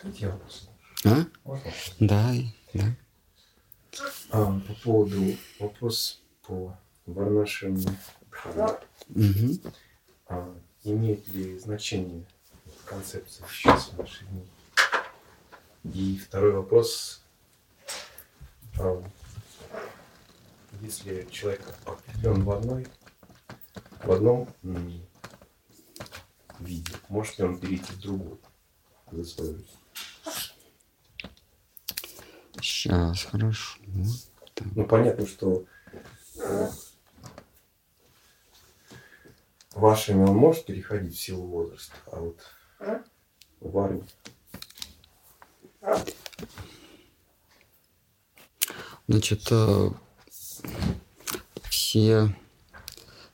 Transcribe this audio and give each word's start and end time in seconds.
Третий 0.00 0.26
вопрос. 0.26 0.68
А? 1.04 1.24
Можно? 1.44 1.72
Да, 1.98 2.34
да. 2.72 2.96
А, 4.30 4.60
по 4.60 4.74
поводу 4.74 5.36
вопрос 5.58 6.22
по 6.46 6.76
Варнашим 7.06 7.76
Дхарме. 8.30 8.78
Мгм. 9.08 9.60
А, 10.28 10.54
имеет 10.84 11.26
ли 11.28 11.58
значение 11.58 12.24
концепция 12.84 13.44
сейчас 13.48 13.88
в 13.88 13.98
наши 13.98 14.24
дни? 14.26 14.48
И 15.84 16.18
второй 16.18 16.52
вопрос. 16.52 17.22
А, 18.78 19.02
если 20.80 21.26
человек 21.28 21.62
определен 21.84 22.44
в 22.44 22.50
одной, 22.52 22.86
в 24.04 24.12
одном 24.12 24.48
виде, 26.60 26.92
может 27.08 27.36
ли 27.38 27.44
он 27.46 27.58
перейти 27.58 27.92
в 27.94 28.00
другой 28.00 28.38
за 29.10 29.24
свою 29.24 29.56
жизнь? 29.56 29.78
Сейчас, 32.60 33.24
хорошо. 33.24 33.78
Так. 34.54 34.66
Ну, 34.74 34.84
понятно, 34.84 35.26
что 35.26 35.64
э, 36.40 36.68
вашими 39.72 40.24
он 40.24 40.36
может 40.36 40.66
переходить 40.66 41.14
в 41.14 41.20
силу 41.20 41.46
возраста, 41.46 41.94
а 42.10 42.20
вот 42.20 42.40
в 43.60 43.78
армии. 43.78 44.04
Значит, 49.06 49.48
э, 49.50 49.90
все, 51.70 52.34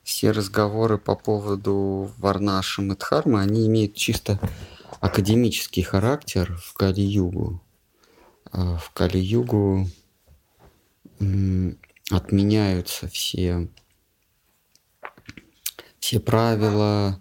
все 0.05 0.31
разговоры 0.31 0.99
по 0.99 1.17
поводу 1.17 2.13
Варнаши 2.19 2.83
и 2.83 2.95
Дхармы, 2.95 3.41
они 3.41 3.67
имеют 3.67 3.95
чисто 3.95 4.39
академический 5.01 5.83
характер 5.83 6.57
в 6.63 6.75
Кали-Югу. 6.75 7.61
А 8.57 8.77
В 8.77 8.91
Кали-Югу 8.93 9.89
отменяются 12.09 13.09
все, 13.09 13.69
все 15.99 16.21
правила, 16.21 17.21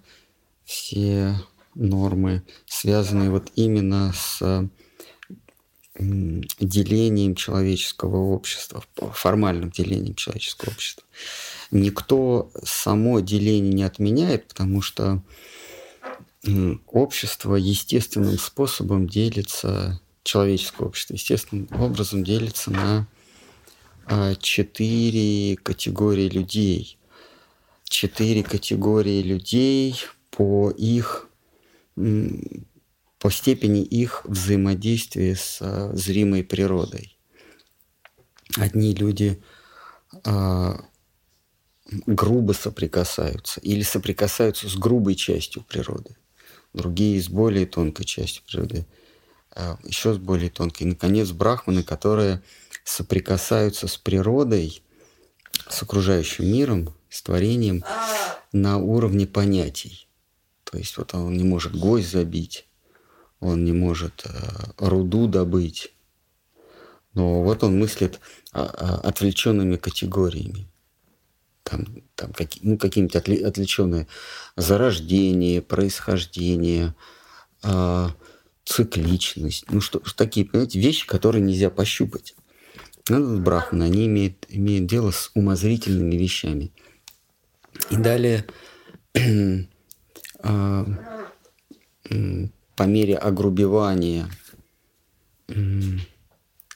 все 0.64 1.36
нормы, 1.74 2.44
связанные 2.68 3.32
вот 3.32 3.52
именно 3.56 4.14
с 4.14 4.70
делением 5.98 7.34
человеческого 7.34 8.18
общества, 8.18 8.84
формальным 8.96 9.72
делением 9.72 10.14
человеческого 10.14 10.70
общества. 10.70 11.04
Никто 11.72 12.52
само 12.64 13.22
деление 13.22 13.74
не 13.74 13.84
отменяет, 13.84 14.50
потому 14.50 14.84
что 14.84 15.24
общество 16.86 17.56
естественным 17.56 18.38
способом 18.38 19.08
делится, 19.08 20.00
человеческое 20.24 20.86
общество 20.86 21.14
естественным 21.14 21.68
образом 21.80 22.24
делится 22.24 22.72
на 22.72 23.08
а, 24.06 24.36
четыре 24.36 25.58
категории 25.58 26.30
людей. 26.30 26.98
Четыре 27.84 28.44
категории 28.44 29.22
людей 29.22 29.96
по 30.32 30.72
их 30.72 31.30
по 31.96 33.30
степени 33.30 33.84
их 33.84 34.26
взаимодействия 34.26 35.36
с 35.36 35.60
а, 35.62 35.92
зримой 35.94 36.44
природой. 36.44 37.18
Одни 38.58 38.94
люди 38.94 39.42
а, 40.26 40.84
грубо 42.06 42.54
соприкасаются 42.54 43.60
или 43.62 43.82
соприкасаются 43.82 44.68
с 44.68 44.76
грубой 44.76 45.16
частью 45.16 45.64
природы, 45.64 46.16
другие 46.74 47.22
с 47.22 47.30
более 47.30 47.66
тонкой 47.66 48.06
частью 48.06 48.44
природы, 48.46 48.86
еще 49.84 50.14
с 50.14 50.18
более 50.18 50.50
тонкой. 50.50 50.84
И, 50.84 50.90
наконец, 50.90 51.32
брахманы, 51.32 51.84
которые 51.84 52.42
соприкасаются 52.84 53.88
с 53.88 53.98
природой, 53.98 54.84
с 55.70 55.84
окружающим 55.84 56.46
миром, 56.46 56.94
с 57.10 57.22
творением 57.22 57.84
на 58.52 58.78
уровне 58.78 59.28
понятий. 59.28 60.08
То 60.64 60.78
есть 60.78 60.98
вот 60.98 61.14
он 61.14 61.38
не 61.38 61.44
может 61.44 61.76
гвоздь 61.76 62.10
забить, 62.10 62.68
он 63.40 63.64
не 63.64 63.74
может 63.74 64.26
э, 64.26 64.30
руду 64.78 65.28
добыть, 65.28 65.94
но 67.14 67.44
вот 67.44 67.64
он 67.64 67.78
мыслит 67.78 68.20
а, 68.52 68.64
а, 68.64 69.08
отвлеченными 69.08 69.76
категориями. 69.76 70.68
Там, 71.64 71.86
там 72.16 72.34
какие, 72.34 72.64
ну, 72.66 72.78
какие-нибудь 72.78 73.16
отли- 73.16 73.44
отвлеченные 73.44 74.08
зарождение, 74.56 75.62
происхождение, 75.62 76.96
а, 77.62 78.12
цикличность. 78.66 79.66
Ну, 79.70 79.82
что, 79.82 80.00
такие, 80.16 80.46
понимаете, 80.46 80.80
вещи, 80.80 81.06
которые 81.06 81.42
нельзя 81.42 81.70
пощупать. 81.70 82.36
Ну, 83.10 83.40
брахманы, 83.40 83.84
они 83.84 84.06
имеют, 84.06 84.46
имеют 84.50 84.86
дело 84.86 85.12
с 85.12 85.32
умозрительными 85.34 86.16
вещами. 86.16 86.72
И 87.90 87.98
далее 87.98 88.46
а, 90.40 90.86
по 92.76 92.84
мере 92.84 93.18
огрубевания 93.18 94.30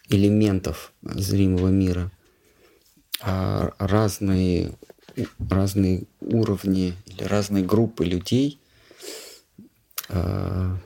элементов 0.10 0.94
зримого 1.02 1.70
мира 1.70 2.12
а, 3.22 3.74
разные, 3.80 4.74
разные 5.50 6.04
уровни 6.20 6.94
или 7.06 7.24
разные 7.24 7.64
группы 7.64 8.06
людей 8.06 8.60
а, 10.10 10.78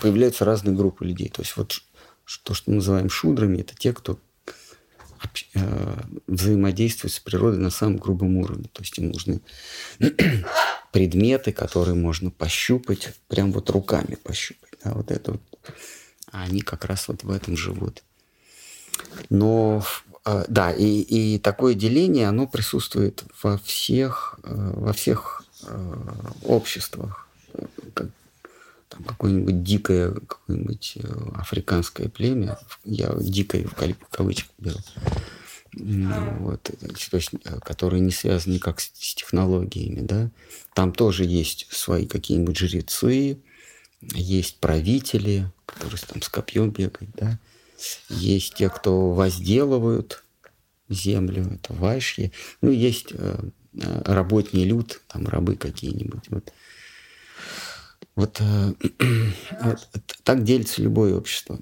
появляются 0.00 0.44
разные 0.44 0.74
группы 0.76 1.04
людей. 1.04 1.28
То 1.28 1.42
есть 1.42 1.56
вот 1.56 1.80
то, 2.42 2.54
что 2.54 2.70
мы 2.70 2.76
называем 2.76 3.08
шудрами, 3.10 3.58
это 3.58 3.74
те, 3.74 3.92
кто 3.92 4.18
э, 5.54 6.00
взаимодействует 6.26 7.12
с 7.12 7.20
природой 7.20 7.58
на 7.58 7.70
самом 7.70 7.98
грубом 7.98 8.36
уровне. 8.38 8.68
То 8.72 8.82
есть 8.82 8.98
им 8.98 9.10
нужны 9.10 9.40
предметы, 10.92 11.52
которые 11.52 11.94
можно 11.94 12.30
пощупать, 12.30 13.14
прям 13.28 13.52
вот 13.52 13.70
руками 13.70 14.16
пощупать. 14.16 14.72
Да, 14.84 14.92
вот 14.92 15.10
это 15.10 15.32
вот. 15.32 15.42
А 16.32 16.42
они 16.42 16.60
как 16.62 16.84
раз 16.84 17.08
вот 17.08 17.22
в 17.22 17.30
этом 17.30 17.56
живут. 17.56 18.02
Но 19.30 19.84
э, 20.24 20.44
да, 20.48 20.72
и, 20.72 21.00
и 21.00 21.38
такое 21.38 21.74
деление, 21.74 22.28
оно 22.28 22.46
присутствует 22.46 23.24
во 23.42 23.58
всех, 23.58 24.38
э, 24.42 24.72
во 24.74 24.92
всех 24.92 25.42
обществах. 26.42 27.23
Как, 27.94 28.08
там 28.88 29.04
какое-нибудь 29.04 29.62
дикое, 29.62 30.12
какое-нибудь 30.12 30.98
э, 31.02 31.08
африканское 31.36 32.08
племя, 32.08 32.58
я 32.84 33.14
дикое 33.18 33.66
в 33.66 33.74
кавычках 34.10 34.52
беру, 34.58 34.78
вот, 35.76 36.70
э, 36.70 36.88
то 37.10 37.16
есть, 37.16 37.30
э, 37.44 37.58
которые 37.60 38.00
не 38.00 38.12
связаны 38.12 38.54
никак 38.54 38.80
с, 38.80 38.92
с 38.94 39.14
технологиями, 39.14 40.00
да, 40.00 40.30
там 40.74 40.92
тоже 40.92 41.24
есть 41.24 41.66
свои 41.70 42.06
какие-нибудь 42.06 42.56
жрецы, 42.56 43.38
есть 44.00 44.58
правители, 44.58 45.50
которые 45.66 45.98
там 45.98 46.22
с 46.22 46.28
копьем 46.28 46.70
бегают, 46.70 47.10
да, 47.16 47.38
есть 48.08 48.54
те, 48.54 48.68
кто 48.68 49.10
возделывают 49.10 50.22
землю, 50.88 51.52
это 51.54 51.72
вайшьи, 51.72 52.32
ну, 52.60 52.70
есть 52.70 53.08
э, 53.10 53.36
работний 53.72 54.64
люд, 54.64 55.00
там 55.08 55.26
рабы 55.26 55.56
какие-нибудь, 55.56 56.28
вот. 56.28 56.52
Вот, 58.16 58.40
э, 58.40 58.72
вот 59.62 59.88
так 60.22 60.44
делится 60.44 60.82
любое 60.82 61.14
общество. 61.14 61.58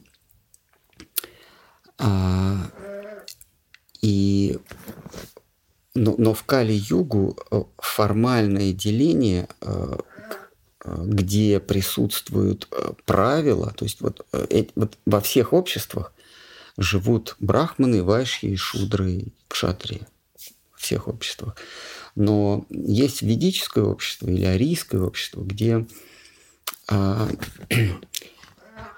А, 1.99 2.71
и, 4.03 4.59
но, 5.95 6.15
но 6.19 6.35
в 6.35 6.45
Кали-Югу 6.45 7.39
э, 7.51 7.63
формальное 7.79 8.73
деление, 8.73 9.49
э, 9.61 9.97
где 10.85 11.61
присутствуют 11.61 12.69
правила, 13.05 13.73
то 13.77 13.85
есть 13.85 14.01
вот, 14.01 14.27
вот 14.75 14.99
во 15.07 15.21
всех 15.21 15.53
обществах 15.53 16.13
живут 16.77 17.37
брахманы, 17.39 18.03
вайшьи, 18.03 18.57
шудры, 18.57 19.27
кшатрии. 19.47 20.09
Во 20.73 20.79
всех 20.79 21.07
обществах. 21.07 21.55
Но 22.17 22.67
есть 22.69 23.23
ведическое 23.23 23.85
общество 23.85 24.29
или 24.29 24.45
арийское 24.45 25.01
общество, 25.01 25.43
где 25.43 25.87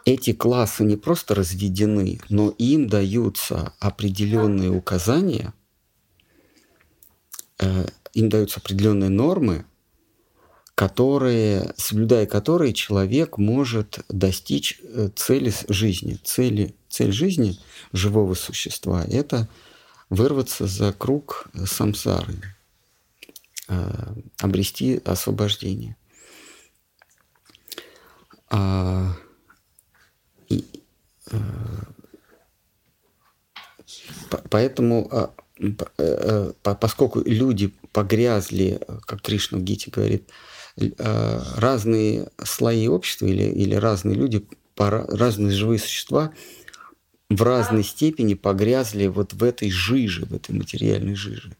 эти 0.04 0.32
классы 0.32 0.84
не 0.84 0.96
просто 0.96 1.34
разведены, 1.34 2.20
но 2.28 2.50
им 2.58 2.88
даются 2.88 3.72
определенные 3.80 4.70
указания, 4.70 5.54
э, 7.58 7.86
им 8.12 8.28
даются 8.28 8.60
определенные 8.60 9.10
нормы, 9.10 9.64
которые, 10.74 11.72
соблюдая 11.76 12.26
которые 12.26 12.74
человек 12.74 13.38
может 13.38 14.00
достичь 14.08 14.80
э, 14.82 15.08
цели 15.14 15.52
жизни. 15.68 16.18
Цели, 16.24 16.74
цель 16.88 17.12
жизни 17.12 17.58
живого 17.92 18.34
существа– 18.34 19.04
это 19.08 19.48
вырваться 20.10 20.66
за 20.66 20.92
круг 20.92 21.46
самсары, 21.64 22.42
э, 23.68 24.14
обрести 24.40 25.00
освобождение. 25.04 25.96
А, 28.54 29.16
и, 30.48 30.64
а, 31.32 31.36
поэтому, 34.48 35.08
а, 35.10 35.34
а, 35.98 36.52
поскольку 36.76 37.20
люди 37.24 37.74
погрязли, 37.90 38.80
как 39.06 39.22
Кришна 39.22 39.58
в 39.58 39.62
Гите 39.62 39.90
говорит, 39.90 40.30
а, 40.98 41.42
разные 41.56 42.30
слои 42.44 42.86
общества 42.86 43.26
или, 43.26 43.42
или 43.42 43.74
разные 43.74 44.14
люди, 44.14 44.46
разные 44.76 45.50
живые 45.50 45.80
существа 45.80 46.32
в 47.28 47.42
разной 47.42 47.82
степени 47.82 48.34
погрязли 48.34 49.08
вот 49.08 49.32
в 49.32 49.42
этой 49.42 49.70
жиже, 49.70 50.26
в 50.26 50.32
этой 50.34 50.54
материальной 50.54 51.16
жиже. 51.16 51.56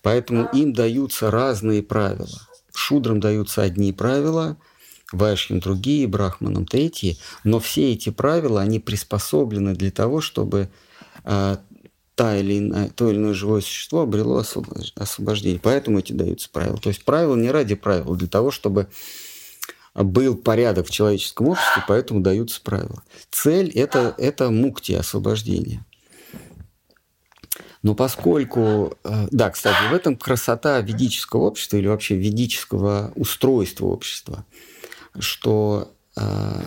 Поэтому 0.00 0.48
им 0.54 0.72
даются 0.72 1.30
разные 1.30 1.82
правила. 1.82 2.48
Шудрам 2.74 3.20
даются 3.20 3.62
одни 3.62 3.92
правила, 3.92 4.56
вайшьим 5.12 5.60
другие, 5.60 6.06
брахманам 6.06 6.66
третьи, 6.66 7.18
но 7.44 7.58
все 7.60 7.92
эти 7.92 8.10
правила, 8.10 8.60
они 8.60 8.78
приспособлены 8.78 9.74
для 9.74 9.90
того, 9.90 10.20
чтобы 10.20 10.68
э, 11.24 11.56
та 12.14 12.36
или 12.36 12.58
иная, 12.58 12.90
то 12.90 13.10
или 13.10 13.16
иное 13.16 13.34
живое 13.34 13.60
существо 13.60 14.02
обрело 14.02 14.44
освобождение. 14.96 15.60
Поэтому 15.62 15.98
эти 15.98 16.12
даются 16.12 16.50
правила. 16.50 16.76
То 16.76 16.90
есть 16.90 17.04
правила 17.04 17.34
не 17.34 17.50
ради 17.50 17.74
правил, 17.74 18.14
для 18.14 18.28
того, 18.28 18.50
чтобы 18.50 18.88
был 19.94 20.36
порядок 20.36 20.86
в 20.86 20.90
человеческом 20.90 21.48
обществе, 21.48 21.82
поэтому 21.88 22.20
даются 22.20 22.60
правила. 22.60 23.02
Цель 23.30 23.70
это,– 23.70 24.14
это 24.18 24.50
мукти, 24.50 24.92
освобождение. 24.92 25.84
Но 27.82 27.94
поскольку, 27.94 28.98
э, 29.04 29.28
да, 29.30 29.50
кстати, 29.50 29.90
в 29.90 29.94
этом 29.94 30.16
красота 30.16 30.80
ведического 30.80 31.44
общества 31.44 31.78
или 31.78 31.88
вообще 31.88 32.16
ведического 32.16 33.12
устройства 33.16 33.86
общества, 33.86 34.44
что 35.18 35.92
э, 36.16 36.62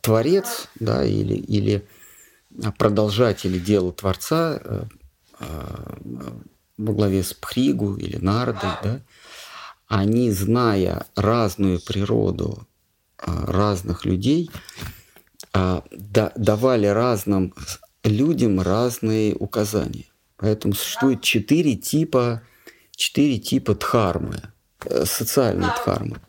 творец, 0.00 0.68
да, 0.78 1.04
или, 1.04 1.34
или 1.34 1.86
продолжатели 2.78 3.58
дела 3.58 3.92
Творца 3.92 4.60
э, 4.62 4.84
э, 5.40 6.00
во 6.78 6.92
главе 6.92 7.22
с 7.22 7.34
Пхригу 7.34 7.96
или 7.96 8.16
Нардой, 8.16 8.70
да, 8.82 9.00
они, 9.86 10.30
зная 10.30 11.06
разную 11.16 11.80
природу 11.80 12.66
э, 13.18 13.32
разных 13.46 14.04
людей, 14.04 14.50
э, 15.52 15.80
да, 15.90 16.32
давали 16.36 16.86
разным 16.86 17.54
людям 18.04 18.60
разные 18.60 19.34
указания. 19.34 20.06
Поэтому 20.36 20.74
существует 20.74 21.22
четыре 21.22 21.76
типа, 21.76 22.42
четыре 22.96 23.38
типа 23.38 23.74
дхармы, 23.74 24.40
социальной 25.04 25.68
дхармы. 25.68 26.20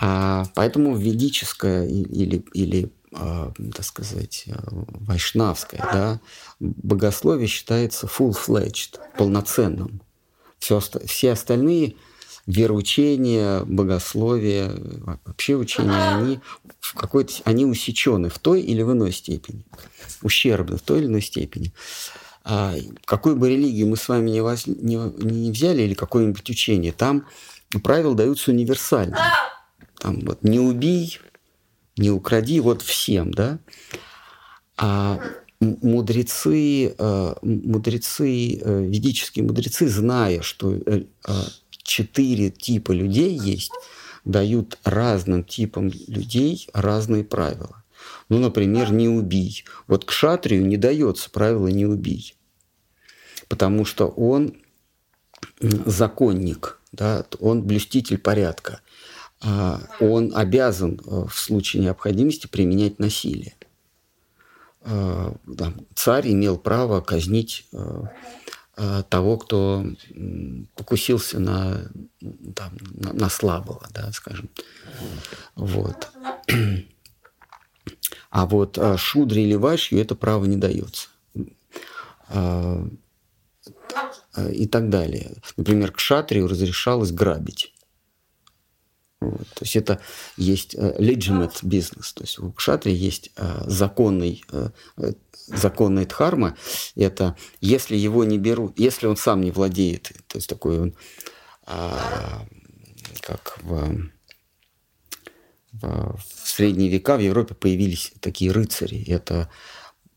А 0.00 0.44
поэтому 0.54 0.96
ведическая 0.96 1.86
или, 1.86 2.44
или 2.52 2.92
а, 3.12 3.52
так 3.74 3.84
сказать, 3.84 4.44
э, 4.46 4.54
вайшнавское 4.70 5.80
да, 5.80 6.20
богословие 6.60 7.48
считается 7.48 8.06
full-fledged, 8.06 9.00
полноценным. 9.16 10.02
Все, 10.58 10.80
все 10.80 11.32
остальные 11.32 11.96
вероучения, 12.46 13.64
богословие, 13.64 14.72
вообще 15.24 15.56
учения, 15.56 16.16
они 16.16 16.40
в 16.80 16.94
какой-то, 16.94 17.34
они 17.44 17.64
усечены 17.64 18.28
в 18.28 18.38
той 18.38 18.60
или 18.62 18.82
в 18.82 18.92
иной 18.92 19.12
степени, 19.12 19.64
ущербны 20.22 20.76
в 20.76 20.82
той 20.82 21.00
или 21.00 21.06
иной 21.06 21.22
степени. 21.22 21.72
А 22.44 22.74
какую 23.04 23.36
бы 23.36 23.50
религию 23.50 23.88
мы 23.88 23.96
с 23.96 24.08
вами 24.08 24.30
не, 24.30 24.40
воз, 24.40 24.66
не, 24.66 24.96
не 24.96 25.50
взяли 25.50 25.82
или 25.82 25.94
какое-нибудь 25.94 26.48
учение, 26.48 26.92
там 26.92 27.26
правила 27.82 28.14
даются 28.14 28.50
универсально. 28.50 29.18
Там 29.98 30.20
вот 30.20 30.42
не 30.42 30.58
убий, 30.60 31.18
не 31.96 32.10
укради, 32.10 32.60
вот 32.60 32.82
всем, 32.82 33.32
да. 33.32 33.58
А 34.76 35.20
мудрецы, 35.60 36.94
э, 36.96 37.34
мудрецы, 37.42 38.58
э, 38.60 38.84
ведические 38.84 39.44
мудрецы, 39.44 39.88
зная, 39.88 40.40
что 40.42 40.72
э, 40.72 41.02
четыре 41.70 42.50
типа 42.50 42.92
людей 42.92 43.36
есть, 43.36 43.72
дают 44.24 44.78
разным 44.84 45.42
типам 45.42 45.90
людей 46.06 46.68
разные 46.72 47.24
правила. 47.24 47.82
Ну, 48.28 48.38
например, 48.38 48.92
не 48.92 49.08
убий. 49.08 49.64
Вот 49.86 50.04
к 50.04 50.10
шатрию 50.10 50.66
не 50.66 50.76
дается 50.76 51.30
правило 51.30 51.68
не 51.68 51.86
убий, 51.86 52.34
потому 53.48 53.84
что 53.84 54.06
он 54.08 54.56
законник, 55.60 56.80
да, 56.92 57.24
он 57.40 57.62
блюститель 57.62 58.18
порядка. 58.18 58.80
А 59.40 59.80
он 60.00 60.32
обязан 60.34 61.00
э, 61.06 61.26
в 61.28 61.38
случае 61.38 61.82
необходимости 61.82 62.48
применять 62.48 62.98
насилие. 62.98 63.54
Э, 64.80 65.32
царь 65.94 66.32
имел 66.32 66.58
право 66.58 67.00
казнить 67.00 67.64
Э, 68.80 69.02
того, 69.08 69.38
кто 69.38 69.84
покусился 70.76 71.40
на, 71.40 71.90
там, 72.54 72.76
на, 72.92 73.12
на 73.12 73.28
слабого, 73.28 73.84
да, 73.92 74.12
скажем. 74.12 74.48
Вот. 75.56 76.08
А 78.38 78.46
вот 78.46 78.78
а, 78.78 78.96
шудре 78.96 79.42
или 79.42 79.56
вашью 79.56 80.00
это 80.00 80.14
право 80.14 80.44
не 80.44 80.56
дается. 80.56 81.08
А, 82.28 82.86
и 84.52 84.68
так 84.68 84.90
далее. 84.90 85.32
Например, 85.56 85.90
к 85.90 85.98
шатрию 85.98 86.46
разрешалось 86.46 87.10
грабить. 87.10 87.74
Вот. 89.20 89.48
То 89.54 89.64
есть 89.64 89.74
это 89.74 90.00
есть 90.36 90.76
legitimate 90.76 91.64
business. 91.64 92.12
То 92.14 92.22
есть 92.22 92.38
у 92.38 92.52
кшатри 92.52 92.94
есть 92.94 93.32
законный 93.64 94.44
законная 95.48 96.06
дхарма– 96.06 96.56
это 96.94 97.36
если 97.60 97.96
его 97.96 98.22
не 98.22 98.38
берут, 98.38 98.78
если 98.78 99.06
он 99.08 99.16
сам 99.16 99.40
не 99.40 99.50
владеет, 99.50 100.12
то 100.28 100.36
есть 100.36 100.48
такой 100.48 100.78
он, 100.78 100.94
а, 101.64 102.46
как 103.22 103.58
в, 103.62 104.08
в, 105.72 106.18
средние 106.44 106.88
века 106.88 107.16
в 107.16 107.20
Европе 107.20 107.54
появились 107.54 108.12
такие 108.20 108.50
рыцари. 108.52 109.04
Это 109.06 109.48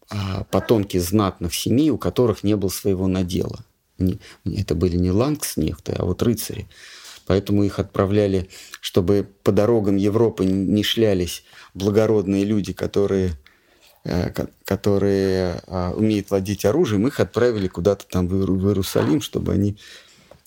а, 0.09 0.43
потомки 0.45 0.97
знатных 0.97 1.53
семей, 1.53 1.89
у 1.89 1.97
которых 1.97 2.43
не 2.43 2.55
было 2.55 2.69
своего 2.69 3.07
надела. 3.07 3.63
Это 4.45 4.73
были 4.75 4.97
не 4.97 5.11
лангснехты, 5.11 5.93
а 5.93 6.05
вот 6.05 6.23
рыцари. 6.23 6.67
Поэтому 7.27 7.63
их 7.63 7.79
отправляли, 7.79 8.49
чтобы 8.81 9.27
по 9.43 9.51
дорогам 9.51 9.95
Европы 9.95 10.43
не 10.43 10.83
шлялись 10.83 11.43
благородные 11.73 12.43
люди, 12.43 12.73
которые 12.73 13.37
Э, 14.03 14.31
которые 14.65 15.61
а, 15.67 15.91
умеют 15.91 16.31
владеть 16.31 16.65
оружием, 16.65 17.05
их 17.05 17.19
отправили 17.19 17.67
куда-то 17.67 18.07
там 18.07 18.27
в 18.27 18.33
Иерусалим, 18.33 19.21
чтобы 19.21 19.53
они 19.53 19.77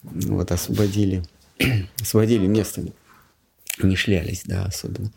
вот, 0.02 0.50
освободили, 0.50 1.23
освободили 2.00 2.49
место, 2.49 2.83
не 3.83 3.97
шлялись, 3.97 4.43
да, 4.45 4.66
особенно. 4.66 5.11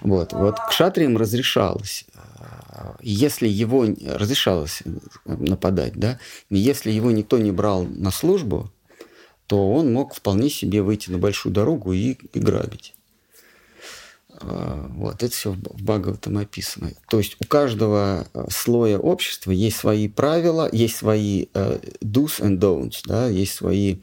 Вот, 0.00 0.32
вот 0.32 0.58
к 0.58 0.72
шатриям 0.72 1.16
разрешалось, 1.16 2.04
а, 2.14 2.96
если 3.00 3.48
его 3.48 3.86
разрешалось 4.06 4.82
нападать, 5.24 5.94
да, 5.94 6.18
если 6.50 6.90
его 6.90 7.10
никто 7.10 7.38
не 7.38 7.52
брал 7.52 7.84
на 7.84 8.10
службу, 8.10 8.72
то 9.46 9.72
он 9.72 9.92
мог 9.92 10.14
вполне 10.14 10.50
себе 10.50 10.82
выйти 10.82 11.10
на 11.10 11.18
большую 11.18 11.52
дорогу 11.52 11.92
и, 11.92 12.16
и 12.32 12.38
грабить. 12.38 12.94
А, 14.30 14.88
вот, 14.90 15.22
это 15.22 15.32
все 15.32 15.52
в 15.52 15.58
Бхагаватам 15.58 16.38
описано. 16.38 16.92
То 17.08 17.18
есть 17.18 17.36
у 17.40 17.46
каждого 17.46 18.26
э, 18.34 18.44
слоя 18.50 18.98
общества 18.98 19.52
есть 19.52 19.76
свои 19.76 20.08
правила, 20.08 20.68
есть 20.72 20.96
свои 20.96 21.46
do's 21.54 22.40
and 22.40 22.58
don'ts, 22.58 23.02
да, 23.06 23.28
есть 23.28 23.54
свои 23.54 23.98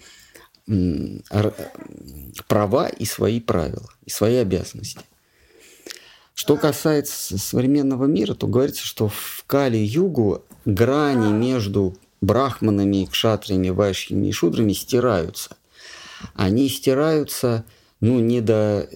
права 2.48 2.88
и 2.88 3.06
свои 3.06 3.40
правила, 3.40 3.90
и 4.06 4.10
свои 4.10 4.36
обязанности. 4.36 5.02
Что 6.34 6.58
касается 6.58 7.38
современного 7.38 8.06
мира, 8.06 8.34
то 8.34 8.48
говорится, 8.48 8.86
что 8.86 9.10
в 9.10 9.44
Кали-Югу 9.48 10.44
грани 10.66 11.32
между 11.32 11.96
брахманами, 12.22 13.06
кшатриями, 13.06 13.70
вайшьями 13.70 14.28
и 14.28 14.32
шудрами 14.32 14.74
стираются. 14.74 15.58
Они 16.34 16.70
стираются 16.70 17.66
ну, 18.00 18.20
не 18.20 18.42
до 18.42 18.88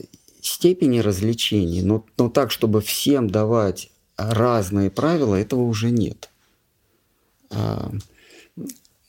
степени 0.42 1.00
развлечений, 1.00 1.82
но, 1.82 2.06
но 2.18 2.30
так, 2.30 2.52
чтобы 2.52 2.82
всем 2.82 3.30
давать 3.30 3.90
разные 4.18 4.90
правила, 4.90 5.36
этого 5.36 5.62
уже 5.62 5.92
нет. 5.92 6.30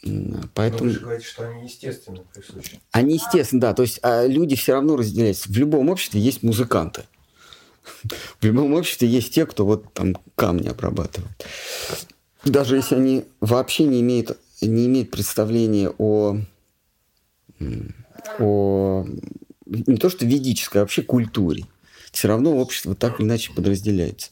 А, 0.06 0.48
поэтому... 0.54 0.84
Но 0.84 0.86
вы 0.86 0.92
же 0.92 1.00
говорите, 1.00 1.26
что 1.26 1.48
они 1.48 1.64
естественно 1.64 2.22
присущи. 2.32 2.80
Они 2.92 3.14
естественно, 3.14 3.60
да. 3.60 3.74
То 3.74 3.82
есть 3.82 3.98
а 4.02 4.26
люди 4.26 4.56
все 4.56 4.72
равно 4.72 4.96
разделяются. 4.96 5.48
В 5.50 5.56
любом 5.56 5.88
обществе 5.90 6.20
есть 6.20 6.42
музыканты. 6.42 7.04
В 8.40 8.44
любом 8.44 8.74
обществе 8.74 9.08
есть 9.08 9.34
те, 9.34 9.46
кто 9.46 9.64
вот 9.64 9.92
там 9.92 10.16
камни 10.34 10.68
обрабатывает. 10.68 11.46
Даже 12.44 12.76
если 12.76 12.94
они 12.94 13.24
вообще 13.40 13.84
не 13.84 14.00
имеют, 14.00 14.38
не 14.60 14.86
имеют 14.86 15.10
представления 15.10 15.90
о, 15.98 16.38
о 18.38 19.06
не 19.66 19.96
то 19.96 20.08
что 20.08 20.24
ведической, 20.24 20.80
а 20.80 20.84
вообще 20.84 21.02
культуре. 21.02 21.64
Все 22.12 22.28
равно 22.28 22.56
общество 22.56 22.94
так 22.94 23.20
или 23.20 23.26
иначе 23.26 23.52
подразделяется. 23.52 24.30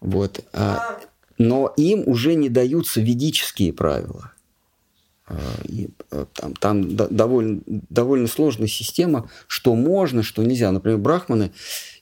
Вот. 0.00 0.44
А, 0.52 0.98
но 1.38 1.72
им 1.76 2.02
уже 2.06 2.34
не 2.34 2.48
даются 2.48 3.00
ведические 3.00 3.72
правила. 3.72 4.32
А, 5.30 5.62
и, 5.64 5.88
а, 6.10 6.26
там, 6.34 6.54
там 6.54 6.96
довольно, 6.96 7.60
довольно 7.66 8.26
сложная 8.26 8.66
система, 8.66 9.30
что 9.46 9.76
можно, 9.76 10.24
что 10.24 10.42
нельзя. 10.42 10.72
Например, 10.72 10.98
брахманы, 10.98 11.52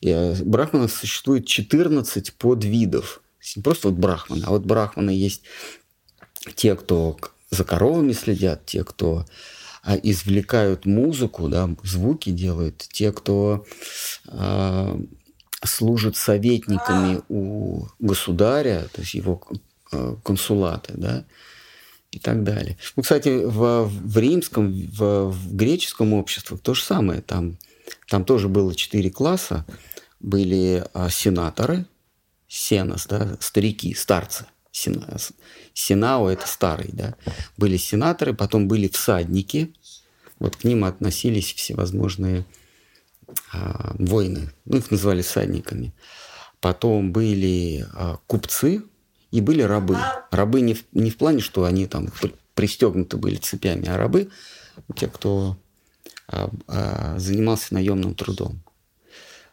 э, 0.00 0.42
брахманов 0.42 0.92
существует 0.92 1.46
14 1.46 2.32
подвидов. 2.32 3.20
Не 3.54 3.62
просто 3.62 3.88
вот 3.88 3.98
брахманы, 3.98 4.44
а 4.46 4.50
вот 4.50 4.64
брахманы 4.64 5.10
есть 5.10 5.42
те, 6.54 6.74
кто 6.74 7.18
за 7.50 7.64
коровами 7.64 8.12
следят, 8.12 8.64
те, 8.64 8.82
кто 8.82 9.26
а, 9.82 9.96
извлекают 10.02 10.86
музыку, 10.86 11.48
да, 11.48 11.68
звуки 11.82 12.30
делают, 12.30 12.86
те, 12.90 13.12
кто 13.12 13.66
э, 14.26 15.00
служат 15.64 16.16
советниками 16.16 17.20
у 17.28 17.86
государя, 17.98 18.86
то 18.92 19.00
есть 19.00 19.14
его 19.14 19.42
консулаты, 20.22 20.92
да, 20.96 21.24
и 22.18 22.20
так 22.20 22.42
далее. 22.42 22.76
Ну, 22.96 23.02
кстати, 23.02 23.44
в, 23.44 23.84
в 23.84 24.18
римском, 24.18 24.72
в, 24.72 25.30
в 25.30 25.54
греческом 25.54 26.12
обществе 26.12 26.56
то 26.56 26.74
же 26.74 26.82
самое. 26.82 27.22
Там, 27.22 27.58
там 28.08 28.24
тоже 28.24 28.48
было 28.48 28.74
четыре 28.74 29.10
класса. 29.10 29.64
Были 30.20 30.84
а, 30.94 31.08
сенаторы, 31.10 31.86
сенос, 32.48 33.06
да, 33.06 33.36
старики, 33.40 33.94
старцы. 33.94 34.46
Сенао– 34.72 36.28
это 36.30 36.46
старый, 36.46 36.90
да. 36.92 37.14
Были 37.56 37.76
сенаторы, 37.76 38.34
потом 38.34 38.66
были 38.66 38.88
всадники. 38.88 39.74
Вот 40.40 40.56
к 40.56 40.64
ним 40.64 40.84
относились 40.84 41.52
всевозможные 41.54 42.44
а, 43.52 43.94
воины. 43.98 44.52
Ну, 44.64 44.78
их 44.78 44.90
называли 44.90 45.22
всадниками. 45.22 45.94
Потом 46.60 47.12
были 47.12 47.86
а, 47.92 48.18
купцы 48.26 48.82
и 49.30 49.40
были 49.40 49.62
рабы. 49.62 49.98
Рабы 50.30 50.60
не 50.60 50.74
в, 50.74 50.84
не 50.92 51.10
в 51.10 51.16
плане, 51.16 51.40
что 51.40 51.64
они 51.64 51.86
там 51.86 52.08
пристегнуты 52.54 53.16
были 53.16 53.36
цепями, 53.36 53.88
а 53.88 53.96
рабы– 53.96 54.30
те, 54.96 55.08
кто 55.08 55.56
а, 56.26 56.50
а, 56.66 57.18
занимался 57.18 57.74
наемным 57.74 58.14
трудом. 58.14 58.62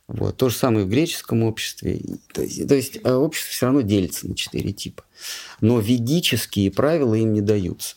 Вот. 0.08 0.38
То 0.38 0.50
же 0.50 0.55
самое 0.55 0.86
в 0.86 0.89
греческом 0.89 1.44
обществе. 1.44 2.00
То 2.34 2.41
есть, 2.41 2.67
то 2.67 2.75
есть 2.75 3.00
а, 3.03 3.17
общество 3.17 3.51
все 3.51 3.65
равно 3.65 3.82
делится 3.82 4.27
на 4.27 4.36
четыре 4.36 4.72
типа. 4.72 5.03
Но 5.62 5.79
ведические 5.79 6.72
правила 6.72 7.15
им 7.15 7.34
не 7.34 7.41
даются. 7.41 7.96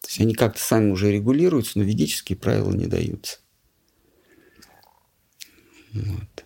То 0.00 0.08
есть 0.08 0.20
они 0.20 0.34
как-то 0.34 0.60
сами 0.60 0.90
уже 0.90 1.12
регулируются, 1.12 1.78
но 1.78 1.84
ведические 1.84 2.38
правила 2.38 2.72
не 2.72 2.86
даются. 2.86 3.38
Вот. 5.92 6.44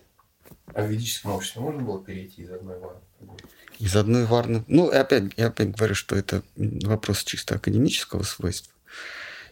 А 0.73 0.83
в 0.83 0.89
ведическом 0.89 1.31
обществе 1.31 1.61
можно 1.61 1.81
было 1.81 2.03
перейти 2.03 2.43
из 2.43 2.51
одной 2.51 2.79
варны? 2.79 3.01
Из 3.81 3.95
одной 3.95 4.25
варны. 4.25 4.63
Ну, 4.67 4.89
опять, 4.89 5.33
я 5.37 5.47
опять 5.47 5.75
говорю, 5.75 5.95
что 5.95 6.15
это 6.15 6.43
вопрос 6.55 7.23
чисто 7.23 7.55
академического 7.55 8.21
свойства. 8.21 8.71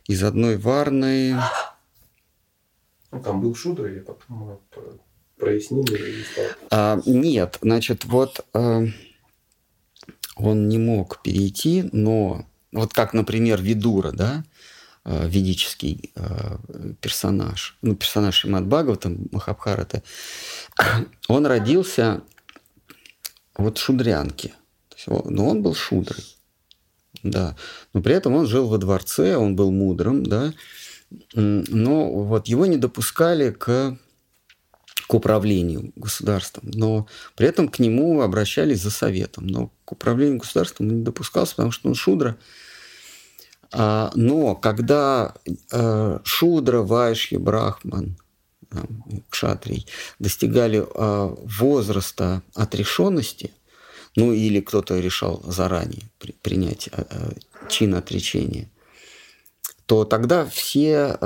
Из 0.06 0.24
одной 0.24 0.58
варны 0.58 1.36
ну, 3.12 3.24
там 3.24 3.42
был 3.42 3.56
шудра, 3.56 3.92
или 3.92 4.02
потом 4.02 4.60
прояснили? 5.36 6.24
А, 6.70 7.02
нет, 7.08 7.58
значит, 7.62 8.06
вот 8.06 8.46
а, 8.54 8.84
он 10.36 10.70
не 10.70 10.78
мог 10.78 11.24
перейти, 11.24 11.90
но 11.92 12.46
вот 12.72 12.94
как, 12.94 13.14
например, 13.14 13.62
Видура, 13.64 14.12
да, 14.12 14.44
а, 15.06 15.26
ведический 15.26 16.12
а, 16.16 16.60
персонаж, 17.02 17.78
ну, 17.82 17.96
персонаж 17.96 18.46
Имад 18.46 18.68
Бхагавата, 18.68 19.12
Махабхарата, 19.32 20.04
он 21.28 21.48
родился 21.48 22.22
вот 23.60 23.78
в 23.78 23.82
шудрянке. 23.82 24.54
Но 25.08 25.48
он 25.48 25.62
был 25.62 25.74
шудрой. 25.74 26.24
Да. 27.24 27.56
Но 27.94 28.02
при 28.02 28.16
этом 28.16 28.36
он 28.36 28.48
жил 28.48 28.68
во 28.68 28.78
дворце, 28.78 29.36
он 29.36 29.56
был 29.56 29.72
мудрым, 29.72 30.26
да, 30.26 30.54
но 31.34 32.12
вот 32.12 32.48
его 32.48 32.66
не 32.66 32.78
допускали 32.78 33.50
к, 33.50 33.98
к 35.08 35.14
управлению 35.14 35.92
государством, 35.96 36.70
но 36.72 37.08
при 37.36 37.48
этом 37.48 37.68
к 37.68 37.80
нему 37.80 38.22
обращались 38.22 38.82
за 38.82 38.92
советом. 38.92 39.48
Но 39.48 39.72
к 39.86 39.92
управлению 39.92 40.40
государством 40.40 40.88
он 40.88 40.98
не 40.98 41.04
допускался, 41.04 41.56
потому 41.56 41.72
что 41.72 41.90
он 41.90 41.96
шудра. 41.96 42.38
А, 43.72 44.12
но 44.16 44.56
когда 44.56 45.34
а, 45.72 46.22
шудра, 46.24 46.82
вайшьи, 46.82 47.38
брахман, 47.38 48.18
кшатрий 49.30 49.88
достигали 50.20 50.86
а, 50.96 51.36
возраста 51.44 52.42
отрешенности, 52.54 53.52
ну 54.16 54.34
или 54.34 54.60
кто-то 54.60 55.00
решал 55.00 55.42
заранее 55.46 56.04
при, 56.20 56.32
принять 56.34 56.90
а, 56.92 57.06
а, 57.10 57.68
чин 57.70 57.96
отречения– 57.96 58.70
то 59.86 60.06
тогда 60.06 60.46
все, 60.46 61.18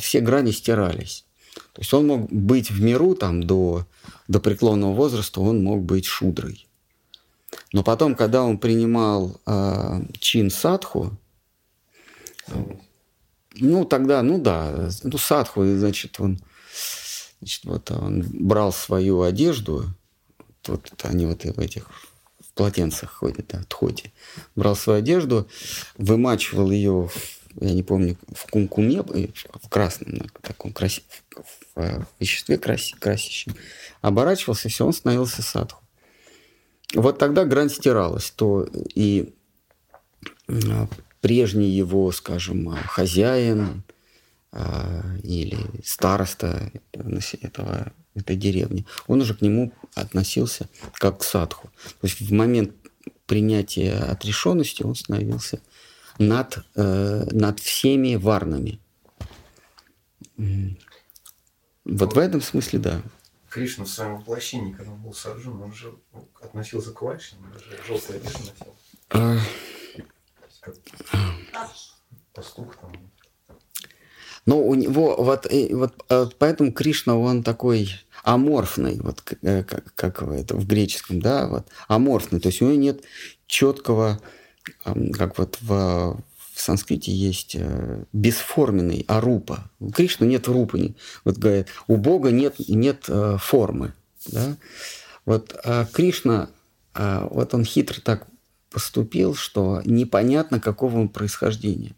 все 0.00 0.20
грани 0.20 0.50
стирались. 0.50 1.24
То 1.72 1.82
есть 1.82 1.94
он 1.94 2.08
мог 2.08 2.32
быть 2.32 2.68
в 2.68 2.82
миру 2.82 3.14
там, 3.14 3.44
до, 3.44 3.86
до 4.26 4.40
преклонного 4.40 4.92
возраста, 4.92 5.40
он 5.40 5.62
мог 5.62 5.84
быть 5.84 6.04
шудрой. 6.04 6.66
Но 7.72 7.84
потом, 7.84 8.14
когда 8.16 8.42
он 8.42 8.58
принимал 8.58 9.40
э, 9.46 10.00
чин 10.18 10.50
садху, 10.50 11.16
ну 13.54 13.84
тогда, 13.84 14.22
ну 14.22 14.38
да, 14.38 14.90
ну 15.02 15.18
садху, 15.18 15.64
значит, 15.64 16.20
он, 16.20 16.38
значит, 17.40 17.64
вот 17.64 17.90
он 17.90 18.24
брал 18.28 18.72
свою 18.72 19.22
одежду, 19.22 19.84
вот 20.66 20.90
они 21.02 21.26
вот 21.26 21.44
в 21.44 21.58
этих 21.58 21.88
в 22.40 22.52
полотенцах 22.54 23.12
ходят, 23.12 23.46
да, 23.48 23.62
тхоти, 23.68 24.12
брал 24.54 24.76
свою 24.76 24.98
одежду, 25.00 25.46
вымачивал 25.98 26.70
ее 26.70 27.08
в 27.08 27.36
я 27.60 27.72
не 27.72 27.82
помню, 27.82 28.16
в 28.34 28.50
кумкуме, 28.50 29.02
э, 29.14 29.28
в 29.62 29.68
красном 29.68 30.28
таком 30.42 30.72
краси, 30.72 31.02
в 31.30 31.80
э, 31.80 32.04
веществе 32.20 32.58
краси, 32.58 32.94
красящем, 32.94 33.54
оборачивался, 34.02 34.68
все, 34.68 34.84
он 34.84 34.92
становился 34.92 35.42
садху. 35.42 35.82
Вот 36.94 37.18
тогда 37.18 37.44
грань 37.44 37.70
стиралась, 37.70 38.30
то 38.30 38.68
и 38.94 39.34
а, 40.48 40.88
прежний 41.20 41.68
его, 41.68 42.12
скажем, 42.12 42.76
хозяин 42.86 43.82
или 45.22 45.58
староста 45.84 46.72
этого, 46.92 47.92
этой 48.14 48.36
деревни, 48.36 48.86
он 49.06 49.20
уже 49.20 49.34
к 49.34 49.42
нему 49.42 49.72
относился 49.94 50.68
как 50.94 51.20
к 51.20 51.24
садху. 51.24 51.68
То 52.00 52.06
есть 52.06 52.20
в 52.20 52.32
момент 52.32 52.74
принятия 53.26 53.92
отрешенности 53.92 54.82
он 54.82 54.94
становился 54.94 55.60
над, 56.18 56.64
э, 56.74 57.28
над 57.30 57.60
всеми 57.60 58.14
варнами. 58.14 58.80
Вот 61.84 62.14
в 62.14 62.18
этом 62.18 62.40
смысле, 62.40 62.78
да. 62.78 63.02
Кришна 63.50 63.84
в 63.84 63.88
своем 63.88 64.16
воплощении, 64.18 64.72
когда 64.72 64.92
он 64.92 65.02
был 65.02 65.14
сожжен, 65.14 65.60
он 65.62 65.72
же 65.72 65.94
относился 66.42 66.92
к 66.92 67.00
Вайшнам, 67.00 67.52
даже 67.52 67.82
желтую 67.86 68.18
одежду 68.18 68.38
носил. 68.40 68.74
А... 69.10 69.38
Как 70.60 70.74
пастух 72.32 72.76
там. 72.76 72.92
Но 74.46 74.62
у 74.62 74.74
него 74.74 75.16
вот, 75.18 75.46
вот 75.72 75.92
а, 76.08 76.28
поэтому 76.38 76.72
Кришна 76.72 77.16
он 77.16 77.42
такой 77.42 77.90
аморфный, 78.22 78.98
вот 79.00 79.22
э, 79.42 79.64
как, 79.64 79.94
как 79.94 80.22
это 80.22 80.56
в 80.56 80.66
греческом, 80.66 81.20
да, 81.20 81.46
вот 81.46 81.66
аморфный, 81.88 82.40
то 82.40 82.48
есть 82.48 82.62
у 82.62 82.66
него 82.66 82.76
нет 82.76 83.02
четкого 83.46 84.20
как 85.12 85.38
вот 85.38 85.58
в, 85.60 85.68
в 86.54 86.60
санскрите 86.60 87.12
есть 87.12 87.56
э, 87.58 88.04
бесформенный 88.12 89.04
арупа. 89.08 89.70
У 89.78 89.90
Кришны 89.90 90.24
нет 90.24 90.48
рупы. 90.48 90.94
Вот 91.24 91.38
говорят, 91.38 91.68
у 91.86 91.96
Бога 91.96 92.30
нет, 92.30 92.56
нет 92.68 93.04
э, 93.08 93.36
формы. 93.40 93.92
Да? 94.26 94.56
Вот 95.24 95.58
а 95.64 95.86
Кришна, 95.86 96.50
а, 96.94 97.28
вот 97.30 97.54
он 97.54 97.64
хитро 97.64 98.00
так 98.00 98.26
поступил, 98.70 99.34
что 99.34 99.82
непонятно, 99.84 100.60
какого 100.60 100.98
он 100.98 101.08
происхождения. 101.08 101.94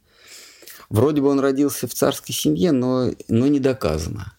Вроде 0.88 1.20
бы 1.20 1.28
он 1.28 1.40
родился 1.40 1.86
в 1.86 1.94
царской 1.94 2.34
семье, 2.34 2.72
но, 2.72 3.10
но 3.28 3.46
не 3.46 3.60
доказано. 3.60 4.34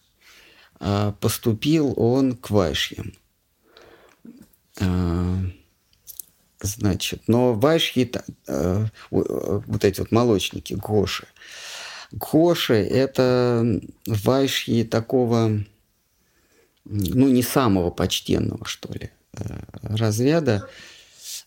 А 0.78 1.12
поступил 1.20 1.94
он 1.96 2.36
к 2.36 2.50
вайшьям. 2.50 3.12
А, 4.80 5.38
Значит, 6.62 7.22
но 7.26 7.54
вайшьи, 7.54 8.12
э, 8.46 8.86
вот 9.10 9.84
эти 9.84 10.00
вот 10.00 10.12
молочники, 10.12 10.74
гоши, 10.74 11.26
гоши– 12.12 12.74
это 12.74 13.80
вайшьи 14.06 14.84
такого, 14.84 15.64
ну, 16.84 17.28
не 17.28 17.42
самого 17.42 17.90
почтенного, 17.90 18.66
что 18.66 18.92
ли, 18.92 19.10
э, 19.32 19.60
разряда, 19.82 20.68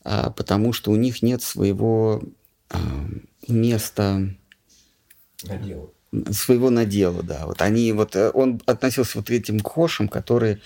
а 0.04 0.32
потому 0.32 0.74
что 0.74 0.90
у 0.90 0.96
них 0.96 1.22
нет 1.22 1.44
своего 1.44 2.24
а, 2.70 2.80
места 3.48 4.36
надела. 5.48 5.90
своего 6.32 6.70
надела, 6.70 7.24
да. 7.24 7.46
Вот 7.46 7.62
они 7.62 7.92
вот 7.94 8.16
э, 8.16 8.30
он 8.34 8.62
относился 8.66 9.18
вот 9.18 9.28
к 9.28 9.32
этим 9.32 9.60
кошам, 9.60 10.08
которые 10.08 10.62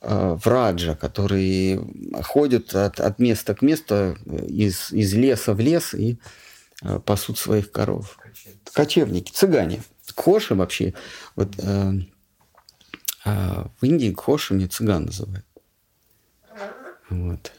э, 0.00 0.36
в 0.40 0.46
Раджа, 0.46 0.94
которые 0.94 1.80
ходят 2.22 2.74
от, 2.74 3.00
от 3.00 3.18
места 3.18 3.54
к 3.54 3.62
месту, 3.62 3.94
э, 3.94 4.46
из, 4.46 4.92
из 4.92 5.14
леса 5.14 5.54
в 5.54 5.60
лес 5.60 5.94
и 5.94 6.18
пасут 7.04 7.38
своих 7.38 7.72
коров. 7.72 8.18
Кочевники, 8.72 9.32
цыгане. 9.32 9.82
Коши 10.14 10.54
вообще, 10.54 10.94
вот 11.36 11.54
э, 11.58 11.92
э, 13.24 13.64
в 13.80 13.84
Индии 13.84 14.12
кошами 14.12 14.66
цыган 14.66 15.06
называют. 15.06 15.44
Вот. 17.10 17.52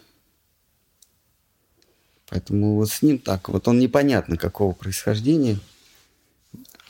Поэтому 2.29 2.75
вот 2.75 2.89
с 2.89 3.01
ним 3.01 3.17
так. 3.17 3.49
Вот 3.49 3.67
он 3.67 3.79
непонятно 3.79 4.37
какого 4.37 4.73
происхождения. 4.73 5.57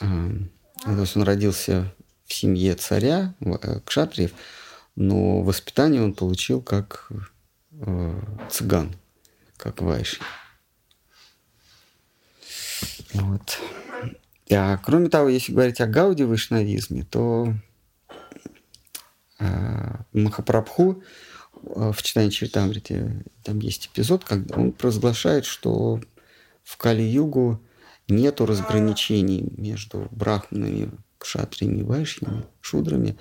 То 0.00 1.00
есть 1.00 1.16
он 1.16 1.22
родился 1.22 1.94
в 2.24 2.32
семье 2.32 2.74
царя, 2.74 3.34
э, 3.40 3.80
кшатриев, 3.84 4.32
но 4.96 5.42
воспитание 5.42 6.02
он 6.02 6.14
получил 6.14 6.62
как 6.62 7.10
э, 7.72 8.20
цыган, 8.50 8.94
как 9.56 9.82
вайши. 9.82 10.20
Вот. 13.12 13.58
А 14.50 14.78
кроме 14.78 15.08
того, 15.08 15.28
если 15.28 15.52
говорить 15.52 15.80
о 15.80 15.86
Гауди 15.86 16.24
вайшнавизме, 16.24 17.04
то 17.04 17.52
э, 19.38 19.96
Махапрабху 20.12 21.02
в 21.62 22.02
читании 22.02 22.30
Чаритамрити 22.30 23.24
там 23.44 23.58
есть 23.58 23.90
эпизод, 23.92 24.24
когда 24.24 24.56
он 24.56 24.72
провозглашает, 24.72 25.44
что 25.44 26.00
в 26.62 26.76
Кали-югу 26.78 27.60
нету 28.10 28.46
разграничений 28.46 29.48
между 29.56 30.08
брахманами, 30.10 30.90
кшатриями, 31.18 31.82
вайшьями, 31.82 32.44
шудрами, 32.60 33.16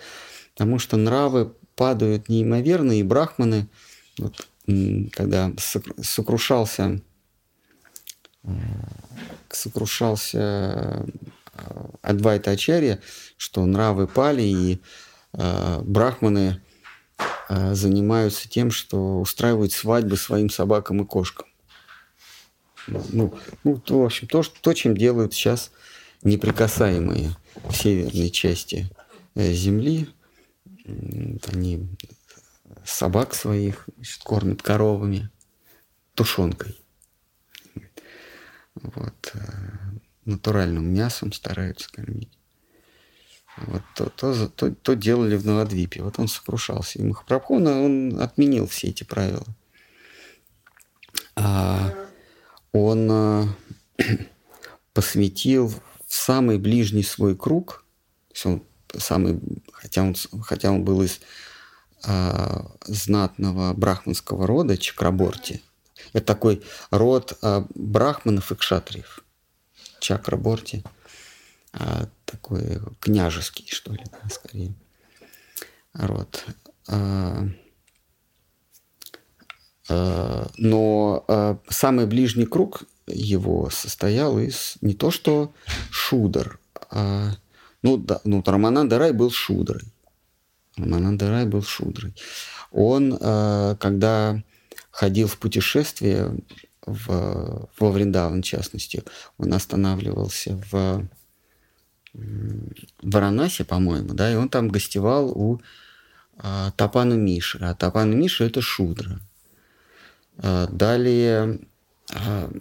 потому 0.54 0.80
что 0.80 0.98
нравы 0.98 1.54
падают 1.76 2.28
неимоверно, 2.30 3.00
и 3.00 3.04
брахманы, 3.04 3.70
вот, 4.18 4.48
когда 5.14 5.52
сокрушался, 6.02 7.02
э, 8.44 8.50
сокрушался 9.50 10.38
э, 10.38 11.06
Адвайта 12.02 12.52
Ачарья, 12.52 13.00
что 13.38 13.66
нравы 13.66 14.08
пали, 14.08 14.44
и 14.44 14.82
э, 15.34 15.82
брахманы 15.82 16.62
занимаются 17.50 18.48
тем, 18.48 18.72
что 18.72 19.20
устраивают 19.20 19.74
свадьбы 19.74 20.16
своим 20.16 20.50
собакам 20.50 21.02
и 21.02 21.06
кошкам. 21.06 21.49
Ну, 22.90 23.38
ну 23.64 23.78
то, 23.78 24.02
в 24.02 24.06
общем, 24.06 24.28
то, 24.28 24.44
то, 24.44 24.74
чем 24.74 24.96
делают 24.96 25.34
сейчас 25.34 25.72
неприкасаемые 26.24 27.36
в 27.64 27.74
северной 27.74 28.30
части 28.30 28.90
э, 29.36 29.52
Земли. 29.54 30.10
Они 31.48 31.88
собак 32.84 33.36
своих 33.36 33.88
значит, 33.96 34.24
кормят 34.24 34.62
коровами, 34.62 35.30
тушенкой. 36.16 36.76
Вот. 38.76 39.32
Э, 39.34 39.40
натуральным 40.26 40.94
мясом 40.94 41.32
стараются 41.32 41.92
кормить. 41.92 42.32
Вот 43.58 43.82
то, 43.96 44.10
то, 44.10 44.48
то, 44.48 44.74
то 44.74 44.94
делали 44.96 45.36
в 45.36 45.46
Новодвипе. 45.46 46.02
Вот 46.02 46.18
он 46.18 46.28
сокрушался. 46.28 47.00
И 47.00 47.04
Махапрабху, 47.04 47.56
он 47.56 48.20
отменил 48.22 48.68
все 48.68 48.88
эти 48.88 49.04
правила. 49.04 49.46
А 51.36 51.94
он 52.72 53.10
э, 53.12 53.46
посвятил 54.94 55.70
в 55.70 56.14
самый 56.14 56.58
ближний 56.58 57.04
свой 57.04 57.36
круг, 57.36 57.86
он 58.46 58.64
самый, 58.98 59.40
хотя, 59.72 60.04
он, 60.04 60.16
хотя 60.42 60.72
он 60.72 60.84
был 60.84 61.02
из 61.02 61.20
а, 62.04 62.66
знатного 62.86 63.74
брахманского 63.74 64.48
рода 64.48 64.78
Чакраборти. 64.78 65.62
Это 66.14 66.26
такой 66.26 66.64
род 66.92 67.38
а, 67.42 67.68
брахманов 67.76 68.52
и 68.52 68.56
кшатриев. 68.56 69.24
Чакраборти. 70.00 70.84
А, 71.74 72.08
такой 72.26 72.80
княжеский, 73.00 73.68
что 73.70 73.92
ли, 73.92 74.04
да, 74.12 74.30
скорее. 74.30 74.74
Род. 75.94 76.46
Э, 76.88 77.48
но 79.90 81.26
э, 81.28 81.56
самый 81.68 82.06
ближний 82.06 82.46
круг 82.46 82.84
его 83.08 83.70
состоял 83.72 84.38
из 84.40 84.78
не 84.82 84.94
то 84.94 85.10
что 85.10 85.52
шудр, 85.90 86.60
а 86.92 87.32
ну, 87.82 87.98
да, 87.98 88.22
ну 88.24 88.44
Рамананда 88.46 89.00
Рай 89.00 89.14
был 89.14 89.32
шудрой. 89.32 89.84
Рамананда 90.78 91.30
Рай 91.30 91.46
был 91.46 91.64
шудрой. 91.64 92.14
Он, 92.72 93.18
э, 93.20 93.76
когда 93.80 94.44
ходил 94.92 95.28
в 95.28 95.38
путешествие 95.38 96.38
в, 96.86 97.70
во 97.80 97.92
Вриндаван, 97.92 98.42
в 98.42 98.46
частности, 98.46 99.04
он 99.38 99.54
останавливался 99.54 100.62
в 100.72 101.08
Варанасе, 103.02 103.64
по-моему, 103.64 104.14
да, 104.14 104.32
и 104.32 104.36
он 104.36 104.50
там 104.50 104.70
гостевал 104.70 105.30
у 105.30 105.62
Тапана 106.76 107.14
Миши. 107.14 107.60
А 107.62 107.76
Тапана 107.76 108.14
Миша– 108.14 108.44
это 108.46 108.62
шудра. 108.62 109.20
А, 110.42 110.68
далее 110.68 111.60
а, 112.14 112.52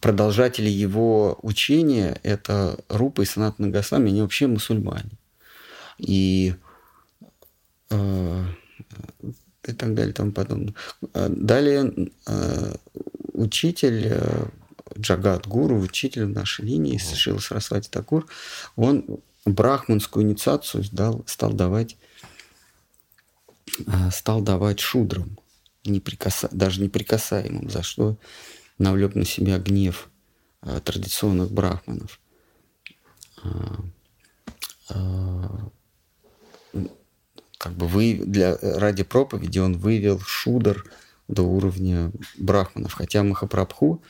продолжатели 0.00 0.68
его 0.68 1.38
учения– 1.42 2.18
это 2.22 2.78
Рупа 2.88 3.22
и 3.22 3.24
Санат 3.24 3.58
Нагасвами, 3.58 4.10
они 4.10 4.22
вообще 4.22 4.46
мусульмане. 4.46 5.10
И, 5.98 6.54
а, 7.90 8.44
и 9.64 9.72
так 9.72 9.94
далее 9.94 10.10
и 10.10 10.14
тому 10.14 10.32
подобное. 10.32 10.74
Далее 11.12 12.10
учитель 13.32 14.14
Джагат 14.98 15.46
Гуру, 15.46 15.78
учитель 15.78 16.24
в 16.24 16.30
нашей 16.30 16.64
линии, 16.64 16.98
Шила 16.98 17.38
Сарасвати 17.38 17.88
Такур, 17.90 18.26
он 18.76 19.04
брахманскую 19.44 20.24
инициацию 20.24 20.84
стал 21.26 21.52
давать 21.52 21.96
стал 24.10 24.40
давать 24.40 24.80
шудрам 24.80 25.38
неприкаса... 25.90 26.48
даже 26.50 26.80
неприкасаемым, 26.80 27.70
за 27.70 27.82
что 27.82 28.16
навлек 28.78 29.14
на 29.14 29.24
себя 29.24 29.58
гнев 29.58 30.08
э, 30.62 30.80
традиционных 30.84 31.50
брахманов. 31.50 32.20
А, 33.42 33.76
а, 34.90 35.70
как 37.58 37.72
бы 37.72 37.86
вы 37.86 38.20
для 38.24 38.56
ради 38.56 39.02
проповеди 39.02 39.58
он 39.58 39.76
вывел 39.76 40.20
шудер 40.20 40.84
до 41.26 41.42
уровня 41.42 42.12
брахманов, 42.36 42.94
хотя 42.94 43.22
Махапрабху 43.22 44.02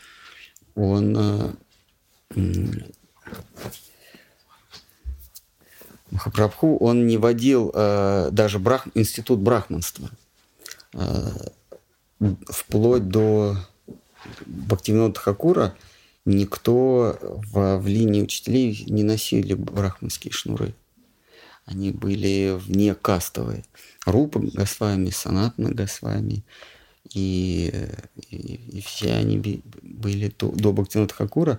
он 0.74 1.16
э, 1.16 1.52
Махапрабху 6.10 6.76
он 6.78 7.06
не 7.06 7.18
водил 7.18 7.70
э, 7.74 8.28
даже 8.32 8.58
брах, 8.58 8.86
институт 8.94 9.40
брахманства. 9.40 10.10
Э, 10.94 11.30
вплоть 12.48 13.08
до 13.08 13.56
Бхактивинода 14.46 15.18
Хакура 15.18 15.74
никто 16.24 17.18
в, 17.20 17.78
в 17.78 17.86
линии 17.86 18.22
учителей 18.22 18.84
не 18.88 19.02
носили 19.02 19.54
брахманские 19.54 20.32
шнуры. 20.32 20.74
Они 21.64 21.90
были 21.90 22.58
вне 22.58 22.94
кастовые. 22.94 23.64
Рупа 24.04 24.40
Госвами, 24.40 25.10
Санатна 25.10 25.70
Госвами. 25.70 26.42
И, 27.14 27.72
и, 28.30 28.36
и 28.36 28.80
все 28.82 29.14
они 29.14 29.62
были 29.82 30.32
до, 30.38 30.50
до 30.50 30.72
Бхактивинода 30.72 31.14
Хакура. 31.14 31.58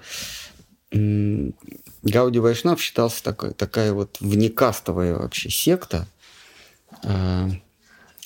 Гауди 0.91 2.39
Вайшнав 2.39 2.81
считался 2.81 3.23
такой, 3.23 3.53
такая 3.53 3.93
вот 3.93 4.17
внекастовая 4.19 5.15
вообще 5.15 5.49
секта 5.49 6.07
э, 7.03 7.49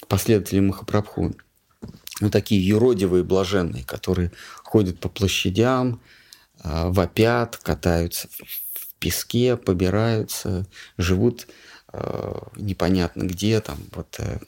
последователей 0.08 0.62
Махапрабху 0.62 1.34
ну, 2.20 2.30
такие 2.30 2.66
юродивые 2.66 3.24
блаженные, 3.24 3.84
которые 3.84 4.32
ходят 4.64 5.00
по 5.00 5.10
площадям, 5.10 6.02
а, 6.62 6.90
вопят, 6.90 7.58
катаются 7.58 8.28
в 8.30 8.94
песке, 9.00 9.58
побираются, 9.58 10.66
живут 10.98 11.48
а, 11.88 12.48
непонятно 12.56 13.24
где, 13.24 13.60
там, 13.62 13.78
вот 13.92 14.20
э, 14.20 14.40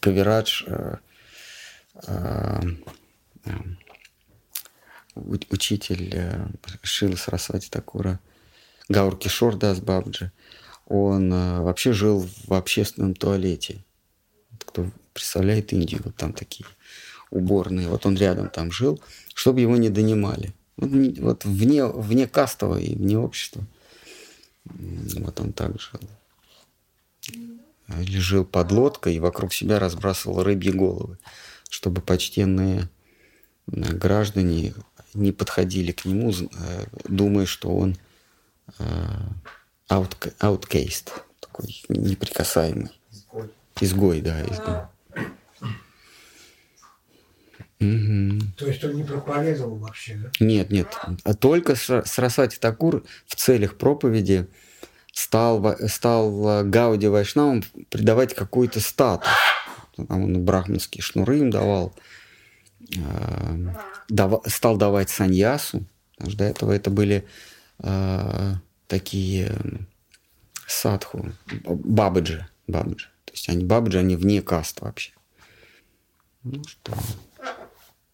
Каверадж, 0.00 0.64
э, 0.66 0.96
э, 2.06 2.60
учитель 5.50 6.48
Шила 6.82 7.16
Сарасвати 7.16 7.68
Такура, 7.68 8.20
Гаур 8.88 9.16
Кишор 9.16 9.56
Дас 9.56 9.80
Бабджи, 9.80 10.32
он 10.86 11.30
вообще 11.30 11.92
жил 11.92 12.28
в 12.46 12.52
общественном 12.54 13.14
туалете. 13.14 13.84
Кто 14.66 14.90
представляет 15.12 15.72
Индию, 15.72 16.00
вот 16.04 16.16
там 16.16 16.32
такие 16.32 16.66
уборные. 17.30 17.88
Вот 17.88 18.06
он 18.06 18.16
рядом 18.16 18.48
там 18.48 18.72
жил, 18.72 19.00
чтобы 19.34 19.60
его 19.60 19.76
не 19.76 19.88
донимали. 19.88 20.52
Вот, 20.76 20.90
вот 21.18 21.44
вне, 21.44 21.86
вне 21.86 22.26
кастового 22.26 22.78
и 22.78 22.94
вне 22.94 23.18
общества. 23.18 23.64
Вот 24.64 25.40
он 25.40 25.52
так 25.52 25.80
жил. 25.80 26.00
Или 27.98 28.18
жил 28.18 28.44
под 28.44 28.70
лодкой 28.70 29.16
и 29.16 29.20
вокруг 29.20 29.52
себя 29.52 29.78
разбрасывал 29.78 30.42
рыбьи 30.42 30.70
головы, 30.70 31.18
чтобы 31.68 32.00
почтенные 32.00 32.88
э, 33.66 33.92
граждане 33.92 34.74
не 35.12 35.32
подходили 35.32 35.90
к 35.90 36.04
нему, 36.04 36.30
э, 36.30 36.86
думая, 37.08 37.46
что 37.46 37.68
он 37.76 37.96
э, 38.78 38.84
аутка- 39.88 40.32
ауткейст, 40.38 41.12
такой 41.40 41.82
неприкасаемый. 41.88 42.90
Изгой. 43.10 43.50
Изгой, 43.80 44.20
да, 44.20 44.40
изгой. 44.44 44.82
Мгм. 47.80 48.52
То 48.56 48.66
есть 48.66 48.84
он 48.84 48.94
не 48.94 49.04
проповедовал 49.04 49.76
вообще, 49.78 50.16
да? 50.16 50.30
Нет, 50.38 50.70
нет. 50.70 50.88
А 51.24 51.34
Только 51.34 51.74
Сарасвати 51.76 52.58
Такур 52.58 53.04
в 53.26 53.34
целях 53.36 53.76
проповеди 53.78 54.46
стал, 55.12 55.76
стал 55.88 56.48
э, 56.60 56.64
Гауди 56.64 57.08
Вайшнавам 57.08 57.62
придавать 57.88 58.34
какой-то 58.34 58.80
статус. 58.80 59.28
Там 59.96 60.24
он 60.24 60.44
брахманские 60.44 61.02
шнуры 61.02 61.38
им 61.38 61.50
давал. 61.50 61.94
э, 62.96 63.68
дава- 64.08 64.42
стал 64.46 64.76
давать 64.76 65.08
саньясу. 65.10 65.84
Потому 66.16 66.30
что 66.30 66.38
до 66.38 66.44
этого 66.44 66.72
это 66.72 66.90
были 66.90 67.26
э, 67.78 68.54
такие 68.88 69.52
садху, 70.66 71.32
бабаджи, 71.64 72.46
бабаджи. 72.66 73.06
То 73.24 73.32
есть 73.32 73.48
они 73.48 73.64
бабаджи, 73.64 73.98
они 73.98 74.16
вне 74.16 74.42
каст 74.42 74.80
вообще. 74.82 75.12
Ну 76.42 76.62
что, 76.64 76.92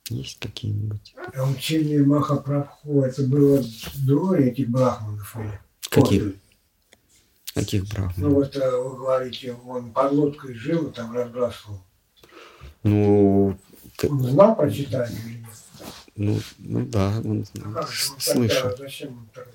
есть 0.09 0.38
какие-нибудь? 0.40 1.14
А 1.35 1.49
учение 1.49 2.03
Махапрабху, 2.05 3.03
это 3.03 3.23
было 3.23 3.62
до 3.97 4.35
этих 4.37 4.69
брахманов 4.71 5.37
или? 5.37 5.61
Каких? 5.90 6.23
после? 6.23 6.40
Каких 7.55 7.83
Ну 7.85 7.88
брахманов? 7.95 8.33
вот 8.35 8.57
э, 8.57 8.77
вы 8.81 8.97
говорите, 8.97 9.55
он 9.66 9.92
под 9.92 10.12
лодкой 10.12 10.55
жил 10.55 10.88
и 10.88 10.92
там 10.92 11.12
разбрасывал. 11.14 11.83
Ну, 12.83 13.59
Он 14.09 14.23
знал 14.23 14.55
про 14.57 14.71
читание 14.71 15.19
или 15.27 15.38
нет? 15.38 15.49
ну, 16.16 16.40
ну 16.59 16.87
да, 16.87 17.09
он 17.25 17.45
Ну 17.55 17.71
ну 17.71 17.83
с- 17.83 18.14
слышал. 18.19 18.62
тогда 18.71 18.77
зачем 18.77 19.09
он 19.19 19.29
тогда? 19.35 19.51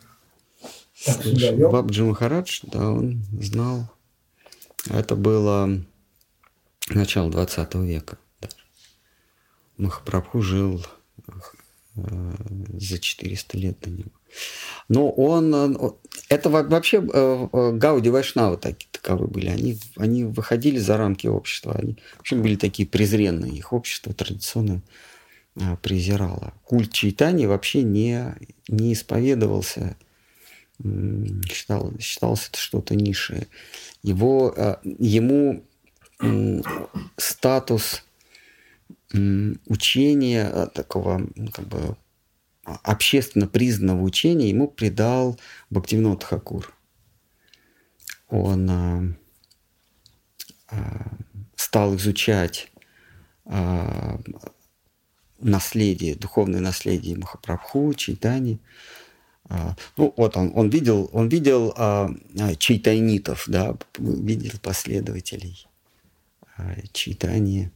Так 1.06 1.22
Слышал. 1.24 1.56
вел? 1.56 1.72
Бабджи 1.72 2.04
Махарадж, 2.04 2.60
да, 2.64 2.90
он 2.92 3.24
знал. 3.42 3.90
Это 4.90 5.16
было 5.16 5.70
начало 6.90 7.30
20 7.32 7.76
века. 7.76 8.18
Махапрабху 9.82 10.42
жил 10.42 10.86
э, 11.96 12.02
за 12.74 13.00
400 13.00 13.58
лет 13.58 13.80
до 13.82 13.90
него. 13.90 14.12
Но 14.88 15.10
он... 15.10 15.98
Это 16.30 16.50
во- 16.50 16.64
вообще 16.64 16.98
э, 16.98 17.48
э, 17.52 17.72
Гауди 17.74 18.10
Вайшнавы 18.10 18.58
такие, 18.58 18.88
таковы 18.92 19.28
были. 19.28 19.48
Они, 19.48 19.80
они 19.98 20.24
выходили 20.24 20.78
за 20.78 20.98
рамки 20.98 21.28
общества. 21.28 21.76
Они 21.76 21.98
вообще 22.18 22.36
были 22.36 22.56
такие 22.56 22.88
презренные. 22.88 23.54
Их 23.54 23.74
общество 23.74 24.14
традиционно 24.14 24.82
презирало. 25.82 26.54
Культ 26.64 26.94
читания 26.94 27.48
вообще 27.48 27.84
не, 27.84 28.36
не 28.70 28.94
исповедовался 28.94 29.98
считал, 31.52 31.92
считалось 32.00 32.48
это 32.48 32.58
что-то 32.58 32.96
низшее. 32.96 33.48
Его, 34.02 34.56
ему 34.98 35.64
статус 37.18 38.04
учения, 39.14 40.50
э, 40.52 40.68
такого 40.74 41.28
как 41.54 41.68
бы 41.68 41.98
а, 42.64 42.80
общественно 42.84 43.48
признанного 43.48 44.04
учения 44.04 44.50
ему 44.50 44.68
придал 44.68 45.40
Бхактивинод 45.70 46.24
Хакур. 46.24 46.74
Он 48.30 48.70
а, 48.70 49.04
а, 50.70 51.18
стал 51.56 51.96
изучать 51.96 52.72
а, 53.46 54.20
наследие, 55.40 56.16
духовное 56.16 56.60
наследие 56.62 57.18
Махапрабху, 57.18 57.94
Чайтани. 57.94 58.60
А, 59.50 59.76
Ну, 59.98 60.14
вот 60.16 60.38
он, 60.38 60.52
он 60.56 60.70
видел, 60.70 61.10
он 61.12 61.28
видел 61.28 61.74
а, 61.76 62.10
а, 62.40 62.56
чайтайнитов, 62.56 63.46
да, 63.48 63.76
видел 63.98 64.54
последователей 64.62 65.68
а, 66.58 66.76
чайтани. 66.94 67.72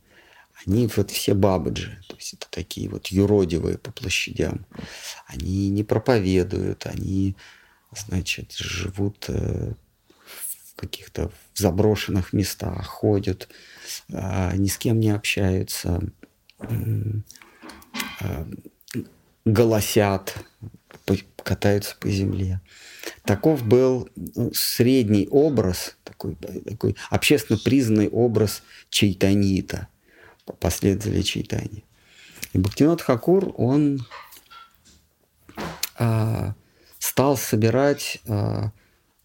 Они 0.65 0.89
вот 0.95 1.11
все 1.11 1.33
бабаджи, 1.33 1.99
то 2.07 2.15
есть 2.15 2.33
это 2.33 2.47
такие 2.49 2.89
вот 2.89 3.07
юродивые 3.07 3.77
по 3.77 3.91
площадям. 3.91 4.65
Они 5.27 5.69
не 5.69 5.83
проповедуют, 5.83 6.85
они, 6.85 7.35
значит, 7.91 8.53
живут 8.53 9.25
э, 9.27 9.73
в 10.75 10.75
каких-то 10.75 11.31
заброшенных 11.53 12.33
местах, 12.33 12.85
ходят, 12.85 13.47
а, 14.11 14.55
ни 14.55 14.67
с 14.67 14.77
кем 14.77 14.99
не 14.99 15.11
общаются, 15.11 16.01
а, 16.59 18.47
голосят, 19.45 20.37
катаются 21.43 21.95
по 21.99 22.09
земле. 22.09 22.61
Таков 23.23 23.63
был 23.63 24.09
средний 24.53 25.27
образ, 25.29 25.95
такой, 26.03 26.35
такой 26.35 26.95
общественно 27.09 27.59
признанный 27.63 28.09
образ 28.09 28.63
чайтанита, 28.89 29.87
последователя 30.60 31.23
чайтани. 31.23 31.84
И 32.53 32.58
Бхактинот 32.58 33.01
Хакур, 33.01 33.53
он 33.58 34.05
а, 35.97 36.53
стал 36.99 37.38
собирать 37.38 38.21
а, 38.27 38.71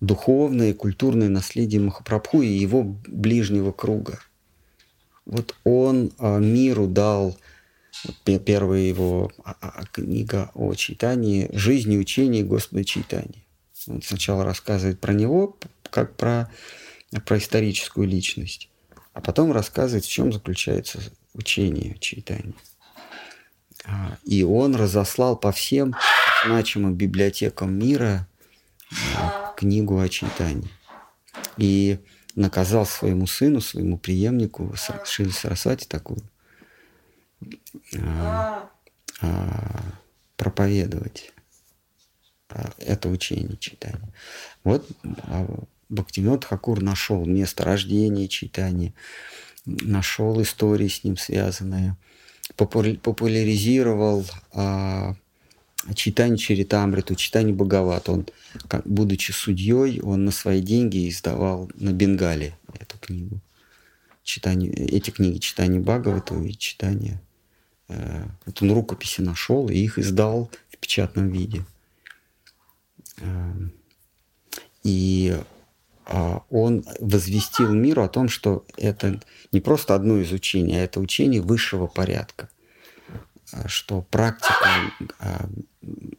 духовное 0.01 0.71
и 0.71 0.75
культурное 0.75 1.29
наследие 1.29 1.81
Махапрабху 1.81 2.43
и 2.43 2.49
его 2.49 2.83
ближнего 3.07 3.73
круга. 3.73 4.21
Вот 5.27 5.55
он 5.65 6.13
а, 6.19 6.39
миру 6.39 6.87
дал 6.87 7.37
первая 8.25 8.81
его 8.81 9.31
а, 9.45 9.57
а, 9.61 9.85
книга 9.87 10.51
о 10.55 10.75
читании 10.75 11.51
«Жизнь 11.53 11.93
и 11.93 11.99
учение 11.99 12.45
Господа 12.45 12.85
читания». 12.85 13.45
Он 13.87 14.03
сначала 14.03 14.45
рассказывает 14.45 15.01
про 15.01 15.13
него, 15.13 15.57
как 15.83 16.17
про, 16.17 16.51
про 17.27 17.39
историческую 17.39 18.07
личность, 18.07 18.70
а 19.13 19.21
потом 19.21 19.53
рассказывает, 19.53 20.05
в 20.05 20.11
чем 20.11 20.33
заключается 20.33 21.01
учение 21.35 21.99
читания. 21.99 22.55
А, 23.85 24.17
И 24.25 24.43
он 24.43 24.75
разослал 24.75 25.37
по 25.37 25.53
всем 25.53 25.95
значимым 26.45 26.95
библиотекам 26.95 27.73
мира 27.73 28.29
а, 29.17 29.53
книгу 29.57 29.99
о 29.99 30.09
читании. 30.09 30.71
И 31.57 31.99
наказал 32.35 32.87
своему 32.87 33.27
сыну, 33.27 33.61
своему 33.61 33.99
преемнику 33.99 34.75
Шри 35.05 35.31
Сарасвати 35.31 35.87
такую 35.87 36.21
а, 37.99 38.71
проповедовать 40.37 41.33
это 42.79 43.09
учение 43.09 43.57
читания. 43.59 44.09
Вот 44.65 44.87
Бхактивинод 45.91 46.45
Хакур 46.45 46.83
нашел 46.83 47.25
место 47.27 47.65
рождения 47.65 48.29
читания, 48.29 48.95
нашел 49.67 50.41
истории 50.41 50.89
с 50.89 51.03
ним 51.05 51.17
связанные, 51.17 51.97
популя- 52.57 52.99
популяризировал 52.99 54.25
а, 54.53 55.15
читание 55.95 56.39
Чаритамриту, 56.39 57.17
читание 57.17 57.55
Бхагават. 57.55 58.09
Он, 58.09 58.27
как- 58.69 58.87
будучи 58.87 59.33
судьей, 59.33 60.01
он 60.01 60.25
на 60.25 60.31
свои 60.31 60.61
деньги 60.63 61.09
издавал 61.09 61.69
на 61.75 61.93
Бенгале 61.93 62.57
эту 62.79 62.97
книгу. 62.99 63.41
Читание, 64.23 64.73
эти 64.73 65.11
книги 65.11 65.39
читание 65.39 65.81
Бхагавату 65.81 66.41
и 66.45 66.53
читание 66.53 67.21
э, 67.89 68.27
вот 68.47 68.63
он 68.63 68.71
рукописи 68.73 69.23
нашел 69.23 69.69
и 69.69 69.75
их 69.75 69.99
издал 69.99 70.51
в 70.71 70.77
печатном 70.79 71.31
виде. 71.31 71.65
Эм, 73.19 73.73
И 74.85 75.37
он 76.51 76.85
возвестил 76.99 77.73
миру 77.73 78.03
о 78.03 78.09
том, 78.09 78.29
что 78.29 78.65
это 78.77 79.21
не 79.53 79.61
просто 79.61 79.95
одно 79.95 80.19
из 80.19 80.33
учений, 80.33 80.77
а 80.77 80.85
это 80.85 81.01
учение 81.01 81.41
высшего 81.41 81.87
порядка. 81.87 82.49
А, 83.53 83.69
Что 83.69 84.03
практика 84.03 84.69
а, 85.19 85.49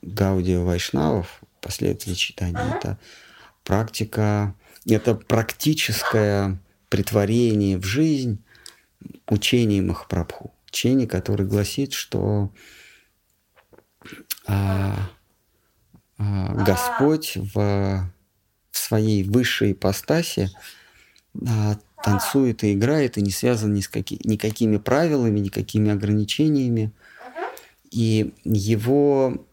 Гаудия 0.02 0.60
Вайшнавов, 0.60 1.42
последователей 1.62 2.16
читания, 2.16 2.76
это 2.76 2.98
практика, 3.64 4.56
это 4.86 5.16
практическое 5.16 6.60
притворение 6.90 7.78
в 7.78 7.86
жизнь 7.86 8.44
учения 9.28 9.82
Махапрабху. 9.82 10.54
Учение, 10.68 11.08
которое 11.08 11.46
гласит, 11.46 11.94
что 11.94 12.52
а, 14.48 14.96
а, 16.18 16.54
Господь 16.66 17.36
в, 17.36 18.12
в 18.72 18.78
своей 18.78 19.24
высшей 19.24 19.74
ипостаси 19.74 20.50
а, 21.48 21.78
танцует 22.04 22.64
и 22.64 22.74
играет, 22.74 23.18
и 23.18 23.22
не 23.22 23.32
связан 23.32 23.74
ни 23.74 23.82
с 23.82 23.88
каки, 23.88 24.20
никакими 24.24 24.78
правилами, 24.78 25.40
никакими 25.40 25.92
ограничениями. 25.92 26.92
И 27.92 28.34
его 28.44 29.46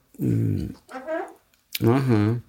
Ага. 1.80 2.40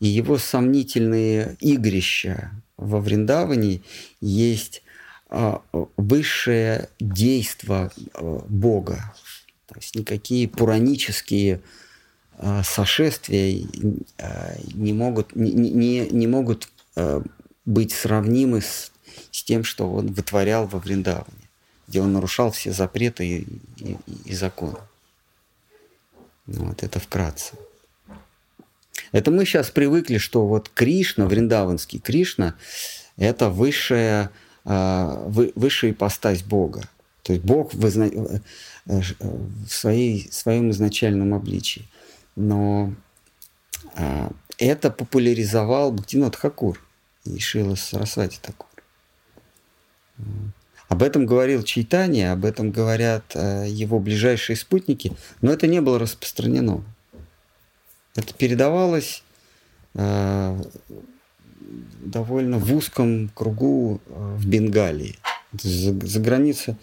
И 0.00 0.06
его 0.06 0.38
сомнительные 0.38 1.56
игрища 1.60 2.50
во 2.76 3.00
Вриндаване 3.00 3.82
есть 4.20 4.82
а, 5.28 5.62
высшее 5.96 6.88
действо 6.98 7.92
а, 8.14 8.44
Бога. 8.48 9.14
То 9.66 9.74
есть 9.76 9.94
никакие 9.94 10.48
пуранические 10.48 11.60
сошествия 12.64 13.66
не 14.74 14.92
могут, 14.92 15.36
не, 15.36 15.52
не, 15.52 16.08
не 16.08 16.26
могут 16.26 16.68
быть 17.64 17.92
сравнимы 17.92 18.62
с, 18.62 18.92
с 19.30 19.44
тем, 19.44 19.64
что 19.64 19.90
он 19.90 20.12
вытворял 20.12 20.66
во 20.66 20.78
Вриндаване, 20.78 21.48
где 21.86 22.00
он 22.00 22.12
нарушал 22.12 22.50
все 22.50 22.72
запреты 22.72 23.26
и, 23.26 23.46
и, 23.76 23.96
и 24.24 24.34
законы. 24.34 24.78
Вот 26.46 26.82
это 26.82 26.98
вкратце. 26.98 27.54
Это 29.12 29.30
мы 29.30 29.44
сейчас 29.44 29.70
привыкли, 29.70 30.18
что 30.18 30.46
вот 30.46 30.68
Кришна, 30.68 31.26
вриндаванский 31.26 31.98
Кришна, 31.98 32.54
это 33.16 33.50
высшая, 33.50 34.30
высшая 34.64 35.90
ипостась 35.90 36.42
Бога. 36.42 36.82
То 37.22 37.32
есть 37.32 37.44
Бог 37.44 37.74
в, 37.74 37.84
э, 37.84 38.40
в 38.86 39.68
своей, 39.68 40.28
своем 40.32 40.70
изначальном 40.70 41.34
обличии. 41.34 41.86
Но 42.40 42.94
а, 43.94 44.30
это 44.56 44.90
популяризовал 44.90 45.92
Бхактинот 45.92 46.36
Хакур 46.36 46.80
и 47.24 47.38
Шила 47.38 47.74
Сарасвати 47.74 48.38
Такур. 48.40 48.68
Об 50.88 51.02
этом 51.02 51.26
говорил 51.26 51.62
Чайтани, 51.62 52.22
об 52.22 52.44
этом 52.44 52.70
говорят 52.70 53.32
э, 53.34 53.66
его 53.68 54.00
ближайшие 54.00 54.56
спутники, 54.56 55.12
но 55.40 55.52
это 55.52 55.66
не 55.66 55.80
было 55.80 55.98
распространено. 55.98 56.82
Это 58.16 58.34
передавалось 58.34 59.22
э, 59.94 60.62
довольно 62.00 62.58
в 62.58 62.74
узком 62.74 63.28
кругу 63.34 64.00
э, 64.06 64.34
в 64.36 64.46
Бенгалии. 64.46 65.16
За, 65.52 65.94
за 66.06 66.20
границу 66.20 66.76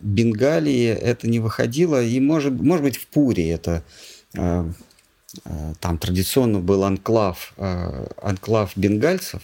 Бенгалии 0.00 0.88
это 0.88 1.28
не 1.28 1.38
выходило, 1.38 2.02
и 2.02 2.18
может, 2.18 2.52
может 2.60 2.82
быть 2.82 2.96
в 2.96 3.06
Пуре 3.06 3.50
это 3.50 3.84
там 5.80 5.98
традиционно 5.98 6.60
был 6.60 6.84
анклав, 6.84 7.52
э, 7.56 8.06
анклав 8.22 8.72
бенгальцев 8.76 9.42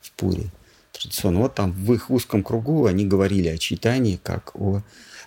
в 0.00 0.12
Пуре. 0.12 0.50
Традиционно. 0.92 1.40
Вот 1.40 1.54
там 1.54 1.72
в 1.72 1.92
их 1.92 2.10
узком 2.10 2.42
кругу 2.42 2.86
они 2.86 3.04
говорили 3.04 3.48
о 3.48 3.58
читании 3.58 4.18
как 4.22 4.54
о 4.54 4.82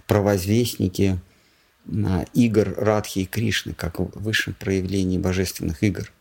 провозвестнике 0.07 1.19
игр 2.33 2.73
Радхи 2.77 3.19
и 3.19 3.25
Кришны, 3.25 3.73
как 3.73 3.99
в 3.99 4.12
высшем 4.21 4.53
проявлении 4.53 5.17
божественных 5.17 5.83
игр. 5.83 6.12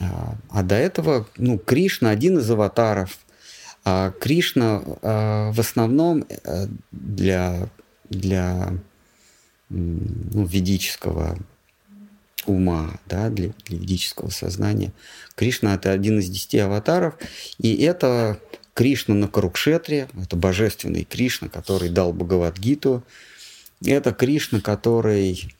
А, 0.00 0.36
а 0.50 0.62
до 0.62 0.76
этого, 0.76 1.26
ну, 1.36 1.58
Кришна 1.58 2.10
один 2.10 2.38
из 2.38 2.50
аватаров. 2.50 3.18
А 3.84 4.10
Кришна 4.10 4.80
в 4.80 5.58
основном 5.58 6.24
э, 6.28 6.66
для, 6.90 7.68
для 8.10 8.74
ну, 9.68 10.44
ведического 10.44 11.38
ума, 12.46 12.98
да, 13.06 13.28
для, 13.30 13.50
для 13.66 13.78
ведического 13.78 14.30
сознания. 14.30 14.92
Кришна 15.34 15.74
это 15.74 15.92
один 15.92 16.18
из 16.18 16.28
десяти 16.28 16.58
аватаров, 16.58 17.14
и 17.58 17.76
это 17.82 18.40
Кришна 18.74 19.14
на 19.14 19.28
Карукшетре, 19.28 20.08
это 20.22 20.36
божественный 20.36 21.04
Кришна, 21.04 21.48
который 21.48 21.88
дал 21.88 22.12
Бхагавадгиту, 22.12 23.02
это 23.84 24.12
Кришна, 24.12 24.60
который 24.60 25.54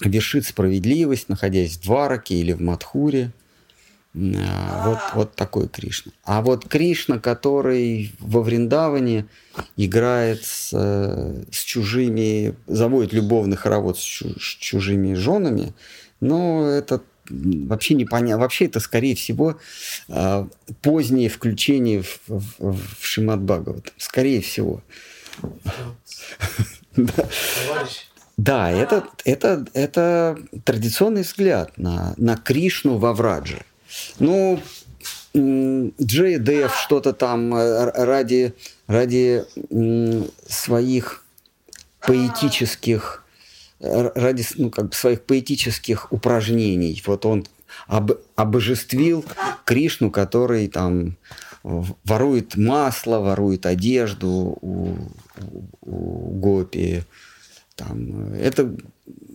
вершит 0.00 0.46
справедливость, 0.46 1.28
находясь 1.28 1.76
в 1.76 1.82
Двараке 1.82 2.36
или 2.36 2.52
в 2.52 2.60
Мадхуре. 2.60 3.32
А, 4.12 4.88
вот, 4.88 4.98
вот 5.14 5.34
такой 5.36 5.68
Кришна. 5.68 6.12
А 6.24 6.42
вот 6.42 6.66
Кришна, 6.66 7.18
который 7.18 8.12
во 8.18 8.42
Вриндаване 8.42 9.26
играет 9.76 10.44
с, 10.44 10.70
с 10.72 11.58
чужими, 11.64 12.56
заводит 12.66 13.12
любовный 13.12 13.56
хоровод 13.56 13.98
с, 13.98 14.02
чу, 14.02 14.30
с 14.40 14.56
чужими 14.58 15.14
женами, 15.14 15.74
но 16.20 16.66
это 16.68 17.02
вообще 17.28 17.94
непонятно. 17.94 18.42
Вообще 18.42 18.66
это, 18.66 18.80
скорее 18.80 19.14
всего, 19.14 19.58
а, 20.08 20.48
позднее 20.82 21.28
включение 21.28 22.02
в, 22.02 22.20
в, 22.26 22.76
в 22.76 23.06
Шимат 23.06 23.40
Бхагават. 23.40 23.92
Скорее 23.96 24.40
всего. 24.40 24.82
Да, 28.36 28.70
это, 28.70 29.04
это, 29.26 29.66
это 29.74 30.38
традиционный 30.64 31.22
взгляд 31.22 31.76
на, 31.76 32.14
на 32.16 32.38
Кришну 32.38 32.96
во 32.96 33.12
Врадже. 33.12 33.58
Ну, 34.18 34.60
Дэв 35.32 36.74
что-то 36.74 37.12
там 37.12 37.54
э, 37.54 37.90
ради, 38.04 38.54
ради 38.86 39.44
своих 40.48 41.24
поэтических 42.00 43.24
ради 43.80 44.44
ну, 44.56 44.70
как 44.70 44.88
бы 44.88 44.92
своих 44.94 45.22
поэтических 45.22 46.12
упражнений. 46.12 47.02
Вот 47.06 47.24
он 47.24 47.46
об, 47.86 48.12
обожествил 48.36 49.24
Кришну, 49.64 50.10
который 50.10 50.68
там 50.68 51.16
ворует 51.62 52.56
масло, 52.56 53.18
ворует 53.18 53.66
одежду 53.66 54.58
у, 54.60 54.96
у, 55.40 55.64
у 55.82 56.30
Гопи. 56.38 57.04
Там, 57.74 58.34
это, 58.34 58.74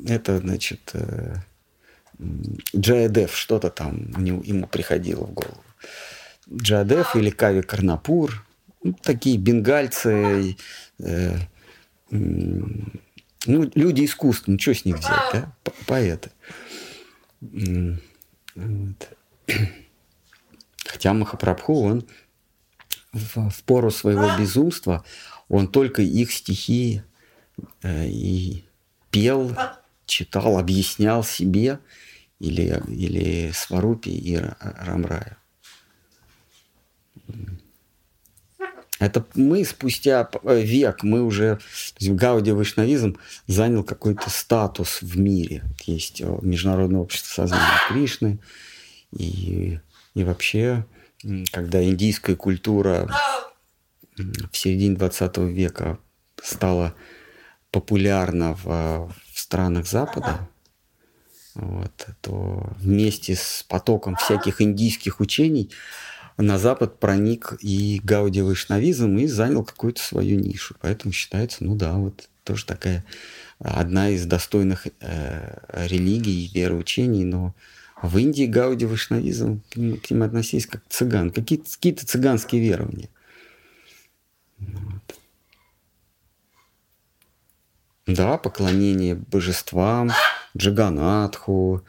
это, 0.07 0.39
значит, 0.39 0.91
э, 0.93 1.35
Джаядев, 2.75 3.35
что-то 3.35 3.69
там 3.69 4.23
ему 4.23 4.67
приходило 4.67 5.25
в 5.25 5.33
голову. 5.33 5.63
Джаядев 6.51 7.15
или 7.15 7.29
Кави 7.29 7.61
Карнапур, 7.61 8.45
ну, 8.83 8.93
такие 8.93 9.37
бенгальцы, 9.37 10.55
э, 10.99 11.37
ну, 12.11 13.71
люди 13.75 14.05
искусства, 14.05 14.51
ну, 14.51 14.59
что 14.59 14.73
с 14.73 14.85
них 14.85 14.97
взять, 14.97 15.33
да? 15.33 15.51
Поэты. 15.87 16.31
Вот. 17.41 19.09
Хотя 20.85 21.13
Махапрабху, 21.13 21.83
он 21.83 22.07
в, 23.11 23.49
в 23.49 23.63
пору 23.63 23.91
своего 23.91 24.37
безумства, 24.37 25.03
он 25.49 25.67
только 25.67 26.01
их 26.01 26.31
стихи 26.31 27.01
э, 27.81 28.07
и 28.07 28.65
пел, 29.11 29.55
читал, 30.05 30.57
объяснял 30.57 31.23
себе 31.23 31.79
или, 32.39 32.81
или 32.87 33.51
Сварупи 33.51 34.11
и 34.11 34.39
Рамраю. 34.59 35.37
Это 38.99 39.25
мы 39.35 39.65
спустя 39.65 40.29
э, 40.43 40.61
век, 40.61 41.03
мы 41.03 41.21
уже, 41.21 41.59
Гауди 41.99 42.51
Вайшнавизм 42.51 43.17
занял 43.45 43.83
какой-то 43.83 44.29
статус 44.29 45.01
в 45.01 45.19
мире. 45.19 45.63
Есть 45.85 46.21
э, 46.21 46.37
Международное 46.41 47.01
общество 47.01 47.41
сознания 47.41 47.81
Кришны, 47.89 48.39
и, 49.11 49.79
и 50.13 50.23
вообще, 50.23 50.85
когда 51.51 51.83
индийская 51.83 52.37
культура 52.37 53.09
в 54.17 54.55
середине 54.55 54.95
20 54.95 55.37
века 55.39 55.99
стала 56.41 56.95
популярна 57.71 58.53
в, 58.55 58.65
в 59.33 59.39
странах 59.39 59.87
Запада, 59.87 60.47
вот, 61.55 62.07
то 62.21 62.69
вместе 62.79 63.35
с 63.35 63.65
потоком 63.67 64.15
всяких 64.15 64.61
индийских 64.61 65.19
учений 65.19 65.71
на 66.37 66.59
Запад 66.59 66.99
проник 66.99 67.53
и 67.61 68.01
Гауди 68.03 68.41
Вайшнавизм 68.41 69.17
и 69.17 69.27
занял 69.27 69.63
какую-то 69.63 70.01
свою 70.01 70.39
нишу. 70.39 70.75
Поэтому 70.81 71.13
считается, 71.13 71.63
ну 71.63 71.75
да, 71.75 71.93
вот 71.93 72.29
тоже 72.43 72.65
такая 72.65 73.05
одна 73.59 74.09
из 74.09 74.25
достойных 74.25 74.87
э, 74.99 75.57
религий, 75.87 76.51
вероучений, 76.53 77.23
но 77.23 77.55
в 78.01 78.17
Индии 78.17 78.45
Гауди 78.45 78.85
Вайшнавизм 78.85 79.61
к 79.69 79.77
ним, 79.77 79.97
к 79.97 80.11
ним 80.11 80.23
относились 80.23 80.67
как 80.67 80.83
цыган, 80.89 81.31
какие-то 81.31 81.71
какие 81.71 81.93
цыганские 81.93 82.61
верования. 82.61 83.09
Вот. 84.57 85.04
Да, 88.07 88.37
поклонение 88.37 89.15
божествам, 89.15 90.11
Джаганатху, 90.55 91.83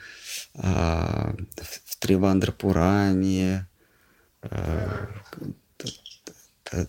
а, 0.55 1.35
в 1.57 1.97
Тривандрапуране, 1.97 3.69
а, 4.43 5.09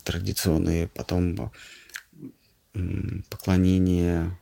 традиционные, 0.03 0.87
потом 0.87 1.51
поклонение 3.29 4.37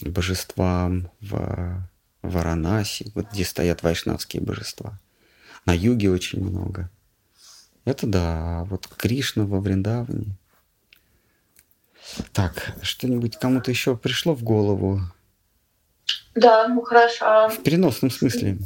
божествам 0.00 1.10
в 1.20 1.88
Варанаси, 2.22 3.10
вот 3.14 3.32
где 3.32 3.44
стоят 3.44 3.82
вайшнавские 3.82 4.42
божества. 4.42 5.00
На 5.66 5.72
юге 5.74 6.10
очень 6.10 6.44
много. 6.44 6.90
Это 7.84 8.06
да, 8.06 8.64
вот 8.64 8.86
Кришна 8.86 9.44
во 9.44 9.60
Вриндаване. 9.60 10.36
Так, 12.32 12.74
что-нибудь 12.82 13.38
кому-то 13.38 13.70
еще 13.70 13.96
пришло 13.96 14.34
в 14.34 14.42
голову? 14.42 15.00
Да, 16.34 16.68
ну 16.68 16.82
хорошо. 16.82 17.48
В 17.48 17.62
переносном 17.62 18.10
смысле. 18.10 18.58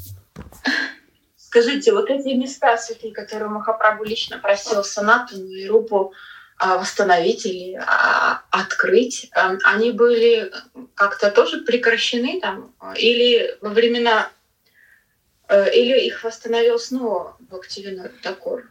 Скажите, 1.37 1.93
вот 1.93 2.11
эти 2.11 2.35
места 2.35 2.77
святые, 2.77 3.13
которые 3.13 3.49
Махапрабху 3.49 4.05
лично 4.05 4.39
просил 4.39 4.85
Санатану 4.85 5.49
и 5.49 5.67
Рупу 5.67 6.13
а, 6.59 6.79
восстановить 6.79 7.47
или 7.47 7.75
а, 7.75 8.43
открыть, 8.51 9.31
а, 9.35 9.57
они 9.65 9.91
были 9.91 10.53
как-то 10.95 11.31
тоже 11.31 11.63
прекращены 11.63 12.41
там? 12.41 12.75
Или 12.97 13.57
во 13.61 13.71
времена... 13.71 14.31
Э, 15.49 15.73
или 15.73 16.07
их 16.07 16.25
восстановил 16.25 16.79
снова 16.79 17.37
Бхактивинод 17.39 18.21
Такур? 18.21 18.69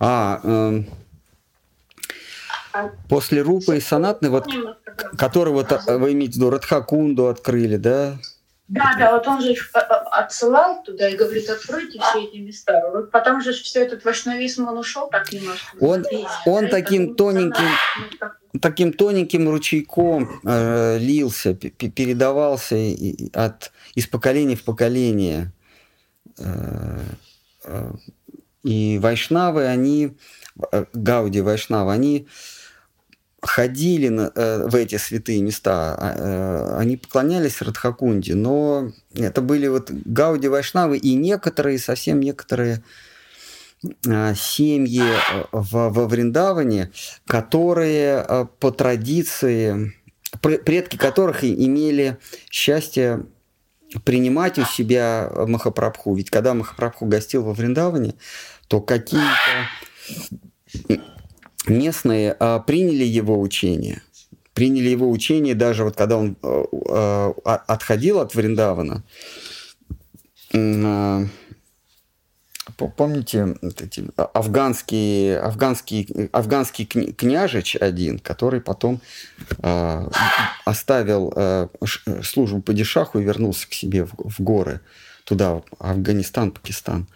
А, 0.00 0.40
эм, 0.42 0.88
после 3.08 3.42
Рупы 3.42 3.76
и 3.76 3.80
Санатны, 3.80 4.30
вот, 4.30 4.46
который 5.16 5.52
вот 5.52 5.70
вы 5.86 6.12
имеете 6.12 6.34
в 6.34 6.36
виду, 6.36 6.50
Радхакунду 6.50 7.28
открыли, 7.28 7.76
да? 7.76 8.16
Да, 8.66 8.94
да, 8.98 9.12
вот 9.12 9.26
он 9.26 9.42
же 9.42 9.52
их 9.52 9.70
отсылал 9.74 10.82
туда 10.82 11.08
и 11.10 11.16
говорит, 11.16 11.50
откройте 11.50 12.00
все 12.00 12.24
эти 12.24 12.38
места. 12.38 12.82
Вот 12.92 13.10
потом 13.10 13.42
же 13.42 13.52
все 13.52 13.84
этот 13.84 14.04
вайшнавизм, 14.04 14.66
он 14.66 14.78
ушел 14.78 15.08
так 15.08 15.30
немножко. 15.30 15.76
Он, 15.80 16.02
он 16.46 16.68
таким 16.68 17.14
тоненьким, 17.14 17.68
таким 18.60 18.94
тоненьким 18.94 19.50
ручейком 19.50 20.40
э, 20.44 20.96
лился, 20.98 21.54
передавался 21.54 22.76
от, 23.34 23.70
из 23.94 24.06
поколения 24.06 24.56
в 24.56 24.64
поколение. 24.64 25.52
Э, 26.38 27.00
э, 27.64 27.92
и 28.62 28.98
вайшнавы, 28.98 29.66
они, 29.66 30.16
э, 30.72 30.86
Гауди 30.94 31.42
вайшнавы, 31.42 31.92
они 31.92 32.28
ходили 33.46 34.08
на, 34.08 34.32
э, 34.34 34.66
в 34.66 34.74
эти 34.74 34.96
святые 34.96 35.42
места, 35.42 35.94
а, 35.98 36.14
э, 36.16 36.76
они 36.78 36.96
поклонялись 36.96 37.60
Радхакунде, 37.60 38.34
но 38.34 38.90
это 39.14 39.42
были 39.42 39.68
вот 39.68 39.90
Гауди 39.90 40.48
Вайшнавы 40.48 40.96
и 40.96 41.14
некоторые, 41.14 41.78
совсем 41.78 42.20
некоторые 42.20 42.82
э, 44.06 44.34
семьи 44.34 45.04
в, 45.52 45.90
во 45.90 46.08
Вриндаване, 46.08 46.90
которые 47.26 48.24
э, 48.26 48.46
по 48.58 48.70
традиции, 48.70 49.92
предки 50.40 50.96
которых 50.96 51.44
имели 51.44 52.16
счастье 52.50 53.26
принимать 54.04 54.58
у 54.58 54.64
себя 54.64 55.30
Махапрабху. 55.46 56.14
Ведь 56.14 56.30
когда 56.30 56.54
Махапрабху 56.54 57.06
гостил 57.06 57.44
во 57.44 57.52
Вриндаване, 57.52 58.14
то 58.68 58.80
какие-то 58.80 59.68
местные 61.66 62.36
а, 62.38 62.60
приняли 62.60 63.04
его 63.04 63.40
учение. 63.40 64.02
Приняли 64.52 64.88
его 64.88 65.10
учение 65.10 65.54
даже 65.54 65.84
вот 65.84 65.96
когда 65.96 66.16
он 66.16 66.36
а, 66.42 67.34
а, 67.44 67.54
отходил 67.66 68.20
от 68.20 68.34
Вриндавана. 68.34 69.02
А, 70.52 71.24
помните 72.76 73.56
эти 73.62 74.04
афганский, 74.16 75.36
афганский, 75.36 76.28
афганский 76.32 76.86
княжич 76.86 77.76
один, 77.76 78.18
который 78.18 78.60
потом 78.60 79.00
э, 79.58 80.08
оставил 80.64 81.32
э, 81.36 81.68
службу 82.22 82.62
по 82.62 82.72
дешаху 82.72 83.18
и 83.18 83.24
вернулся 83.24 83.68
к 83.68 83.74
себе 83.74 84.04
в, 84.04 84.12
в 84.16 84.40
горы, 84.40 84.80
туда, 85.24 85.62
Афганистан, 85.78 86.50
Пакистан. 86.50 87.06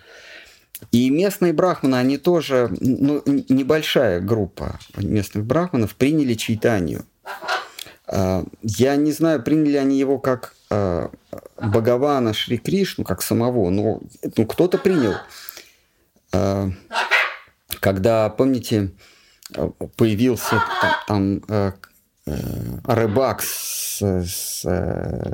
И 0.93 1.11
местные 1.11 1.53
брахманы, 1.53 1.97
они 1.97 2.19
тоже, 2.19 2.71
ну, 2.81 3.23
небольшая 3.27 4.21
группа 4.21 4.79
местных 4.97 5.45
брахманов 5.45 5.95
приняли 5.95 6.35
читанию. 6.35 7.05
А, 8.07 8.45
я 8.63 8.97
не 8.97 9.13
знаю, 9.13 9.43
приняли 9.43 9.77
они 9.77 9.99
его 9.99 10.19
как 10.19 10.55
а, 10.71 11.11
Бхагавана 11.61 12.33
Шри 12.33 12.59
Кришну, 12.59 13.05
как 13.05 13.23
самого, 13.23 13.71
но 13.71 14.01
ну, 14.37 14.47
кто-то 14.47 14.79
принял. 14.79 15.15
А, 16.33 16.71
когда, 17.81 18.29
помните, 18.31 18.93
появился 19.97 20.63
там, 21.07 21.41
там 21.41 21.75
рыбак 22.85 23.43
с, 23.43 24.03
с, 24.03 24.65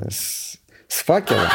с, 0.09 0.57
с 0.87 1.03
факелом, 1.03 1.49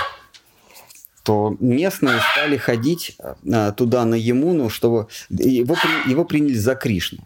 то 1.31 1.57
местные 1.61 2.21
стали 2.33 2.57
ходить 2.57 3.17
а, 3.49 3.71
туда 3.71 4.05
на 4.05 4.17
Емуну, 4.17 4.69
чтобы 4.69 5.07
его, 5.29 5.77
его 6.05 6.25
приняли 6.25 6.55
за 6.55 6.75
Кришну. 6.75 7.25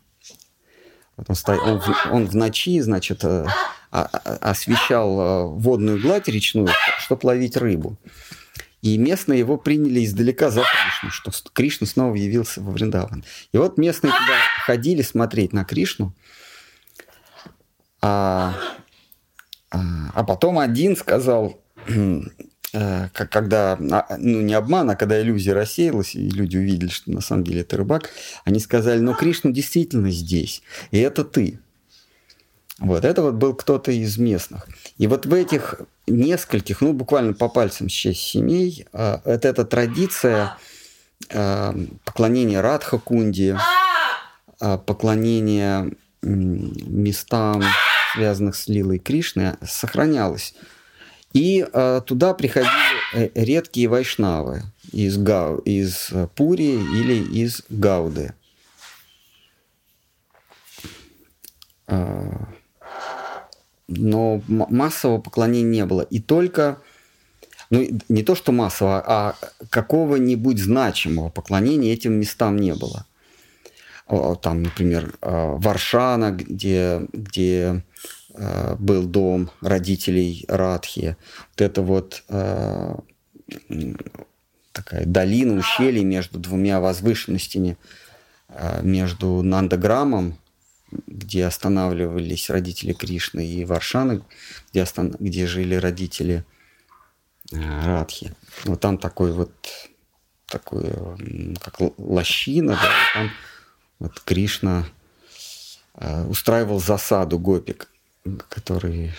Он, 1.27 1.35
стоял, 1.35 1.67
он, 1.67 1.83
он 2.11 2.27
в 2.27 2.37
ночи, 2.37 2.79
значит, 2.81 3.25
э, 3.25 3.47
а, 3.91 4.11
а, 4.13 4.51
освещал 4.51 5.19
э, 5.19 5.45
водную 5.55 6.03
гладь 6.03 6.29
речную, 6.29 6.69
чтобы 6.99 7.29
ловить 7.29 7.57
рыбу. 7.57 7.97
И 8.83 8.99
местные 8.99 9.39
его 9.39 9.57
приняли 9.57 10.05
издалека 10.05 10.51
за 10.51 10.65
Кришну, 10.65 11.11
что 11.11 11.33
Кришна 11.55 11.87
снова 11.87 12.15
явился 12.15 12.61
во 12.61 12.73
Вриндаван. 12.73 13.25
И 13.53 13.57
вот 13.57 13.79
местные 13.79 14.13
туда 14.13 14.37
ходили 14.67 15.01
смотреть 15.01 15.55
на 15.55 15.65
Кришну, 15.65 16.13
а, 18.03 18.55
а, 19.71 19.81
а 20.13 20.25
потом 20.25 20.59
один 20.59 20.95
сказал, 20.95 21.59
Э, 21.87 22.21
как, 22.75 23.31
когда, 23.31 23.79
а, 23.93 24.17
ну 24.19 24.41
не 24.41 24.53
обман, 24.55 24.91
а 24.91 24.97
когда 24.97 25.21
иллюзия 25.21 25.53
рассеялась, 25.53 26.17
и 26.17 26.29
люди 26.29 26.57
увидели, 26.57 26.89
что 26.89 27.13
на 27.13 27.21
самом 27.21 27.45
деле 27.45 27.61
это 27.61 27.77
рыбак, 27.77 28.11
они 28.45 28.59
сказали, 28.59 28.99
ну 28.99 29.15
Кришна 29.15 29.53
действительно 29.53 30.11
здесь, 30.11 30.63
и 30.91 30.99
это 30.99 31.25
ты. 31.25 31.61
Вот, 32.81 33.05
это 33.05 33.23
вот 33.23 33.35
был 33.35 33.55
кто-то 33.55 33.93
из 33.93 34.19
местных. 34.19 34.67
И 34.99 35.07
вот 35.07 35.27
в 35.27 35.33
этих 35.33 35.83
нескольких, 36.09 36.81
ну 36.81 36.93
буквально 36.93 37.33
по 37.33 37.49
пальцам 37.49 37.89
счесть 37.89 38.23
семей, 38.23 38.87
э, 38.93 39.19
это 39.25 39.47
эта 39.49 39.65
традиция 39.65 40.59
э, 41.31 41.73
поклонения 42.05 42.61
Радха-кунди, 42.61 43.57
поклонения 44.59 45.91
местам, 46.23 47.63
связанных 48.15 48.57
с 48.57 48.67
Лилой 48.69 48.99
Кришны, 48.99 49.57
сохранялась. 49.63 50.55
И 51.35 51.67
э, 51.71 52.01
туда 52.07 52.33
приходили 52.33 52.71
э, 53.13 53.29
редкие 53.35 53.89
вайшнавы 53.89 54.63
из, 54.93 55.19
Гау, 55.19 55.59
из 55.59 56.11
Пури 56.37 56.75
или 56.75 57.43
из 57.43 57.63
Гауды. 57.69 58.35
Э, 61.89 62.31
но 63.89 64.41
массового 64.49 65.21
поклонения 65.21 65.81
не 65.81 65.87
было. 65.87 66.03
И 66.03 66.21
только, 66.21 66.79
ну 67.71 67.85
не 68.09 68.23
то 68.23 68.37
что 68.37 68.53
массового, 68.53 69.03
а 69.05 69.37
какого-нибудь 69.71 70.59
значимого 70.59 71.31
поклонения 71.31 71.93
этим 71.93 72.15
местам 72.15 72.57
не 72.57 72.75
было. 72.75 73.07
Там, 74.07 74.63
например, 74.63 75.15
э, 75.21 75.55
Варшана, 75.57 76.31
где, 76.31 77.07
где 77.13 77.83
был 78.35 79.05
дом 79.07 79.51
родителей 79.61 80.45
Радхи. 80.49 81.17
Вот 81.51 81.61
это 81.61 81.83
вот 81.83 82.25
э, 82.29 82.97
такая 84.73 85.07
долина, 85.07 85.55
ущелье 85.55 86.05
между 86.05 86.39
двумя 86.41 86.81
возвышенностями, 86.81 87.77
э, 88.49 88.83
между 88.83 89.43
Нандаграмом, 89.43 90.37
где 91.07 91.47
останавливались 91.47 92.51
родители 92.51 92.93
Кришны, 92.93 93.47
и 93.47 93.65
Варшаны, 93.65 94.23
где, 94.73 94.83
остан... 94.83 95.15
где 95.19 95.47
жили 95.47 95.77
родители 95.77 96.45
Радхи. 97.53 98.33
Вот 98.65 98.81
там 98.81 98.99
такой 98.99 99.33
вот 99.33 99.53
такой, 100.47 100.93
как 101.61 101.77
лощина, 101.99 102.73
да, 102.73 102.91
там 103.13 103.31
вот 103.99 104.21
Кришна 104.21 104.87
устраивал 106.29 106.81
засаду 106.81 107.39
гопик 107.39 107.89
который 108.49 109.13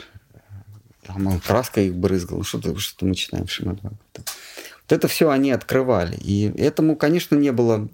там 1.03 1.27
он 1.27 1.39
краской 1.39 1.87
их 1.87 1.95
брызгал, 1.95 2.43
что-то 2.43 2.77
что 2.79 3.05
в 3.05 3.15
Шимадбхагаватам. 3.15 3.99
Вот 4.13 4.91
это 4.91 5.07
все 5.07 5.29
они 5.29 5.51
открывали. 5.51 6.17
И 6.17 6.51
этому, 6.57 6.95
конечно, 6.95 7.35
не 7.35 7.51
было 7.51 7.89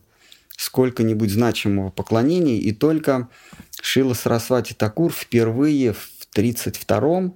сколько-нибудь 0.56 1.32
значимого 1.32 1.90
поклонения, 1.90 2.58
и 2.58 2.72
только 2.72 3.30
Шила 3.82 4.14
Сарасвати 4.14 4.74
Такур 4.74 5.12
впервые 5.12 5.94
в 5.94 6.10
32-м 6.36 7.36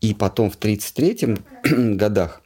и 0.00 0.14
потом 0.14 0.50
в 0.50 0.58
33-м 0.58 1.96
годах 1.96 2.42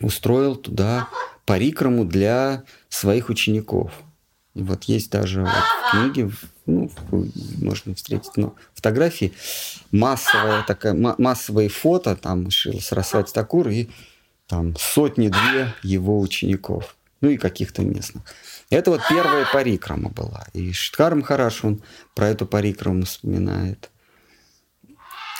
устроил 0.00 0.56
туда 0.56 1.08
парикраму 1.44 2.04
для 2.04 2.64
своих 2.88 3.28
учеников– 3.28 3.92
и 4.54 4.62
вот 4.62 4.84
есть 4.84 5.10
даже 5.10 5.42
вот 5.42 5.50
в 5.50 5.90
книге, 5.90 6.32
ну, 6.66 6.90
можно 7.60 7.94
встретить, 7.94 8.36
но 8.36 8.54
фотографии, 8.74 9.32
массовая 9.92 10.62
такая, 10.64 10.94
массовые 10.94 11.68
фото, 11.68 12.16
там 12.16 12.50
Шила 12.50 12.80
Сарасвати 12.80 13.32
Такур 13.32 13.68
и 13.68 13.88
там 14.46 14.74
сотни-две 14.76 15.74
его 15.82 16.20
учеников, 16.20 16.96
ну 17.20 17.28
и 17.28 17.36
каких-то 17.36 17.82
местных. 17.82 18.24
Это 18.70 18.90
вот 18.90 19.00
первая 19.08 19.46
парикрама 19.50 20.10
была. 20.10 20.46
И 20.52 20.72
Штхар 20.72 21.14
Махараш, 21.14 21.64
он 21.64 21.82
про 22.14 22.28
эту 22.28 22.46
парикраму 22.46 23.04
вспоминает. 23.04 23.90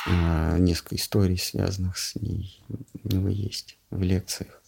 э, 0.06 0.56
несколько 0.58 0.96
историй, 0.96 1.38
связанных 1.38 1.98
с 1.98 2.14
ней, 2.14 2.62
у 3.04 3.14
него 3.14 3.28
есть 3.28 3.76
в 3.90 4.02
лекциях. 4.02 4.62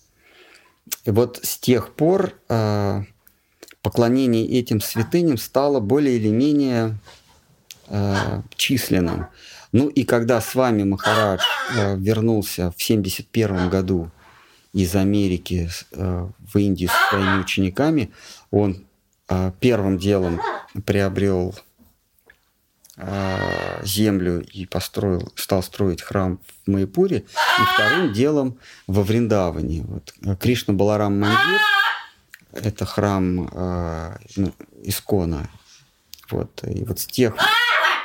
И 1.04 1.10
вот 1.10 1.40
с 1.42 1.58
тех 1.58 1.94
пор 1.94 2.34
э, 2.48 3.02
поклонение 3.82 4.46
этим 4.46 4.80
святыням 4.80 5.38
стало 5.38 5.80
более 5.80 6.16
или 6.16 6.28
менее 6.28 6.98
э, 7.88 8.42
численным. 8.56 9.26
Ну 9.72 9.88
и 9.88 10.04
когда 10.04 10.40
с 10.40 10.54
вами 10.54 10.82
Махарадж 10.82 11.42
э, 11.74 11.96
вернулся 11.96 12.72
в 12.76 12.82
71 12.82 13.70
году 13.70 14.10
из 14.72 14.94
Америки 14.94 15.68
э, 15.92 16.28
в 16.38 16.58
Индию 16.58 16.90
со 16.90 17.08
своими 17.10 17.40
учениками, 17.40 18.10
он 18.50 18.84
э, 19.28 19.52
первым 19.60 19.98
делом 19.98 20.40
приобрел 20.84 21.54
э, 22.96 23.80
землю 23.84 24.44
и 24.52 24.66
построил, 24.66 25.32
стал 25.36 25.62
строить 25.62 26.02
храм 26.02 26.38
в 26.66 26.70
Майпуре, 26.70 27.18
и 27.18 27.62
вторым 27.74 28.12
делом 28.12 28.58
во 28.86 29.02
Вриндаване. 29.02 29.82
Вот, 29.82 30.38
Кришна 30.38 30.74
Баларам 30.74 31.18
Мандир– 31.18 31.60
это 32.52 32.84
храм 32.84 33.48
э, 33.52 34.16
Искона. 34.82 35.48
Вот, 36.30 36.62
и 36.64 36.84
вот 36.84 37.00
с 37.00 37.06
тех 37.06 37.34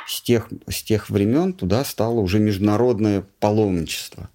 с 0.06 0.22
тех, 0.22 0.48
с 0.68 0.82
тех 0.82 1.10
времен 1.10 1.52
туда 1.52 1.84
стало 1.84 2.20
уже 2.20 2.38
международное 2.38 3.24
паломничество. 3.40 4.30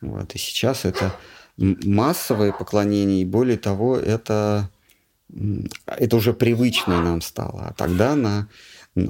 Вот. 0.00 0.34
И 0.34 0.38
сейчас 0.38 0.84
это 0.84 1.14
массовое 1.56 2.52
поклонение, 2.52 3.22
и 3.22 3.24
более 3.24 3.58
того, 3.58 3.96
это, 3.98 4.70
это 5.86 6.16
уже 6.16 6.32
привычное 6.32 7.00
нам 7.00 7.20
стало. 7.20 7.68
А 7.68 7.72
тогда 7.72 8.14
на, 8.14 8.48
э, 8.94 9.08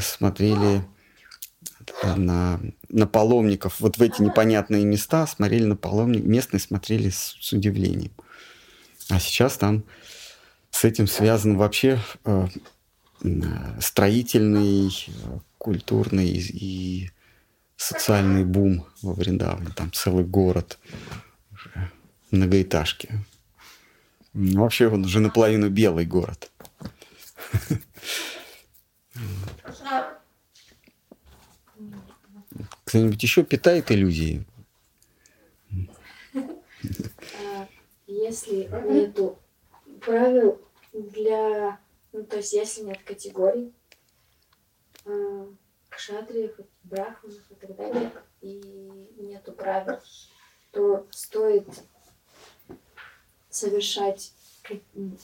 смотрели 0.00 0.82
на, 2.16 2.60
на 2.88 3.06
паломников, 3.06 3.80
вот 3.80 3.98
в 3.98 4.02
эти 4.02 4.20
непонятные 4.20 4.84
места 4.84 5.26
смотрели 5.26 5.64
на 5.64 5.76
паломников, 5.76 6.26
местные 6.26 6.60
смотрели 6.60 7.10
с, 7.10 7.36
с 7.40 7.52
удивлением. 7.52 8.12
А 9.10 9.18
сейчас 9.18 9.56
там 9.56 9.84
с 10.70 10.84
этим 10.84 11.06
связан 11.06 11.56
вообще 11.56 11.98
э, 12.24 12.46
строительный, 13.80 14.90
культурный 15.56 16.28
и 16.28 17.10
социальный 17.76 18.44
бум 18.44 18.86
во 19.02 19.14
Вриндаване. 19.14 19.70
Там 19.74 19.92
целый 19.92 20.24
город, 20.24 20.78
многоэтажки. 22.30 23.24
Вообще 24.34 24.88
он 24.88 25.04
уже 25.04 25.20
наполовину 25.20 25.70
белый 25.70 26.04
город. 26.04 26.50
Кто-нибудь 32.84 33.22
еще 33.22 33.42
питает 33.42 33.90
иллюзии? 33.90 34.46
А, 38.18 38.24
если 38.24 38.68
нету 38.90 39.38
правил 40.00 40.60
для 40.92 41.78
ну, 42.12 42.24
то 42.24 42.38
есть, 42.38 42.52
если 42.52 42.82
нет 42.82 43.02
категорий, 43.04 43.72
э, 45.04 45.46
кшатриев, 45.90 46.58
брахманов 46.84 47.50
и 47.50 47.54
так 47.54 47.76
далее, 47.76 48.12
и 48.40 49.08
нету 49.18 49.52
правил, 49.52 50.00
то 50.70 51.06
стоит 51.10 51.68
совершать 53.50 54.32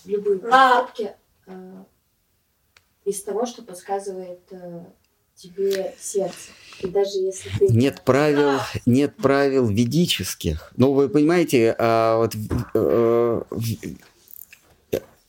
любые 0.05 0.41
поступки 0.41 1.17
э, 1.47 1.85
из 3.05 3.23
того, 3.23 3.47
что 3.47 3.63
подсказывает 3.63 4.41
э, 4.53 4.85
тебе 5.37 5.95
сердце. 6.01 6.51
И 6.81 6.87
даже 6.89 7.19
если 7.19 7.51
ты... 7.59 7.69
Нет 7.69 8.03
правил, 8.05 8.61
нет 8.87 9.17
правил 9.17 9.67
ведических. 9.67 10.73
Ну, 10.77 10.93
вы 10.93 11.09
понимаете, 11.09 11.75
а, 11.79 12.19
вот, 12.19 12.35
э, 12.75 13.43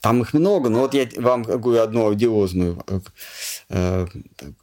там 0.01 0.22
их 0.22 0.34
много, 0.34 0.70
но 0.70 0.82
вот 0.82 0.93
я 0.93 1.08
вам 1.18 1.43
какую 1.43 1.82
одну 1.82 2.10
одиозную, 2.10 2.84
э, 3.70 4.08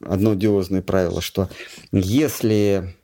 одно 0.01 0.31
одиозное 0.31 0.81
правило, 0.81 1.21
что 1.21 1.49
если, 1.91 2.95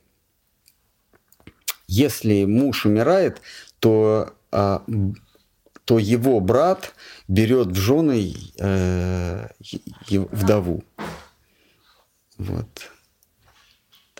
если 1.86 2.44
муж 2.44 2.86
умирает, 2.86 3.42
то, 3.78 4.32
а, 4.52 4.82
то 5.84 5.98
его 5.98 6.40
брат 6.40 6.94
берет 7.28 7.68
в 7.68 7.76
жены 7.76 8.34
э, 8.58 9.48
вдову. 10.08 10.82
Вот. 12.40 12.90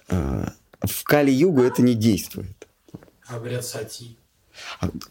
Э, 0.08 0.46
в 0.82 1.04
Кали-Югу 1.04 1.62
это 1.62 1.80
не 1.80 1.94
действует. 1.94 2.68
Обряд 3.26 3.64
сати. 3.64 4.18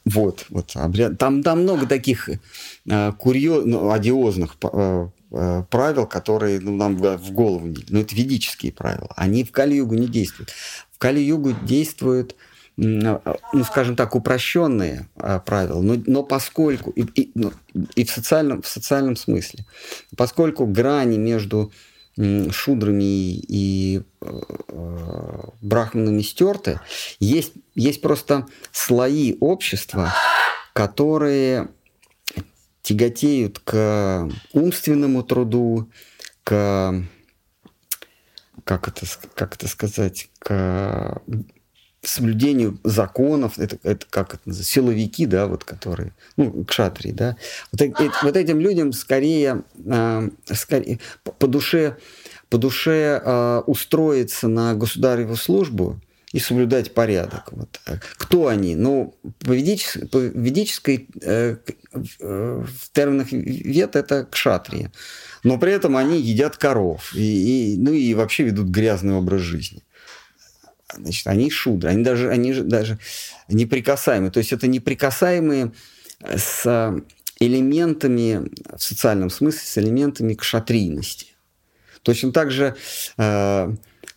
Вот, 0.05 0.45
вот 0.49 0.71
обряд. 0.75 1.17
Там, 1.17 1.41
там 1.41 1.63
много 1.63 1.87
таких 1.87 2.29
э, 2.29 3.11
курьез, 3.13 3.63
ну, 3.65 3.89
одиозных 3.89 4.57
э, 4.61 5.07
э, 5.31 5.63
правил, 5.71 6.05
которые 6.05 6.59
ну, 6.59 6.75
нам 6.75 6.97
в 6.97 7.31
голову 7.31 7.65
не... 7.65 7.83
Но 7.89 8.01
это 8.01 8.13
ведические 8.13 8.73
правила. 8.73 9.11
Они 9.15 9.43
в 9.43 9.51
Кали-югу 9.51 9.95
не 9.95 10.07
действуют. 10.07 10.51
В 10.91 10.99
Кали-югу 10.99 11.53
действуют 11.63 12.35
ну, 12.81 13.19
скажем 13.65 13.97
так, 13.97 14.15
упрощенные 14.15 15.09
э, 15.17 15.41
правила, 15.45 15.81
но, 15.81 16.01
но 16.05 16.23
поскольку, 16.23 16.91
и, 16.91 17.01
и, 17.01 17.31
ну, 17.35 17.51
и 17.73 18.05
в, 18.05 18.09
социальном, 18.09 18.61
в 18.61 18.67
социальном 18.67 19.17
смысле, 19.17 19.65
поскольку 20.15 20.65
грани 20.65 21.17
между 21.17 21.73
шудрами 22.51 23.33
и 23.33 24.01
э, 24.21 24.41
брахманами 25.61 26.21
стерты, 26.21 26.79
есть, 27.19 27.53
есть 27.75 28.01
просто 28.01 28.45
слои 28.71 29.37
общества, 29.39 30.13
которые 30.73 31.69
тяготеют 32.81 33.59
к 33.59 34.29
умственному 34.53 35.23
труду, 35.23 35.89
к 36.43 37.03
как 38.65 38.87
это, 38.87 39.05
как 39.35 39.55
это 39.55 39.67
сказать, 39.67 40.29
к 40.39 41.21
соблюдению 42.09 42.79
законов, 42.83 43.59
это, 43.59 43.77
это 43.83 44.05
как 44.09 44.35
это 44.35 44.41
называется, 44.45 44.71
силовики, 44.71 45.25
да, 45.25 45.47
вот 45.47 45.63
которые, 45.63 46.13
ну, 46.37 46.63
кшатрии, 46.63 47.11
да, 47.11 47.35
вот, 47.71 47.81
э, 47.81 48.09
вот 48.23 48.35
этим 48.35 48.59
людям 48.59 48.93
скорее, 48.93 49.63
э, 49.85 50.29
скорее 50.53 50.99
по 51.23 51.47
душе, 51.47 51.97
по 52.49 52.57
душе 52.57 53.21
э, 53.23 53.61
устроиться 53.67 54.47
на 54.47 54.73
государеву 54.73 55.35
службу 55.35 55.99
и 56.31 56.39
соблюдать 56.39 56.93
порядок. 56.93 57.51
Вот. 57.51 57.79
Кто 58.17 58.47
они? 58.47 58.75
Ну, 58.75 59.15
по 59.39 59.51
ведической, 59.51 60.07
по 60.07 60.17
ведической 60.17 61.07
э, 61.21 61.57
э, 62.19 62.63
в 62.65 62.91
терминах 62.91 63.31
вет 63.31 63.95
это 63.95 64.25
кшатрии, 64.25 64.91
но 65.43 65.57
при 65.57 65.71
этом 65.71 65.97
они 65.97 66.21
едят 66.21 66.57
коров 66.57 67.13
и, 67.15 67.73
и, 67.73 67.77
ну 67.77 67.93
и 67.93 68.13
вообще 68.13 68.43
ведут 68.43 68.67
грязный 68.67 69.15
образ 69.15 69.41
жизни 69.41 69.83
значит, 70.95 71.27
они 71.27 71.49
шудры, 71.49 71.89
они 71.89 72.03
даже, 72.03 72.29
они 72.29 72.53
даже 72.53 72.99
неприкасаемые. 73.47 74.31
То 74.31 74.39
есть 74.39 74.53
это 74.53 74.67
неприкасаемые 74.67 75.71
с 76.23 77.01
элементами, 77.39 78.49
в 78.75 78.83
социальном 78.83 79.29
смысле, 79.29 79.61
с 79.61 79.77
элементами 79.77 80.33
кшатрийности. 80.33 81.27
Точно 82.03 82.31
так 82.31 82.51
же, 82.51 82.75
э, 83.17 83.75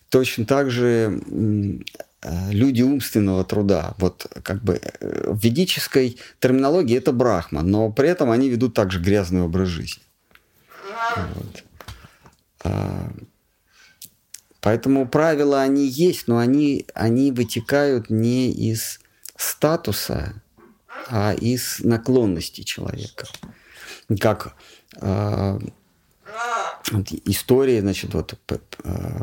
точно 0.09 0.45
так 0.45 0.70
же 0.70 1.20
э, 2.23 2.51
люди 2.51 2.83
умственного 2.83 3.45
труда. 3.45 3.95
Вот 3.99 4.27
как 4.43 4.62
бы 4.62 4.81
э, 4.83 5.31
в 5.31 5.43
ведической 5.43 6.18
терминологии 6.41 6.97
это 6.97 7.12
брахма, 7.12 7.62
но 7.62 7.91
при 7.91 8.09
этом 8.09 8.31
они 8.31 8.49
ведут 8.49 8.75
также 8.75 9.01
грязный 9.01 9.43
образ 9.43 9.68
жизни. 9.68 10.03
Вот. 11.16 11.64
Поэтому 14.63 15.09
правила 15.09 15.61
они 15.61 15.87
есть, 15.87 16.29
но 16.29 16.39
они, 16.39 16.87
они 16.95 17.33
вытекают 17.33 18.11
не 18.11 18.53
из 18.53 19.01
статуса, 19.37 20.41
а 21.09 21.35
из 21.35 21.81
наклонности 21.81 22.63
человека. 22.63 23.27
Как 24.21 24.55
э, 25.01 25.59
история, 27.25 27.81
значит, 27.81 28.15
вот 28.15 28.39
э, 28.85 29.23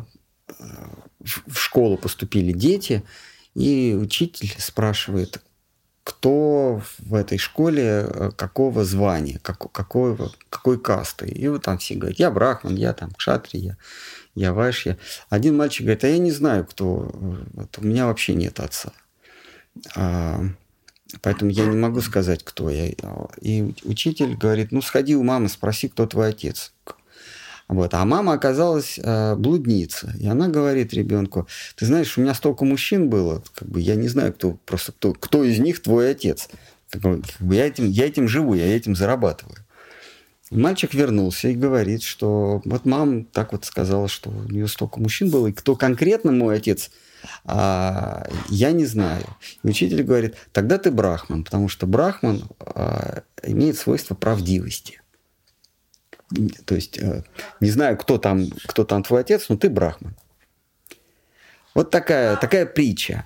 в 1.47 1.57
школу 1.57 1.97
поступили 1.97 2.51
дети, 2.51 3.03
и 3.55 3.97
учитель 3.97 4.53
спрашивает, 4.59 5.41
кто 6.03 6.81
в 6.97 7.13
этой 7.13 7.37
школе 7.37 8.07
э, 8.09 8.31
какого 8.35 8.83
звания, 8.83 9.39
как, 9.41 9.71
какой, 9.71 10.17
какой 10.49 10.81
касты. 10.81 11.29
И 11.29 11.47
вот 11.47 11.63
там 11.63 11.77
все 11.77 11.95
говорят, 11.95 12.19
я 12.19 12.29
брахман, 12.29 12.75
я 12.75 12.93
там 12.93 13.11
кшатри, 13.11 13.75
я 14.35 14.53
Вашья. 14.53 14.97
Один 15.29 15.57
мальчик 15.57 15.85
говорит, 15.85 16.03
а 16.03 16.07
я 16.07 16.17
не 16.17 16.31
знаю, 16.31 16.65
кто. 16.65 17.09
Вот, 17.53 17.77
у 17.77 17.81
меня 17.85 18.07
вообще 18.07 18.33
нет 18.33 18.59
отца. 18.59 18.91
А, 19.95 20.41
поэтому 21.21 21.51
я 21.51 21.65
не 21.65 21.77
могу 21.77 22.01
сказать, 22.01 22.43
кто 22.43 22.69
я. 22.69 22.89
И 23.41 23.73
учитель 23.83 24.35
говорит, 24.35 24.71
ну 24.71 24.81
сходи 24.81 25.15
у 25.15 25.23
мамы, 25.23 25.49
спроси, 25.49 25.89
кто 25.89 26.05
твой 26.05 26.29
отец. 26.29 26.73
Вот. 27.67 27.93
А 27.93 28.03
мама 28.03 28.33
оказалась 28.33 28.99
э, 29.01 29.35
блудница. 29.35 30.13
И 30.19 30.27
она 30.27 30.47
говорит 30.47 30.91
ребенку, 30.93 31.47
ты 31.75 31.85
знаешь, 31.85 32.17
у 32.17 32.21
меня 32.21 32.33
столько 32.33 32.65
мужчин 32.65 33.09
было, 33.09 33.43
как 33.53 33.69
бы 33.69 33.79
я 33.79 33.95
не 33.95 34.07
знаю, 34.07 34.33
кто 34.33 34.53
просто 34.65 34.91
кто, 34.91 35.13
кто 35.13 35.43
из 35.43 35.59
них 35.59 35.81
твой 35.81 36.11
отец. 36.11 36.49
Как 36.89 37.01
бы 37.01 37.21
я, 37.55 37.67
этим, 37.67 37.87
я 37.87 38.07
этим 38.07 38.27
живу, 38.27 38.55
я 38.55 38.75
этим 38.75 38.95
зарабатываю. 38.95 39.57
Мальчик 40.51 40.93
вернулся 40.93 41.49
и 41.49 41.55
говорит, 41.55 42.01
что 42.01 42.61
вот 42.65 42.85
мама 42.85 43.23
так 43.25 43.51
вот 43.51 43.65
сказала, 43.65 44.07
что 44.07 44.31
у 44.31 44.43
нее 44.49 44.67
столько 44.67 44.99
мужчин 44.99 45.29
было, 45.29 45.47
и 45.47 45.53
кто 45.53 45.75
конкретно 45.75 46.31
мой 46.31 46.57
отец, 46.57 46.89
а, 47.45 48.27
я 48.49 48.71
не 48.71 48.85
знаю. 48.85 49.25
И 49.63 49.69
учитель 49.69 50.01
говорит, 50.03 50.35
тогда 50.51 50.77
ты 50.79 50.89
брахман, 50.89 51.43
потому 51.43 51.69
что 51.69 51.85
брахман 51.85 52.43
а, 52.59 53.23
имеет 53.43 53.77
свойство 53.77 54.15
правдивости. 54.15 55.01
То 56.65 56.75
есть, 56.75 56.99
э, 56.99 57.23
не 57.59 57.71
знаю, 57.71 57.97
кто 57.97 58.19
там, 58.19 58.45
кто 58.67 58.83
там 58.83 59.01
твой 59.01 59.21
отец, 59.21 59.49
но 59.49 59.57
ты 59.57 59.67
брахман. 59.67 60.15
Вот 61.73 61.89
такая, 61.89 62.37
такая 62.37 62.67
притча. 62.67 63.25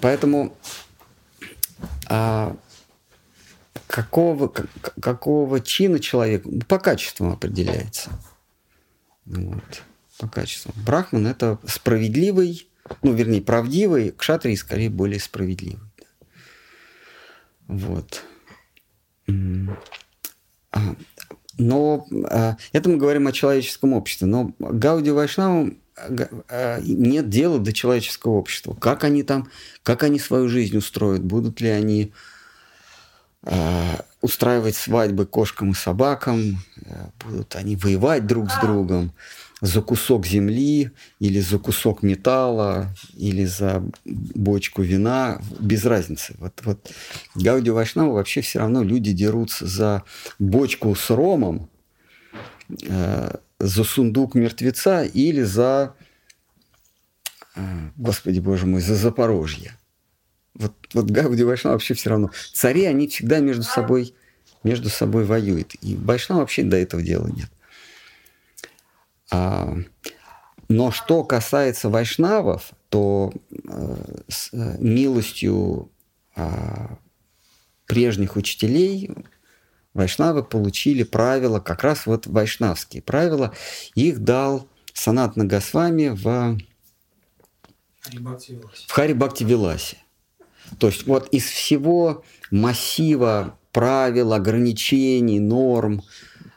Поэтому 0.00 0.56
а, 2.06 2.56
какого, 3.86 4.52
какого 5.00 5.60
чина 5.60 5.98
человек 6.00 6.44
по 6.68 6.78
качествам 6.78 7.32
определяется. 7.32 8.10
Вот, 9.26 9.82
по 10.18 10.28
качествам. 10.28 10.74
Брахман– 10.84 11.26
это 11.28 11.58
справедливый, 11.66 12.68
ну, 13.02 13.12
вернее, 13.12 13.40
правдивый, 13.40 14.12
кшатрий 14.12 14.56
скорее 14.56 14.90
более 14.90 15.20
справедливый. 15.20 15.80
Вот. 17.66 18.22
А, 20.70 20.96
но 21.56 22.06
а, 22.30 22.56
это 22.72 22.90
мы 22.90 22.96
говорим 22.96 23.26
о 23.26 23.32
человеческом 23.32 23.92
обществе. 23.94 24.26
Но 24.26 24.52
Гауди 24.58 25.10
Вайшнавам 25.10 25.78
а, 25.96 26.80
нет 26.80 27.28
дела 27.30 27.58
до 27.58 27.72
человеческого 27.72 28.32
общества. 28.32 28.74
Как 28.74 29.04
они 29.04 29.22
там, 29.22 29.48
как 29.82 30.02
они 30.02 30.18
свою 30.18 30.48
жизнь 30.48 30.76
устроят, 30.76 31.22
будут 31.22 31.60
ли 31.60 31.68
они 31.68 32.12
устраивать 34.20 34.76
свадьбы 34.76 35.26
кошкам 35.26 35.72
и 35.72 35.74
собакам, 35.74 36.58
будут 37.24 37.56
они 37.56 37.76
воевать 37.76 38.26
друг 38.26 38.50
с 38.50 38.58
другом 38.60 39.12
за 39.64 39.80
кусок 39.80 40.26
земли 40.26 40.90
или 41.20 41.40
за 41.40 41.58
кусок 41.58 42.02
металла 42.02 42.94
или 43.14 43.44
за 43.46 43.82
бочку 44.04 44.82
вина, 44.82 45.40
без 45.58 45.84
разницы. 45.84 46.34
Вот, 46.38 46.60
вот 46.64 46.92
Гауди 47.34 47.70
Вайшнава 47.70 48.12
вообще 48.12 48.42
все 48.42 48.58
равно 48.58 48.82
люди 48.82 49.12
дерутся 49.12 49.66
за 49.66 50.02
бочку 50.38 50.94
с 50.94 51.08
ромом, 51.10 51.70
э, 52.86 53.30
за 53.58 53.84
сундук 53.84 54.34
мертвеца 54.34 55.04
или 55.04 55.42
за, 55.42 55.94
э, 57.56 57.60
господи 57.96 58.40
боже 58.40 58.66
мой, 58.66 58.82
за 58.82 58.94
Запорожье. 58.94 59.72
Вот, 60.54 60.72
вот 60.92 61.06
Гауди 61.06 61.42
Вайшнава 61.42 61.74
вообще 61.74 61.94
все 61.94 62.10
равно. 62.10 62.30
Цари, 62.52 62.84
они 62.84 63.08
всегда 63.08 63.40
между 63.40 63.64
собой, 63.64 64.14
между 64.62 64.88
собой 64.88 65.24
воюют. 65.24 65.74
И 65.82 65.96
Вайшнава 65.96 66.40
вообще 66.40 66.62
до 66.62 66.76
этого 66.76 67.02
дела 67.02 67.26
нет. 67.28 67.50
А, 69.30 69.76
но 70.68 70.90
что 70.90 71.24
касается 71.24 71.88
вайшнавов, 71.88 72.70
то 72.88 73.32
э, 73.50 73.96
с 74.28 74.50
э, 74.52 74.76
милостью 74.78 75.90
а, 76.36 76.98
прежних 77.86 78.36
учителей 78.36 79.10
вайшнавы 79.92 80.42
получили 80.42 81.02
правила, 81.02 81.60
как 81.60 81.82
раз 81.82 82.06
вот 82.06 82.26
вайшнавские 82.26 83.02
правила. 83.02 83.54
Их 83.94 84.20
дал 84.20 84.68
Санат 84.92 85.36
Нагасвами 85.36 86.08
в, 86.08 86.58
в 88.86 88.92
Хари 88.92 89.12
Бхакти 89.12 89.44
Виласе. 89.44 89.98
То 90.78 90.88
есть 90.88 91.06
вот 91.06 91.28
из 91.28 91.44
всего 91.44 92.24
массива 92.50 93.58
правил, 93.72 94.32
ограничений, 94.32 95.40
норм 95.40 96.02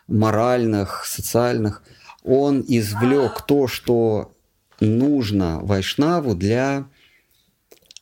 моральных, 0.07 1.05
социальных– 1.05 1.83
он 2.27 2.63
извлек 2.67 3.41
то, 3.43 3.67
что 3.67 4.35
нужно 4.81 5.59
Вайшнаву 5.61 6.35
для 6.35 6.89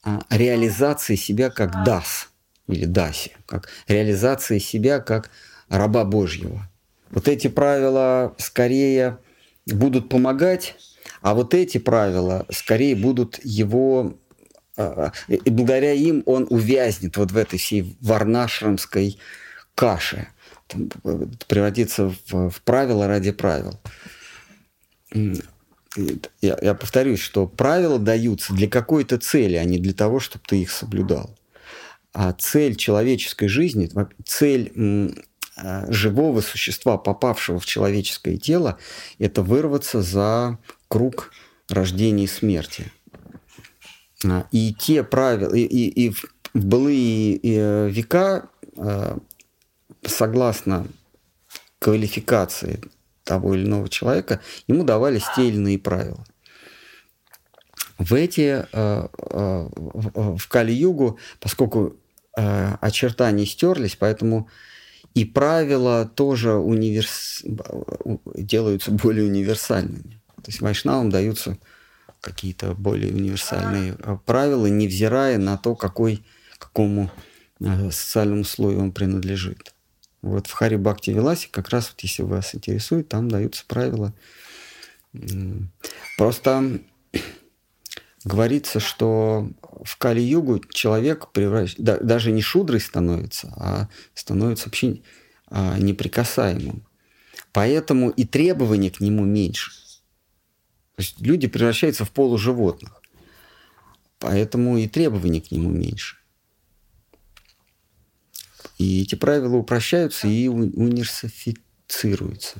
а, 0.03 0.21
реализации 0.31 1.15
себя 1.15 1.51
как 1.51 1.85
дас 1.85 2.29
или 2.67 2.85
даси, 2.85 3.33
как 3.45 3.69
реализации 3.87 4.57
себя 4.57 4.99
как 4.99 5.29
раба 5.69 6.03
Божьего. 6.03 6.67
Вот 7.11 7.27
эти 7.27 7.47
правила 7.47 8.35
скорее 8.39 9.19
будут 9.67 10.09
помогать, 10.09 10.75
а 11.21 11.35
вот 11.35 11.53
эти 11.53 11.77
правила 11.77 12.47
скорее 12.49 12.95
будут 12.95 13.39
его 13.43 14.17
и 15.27 15.49
благодаря 15.49 15.93
им 15.93 16.23
он 16.25 16.47
увязнет 16.49 17.17
вот 17.17 17.31
в 17.31 17.37
этой 17.37 17.59
всей 17.59 17.97
варнашрамской 18.01 19.17
каше, 19.73 20.27
превратится 21.47 22.13
в, 22.27 22.49
в 22.49 22.61
правила 22.63 23.07
ради 23.07 23.31
правил 23.31 23.79
я, 26.41 26.57
я 26.61 26.73
повторюсь, 26.73 27.19
что 27.19 27.47
правила 27.47 27.99
даются 27.99 28.53
для 28.53 28.67
какой-то 28.67 29.17
цели, 29.17 29.55
а 29.55 29.63
не 29.63 29.79
для 29.79 29.93
того, 29.93 30.19
чтобы 30.19 30.43
ты 30.47 30.61
их 30.61 30.71
соблюдал. 30.71 31.35
А 32.13 32.31
цель 32.33 32.75
человеческой 32.75 33.47
жизни, 33.47 33.89
цель 34.25 34.71
а, 35.57 35.91
живого 35.91 36.41
существа, 36.41 36.97
попавшего 36.97 37.59
в 37.59 37.65
человеческое 37.65 38.37
тело, 38.37 38.77
это 39.19 39.41
вырваться 39.41 40.01
за 40.01 40.57
круг 40.87 41.31
рождения 41.69 42.25
и 42.25 42.27
смерти. 42.27 42.91
И 44.51 44.73
те 44.73 45.03
правила, 45.03 45.53
и, 45.53 45.63
и, 45.63 46.07
и 46.07 46.09
в 46.11 46.25
былые 46.53 47.39
э, 47.43 47.89
века, 47.89 48.49
а, 48.77 49.17
согласно 50.03 50.87
квалификации 51.79 52.81
того 53.23 53.55
или 53.55 53.65
иного 53.65 53.89
человека, 53.89 54.39
ему 54.67 54.83
давались 54.83 55.23
те 55.35 55.47
или 55.47 55.55
иные 55.55 55.79
правила. 55.79 56.25
В 57.97 58.13
эти, 58.13 58.65
э, 58.71 59.07
э, 59.17 59.69
в 59.73 60.47
Кали-Югу, 60.49 61.17
поскольку 61.39 61.95
э, 62.37 62.75
очертания 62.81 63.45
стерлись, 63.45 63.95
поэтому 63.95 64.49
и 65.13 65.23
правила 65.23 66.05
тоже 66.05 66.53
универс... 66.55 67.41
делаются 68.35 68.91
более 68.91 69.25
универсальными. 69.25 70.19
То 70.37 70.51
есть 70.51 70.61
вайшнавам 70.61 71.09
даются 71.09 71.57
какие-то 72.25 72.73
более 72.73 73.13
универсальные 73.13 73.97
правила, 74.25 74.65
невзирая 74.65 75.37
на 75.37 75.57
то, 75.57 75.75
какой, 75.75 76.25
какому 76.57 77.11
социальному 77.61 78.43
слою 78.43 78.79
он 78.79 78.91
принадлежит. 78.91 79.75
Вот 80.23 80.47
в 80.47 80.51
Хари 80.53 80.75
Бхакти 80.75 81.11
Виласе 81.11 81.49
как 81.51 81.69
раз, 81.69 81.91
вот, 81.91 82.01
если 82.01 82.23
вас 82.23 82.55
интересует, 82.55 83.07
там 83.07 83.29
даются 83.29 83.63
правила. 83.67 84.11
Просто 86.17 86.79
говорится, 88.23 88.79
что 88.79 89.51
в 89.83 89.97
Кали-югу 89.97 90.61
человек 90.71 91.27
превращ... 91.31 91.75
да, 91.77 91.97
даже 91.97 92.31
не 92.31 92.41
шудрой 92.41 92.79
становится, 92.79 93.53
а 93.55 93.87
становится 94.15 94.65
вообще 94.65 95.01
а, 95.47 95.77
неприкасаемым. 95.77 96.83
Поэтому 97.53 98.09
и 98.09 98.25
требования 98.25 98.89
к 98.89 98.99
нему 98.99 99.23
меньше. 99.23 99.71
То 100.95 101.01
есть 101.01 101.19
люди 101.19 101.47
превращаются 101.47 102.05
в 102.05 102.11
полуживотных. 102.11 103.01
Поэтому 104.19 104.77
и 104.77 104.87
требования 104.87 105.41
к 105.41 105.51
нему 105.51 105.69
меньше. 105.69 106.17
И 108.77 109.03
эти 109.03 109.15
правила 109.15 109.55
упрощаются 109.55 110.27
и 110.27 110.47
универсифицируются, 110.47 112.59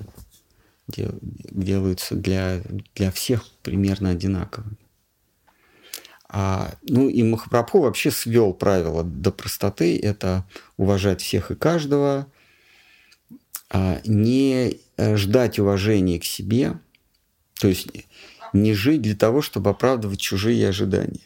делаются 0.87 2.15
для, 2.15 2.61
для 2.93 3.11
всех 3.11 3.47
примерно 3.63 4.11
одинаковыми. 4.11 4.77
А, 6.27 6.73
ну 6.83 7.07
и 7.07 7.23
Махапрабху 7.23 7.79
вообще 7.79 8.11
свел 8.11 8.53
правила 8.53 9.03
до 9.03 9.31
простоты. 9.31 9.97
Это 9.97 10.45
уважать 10.77 11.21
всех 11.21 11.51
и 11.51 11.55
каждого, 11.55 12.27
а, 13.69 14.01
не 14.05 14.79
ждать 14.97 15.59
уважения 15.59 16.19
к 16.19 16.25
себе, 16.25 16.79
то 17.59 17.67
есть 17.67 17.87
не 18.53 18.73
жить 18.73 19.01
для 19.01 19.15
того, 19.15 19.41
чтобы 19.41 19.69
оправдывать 19.69 20.19
чужие 20.19 20.67
ожидания. 20.67 21.21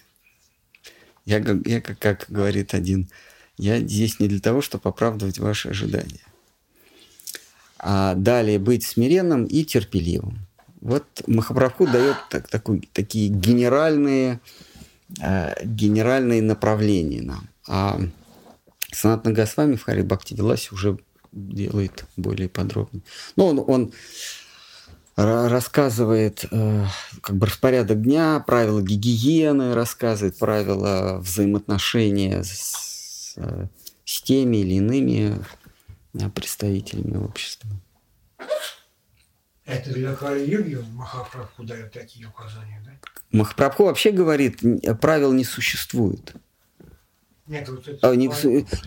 Я, 1.25 1.43
я 1.65 1.81
как, 1.81 1.99
как 1.99 2.25
говорит 2.29 2.73
один 2.73 3.09
я 3.59 3.81
здесь 3.81 4.21
не 4.21 4.29
для 4.29 4.39
того, 4.39 4.61
чтобы 4.61 4.89
оправдывать 4.89 5.37
ваши 5.37 5.67
ожидания. 5.67 6.25
А 7.77 8.15
далее 8.15 8.57
быть 8.57 8.85
смиренным 8.85 9.45
и 9.45 9.65
терпеливым. 9.65 10.39
Вот 10.79 11.03
Махапрабху 11.27 11.85
дает 11.85 12.15
так, 12.29 12.47
такой, 12.47 12.89
такие 12.93 13.27
генеральные, 13.27 14.39
э, 15.21 15.65
генеральные 15.65 16.41
направления 16.41 17.21
нам. 17.21 17.49
А 17.67 17.99
Санатна 18.93 19.33
Госвами 19.33 19.75
в 19.75 19.83
Хари 19.83 20.03
Бхакти 20.03 20.35
Виласе 20.35 20.69
уже 20.71 20.97
делает 21.33 22.05
более 22.15 22.47
подробно. 22.47 23.01
Но 23.35 23.47
он, 23.47 23.63
он 23.67 23.91
рассказывает 25.19 26.45
э, 26.49 26.85
как 27.21 27.35
бы 27.35 27.47
распорядок 27.47 28.01
дня, 28.01 28.39
правила 28.45 28.81
гигиены, 28.81 29.73
рассказывает 29.73 30.37
правила 30.37 31.19
взаимоотношения 31.19 32.43
с, 32.43 33.35
с 34.05 34.21
теми 34.21 34.57
или 34.57 34.75
иными 34.75 35.35
представителями 36.33 37.17
общества. 37.17 37.69
Это 39.65 39.93
для 39.93 40.15
Кали-Юги 40.15 40.83
Махапрабху 40.93 41.63
дает 41.63 41.91
такие 41.93 42.27
указания, 42.27 42.81
да? 42.83 42.91
Махапрабху 43.31 43.83
вообще 43.83 44.11
говорит, 44.11 44.61
правил 44.99 45.31
не 45.31 45.43
существует. 45.43 46.33
Нет, 47.45 47.69
вот 47.69 47.87
это 47.87 48.09
а, 48.09 48.15
не, 48.15 48.27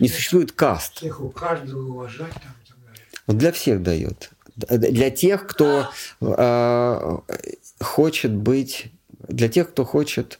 не 0.01 0.09
существует 0.09 0.51
каст. 0.51 0.95
Всех 0.95 1.21
у 1.21 1.29
каждого 1.29 1.87
уважать 1.87 2.33
там 2.33 2.53
и 2.63 2.67
так 2.67 2.77
далее. 2.85 3.05
Вот 3.27 3.37
для 3.37 3.53
всех 3.53 3.81
дает. 3.81 4.32
Для 4.55 5.09
тех, 5.09 5.47
кто 5.47 5.89
э, 6.21 7.17
хочет 7.79 8.33
быть, 8.33 8.91
для 9.27 9.49
тех, 9.49 9.71
кто 9.71 9.85
хочет 9.85 10.39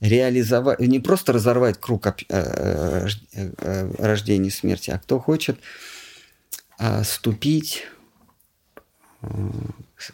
реализовать, 0.00 0.80
не 0.80 1.00
просто 1.00 1.32
разорвать 1.32 1.78
круг 1.78 2.06
э, 2.06 2.12
э, 2.28 3.90
рождения 3.98 4.48
и 4.48 4.50
смерти, 4.50 4.90
а 4.90 4.98
кто 4.98 5.18
хочет 5.18 5.58
э, 6.78 7.04
ступить, 7.04 7.84
э, 9.22 9.28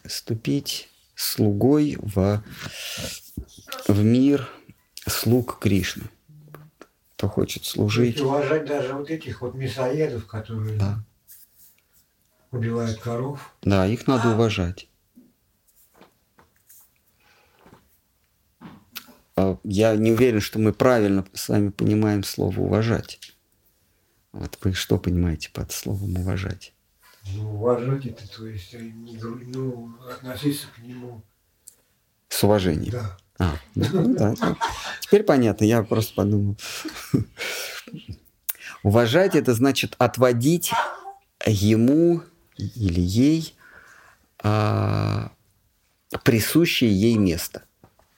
ступить 0.07 0.89
слугой 1.14 1.97
в, 2.01 2.43
в 3.89 4.05
мир 4.05 4.49
слуг 5.07 5.59
Кришны. 5.59 6.05
Кто 7.16 7.28
хочет 7.28 7.64
служить. 7.64 8.20
уважать 8.20 8.66
даже 8.66 8.95
вот 8.95 9.11
этих 9.11 9.41
вот 9.41 9.55
мясоедов, 9.55 10.26
которые 10.26 10.78
да. 10.78 11.03
Убивают 12.51 13.01
коров. 13.01 13.55
Да, 13.63 13.87
их 13.87 14.07
надо 14.07 14.31
уважать. 14.31 14.89
А, 19.37 19.59
я 19.65 19.95
не 19.97 20.13
уверен, 20.13 20.41
что 20.41 20.59
мы 20.59 20.73
правильно 20.73 21.25
с 21.33 21.49
вами 21.49 21.71
понимаем 21.71 22.25
слово 22.25 22.61
уважать. 22.61 23.21
Вот 24.33 24.59
вы 24.63 24.73
что 24.73 24.99
понимаете 24.99 25.51
под 25.51 25.73
словом 25.73 26.17
уважать? 26.19 26.75
Ну, 27.35 27.55
уважать 27.55 28.07
это, 28.07 28.29
то 28.29 28.47
есть, 28.47 28.75
э, 28.75 28.79
ну, 28.81 29.95
относиться 30.11 30.67
к 30.75 30.79
нему. 30.79 31.23
С 32.29 32.43
уважением. 32.43 32.93
Да. 32.93 33.17
А, 33.39 33.57
ну, 33.75 34.15
да. 34.15 34.35
Теперь 35.01 35.23
понятно, 35.23 35.65
я 35.65 35.83
просто 35.83 36.15
подумал. 36.15 36.57
Уважать 38.83 39.35
это 39.35 39.55
значит 39.55 39.95
отводить 39.99 40.73
ему 41.47 42.23
или 42.59 43.01
ей 43.01 43.55
а, 44.41 45.33
присущее 46.25 46.93
ей 46.93 47.17
место 47.17 47.65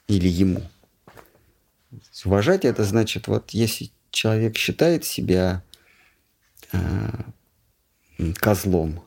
или 0.08 0.28
ему. 0.28 0.62
Уважать 2.24 2.64
это 2.64 2.84
значит, 2.84 3.28
вот 3.28 3.50
если 3.50 3.90
человек 4.10 4.56
считает 4.56 5.04
себя 5.04 5.62
а, 6.72 7.24
козлом, 8.36 9.02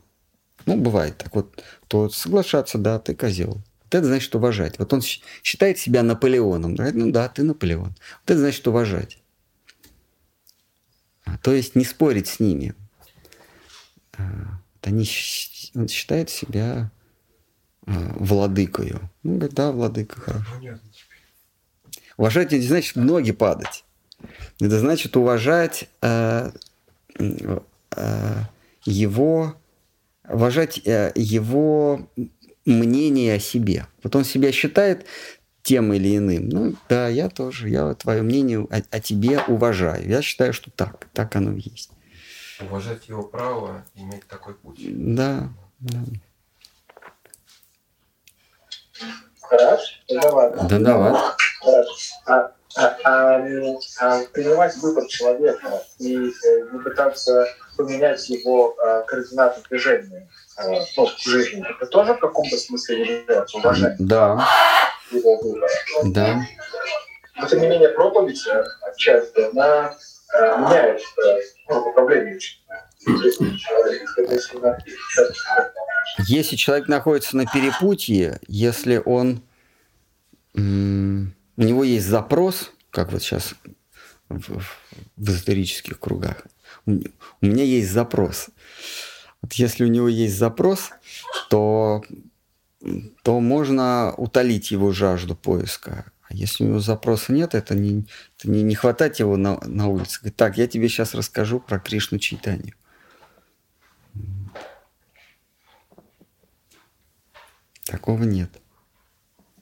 ну, 0.65 0.77
бывает 0.77 1.17
так 1.17 1.35
вот, 1.35 1.61
то 1.87 2.09
соглашаться, 2.09 2.77
да, 2.77 2.99
ты 2.99 3.15
козел. 3.15 3.61
Вот 3.83 3.95
это 3.95 4.05
значит 4.05 4.33
уважать. 4.33 4.79
Вот 4.79 4.91
он 4.93 5.01
считает 5.01 5.77
себя 5.77 6.03
Наполеоном. 6.03 6.73
Ну 6.75 7.11
да, 7.11 7.27
ты 7.29 7.43
Наполеон. 7.43 7.89
Вот 7.89 8.25
это 8.25 8.39
значит 8.39 8.65
уважать. 8.67 9.19
А, 11.25 11.37
то 11.37 11.53
есть 11.53 11.75
не 11.75 11.85
спорить 11.85 12.27
с 12.27 12.39
ними. 12.39 12.75
А, 14.17 14.61
они, 14.87 15.05
он 15.75 15.87
считает 15.87 16.29
себя 16.29 16.91
а, 17.85 17.91
владыкою. 18.15 19.09
Ну, 19.23 19.35
говорит, 19.35 19.55
да, 19.55 19.71
владыка, 19.71 20.19
хорошо. 20.19 20.45
Уважать 22.17 22.47
это 22.47 22.57
не 22.57 22.67
значит 22.67 22.95
ноги 22.95 23.31
падать. 23.31 23.83
Это 24.59 24.79
значит 24.79 25.17
уважать 25.17 25.89
э, 26.01 26.51
э, 27.17 28.43
его 28.85 29.55
уважать 30.27 30.81
э, 30.85 31.11
его 31.15 32.07
мнение 32.65 33.35
о 33.35 33.39
себе. 33.39 33.87
Вот 34.03 34.15
он 34.15 34.23
себя 34.23 34.51
считает 34.51 35.05
тем 35.63 35.93
или 35.93 36.17
иным. 36.17 36.49
Ну 36.49 36.75
да, 36.89 37.07
я 37.07 37.29
тоже, 37.29 37.69
я 37.69 37.93
твое 37.93 38.21
мнение 38.21 38.59
о, 38.59 38.81
о 38.89 38.99
тебе 38.99 39.39
уважаю. 39.47 40.07
Я 40.07 40.21
считаю, 40.21 40.53
что 40.53 40.71
так, 40.71 41.07
так 41.13 41.35
оно 41.35 41.53
и 41.53 41.61
есть. 41.61 41.91
Уважать 42.69 43.07
его 43.07 43.23
право 43.23 43.83
иметь 43.95 44.27
такой 44.27 44.53
путь. 44.55 44.79
Да, 45.15 45.49
да. 45.79 45.99
Хорошо, 49.41 49.93
давай. 50.09 50.51
Да, 50.69 50.79
давай. 50.79 51.13
А, 52.25 52.53
а, 52.75 52.97
а, 53.03 53.35
а, 53.99 54.23
принимать 54.31 54.75
выбор 54.77 55.05
человека 55.07 55.83
и 55.99 56.15
э, 56.15 56.69
не 56.71 56.79
пытаться 56.79 57.45
поменять 57.77 58.27
его 58.29 58.75
а, 58.79 59.01
координаты 59.03 59.61
движения 59.69 60.27
а, 60.57 60.67
ну, 60.69 61.05
в 61.05 61.19
жизни, 61.19 61.63
это 61.69 61.85
тоже 61.87 62.13
в 62.13 62.19
каком-то 62.19 62.57
смысле 62.57 63.19
является 63.21 63.57
уважением 63.57 64.07
Да. 64.07 64.47
его 65.11 65.37
выбора. 65.41 65.69
Да. 66.05 66.41
Но 67.35 67.47
тем 67.47 67.61
не 67.61 67.67
менее 67.67 67.89
проповедь 67.89 68.45
э, 68.47 68.63
отчасти, 68.81 69.51
она 69.51 69.95
меняет 70.33 70.99
э, 70.99 71.39
ну, 71.69 71.89
управление 71.89 72.39
если 76.27 76.55
человек 76.55 76.87
находится 76.87 77.37
на 77.37 77.45
перепутье, 77.45 78.39
если 78.47 79.01
он 79.03 79.43
у 80.55 80.59
него 80.59 81.83
есть 81.83 82.05
запрос, 82.05 82.71
как 82.91 83.11
вот 83.11 83.23
сейчас 83.23 83.55
в, 84.29 84.61
в 85.17 85.29
эзотерических 85.29 85.99
кругах, 85.99 86.45
у 86.85 86.91
меня 87.41 87.63
есть 87.63 87.91
запрос. 87.91 88.49
Вот 89.41 89.53
если 89.53 89.83
у 89.83 89.87
него 89.87 90.07
есть 90.07 90.37
запрос, 90.37 90.91
то, 91.49 92.03
то 93.23 93.39
можно 93.39 94.13
утолить 94.15 94.71
его 94.71 94.91
жажду 94.91 95.35
поиска. 95.35 96.05
А 96.29 96.33
если 96.33 96.63
у 96.63 96.67
него 96.67 96.79
запроса 96.79 97.33
нет, 97.33 97.53
это 97.53 97.75
не, 97.75 98.07
это 98.37 98.49
не, 98.49 98.63
не 98.63 98.75
хватать 98.75 99.19
его 99.19 99.37
на, 99.37 99.59
на 99.61 99.87
улице. 99.87 100.19
Говорит, 100.19 100.35
так, 100.35 100.57
я 100.57 100.67
тебе 100.67 100.87
сейчас 100.87 101.13
расскажу 101.13 101.59
про 101.59 101.79
Кришну 101.79 102.19
читание. 102.19 102.75
Такого 107.85 108.23
нет. 108.23 108.49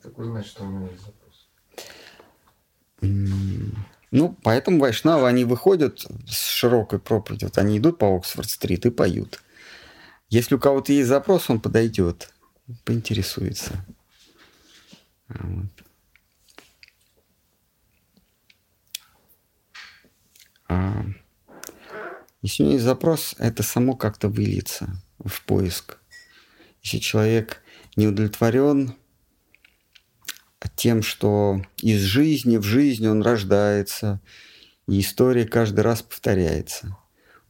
Как 0.01 0.17
узнать, 0.17 0.45
что 0.45 0.63
у 0.63 0.71
него 0.71 0.87
есть 0.87 1.03
запрос? 1.03 1.49
Ну, 4.11 4.37
поэтому 4.43 4.79
вайшнавы, 4.79 5.27
они 5.27 5.45
выходят 5.45 6.05
с 6.27 6.45
широкой 6.45 6.99
проповедью, 6.99 7.47
вот 7.47 7.57
они 7.57 7.77
идут 7.77 7.97
по 7.97 8.15
Оксфорд-стрит 8.15 8.85
и 8.85 8.91
поют. 8.91 9.41
Если 10.29 10.55
у 10.55 10.59
кого-то 10.59 10.91
есть 10.91 11.07
запрос, 11.07 11.49
он 11.49 11.59
подойдет, 11.59 12.33
поинтересуется. 12.83 13.85
Вот. 15.27 15.71
А 20.71 21.05
если 22.41 22.63
у 22.63 22.65
него 22.67 22.75
есть 22.75 22.85
запрос, 22.85 23.35
это 23.37 23.61
само 23.61 23.93
как-то 23.93 24.29
выльется 24.29 24.87
в 25.19 25.43
поиск. 25.43 25.97
Если 26.81 26.99
человек 26.99 27.61
не 27.97 28.07
удовлетворен 28.07 28.95
тем, 30.77 31.03
что 31.03 31.61
из 31.81 31.99
жизни 31.99 32.55
в 32.55 32.63
жизнь 32.63 33.05
он 33.05 33.21
рождается, 33.21 34.21
и 34.87 35.01
история 35.01 35.45
каждый 35.45 35.81
раз 35.81 36.01
повторяется. 36.01 36.97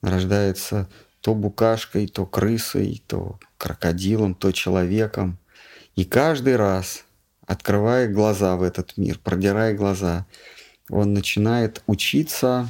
Он 0.01 0.09
рождается 0.09 0.89
то 1.21 1.35
букашкой, 1.35 2.07
то 2.07 2.25
крысой, 2.25 3.03
то 3.05 3.39
крокодилом, 3.59 4.33
то 4.33 4.51
человеком. 4.51 5.37
И 5.95 6.05
каждый 6.05 6.55
раз, 6.55 7.05
открывая 7.45 8.07
глаза 8.07 8.55
в 8.55 8.63
этот 8.63 8.97
мир, 8.97 9.19
продирая 9.19 9.75
глаза, 9.75 10.25
он 10.89 11.13
начинает 11.13 11.83
учиться, 11.85 12.67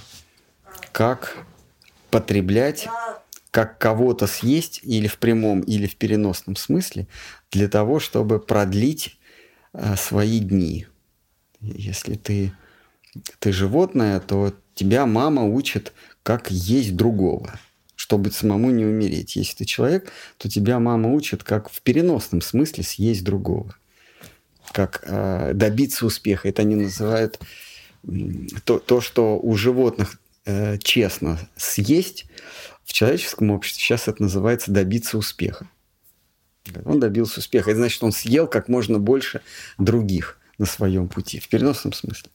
как 0.92 1.46
потреблять, 2.10 2.88
как 3.52 3.78
кого-то 3.78 4.28
съесть 4.28 4.82
или 4.84 5.08
в 5.08 5.18
прямом, 5.18 5.62
или 5.62 5.88
в 5.88 5.96
переносном 5.96 6.56
смысле, 6.56 7.08
для 7.52 7.68
того, 7.68 8.00
чтобы 8.00 8.39
продлить 8.39 9.18
а, 9.74 9.96
свои 9.96 10.39
дни. 10.39 10.88
Если 11.60 12.16
ты, 12.16 12.54
ты 13.39 13.52
животное, 13.52 14.20
то 14.20 14.54
тебя 14.74 15.06
мама 15.06 15.44
учит, 15.44 15.94
как 16.24 16.50
есть 16.50 16.96
другого, 16.96 17.60
чтобы 17.96 18.32
самому 18.32 18.72
не 18.72 18.86
умереть. 18.86 19.36
Если 19.36 19.58
ты 19.58 19.66
человек, 19.66 20.12
то 20.38 20.50
тебя 20.50 20.80
мама 20.80 21.12
учит, 21.12 21.44
как 21.44 21.70
в 21.70 21.82
переносном 21.82 22.42
смысле 22.42 22.84
съесть 22.84 23.24
другого, 23.24 23.76
как 24.72 25.04
э, 25.06 25.52
добиться 25.54 26.06
успеха. 26.06 26.48
Это 26.48 26.62
они 26.62 26.76
называют 26.76 27.39
то, 28.64 28.80
то 28.80 29.02
что 29.02 29.39
у 29.39 29.56
животных 29.56 30.20
э, 30.46 30.78
честно 30.80 31.39
съесть, 31.56 32.26
в 32.84 32.94
человеческом 32.94 33.52
обществе 33.52 33.82
сейчас 33.82 34.08
это 34.08 34.24
называется 34.24 34.72
добиться 34.72 35.18
успеха. 35.18 35.70
Он 36.86 37.00
добился 37.00 37.39
успеха. 37.39 37.72
Это 37.72 37.80
значит, 37.80 38.04
он 38.04 38.12
съел 38.12 38.48
как 38.48 38.68
можно 38.68 39.00
больше 39.00 39.42
других 39.78 40.38
на 40.58 40.66
своем 40.66 41.08
пути. 41.08 41.39
В 41.39 41.48
переносном 41.48 41.94
смысле. 41.94 42.30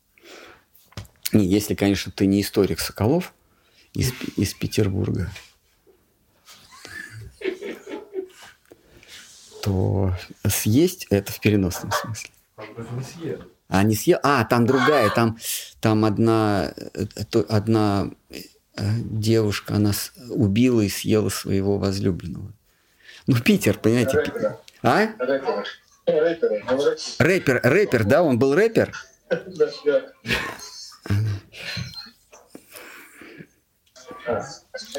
И 1.32 1.38
если, 1.38 1.74
конечно, 1.74 2.12
ты 2.12 2.26
не 2.26 2.40
историк 2.40 2.80
Соколов 2.80 3.34
из, 3.92 4.12
из 4.36 4.54
Петербурга, 4.54 5.30
то 9.62 10.14
съесть 10.46 11.06
это 11.10 11.32
в 11.32 11.40
переносном 11.40 11.92
смысле. 11.92 12.30
А 13.68 13.82
не 13.82 13.96
съел? 13.96 14.18
А, 14.22 14.44
там 14.44 14.66
другая, 14.66 15.10
там, 15.10 15.38
там 15.80 16.04
одна, 16.04 16.72
э, 16.94 17.06
одна 17.48 18.10
э, 18.30 18.36
девушка, 18.76 19.74
она 19.74 19.92
убила 20.30 20.80
и 20.80 20.88
съела 20.88 21.28
своего 21.30 21.78
возлюбленного. 21.78 22.52
Ну, 23.26 23.40
Питер, 23.40 23.78
понимаете? 23.78 24.18
Рэпера. 24.18 24.60
А? 24.82 24.98
Рэпера. 25.18 25.64
Рэпера. 26.06 26.48
Рэпера. 26.68 26.96
Рэпер, 27.18 27.60
рэпер, 27.64 28.04
да, 28.04 28.22
он 28.22 28.38
был 28.38 28.54
рэпер? 28.54 28.92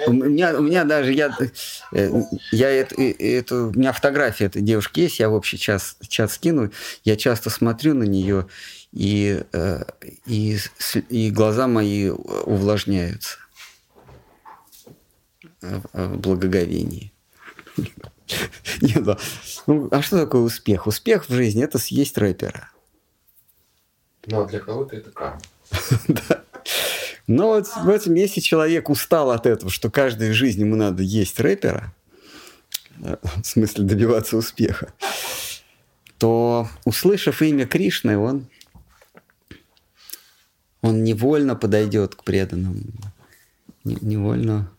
У 0.07 0.13
меня, 0.13 0.57
у 0.57 0.61
меня 0.61 0.83
даже, 0.83 1.13
я, 1.13 1.35
э, 1.91 2.11
я 2.51 2.69
это, 2.69 2.95
э, 2.95 3.11
это, 3.11 3.63
у 3.63 3.73
меня 3.73 3.91
фотография 3.91 4.45
этой 4.45 4.61
девушки 4.61 5.01
есть, 5.01 5.19
я 5.19 5.29
в 5.29 5.33
общий 5.33 5.57
час, 5.57 5.97
чат 6.07 6.31
скину, 6.31 6.71
я 7.03 7.15
часто 7.15 7.49
смотрю 7.49 7.93
на 7.93 8.03
нее, 8.03 8.47
и, 8.91 9.43
э, 9.51 9.83
и, 10.25 10.57
и 11.09 11.31
глаза 11.31 11.67
мои 11.67 12.09
увлажняются 12.09 13.37
в 15.61 15.81
в 15.93 16.17
благоговении. 16.17 17.11
Не, 18.81 18.99
да. 19.01 19.17
Ну, 19.65 19.87
а 19.91 20.01
что 20.01 20.19
такое 20.19 20.41
успех? 20.41 20.87
Успех 20.87 21.29
в 21.29 21.33
жизни– 21.33 21.63
это 21.65 21.77
съесть 21.77 22.17
рэпера. 22.17 22.71
Ну, 24.25 24.41
а 24.41 24.45
для 24.45 24.59
кого-то 24.59 24.95
это 24.95 25.11
карма. 25.11 25.41
Да. 26.07 26.43
Но 27.27 27.47
вот 27.49 27.67
в 27.67 27.89
этом, 27.89 28.13
если 28.13 28.39
человек 28.39 28.89
устал 28.89 29.31
от 29.31 29.45
этого, 29.45 29.69
что 29.69 29.91
каждой 29.91 30.31
жизни 30.31 30.61
ему 30.61 30.75
надо 30.77 31.03
есть 31.03 31.39
рэпера, 31.41 31.93
э, 33.01 33.17
в 33.21 33.45
смысле 33.45 33.83
добиваться 33.83 34.37
успеха, 34.37 34.93
то, 36.17 36.69
услышав 36.85 37.41
имя 37.41 37.67
Кришны, 37.67 38.17
он, 38.17 38.47
он 40.81 41.03
невольно 41.03 41.55
подойдет 41.55 42.15
к 42.15 42.23
преданным, 42.23 42.81
Не- 43.83 43.97
невольно, 44.01 44.71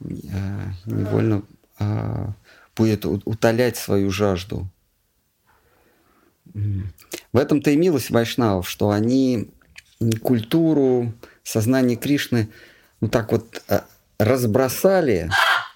э, 0.00 0.70
невольно 0.84 1.42
э, 1.78 2.26
будет 2.76 3.04
утолять 3.06 3.76
свою 3.78 4.10
жажду. 4.10 4.68
В 6.54 7.36
этом-то 7.38 7.70
и 7.70 7.76
милость 7.76 8.10
вайшнавов, 8.10 8.68
что 8.68 8.90
они 8.90 9.50
культуру, 10.22 11.14
сознание 11.42 11.96
Кришны 11.96 12.48
ну 13.02 13.08
так 13.08 13.32
вот 13.32 13.62
э, 13.68 13.80
разбросали 14.18 15.28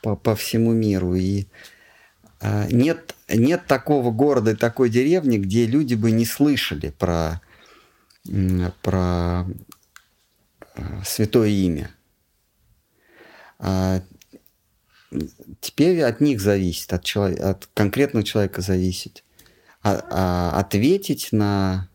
по, 0.03 0.15
по 0.17 0.37
всему 0.37 0.73
миру. 0.73 1.17
И 1.17 1.47
э, 2.41 2.69
нет, 2.71 3.15
нет 3.29 3.67
такого 3.67 4.13
города 4.13 4.53
и 4.53 4.55
такой 4.55 4.89
деревни, 4.89 5.37
где 5.37 5.67
люди 5.67 5.95
бы 5.95 6.13
не 6.13 6.25
слышали 6.25 6.91
про, 6.91 7.43
про 8.83 9.45
э, 10.77 11.03
святое 11.05 11.49
имя. 11.49 11.91
А 13.59 14.03
теперь 15.61 16.03
от 16.03 16.21
них 16.21 16.41
зависит, 16.41 16.93
от, 16.93 17.03
чело- 17.03 17.51
от 17.51 17.69
конкретного 17.75 18.25
человека 18.25 18.61
зависит. 18.61 19.25
А- 19.83 20.05
а 20.11 20.61
ответить 20.61 21.31
на 21.33 21.89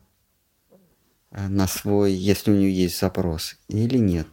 на 1.32 1.66
свой, 1.66 2.12
если 2.12 2.50
у 2.50 2.54
нее 2.54 2.74
есть 2.74 2.98
запрос, 2.98 3.56
или 3.68 3.98
нет. 3.98 4.26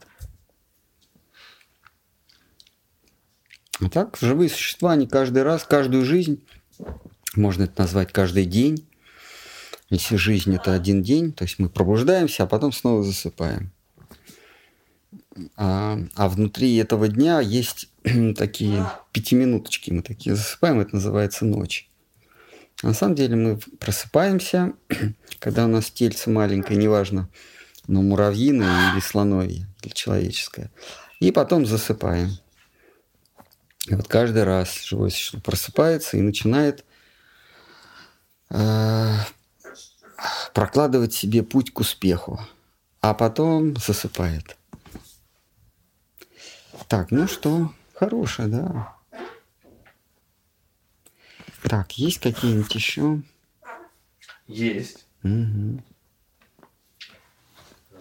А 3.82 3.90
так, 3.90 4.18
живые 4.20 4.50
существа, 4.50 4.92
они 4.92 5.08
каждый 5.08 5.44
раз, 5.44 5.64
каждую 5.64 6.04
жизнь, 6.04 6.44
можно 7.36 7.64
это 7.64 7.82
назвать 7.82 8.12
каждый 8.12 8.46
день. 8.46 8.86
Если 9.90 10.18
жизнь 10.18 10.54
это 10.54 10.74
один 10.74 11.02
день, 11.02 11.32
то 11.32 11.44
есть 11.44 11.58
мы 11.58 11.70
пробуждаемся, 11.70 12.44
а 12.44 12.48
потом 12.48 12.72
снова 12.72 13.04
засыпаем. 13.04 13.72
А, 15.56 15.98
а 16.16 16.30
внутри 16.30 16.76
этого 16.76 17.08
дня 17.08 17.40
есть 17.40 17.90
такие 18.38 18.86
пятиминуточки, 19.14 19.92
мы 19.92 20.02
такие 20.02 20.36
засыпаем, 20.36 20.80
это 20.80 20.96
называется 20.96 21.46
ночь. 21.46 21.89
На 22.82 22.94
самом 22.94 23.16
деле 23.16 23.36
мы 23.36 23.58
просыпаемся, 23.80 24.74
когда 25.40 25.66
у 25.66 25.68
нас 25.68 25.92
тельце 25.92 26.30
маленькое, 26.30 26.80
неважно, 26.80 27.30
но 27.88 28.02
муравьиное 28.02 28.94
или 28.94 29.02
слоновье, 29.02 29.68
или 29.82 29.94
человеческое. 29.94 30.72
И 31.20 31.32
потом 31.32 31.66
засыпаем. 31.66 32.38
И 33.88 33.96
вот 33.96 34.08
каждый 34.08 34.44
раз 34.44 34.82
живое 34.84 35.10
существо 35.10 35.40
просыпается 35.42 36.16
и 36.18 36.22
начинает 36.22 36.86
э, 38.50 39.16
прокладывать 40.54 41.14
себе 41.14 41.44
путь 41.44 41.74
к 41.74 41.80
успеху, 41.80 42.40
а 43.02 43.14
потом 43.14 43.76
засыпает. 43.76 44.56
Так, 46.88 47.12
ну 47.12 47.28
что, 47.28 47.74
хорошее, 47.94 48.48
да. 48.48 48.99
Так, 51.64 51.92
есть 51.94 52.20
какие-нибудь 52.20 52.74
еще? 52.76 53.22
Есть. 54.48 55.06
Мгм, 55.24 55.84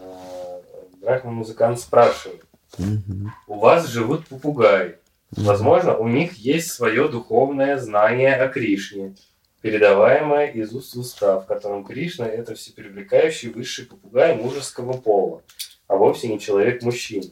А, 0.01 0.61
Брахма-музыкант 1.01 1.81
спрашивает. 1.81 2.45
мгм. 2.79 3.33
У 3.47 3.59
вас 3.59 3.89
живут 3.89 4.27
попугаи. 4.29 4.97
Возможно, 5.33 5.97
у 5.97 6.09
них 6.09 6.35
есть 6.35 6.71
свое 6.71 7.09
духовное 7.09 7.77
знание 7.79 8.35
о 8.37 8.49
Кришне, 8.49 9.15
передаваемое 9.61 10.47
из 10.53 10.73
уст 10.73 10.95
в 10.95 11.01
уста, 11.01 11.41
в 11.41 11.47
котором 11.47 11.85
Кришна– 11.85 12.27
это 12.27 12.55
всепривлекающий 12.55 13.51
высший 13.51 13.85
попугай 13.87 14.37
мужеского 14.37 14.95
пола, 14.95 15.43
а 15.87 15.97
вовсе 15.97 16.29
не 16.29 16.39
человек-мужчина. 16.39 17.27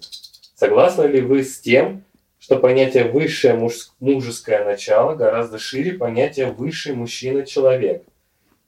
Согласны 0.57 1.05
ли 1.05 1.21
вы 1.23 1.43
с 1.45 1.59
тем, 1.61 2.05
что 2.47 2.61
понятие 2.61 3.11
«высшее 3.11 3.55
муж- 3.55 3.91
мужеское 3.99 4.65
начало» 4.65 5.17
гораздо 5.17 5.59
шире 5.59 5.95
понятия 5.95 6.47
«высший 6.47 6.95
мужчина-человек», 6.95 8.05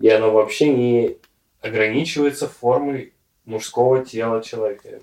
и 0.01 0.09
оно 0.09 0.33
вообще 0.33 0.75
не 0.75 1.17
ограничивается 1.61 2.49
формой 2.49 3.13
мужского 3.45 4.05
тела 4.05 4.43
человека, 4.43 4.99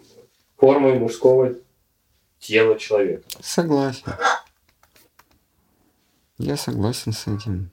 формой 0.57 0.99
мужского 0.99 1.55
тела 2.39 2.77
человека. 2.77 3.23
Согласен. 3.39 4.11
Я 6.37 6.57
согласен 6.57 7.13
с 7.13 7.27
этим. 7.27 7.71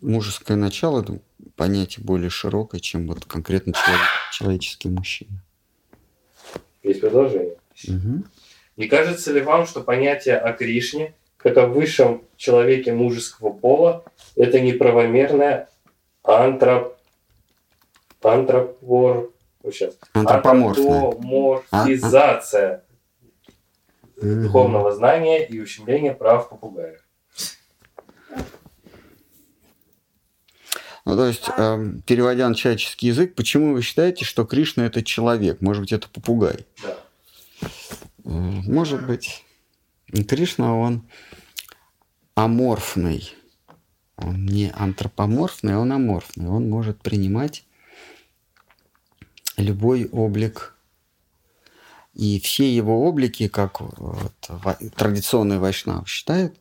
Мужеское 0.00 0.56
начало 0.56 1.02
это 1.02 1.18
понятие 1.56 2.06
более 2.06 2.30
широкое, 2.30 2.80
чем 2.80 3.08
вот 3.08 3.24
конкретно 3.24 3.72
чело- 3.72 4.06
человеческий 4.30 4.88
мужчина. 4.88 5.42
Есть 6.82 7.00
продолжение. 7.00 7.56
Мгм. 7.86 8.24
Не 8.76 8.88
кажется 8.88 9.32
ли 9.32 9.40
вам, 9.40 9.66
что 9.66 9.80
понятие 9.80 10.36
о 10.36 10.52
Кришне, 10.52 11.14
как 11.36 11.56
о 11.56 11.66
высшем 11.66 12.22
человеке 12.36 12.92
мужеского 12.92 13.50
пола, 13.50 14.04
это 14.36 14.60
неправомерная 14.60 15.68
антроп... 16.22 16.96
антропор... 18.22 19.30
Антропоморфное. 20.14 21.10
антропоморфизация 21.10 22.84
Мгм. 24.20 24.42
духовного 24.44 24.92
знания 24.92 25.46
и 25.46 25.60
ущемление 25.60 26.14
прав 26.14 26.48
попугаев? 26.48 27.00
Ну, 31.08 31.16
то 31.16 31.26
есть, 31.26 31.48
эм, 31.56 32.02
переводя 32.02 32.46
на 32.46 32.54
человеческий 32.54 33.06
язык, 33.06 33.34
почему 33.34 33.72
вы 33.72 33.80
считаете, 33.80 34.26
что 34.26 34.44
Кришна 34.44 34.84
это 34.84 35.02
человек? 35.02 35.62
Может 35.62 35.80
быть, 35.80 35.92
это 35.94 36.06
попугай? 36.06 36.66
Да. 36.82 36.98
Э, 38.26 38.28
Может 38.28 39.06
быть. 39.06 39.42
Кришна, 40.28 40.74
он 40.74 41.08
аморфный. 42.34 43.32
Он 44.18 44.44
не 44.44 44.70
антропоморфный, 44.70 45.76
он 45.76 45.92
аморфный. 45.92 46.46
Он 46.46 46.68
может 46.68 47.00
принимать 47.00 47.64
любой 49.56 50.10
облик. 50.12 50.74
И 52.12 52.38
все 52.38 52.70
его 52.70 53.08
облики, 53.08 53.48
как 53.48 53.80
вот, 53.80 54.34
традиционный 54.94 55.58
вайшнав 55.58 56.06
считает, 56.06 56.54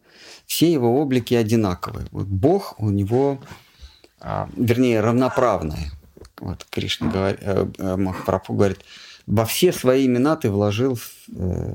все 0.46 0.72
его 0.72 1.02
облики 1.02 1.34
одинаковые. 1.34 2.08
Вот 2.12 2.28
Бог 2.28 2.80
у 2.80 2.90
него, 2.92 3.42
а, 3.44 3.67
вернее, 4.22 5.02
равноправные. 5.02 5.92
Вот 6.40 6.66
Кришна 6.70 7.10
говорит, 7.10 7.40
э, 7.42 7.68
э, 7.78 7.96
Махапрабху 7.96 8.54
говорит, 8.54 8.80
во 9.26 9.46
все 9.46 9.74
свои 9.74 10.06
имена 10.06 10.36
ты 10.36 10.50
вложил 10.50 10.96
в, 10.96 11.12
э, 11.36 11.74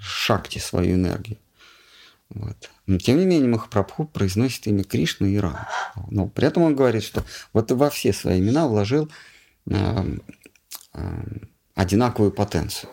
шакти 0.00 0.58
свою 0.58 0.94
энергию. 0.94 1.38
Вот. 2.30 2.70
Но 2.86 2.98
тем 2.98 3.18
не 3.18 3.26
менее 3.26 3.48
Махапрабху 3.48 4.04
произносит 4.06 4.66
имя 4.66 4.84
Кришны 4.84 5.32
и 5.32 5.38
Рама. 5.38 5.68
Но 6.10 6.26
при 6.28 6.46
этом 6.46 6.62
он 6.62 6.76
говорит, 6.76 7.02
что 7.02 7.24
вот 7.52 7.70
во 7.70 7.90
все 7.90 8.12
свои 8.12 8.40
имена 8.40 8.66
вложил 8.66 9.10
э, 9.70 10.16
э, 10.94 11.22
одинаковую 11.74 12.32
потенцию. 12.32 12.90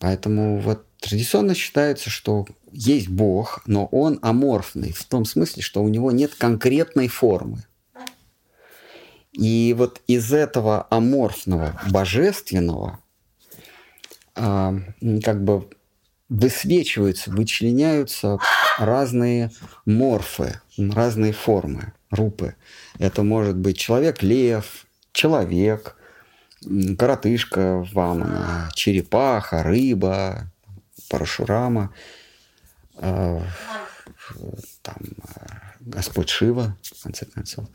Поэтому 0.00 0.60
вот 0.60 0.86
традиционно 0.98 1.54
считается, 1.54 2.10
что 2.10 2.46
есть 2.74 3.08
Бог, 3.08 3.62
но 3.66 3.86
он 3.86 4.18
аморфный, 4.20 4.92
в 4.92 5.04
том 5.04 5.24
смысле, 5.24 5.62
что 5.62 5.82
у 5.82 5.88
него 5.88 6.10
нет 6.10 6.34
конкретной 6.34 7.08
формы. 7.08 7.64
И 9.32 9.74
вот 9.76 10.00
из 10.06 10.32
этого 10.32 10.86
аморфного 10.90 11.80
божественного 11.90 13.00
а, 14.36 14.74
как 15.22 15.42
бы 15.42 15.68
высвечиваются, 16.28 17.30
вычленяются 17.30 18.38
разные 18.78 19.50
морфы, 19.86 20.60
разные 20.76 21.32
формы, 21.32 21.92
рупы. 22.10 22.56
Это 22.98 23.22
может 23.22 23.56
быть 23.56 23.76
человек-лев, 23.76 24.86
человек, 25.12 25.96
коротышка 26.98 27.86
вамана, 27.92 28.70
черепаха, 28.74 29.62
рыба, 29.62 30.50
парашурама, 31.08 31.92
э, 32.96 33.40
там, 34.82 34.96
э, 34.96 35.46
Господь 35.80 36.28
Шива, 36.28 36.76
в 36.82 37.02
конце 37.02 37.26
концов. 37.26 37.66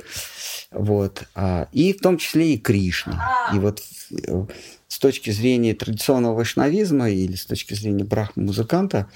Вот. 0.72 1.24
А, 1.36 1.68
и 1.72 1.94
в 1.94 2.00
том 2.00 2.18
числе 2.18 2.54
и 2.54 2.58
Кришна. 2.58 3.50
И 3.54 3.60
вот 3.60 3.82
э, 4.12 4.46
с 4.88 5.00
точки 5.00 5.32
зрения 5.32 5.74
традиционного 5.74 6.36
вайшнавизма 6.36 7.10
или 7.10 7.36
с 7.36 7.46
точки 7.46 7.74
зрения 7.74 8.04
брахма-музыканта, 8.04 9.10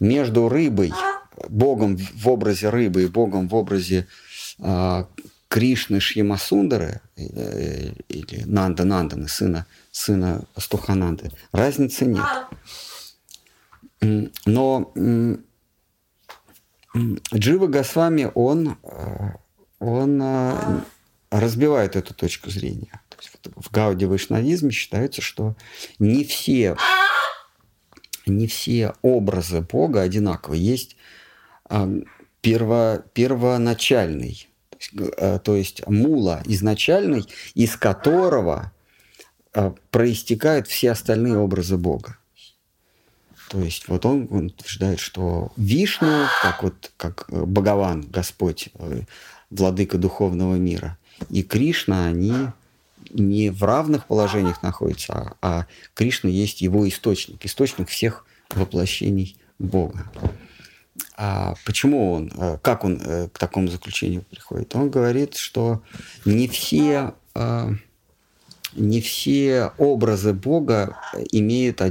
между 0.00 0.48
рыбой, 0.48 0.92
богом 1.48 1.96
в 1.96 2.28
образе 2.28 2.68
рыбы 2.68 3.04
и 3.04 3.06
богом 3.06 3.48
в 3.48 3.54
образе 3.54 4.06
а, 4.60 5.08
Кришны 5.48 6.00
Шьямасундары 6.00 7.00
э, 7.16 7.92
или 8.08 8.42
Нанда 8.44 8.84
Нанданы, 8.84 9.28
сына, 9.28 9.66
сына 9.92 10.44
Стухананды, 10.56 11.30
разницы 11.52 12.06
нет. 12.06 12.24
Но 14.46 14.92
Джива 17.34 17.66
Госвами, 17.66 18.30
он, 18.34 18.76
э, 18.82 19.30
он 19.80 20.20
э, 20.22 20.80
разбивает 21.30 21.96
эту 21.96 22.14
точку 22.14 22.50
зрения. 22.50 23.00
То 23.08 23.16
есть 23.20 23.32
в 23.56 23.70
Гауди 23.72 24.06
Вайшнавизме 24.06 24.70
считается, 24.70 25.20
что 25.20 25.56
не 25.98 26.24
все, 26.24 26.76
не 28.26 28.46
все 28.46 28.94
образы 29.02 29.60
Бога 29.60 30.02
одинаковы. 30.02 30.56
Есть 30.56 30.96
перво, 32.40 33.04
первоначальный 33.12 34.48
Э, 34.92 35.38
то 35.38 35.56
есть 35.56 35.86
мула 35.86 36.42
изначальный, 36.46 37.24
из 37.54 37.76
которого 37.76 38.72
э, 39.52 39.72
проистекают 39.90 40.68
все 40.68 40.92
остальные 40.92 41.38
образы 41.38 41.76
Бога. 41.76 42.18
То 43.54 43.60
есть 43.60 43.86
вот 43.86 44.04
он, 44.04 44.26
он 44.32 44.46
утверждает, 44.46 44.98
что 44.98 45.52
Вишну, 45.56 46.26
как 46.42 46.64
вот 46.64 46.90
как 46.96 47.26
э, 47.28 47.44
Богован, 47.44 48.00
Господь, 48.00 48.70
владыка 49.48 49.96
духовного 49.96 50.56
мира, 50.56 50.98
и 51.30 51.44
Кришна, 51.44 52.06
они 52.06 52.48
не 53.10 53.50
в 53.50 53.62
равных 53.62 54.06
положениях 54.06 54.64
находятся, 54.64 55.12
а, 55.14 55.36
а 55.40 55.66
Кришна 55.94 56.30
есть 56.30 56.62
его 56.62 56.88
источник, 56.88 57.46
источник 57.46 57.88
всех 57.90 58.26
воплощений 58.50 59.36
Бога. 59.60 60.10
А 61.16 61.54
почему 61.64 62.12
он, 62.12 62.32
э, 62.36 62.58
как 62.60 62.82
он 62.82 63.00
э, 63.00 63.28
к 63.28 63.38
такому 63.38 63.68
заключению 63.68 64.22
приходит? 64.22 64.74
Он 64.74 64.90
говорит, 64.90 65.36
что 65.36 65.80
не 66.24 66.48
все, 66.48 67.14
э, 67.36 67.70
не 68.72 69.00
все 69.00 69.70
образы 69.78 70.32
Бога 70.32 70.96
имеют 71.30 71.82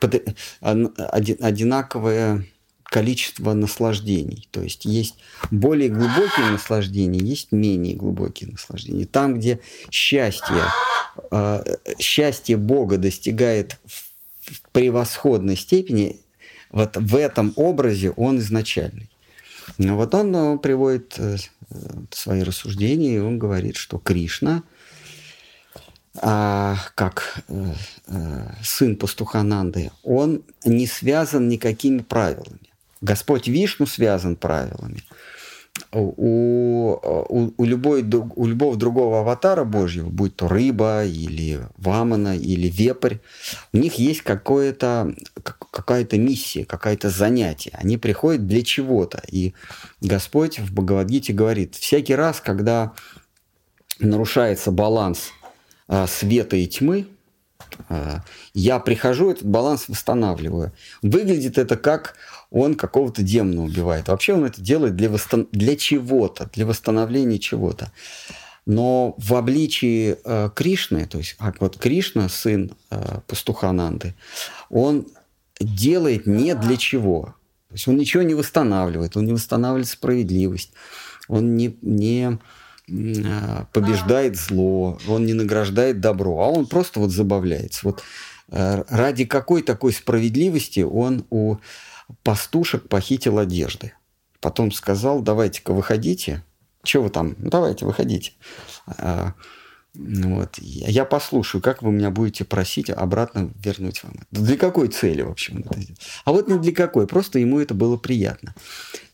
одинаковое, 0.00 1.36
одинаковое 1.40 2.46
количество 2.84 3.54
наслаждений. 3.54 4.48
То 4.50 4.62
есть 4.62 4.84
есть 4.84 5.14
более 5.50 5.88
глубокие 5.88 6.50
наслаждения, 6.50 7.20
есть 7.20 7.52
менее 7.52 7.94
глубокие 7.94 8.50
наслаждения. 8.50 9.06
Там, 9.06 9.38
где 9.38 9.60
счастье, 9.90 10.64
счастье 11.98 12.56
Бога 12.56 12.98
достигает 12.98 13.78
в 13.86 14.62
превосходной 14.72 15.56
степени, 15.56 16.20
вот 16.70 16.96
в 16.96 17.16
этом 17.16 17.52
образе 17.56 18.10
он 18.10 18.38
изначальный. 18.38 19.08
Но 19.78 19.96
вот 19.96 20.14
он, 20.14 20.34
он 20.34 20.58
приводит 20.58 21.14
э, 21.18 21.36
свои 22.10 22.42
рассуждения, 22.42 23.16
и 23.16 23.20
он 23.20 23.38
говорит, 23.38 23.76
что 23.76 23.98
Кришна, 23.98 24.64
а, 26.18 26.76
как 26.94 27.42
э, 27.48 27.72
э, 28.08 28.52
сын 28.62 28.96
пастухананды, 28.96 29.90
он 30.02 30.42
не 30.64 30.86
связан 30.86 31.48
никакими 31.48 31.98
правилами. 32.00 32.70
Господь 33.00 33.48
Вишну 33.48 33.86
связан 33.86 34.36
правилами 34.36 35.02
у, 35.92 36.12
у, 36.16 37.54
у, 37.56 37.64
любой, 37.64 38.02
у 38.02 38.46
любого 38.46 38.76
другого 38.76 39.20
аватара 39.20 39.64
Божьего, 39.64 40.08
будь 40.08 40.36
то 40.36 40.48
рыба 40.48 41.04
или 41.04 41.60
вамана 41.76 42.36
или 42.36 42.68
вепрь, 42.68 43.16
у 43.72 43.78
них 43.78 43.94
есть 43.94 44.22
какое-то, 44.22 45.14
какая-то 45.42 46.18
миссия, 46.18 46.64
какое-то 46.64 47.10
занятие. 47.10 47.72
Они 47.74 47.96
приходят 47.96 48.46
для 48.46 48.62
чего-то. 48.62 49.22
И 49.30 49.54
Господь 50.00 50.58
в 50.58 50.72
Бхагавадгите 50.72 51.32
говорит, 51.32 51.74
всякий 51.74 52.14
раз, 52.14 52.40
когда 52.40 52.92
нарушается 53.98 54.70
баланс 54.70 55.32
света 56.06 56.56
и 56.56 56.66
тьмы, 56.66 57.06
а, 57.88 58.22
я 58.54 58.78
прихожу, 58.78 59.30
этот 59.30 59.44
баланс 59.44 59.88
восстанавливаю. 59.88 60.72
Выглядит 61.02 61.58
это 61.58 61.76
как 61.76 62.16
он 62.50 62.74
какого-то 62.74 63.22
демона 63.22 63.62
убивает. 63.62 64.08
Вообще 64.08 64.34
он 64.34 64.44
это 64.44 64.60
делает 64.60 64.96
для, 64.96 65.08
восстан... 65.08 65.48
для 65.52 65.76
чего-то, 65.76 66.50
для 66.52 66.66
восстановления 66.66 67.38
чего-то. 67.38 67.92
Но 68.66 69.14
в 69.18 69.34
обличии 69.34 70.16
э, 70.22 70.50
Кришны, 70.54 71.06
то 71.06 71.18
есть 71.18 71.34
как 71.34 71.60
вот 71.60 71.78
Кришна, 71.78 72.28
сын 72.28 72.72
э, 72.90 73.20
пастуха 73.26 73.72
Нанды, 73.72 74.14
он 74.68 75.06
делает 75.58 76.26
не 76.26 76.54
для 76.54 76.76
чего. 76.76 77.34
То 77.68 77.74
есть 77.74 77.88
он 77.88 77.96
ничего 77.96 78.22
не 78.22 78.34
восстанавливает, 78.34 79.16
он 79.16 79.26
не 79.26 79.32
восстанавливает 79.32 79.88
справедливость, 79.88 80.72
он 81.28 81.56
не, 81.56 81.76
не 81.82 82.32
э, 82.32 82.38
побеждает 83.72 84.36
зло, 84.36 84.98
он 85.08 85.26
не 85.26 85.34
награждает 85.34 86.00
добро, 86.00 86.40
а 86.40 86.48
он 86.48 86.66
просто 86.66 87.00
вот 87.00 87.10
забавляется. 87.10 87.80
Вот 87.84 88.02
э, 88.48 88.84
ради 88.88 89.24
какой 89.24 89.62
такой 89.62 89.92
справедливости 89.92 90.80
он 90.80 91.24
у 91.30 91.56
пастушек 92.22 92.88
похитил 92.88 93.38
одежды. 93.38 93.92
Потом 94.40 94.72
сказал, 94.72 95.20
давайте-ка 95.20 95.72
выходите. 95.72 96.44
Чего 96.82 97.04
вы 97.04 97.10
там? 97.10 97.34
Ну, 97.38 97.50
давайте, 97.50 97.84
выходите. 97.84 98.32
А, 98.86 99.34
вот. 99.94 100.56
Я 100.58 101.04
послушаю, 101.04 101.60
как 101.60 101.82
вы 101.82 101.92
меня 101.92 102.10
будете 102.10 102.44
просить 102.44 102.90
обратно 102.90 103.52
вернуть 103.62 104.02
вам. 104.02 104.14
Для 104.30 104.56
какой 104.56 104.88
цели 104.88 105.22
это 105.22 105.80
сделал? 105.80 105.96
А 106.24 106.32
вот 106.32 106.48
не 106.48 106.58
для 106.58 106.72
какой, 106.72 107.06
просто 107.06 107.38
ему 107.38 107.60
это 107.60 107.74
было 107.74 107.96
приятно. 107.96 108.54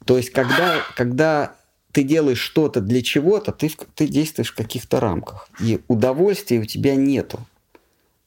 То 0.04 0.16
есть, 0.16 0.30
когда, 0.30 0.76
когда 0.94 1.56
ты 1.96 2.02
делаешь 2.02 2.40
что-то 2.40 2.82
для 2.82 3.00
чего-то, 3.00 3.52
ты, 3.52 3.70
ты 3.94 4.06
действуешь 4.06 4.52
в 4.52 4.54
каких-то 4.54 5.00
рамках. 5.00 5.48
И 5.58 5.80
удовольствия 5.88 6.58
у 6.58 6.66
тебя 6.66 6.94
нету 6.94 7.46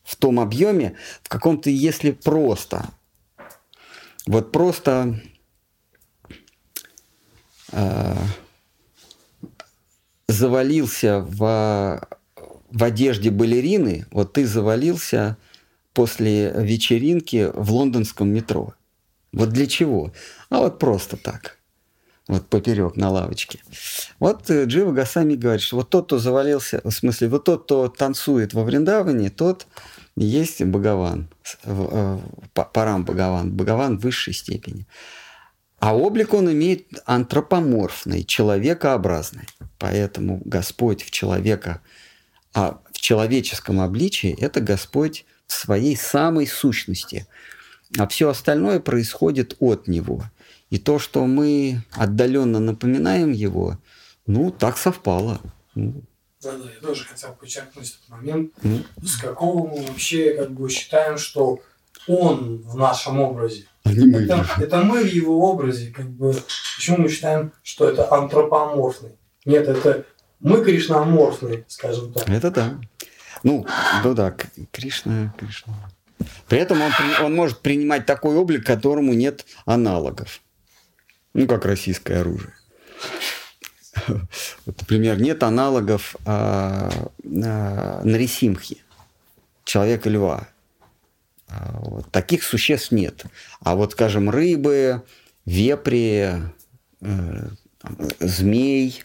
в 0.04 0.16
том 0.16 0.40
объеме, 0.40 0.96
в 1.22 1.30
каком 1.30 1.62
ты, 1.62 1.70
если 1.70 2.10
просто 2.10 2.90
вот 4.26 4.52
просто 4.52 5.22
э, 7.72 8.16
завалился 10.28 11.20
в, 11.20 12.08
в 12.72 12.84
одежде 12.84 13.30
балерины, 13.30 14.08
вот 14.10 14.34
ты 14.34 14.48
завалился 14.48 15.38
после 15.94 16.52
вечеринки 16.56 17.52
в 17.54 17.72
лондонском 17.72 18.30
метро. 18.34 18.74
Вот 19.32 19.50
для 19.50 19.68
чего? 19.68 20.12
А 20.50 20.58
вот 20.58 20.80
просто 20.80 21.18
так. 21.18 21.59
Вот 22.30 22.48
поперек 22.48 22.96
на 22.96 23.10
лавочке. 23.10 23.60
Вот 24.20 24.52
э, 24.52 24.66
Джива 24.66 24.92
Гасами 24.92 25.34
говорит, 25.34 25.64
что 25.64 25.78
вот 25.78 25.90
тот, 25.90 26.06
кто 26.06 26.20
завалился, 26.20 26.80
в 26.84 26.92
смысле, 26.92 27.28
вот 27.28 27.46
тот, 27.46 27.64
кто 27.64 27.88
танцует 27.88 28.54
во 28.54 28.64
Вриндаване, 28.64 29.32
тот 29.32 29.66
есть 30.16 30.62
Богован, 30.64 31.28
э, 31.64 32.20
Парам 32.54 33.04
Богован, 33.04 33.52
Богован 33.52 33.98
высшей 33.98 34.36
степени. 34.36 34.86
А 35.80 35.98
облик 35.98 36.36
он 36.36 36.52
имеет 36.52 36.86
антропоморфный, 37.08 38.24
человекообразный. 38.24 39.48
Поэтому 39.80 40.40
Господь 40.46 41.04
в 41.04 41.10
человека, 41.10 41.82
а 42.54 42.80
в 42.92 43.00
человеческом 43.02 43.82
обличии– 43.82 44.38
это 44.40 44.62
Господь 44.62 45.26
в 45.48 45.54
своей 45.54 45.98
самой 45.98 46.46
сущности. 46.46 47.26
а 47.98 48.08
все 48.08 48.30
остальное 48.30 48.80
происходит 48.80 49.56
от 49.60 49.88
него. 49.88 50.26
И 50.70 50.78
то, 50.78 51.00
что 51.00 51.26
мы 51.26 51.82
отдаленно 51.96 52.60
напоминаем 52.60 53.32
его, 53.32 53.78
ну, 54.28 54.52
так 54.52 54.78
совпало. 54.78 55.42
Ну, 55.76 56.04
да, 56.42 56.52
да, 56.54 56.70
я 56.72 56.80
тоже 56.80 57.06
хотел 57.06 57.34
подчеркнуть 57.34 57.90
этот 57.90 58.10
момент, 58.10 58.54
mm. 58.62 58.86
с 59.06 59.18
какого 59.18 59.68
мы 59.68 59.86
вообще 59.86 60.36
как 60.36 60.52
бы 60.52 60.70
считаем, 60.70 61.18
что 61.18 61.60
он 62.08 62.62
в 62.62 62.78
нашем 62.78 63.20
образе. 63.20 63.66
А 63.84 63.92
не 63.92 64.06
мы. 64.06 64.24
Это, 64.24 64.46
это 64.58 64.82
мы 64.84 65.04
в 65.04 65.08
его 65.08 65.52
образе, 65.52 65.92
как 65.92 66.10
бы. 66.10 66.34
Почему 66.78 66.98
мы 66.98 67.10
считаем, 67.10 67.52
что 67.62 67.90
это 67.90 68.10
антропоморфный? 68.14 69.18
Нет, 69.44 69.68
это 69.68 70.06
мы 70.40 70.64
кришноморфные, 70.64 71.66
скажем 71.68 72.14
так. 72.14 72.30
Это 72.30 72.52
да. 72.52 72.80
Ну, 73.44 73.66
ну 74.04 74.14
да, 74.14 74.34
Кришна, 74.72 75.34
Кришна. 75.38 75.74
При 76.48 76.60
этом 76.60 76.82
он, 76.82 76.92
он 77.24 77.36
может 77.36 77.60
принимать 77.60 78.06
такой 78.06 78.36
облик, 78.36 78.66
которому 78.66 79.14
нет 79.14 79.46
аналогов. 79.66 80.42
Ну, 81.34 81.48
как 81.48 81.66
российское 81.66 82.22
оружие. 82.22 82.54
Вот, 84.66 84.80
например, 84.80 85.20
нет 85.20 85.44
аналогов 85.44 86.16
а, 86.26 86.90
а, 87.26 88.02
Нарисимхи, 88.04 88.78
человека 89.64 90.10
льва. 90.10 90.48
А, 91.48 91.80
вот, 91.80 92.12
таких 92.12 92.44
существ 92.44 92.92
нет. 92.92 93.26
А 93.62 93.76
вот, 93.76 93.94
скажем, 93.94 94.30
рыбы, 94.30 95.04
вепри, 95.46 96.30
э, 97.02 97.50
змей, 98.20 99.04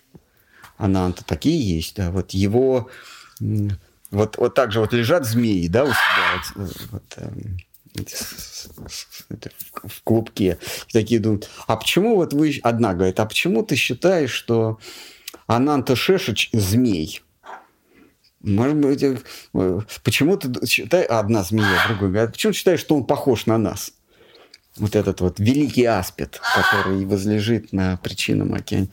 ананта, 0.76 1.24
такие 1.24 1.76
есть. 1.76 1.96
Да. 1.96 2.10
Вот 2.10 2.32
его... 2.32 2.90
Вот, 4.10 4.36
вот 4.36 4.54
так 4.54 4.70
же 4.70 4.78
вот 4.78 4.92
лежат 4.92 5.26
змеи, 5.26 5.66
да, 5.66 5.82
у 5.82 5.88
себя 5.88 6.42
вот, 6.54 6.86
вот, 6.92 7.02
эм, 7.16 7.56
в 9.84 10.02
клубке. 10.02 10.58
И 10.88 10.92
такие 10.92 11.20
думают, 11.20 11.48
а 11.66 11.76
почему 11.76 12.16
вот 12.16 12.32
вы... 12.32 12.58
Одна 12.62 12.94
говорит, 12.94 13.20
а 13.20 13.26
почему 13.26 13.62
ты 13.62 13.76
считаешь, 13.76 14.30
что 14.30 14.78
Ананта 15.46 15.94
Шешич 15.94 16.50
змей? 16.52 17.22
Может 18.40 18.76
быть, 18.76 19.02
э, 19.02 19.16
почему 20.02 20.36
ты 20.36 20.66
считаешь... 20.66 21.08
Одна 21.08 21.42
змея, 21.44 21.86
другой 21.88 22.10
говорит, 22.10 22.32
почему 22.32 22.52
ты 22.52 22.58
считаешь, 22.58 22.80
что 22.80 22.96
он 22.96 23.04
похож 23.04 23.46
на 23.46 23.58
нас? 23.58 23.92
Вот 24.76 24.96
этот 24.96 25.20
вот 25.20 25.38
великий 25.38 25.84
аспид, 25.84 26.40
который 26.54 27.06
возлежит 27.06 27.72
на 27.72 27.96
причинном 27.98 28.54
океане. 28.54 28.88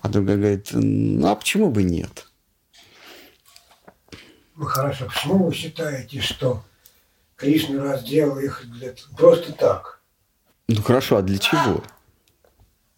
А 0.00 0.08
другая 0.08 0.36
говорит, 0.36 0.68
ну 0.72 1.26
а 1.26 1.34
почему 1.34 1.70
бы 1.70 1.82
нет? 1.82 2.28
Ну 4.54 4.64
хорошо, 4.64 5.06
почему 5.06 5.46
вы 5.46 5.54
считаете, 5.54 6.20
что 6.20 6.64
Кришна 7.42 7.82
разделал 7.82 8.38
их 8.38 8.64
для... 8.78 8.94
просто 9.16 9.52
так. 9.52 10.00
Ну 10.68 10.80
хорошо, 10.80 11.16
а 11.16 11.22
для 11.22 11.38
чего? 11.38 11.82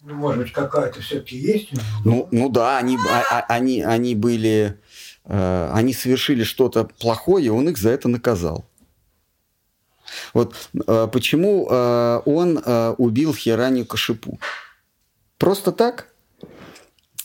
Ну, 0.01 0.13
может 0.13 0.43
быть, 0.43 0.53
какая-то 0.53 1.01
все-таки 1.01 1.35
есть? 1.35 1.71
Ну, 2.03 2.27
ну 2.29 2.49
да, 2.49 2.77
они, 2.77 2.95
а, 3.09 3.23
а, 3.39 3.45
они, 3.47 3.81
они 3.81 4.13
были, 4.13 4.79
э, 5.23 5.69
они 5.73 5.93
совершили 5.93 6.43
что-то 6.43 6.83
плохое, 6.83 7.51
он 7.51 7.69
их 7.69 7.79
за 7.79 7.89
это 7.89 8.07
наказал. 8.07 8.65
Вот 10.35 10.55
э, 10.85 11.07
почему 11.11 11.67
э, 11.67 12.21
он 12.25 12.59
э, 12.63 12.93
убил 12.99 13.33
Хиранию 13.33 13.87
Кашипу? 13.87 14.39
Просто 15.39 15.71
так? 15.71 16.13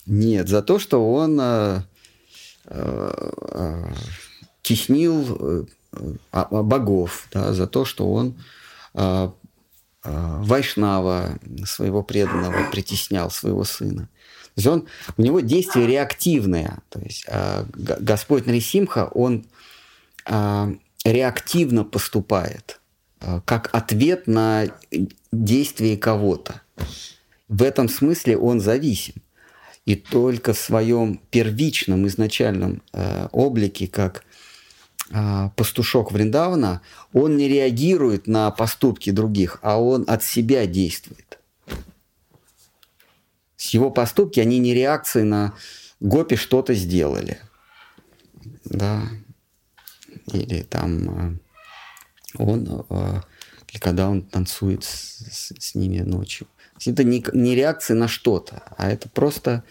Нет, 0.07 0.49
за 0.49 0.63
то, 0.63 0.79
что 0.79 1.13
он 1.13 1.39
э, 1.39 1.81
э, 2.65 3.31
э 3.51 3.93
теснил 4.63 5.37
э, 5.39 5.65
богов, 6.31 7.27
да, 7.31 7.53
за 7.53 7.67
то, 7.67 7.85
что 7.85 8.11
он 8.11 8.35
а, 8.93 9.33
Вайшнава, 10.03 11.39
своего 11.65 12.01
преданного, 12.01 12.71
притеснял 12.71 13.29
своего 13.29 13.63
сына. 13.63 14.09
То 14.55 14.57
есть 14.57 14.67
он, 14.67 14.87
у 15.17 15.21
него 15.21 15.39
действие 15.41 15.87
реактивное. 15.87 16.79
То 16.89 16.99
есть 16.99 17.25
Господь 17.75 18.47
Нарисимха, 18.47 19.05
он 19.05 19.45
реактивно 21.05 21.83
поступает, 21.83 22.81
как 23.45 23.69
ответ 23.73 24.27
на 24.27 24.65
действие 25.31 25.97
кого-то. 25.97 26.61
В 27.47 27.63
этом 27.63 27.87
смысле 27.87 28.37
он 28.37 28.59
зависим. 28.59 29.21
И 29.85 29.95
только 29.95 30.53
в 30.53 30.59
своем 30.59 31.21
первичном, 31.29 32.07
изначальном 32.07 32.81
облике, 33.31 33.87
как 33.87 34.19
а, 34.19 34.30
пастушок 35.55 36.11
Вриндавана, 36.11 36.81
он 37.13 37.37
не 37.37 37.47
реагирует 37.47 38.27
на 38.27 38.51
поступки 38.51 39.11
других, 39.11 39.59
а 39.61 39.81
он 39.81 40.05
от 40.07 40.23
себя 40.23 40.65
действует. 40.65 41.39
С 43.57 43.69
его 43.69 43.91
поступки, 43.91 44.39
они 44.39 44.59
не 44.59 44.73
реакции 44.73 45.23
на 45.23 45.53
гопи 45.99 46.35
что-то 46.35 46.73
сделали. 46.73 47.39
Да. 48.65 49.03
Или 50.31 50.63
там 50.63 51.09
а, 51.09 52.43
он, 52.43 52.85
а, 52.89 53.21
или 53.69 53.79
когда 53.79 54.09
он 54.09 54.23
танцует 54.23 54.83
с, 54.83 55.53
с 55.59 55.75
ними 55.75 55.99
ночью. 55.99 56.47
Это 56.85 57.03
не, 57.03 57.23
не 57.33 57.55
реакция 57.55 57.95
на 57.95 58.07
что-то, 58.07 58.63
а 58.77 58.89
это 58.89 59.09
просто 59.09 59.63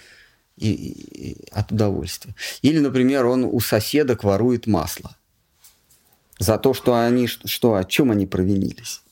и, 0.57 0.70
и, 0.72 1.49
от 1.51 1.72
удовольствия. 1.72 2.34
Или, 2.62 2.78
например, 2.78 3.26
он 3.26 3.45
у 3.45 3.59
соседок 3.61 4.22
ворует 4.22 4.66
масло 4.66 5.16
за 6.41 6.59
то, 6.59 6.74
что 6.74 6.99
они, 6.99 7.26
что, 7.26 7.74
о 7.74 7.84
чем 7.84 8.11
они 8.11 8.26
провинились. 8.26 9.03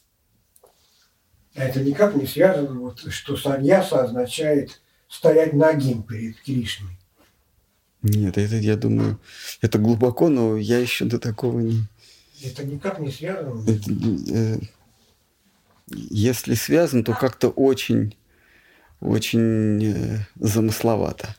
Это 1.54 1.80
никак 1.80 2.16
не 2.16 2.26
связано, 2.26 2.80
вот, 2.80 3.00
что 3.12 3.36
саньяса 3.36 4.02
означает 4.02 4.80
стоять 5.08 5.52
нагим 5.52 6.02
перед 6.02 6.40
Кришной. 6.40 6.98
Нет, 8.02 8.38
это, 8.38 8.56
я 8.56 8.76
думаю, 8.76 9.20
это 9.60 9.78
глубоко, 9.78 10.28
но 10.28 10.56
я 10.56 10.78
еще 10.78 11.04
до 11.04 11.18
такого 11.18 11.60
не... 11.60 11.84
Это 12.42 12.64
никак 12.64 12.98
не 12.98 13.10
связано? 13.10 13.62
Это, 13.68 13.90
э, 14.32 14.58
если 15.88 16.54
связано, 16.54 17.04
то 17.04 17.12
как-то 17.12 17.50
очень, 17.50 18.16
очень 19.00 19.84
э, 19.84 20.18
замысловато. 20.36 21.34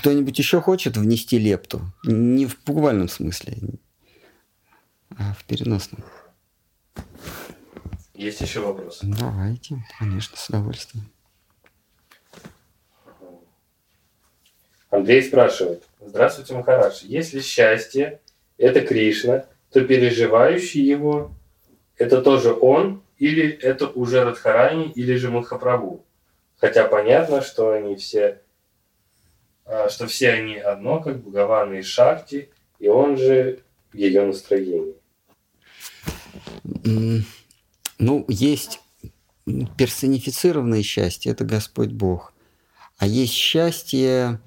Кто-нибудь 0.00 0.38
еще 0.38 0.62
хочет 0.62 0.96
внести 0.96 1.38
лепту? 1.38 1.82
Не 2.04 2.46
в 2.46 2.58
буквальном 2.64 3.06
смысле, 3.06 3.58
а 5.18 5.34
в 5.34 5.44
переносном. 5.44 6.02
Есть 8.14 8.40
еще 8.40 8.60
вопросы? 8.60 9.00
Давайте, 9.02 9.84
конечно, 9.98 10.38
с 10.38 10.48
удовольствием. 10.48 11.04
Андрей 14.88 15.22
спрашивает. 15.22 15.82
Здравствуйте, 16.00 16.54
Махарадж. 16.54 17.02
Если 17.04 17.42
счастье– 17.42 18.22
это 18.56 18.80
Кришна, 18.80 19.44
то 19.70 19.82
переживающий 19.82 20.80
его– 20.80 21.34
это 21.98 22.22
тоже 22.22 22.54
он 22.54 23.02
или 23.18 23.50
это 23.50 23.86
уже 23.86 24.24
Радхарани 24.24 24.92
или 24.92 25.16
же 25.16 25.30
Махапрабху? 25.30 26.06
Хотя 26.56 26.88
понятно, 26.88 27.42
что 27.42 27.72
они 27.72 27.96
все 27.96 28.40
что 29.88 30.06
все 30.06 30.30
они 30.32 30.56
одно, 30.56 31.00
как 31.00 31.20
Бхагавана 31.20 31.74
и 31.74 31.82
Шакти, 31.82 32.50
и 32.78 32.88
он 32.88 33.16
же 33.16 33.60
ее 33.92 34.24
настроении. 34.26 34.94
Ну, 37.98 38.24
есть 38.28 38.80
персонифицированное 39.76 40.82
счастье, 40.82 41.32
это 41.32 41.44
Господь 41.44 41.90
Бог. 41.90 42.32
А 42.98 43.06
есть 43.06 43.32
счастье, 43.32 44.40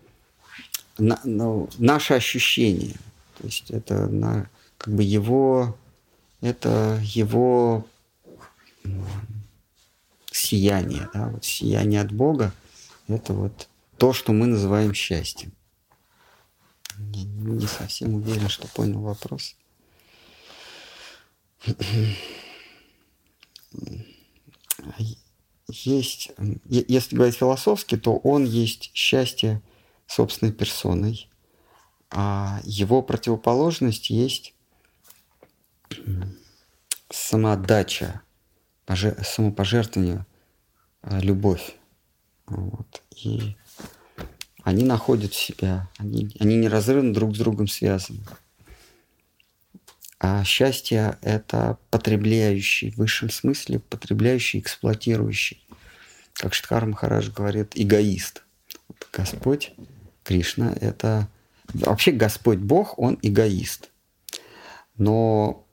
ну, 0.98 1.70
наше 1.78 2.14
ощущение. 2.14 2.96
То 3.38 3.46
есть 3.46 3.72
это 3.72 4.08
на, 4.08 4.50
как 4.78 4.94
бы 4.94 5.04
его, 5.04 5.78
это 6.42 7.00
его 7.04 7.86
сияние, 10.32 11.10
да, 11.14 11.30
вот 11.30 11.46
сияние 11.46 12.02
от 12.02 12.12
Бога, 12.12 12.52
это 13.08 13.34
вот 13.34 13.68
то, 13.98 14.14
что 14.14 14.32
мы 14.34 14.48
называем 14.48 14.94
счастьем. 14.94 15.54
Я 16.98 17.24
не 17.24 17.68
совсем 17.68 18.16
уверен, 18.16 18.50
что 18.50 18.68
понял 18.68 19.02
вопрос. 19.02 19.56
Есть, 25.68 26.32
если 26.66 27.16
говорить 27.16 27.36
философски, 27.36 27.98
то 27.98 28.18
он 28.18 28.44
есть 28.46 28.92
счастье 28.94 29.62
собственной 30.06 30.52
персоной, 30.52 31.30
а 32.12 32.60
его 32.64 33.02
противоположность 33.02 34.10
есть 34.10 34.54
самоотдача, 37.10 38.22
самопожертвование, 38.88 40.26
любовь. 41.04 41.76
Вот. 42.46 43.02
И 43.16 43.56
а 43.58 43.63
они 44.64 44.84
находят 44.84 45.34
себя, 45.34 45.90
они, 45.98 46.36
они 46.40 46.56
неразрывно 46.56 47.14
друг 47.14 47.36
с 47.36 47.40
другом 47.40 47.68
связаны. 47.68 48.20
А 50.20 50.44
счастье– 50.46 51.18
это 51.22 51.78
потребляющий, 51.90 52.92
в 52.92 52.98
высшем 52.98 53.30
смысле 53.30 53.80
потребляющий, 53.80 54.60
эксплуатирующий. 54.60 55.68
Как 56.34 56.54
Штхар 56.54 56.86
Махарадж 56.86 57.30
говорит, 57.30 57.74
эгоист. 57.76 58.44
Господь, 59.12 59.74
Кришна– 60.24 60.74
это… 60.82 61.28
Вообще 61.74 62.12
Господь 62.12 62.60
Бог, 62.60 62.98
Он 62.98 63.20
эгоист. 63.22 63.90
Но 64.98 65.68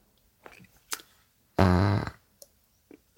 а, 1.57 2.13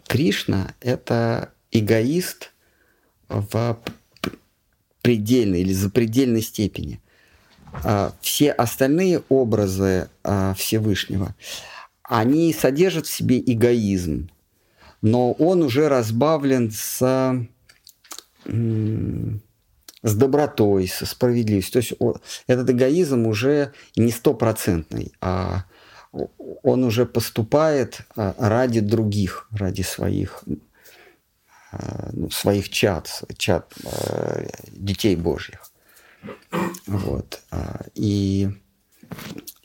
Кришна– 0.07 0.75
это 0.81 1.55
эгоист 1.71 2.53
в 3.29 3.83
предельной 5.03 5.63
или 5.63 5.73
запредельной 5.73 6.43
степени. 6.43 7.01
А, 7.85 8.13
все 8.21 8.53
остальные 8.53 9.23
образы 9.29 10.09
а, 10.23 10.55
Всевышнего, 10.55 11.35
они 12.03 12.53
содержат 12.53 13.07
в 13.07 13.13
себе 13.13 13.41
эгоизм, 13.41 14.31
но 15.01 15.33
он 15.33 15.63
уже 15.63 15.89
разбавлен 15.89 16.71
с, 16.71 17.47
с 18.45 20.15
добротой, 20.15 20.89
со 20.89 21.07
справедливостью. 21.07 21.73
То 21.73 21.79
есть 21.79 21.93
этот 22.47 22.71
эгоизм 22.71 23.27
уже 23.27 23.73
не 23.97 24.13
стопроцентный, 24.13 25.13
а 25.21 25.65
он 26.63 26.85
уже 26.85 27.07
поступает 27.07 28.01
а, 28.15 28.35
ради 28.39 28.81
других, 28.81 29.49
ради 29.51 29.83
своих, 29.83 30.45
ну, 32.13 32.31
своих 32.31 32.69
чад, 32.69 33.25
чад 33.39 33.73
а, 33.85 34.45
детей 34.73 35.17
Божьих. 35.17 35.71
Вот. 36.87 37.43
И, 37.95 38.49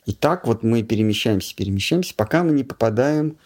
и 0.06 0.12
так 0.12 0.46
вот 0.46 0.62
мы 0.62 0.82
перемещаемся, 0.82 1.54
перемещаемся, 1.54 2.14
пока 2.14 2.42
мы 2.42 2.52
не 2.52 2.64
попадаем 2.64 3.36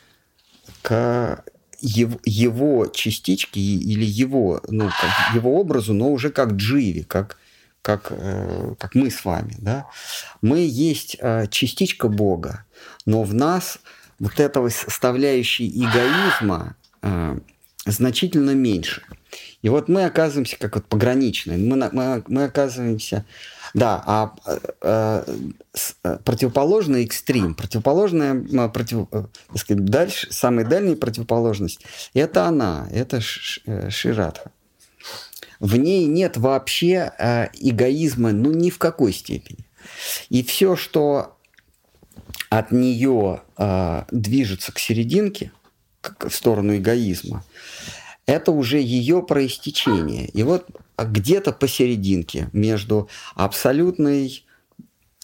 к 0.82 1.44
его, 1.82 2.18
его 2.24 2.86
частичке 2.86 3.60
или 3.60 4.04
его, 4.04 4.60
ну, 4.68 4.88
как 4.88 5.34
его 5.34 5.60
образу, 5.60 5.92
но 5.92 6.10
уже 6.10 6.30
как 6.30 6.52
дживи, 6.52 7.02
как, 7.02 7.36
как, 7.82 8.06
э, 8.10 8.74
как 8.78 8.94
мы 8.94 9.10
с 9.10 9.24
вами. 9.24 9.56
Да? 9.58 9.88
Мы 10.40 10.60
есть 10.60 11.16
э, 11.18 11.46
частичка 11.50 12.08
Бога, 12.08 12.64
но 13.04 13.24
в 13.24 13.34
нас 13.34 13.80
вот 14.18 14.38
этого 14.38 14.68
составляющей 14.68 15.68
эгоизма 15.68 16.76
э, 17.02 17.38
значительно 17.86 18.50
меньше. 18.54 19.02
И 19.62 19.68
вот 19.68 19.88
мы 19.88 20.04
оказываемся 20.04 20.56
как 20.58 20.74
вот 20.74 20.86
пограничные. 20.86 21.58
Мы, 21.58 21.76
мы, 21.92 22.22
мы 22.26 22.44
оказываемся... 22.44 23.24
Да, 23.74 24.02
а 24.06 24.34
э, 24.82 25.24
э, 26.04 26.18
противоположный 26.24 27.04
экстрим, 27.04 27.54
противоположная, 27.54 28.68
против, 28.68 29.06
э, 29.12 29.24
сказать, 29.56 29.84
дальше, 29.86 30.26
самая 30.30 30.66
дальняя 30.66 30.94
противоположность, 30.94 31.80
это 32.12 32.44
она, 32.44 32.86
это 32.92 33.22
э, 33.64 33.88
Ширадха. 33.88 34.50
В 35.58 35.76
ней 35.76 36.04
нет 36.04 36.36
вообще 36.36 37.12
э, 37.18 37.46
эгоизма, 37.54 38.32
ну, 38.32 38.50
ни 38.52 38.68
в 38.68 38.76
какой 38.76 39.14
степени. 39.14 39.64
И 40.28 40.42
все, 40.42 40.76
что 40.76 41.38
от 42.50 42.72
нее 42.72 43.42
э, 43.56 44.02
движется 44.10 44.72
к 44.72 44.78
серединке, 44.78 45.50
к, 46.02 46.28
в 46.28 46.34
сторону 46.34 46.76
эгоизма, 46.76 47.42
это 48.26 48.52
уже 48.52 48.78
ее 48.78 49.22
проистечение. 49.22 50.28
И 50.28 50.42
вот 50.42 50.66
где-то 50.98 51.52
посерединке 51.52 52.48
между 52.52 53.08
абсолютной 53.34 54.44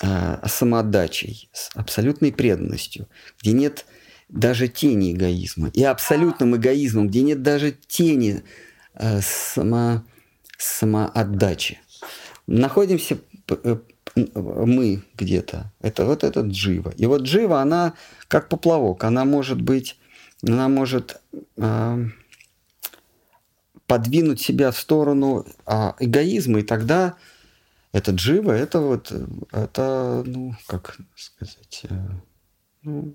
э, 0.03 0.47
самоотдачей, 0.47 1.49
с 1.53 1.71
абсолютной 1.75 2.33
преданностью, 2.33 3.09
где 3.41 3.53
нет 3.53 3.87
даже 4.29 4.69
тени 4.69 5.13
эгоизма, 5.13 5.69
и 5.69 5.83
абсолютным 5.85 6.57
эгоизмом, 6.57 7.09
где 7.09 7.23
нет 7.23 7.43
даже 7.43 7.73
тени 7.87 8.43
э, 8.95 9.21
само, 9.23 10.03
самоотдачи. 10.59 11.79
Находимся 12.47 13.19
э, 13.49 13.77
мы 14.15 15.03
где-то. 15.15 15.73
Это 15.81 16.05
вот 16.05 16.25
этот 16.25 16.47
джива. 16.47 16.93
И 16.97 17.07
вот 17.07 17.23
джива, 17.23 17.61
она 17.61 17.95
как 18.27 18.49
поплавок. 18.49 19.05
Она 19.05 19.25
может 19.25 19.61
быть, 19.61 19.99
она 20.43 20.69
может 20.69 21.21
э, 21.57 22.05
подвинуть 23.89 24.41
себя 24.41 24.71
в 24.71 24.79
сторону 24.79 25.45
э, 25.67 25.93
эгоизма, 25.99 26.61
и 26.61 26.63
тогда 26.63 27.17
это 27.93 28.13
джива, 28.13 28.53
это 28.53 28.81
вот, 28.81 29.11
это, 29.51 30.23
ну, 30.25 30.55
как 30.67 30.99
сказать, 31.17 31.81
э, 31.85 32.09
ну, 32.83 33.15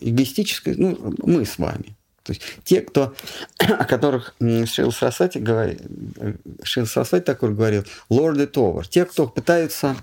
эгоистическое, 0.00 0.74
ну, 0.76 1.14
мы 1.18 1.44
с 1.44 1.58
вами. 1.58 1.96
То 2.22 2.32
есть 2.32 2.42
те, 2.64 2.80
кто, 2.80 3.14
о 3.58 3.84
которых 3.84 4.34
Шрил 4.40 4.92
Сарасвати 4.92 5.38
говорит, 5.38 5.82
Шрил 6.62 6.86
Сарасвати 6.86 7.24
такой 7.24 7.54
говорил, 7.54 7.84
lord 8.08 8.36
it 8.36 8.52
over, 8.54 8.84
те, 8.88 9.04
кто 9.04 9.28
пытаются 9.28 9.94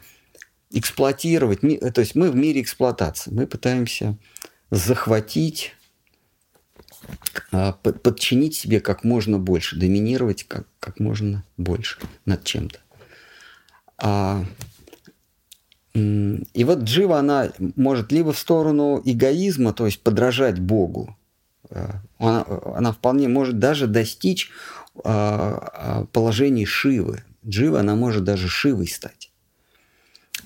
эксплуатировать, 0.69 1.61
то 1.61 1.99
есть 1.99 2.13
мы 2.13 2.29
в 2.29 2.35
мире 2.35 2.61
эксплуатации, 2.61 3.31
мы 3.31 3.47
пытаемся 3.47 4.17
захватить, 4.69 5.73
а, 5.73 5.80
подчинить 7.81 8.55
себе 8.55 8.79
как 8.79 9.03
можно 9.03 9.37
больше, 9.39 9.77
доминировать 9.77 10.43
как, 10.43 10.65
как 10.79 10.99
можно 10.99 11.43
больше 11.57 11.99
над 12.25 12.43
чем-то. 12.43 12.79
А, 13.97 14.45
и 15.93 16.63
вот 16.63 16.79
Джива, 16.79 17.19
она 17.19 17.51
может 17.75 18.11
либо 18.11 18.33
в 18.33 18.39
сторону 18.39 19.01
эгоизма, 19.03 19.73
то 19.73 19.85
есть 19.85 20.01
подражать 20.01 20.59
Богу, 20.59 21.17
а, 21.69 22.01
она, 22.17 22.45
она 22.75 22.91
вполне 22.91 23.27
может 23.27 23.59
даже 23.59 23.87
достичь 23.87 24.51
положения 24.93 26.65
Шивы. 26.65 27.23
Джива, 27.45 27.79
она 27.79 27.95
может 27.95 28.25
даже 28.25 28.49
Шивой 28.49 28.87
стать. 28.87 29.31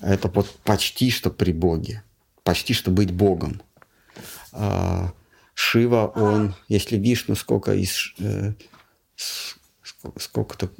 Это 0.00 0.28
вот 0.28 0.48
почти 0.62 1.10
что 1.10 1.30
при 1.30 1.52
Боге. 1.52 2.04
Почти 2.44 2.74
что 2.74 2.92
быть 2.92 3.12
Богом. 3.12 3.60
А, 5.56 5.58
Шива, 5.58 6.06
он, 6.14 6.54
если 6.68 6.96
Вишну, 6.96 7.34
сколько 7.34 7.74
из 7.74 8.12
э, 8.18 8.52
сколько-то 10.18 10.70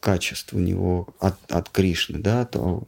качеств 0.00 0.52
у 0.54 0.58
него 0.58 1.08
от, 1.20 1.36
от 1.50 1.68
Кришны, 1.70 2.18
да, 2.18 2.44
то 2.44 2.82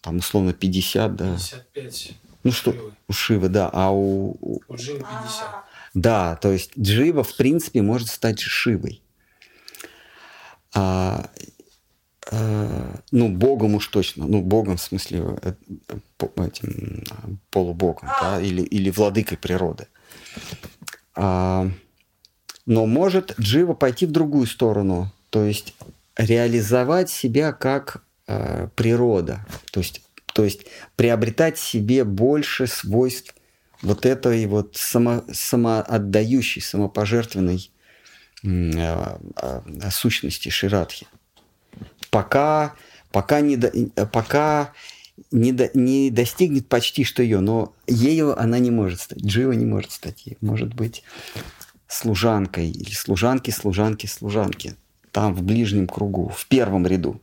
там 0.00 0.18
условно 0.18 0.52
50, 0.52 1.16
да. 1.16 1.34
55. 1.34 2.12
Ну 2.44 2.52
что, 2.52 2.72
Шивы. 2.72 2.92
у 3.08 3.12
Шивы, 3.12 3.48
да, 3.48 3.70
а 3.72 3.90
у... 3.90 4.60
У 4.68 4.76
Дживы 4.76 5.00
50. 5.00 5.46
Да, 5.94 6.36
то 6.36 6.52
есть 6.52 6.70
Джива, 6.78 7.24
в 7.24 7.36
принципе, 7.36 7.82
может 7.82 8.08
стать 8.08 8.38
Шивой. 8.38 9.02
А, 10.74 11.28
Э, 12.30 12.94
ну, 13.10 13.28
богом 13.28 13.74
уж 13.74 13.86
точно, 13.88 14.26
ну, 14.26 14.42
богом 14.42 14.76
в 14.76 14.82
смысле 14.82 15.38
э, 15.42 15.52
этим 16.36 17.04
полубогом, 17.50 18.08
да, 18.20 18.40
или, 18.40 18.62
или 18.62 18.90
владыкой 18.90 19.38
природы. 19.38 19.86
А, 21.14 21.68
но 22.66 22.86
может 22.86 23.34
Джива 23.40 23.74
пойти 23.74 24.06
в 24.06 24.12
другую 24.12 24.46
сторону, 24.46 25.12
то 25.30 25.44
есть 25.44 25.74
реализовать 26.16 27.10
себя 27.10 27.52
как 27.52 28.02
э, 28.26 28.68
природа, 28.76 29.46
то 29.72 29.80
есть, 29.80 30.02
то 30.32 30.44
есть 30.44 30.66
приобретать 30.96 31.58
себе 31.58 32.04
больше 32.04 32.66
свойств 32.66 33.34
вот 33.82 34.04
этой 34.04 34.44
вот 34.46 34.76
само, 34.76 35.24
самоотдающей, 35.32 36.60
самопожертвенной 36.60 37.70
э, 38.42 39.18
э, 39.36 39.90
сущности 39.90 40.48
Ширадхи. 40.48 41.06
Пока, 42.10 42.74
пока, 43.12 43.40
не, 43.40 43.56
до, 43.56 43.70
пока 44.06 44.72
не, 45.30 45.52
до, 45.52 45.70
не 45.74 46.10
достигнет 46.10 46.68
почти 46.68 47.04
что 47.04 47.22
ее, 47.22 47.40
но 47.40 47.74
ею 47.86 48.38
она 48.38 48.58
не 48.58 48.70
может 48.70 49.00
стать, 49.00 49.20
Джива 49.20 49.52
не 49.52 49.66
может 49.66 49.92
стать 49.92 50.26
ей. 50.26 50.36
Может 50.40 50.74
быть 50.74 51.02
служанкой 51.86 52.70
или 52.70 52.92
служанки, 52.92 53.50
служанки, 53.50 54.06
служанки. 54.06 54.74
Там 55.12 55.34
в 55.34 55.42
ближнем 55.42 55.86
кругу, 55.86 56.28
в 56.28 56.46
первом 56.46 56.86
ряду. 56.86 57.20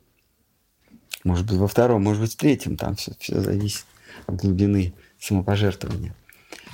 Может 1.23 1.45
быть 1.47 1.57
во 1.57 1.67
втором, 1.67 2.03
может 2.03 2.21
быть 2.21 2.33
в 2.33 2.37
третьем. 2.37 2.77
Там 2.77 2.95
все, 2.95 3.13
все 3.19 3.39
зависит 3.41 3.85
от 4.27 4.35
глубины 4.35 4.93
самопожертвования. 5.19 6.15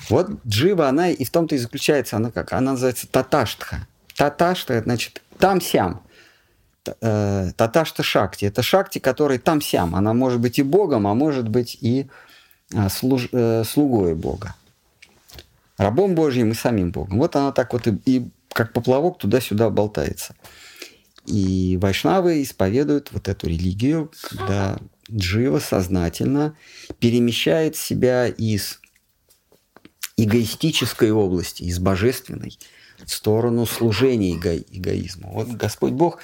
Вот 0.09 0.29
Джива, 0.45 0.87
она 0.87 1.09
и 1.09 1.23
в 1.23 1.29
том-то 1.29 1.55
и 1.55 1.57
заключается, 1.57 2.17
она 2.17 2.31
как? 2.31 2.53
Она 2.53 2.71
называется 2.71 3.07
таташтха. 3.07 3.87
Таташтха, 4.15 4.81
значит 4.83 5.21
там-сям 5.37 6.01
э, 6.85 7.51
Таташта 7.55 8.03
Шакти. 8.03 8.45
Это 8.45 8.61
Шакти, 8.61 8.99
который 8.99 9.37
там-сям. 9.37 9.95
Она 9.95 10.13
может 10.13 10.39
быть 10.39 10.59
и 10.59 10.63
Богом, 10.63 11.07
а 11.07 11.13
может 11.13 11.47
быть 11.47 11.77
и 11.81 12.07
э, 12.73 12.89
служ, 12.89 13.29
э, 13.31 13.63
слугой 13.63 14.15
Бога. 14.15 14.55
Рабом 15.77 16.15
Божьим 16.15 16.51
и 16.51 16.55
самим 16.55 16.91
Богом. 16.91 17.17
Вот 17.17 17.35
она 17.35 17.51
так 17.51 17.73
вот 17.73 17.87
и, 17.87 17.99
и 18.05 18.29
как 18.53 18.73
поплавок 18.73 19.17
туда-сюда 19.17 19.69
болтается. 19.69 20.35
И 21.25 21.77
вайшнавы 21.81 22.41
исповедуют 22.41 23.11
вот 23.11 23.27
эту 23.27 23.47
религию, 23.47 24.11
когда 24.21 24.77
Джива 25.09 25.59
сознательно 25.59 26.55
перемещает 26.99 27.75
себя 27.75 28.27
из 28.27 28.79
эгоистической 30.17 31.11
области, 31.11 31.63
из 31.63 31.79
божественной, 31.79 32.57
в 33.03 33.11
сторону 33.11 33.65
служения 33.65 34.35
эго- 34.35 34.63
эгоизму. 34.69 35.31
Вот 35.33 35.47
Господь 35.49 35.93
Бог, 35.93 36.19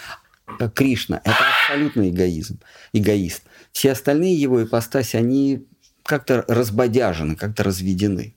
Кришна, 0.74 1.22
это 1.24 1.38
абсолютный 1.61 2.10
эгоизм, 2.10 2.60
эгоист. 2.94 3.44
Все 3.72 3.91
остальные 3.91 4.36
его 4.36 4.64
ипостаси, 4.64 5.18
они 5.18 5.65
как-то 6.03 6.45
разбодяжены, 6.48 7.36
как-то 7.36 7.64
разведены. 7.64 8.34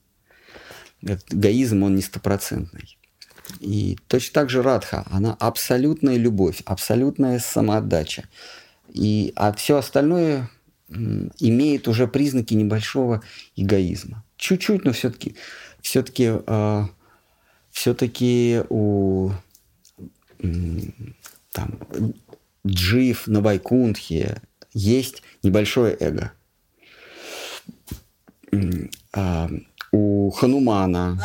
Эгоизм, 1.01 1.83
он 1.83 1.95
не 1.95 2.01
стопроцентный. 2.01 2.97
И 3.59 3.97
точно 4.07 4.33
так 4.33 4.49
же 4.49 4.61
Радха, 4.61 5.05
она 5.09 5.35
абсолютная 5.39 6.17
любовь, 6.17 6.61
абсолютная 6.65 7.39
самоотдача. 7.39 8.25
И, 8.93 9.33
а 9.35 9.53
все 9.53 9.77
остальное 9.77 10.49
имеет 10.89 11.87
уже 11.87 12.07
признаки 12.07 12.53
небольшого 12.53 13.23
эгоизма. 13.55 14.23
Чуть-чуть, 14.37 14.83
но 14.83 14.91
все-таки 14.91 15.35
все-таки 15.81 16.31
а, 16.45 16.89
все-таки 17.71 18.61
у 18.69 19.31
там, 21.51 21.79
Джив 22.65 23.27
на 23.27 23.41
Вайкунтхе 23.41 24.41
есть 24.73 25.23
небольшое 25.43 25.95
эго. 25.99 26.31
А, 29.13 29.49
у 29.91 30.29
Ханумана 30.31 31.19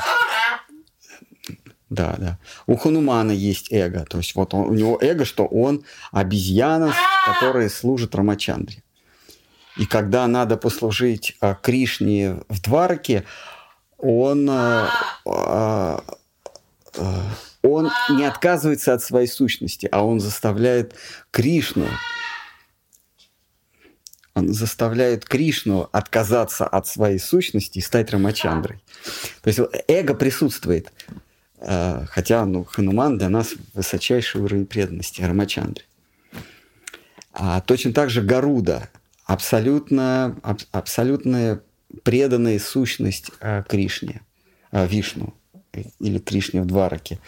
да, 1.89 2.17
да. 2.19 2.39
У 2.67 2.77
Ханумана 2.77 3.31
есть 3.31 3.73
эго. 3.73 4.05
То 4.05 4.19
есть 4.19 4.35
вот 4.35 4.55
он, 4.55 4.69
у 4.69 4.75
него 4.75 4.99
эго, 5.01 5.25
что 5.25 5.47
он 5.47 5.85
обезьяна, 6.11 6.93
которая 7.25 7.69
служит 7.69 8.15
Рамачандре. 8.15 8.83
И 9.77 9.87
когда 9.87 10.27
надо 10.27 10.57
послужить 10.57 11.37
а, 11.41 11.55
Кришне 11.55 12.41
в 12.49 12.61
Двараке, 12.61 13.25
он, 13.99 14.49
а, 14.51 14.91
а, 15.27 16.03
а, 16.99 17.23
он 17.67 17.91
не 18.11 18.25
отказывается 18.25 18.95
от 18.95 19.03
своей 19.03 19.29
сущности, 19.29 19.89
а 19.91 20.05
он 20.05 20.21
заставляет 20.21 20.95
Кришну 21.31 21.87
он 24.37 24.53
заставляет 24.53 25.25
Кришну 25.25 25.89
отказаться 25.93 26.67
от 26.67 26.87
своей 26.87 27.19
сущности 27.19 27.79
и 27.79 27.81
стать 27.81 28.11
Рамачандрой. 28.11 28.83
То 29.41 29.49
есть 29.49 29.61
эго 29.89 30.15
присутствует. 30.15 30.93
А, 31.59 32.05
хотя 32.11 32.45
ну, 32.45 32.65
Хануман 32.65 33.17
для 33.17 33.31
нас 33.31 33.55
высочайший 33.73 34.43
уровень 34.43 34.67
преданности, 34.67 35.23
Рамачандре. 35.23 35.85
А 37.33 37.63
точно 37.63 37.95
так 37.95 38.11
же 38.11 38.21
Гаруда, 38.21 38.91
абсолютно, 39.25 40.37
аб, 40.43 40.61
абсолютная 40.71 41.63
преданная 42.03 42.59
сущность 42.59 43.31
а, 43.41 43.63
Кришне, 43.63 44.21
а, 44.71 44.85
Вишну 44.85 45.33
или 46.01 46.19
Кришне 46.19 46.63
в 46.63 46.67
Двараке. 46.67 47.19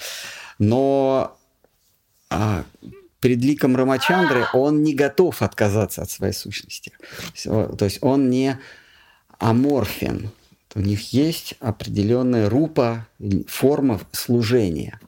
Но 0.59 1.37
а, 2.31 2.65
перед 3.20 3.39
ликом 3.39 3.77
Рамачандры 3.77 4.47
он 4.53 4.83
не 4.83 4.95
готов 4.95 5.43
отказаться 5.43 6.03
от 6.03 6.11
своей 6.11 6.33
сущности. 6.33 6.93
То 7.45 7.77
есть 7.81 7.99
он 8.03 8.31
не 8.31 8.59
аморфен, 9.39 10.31
у 10.75 10.81
них 10.81 11.12
есть 11.12 11.55
определенная 11.61 12.49
рупа, 12.49 13.07
форма 13.49 14.01
служения. 14.12 15.01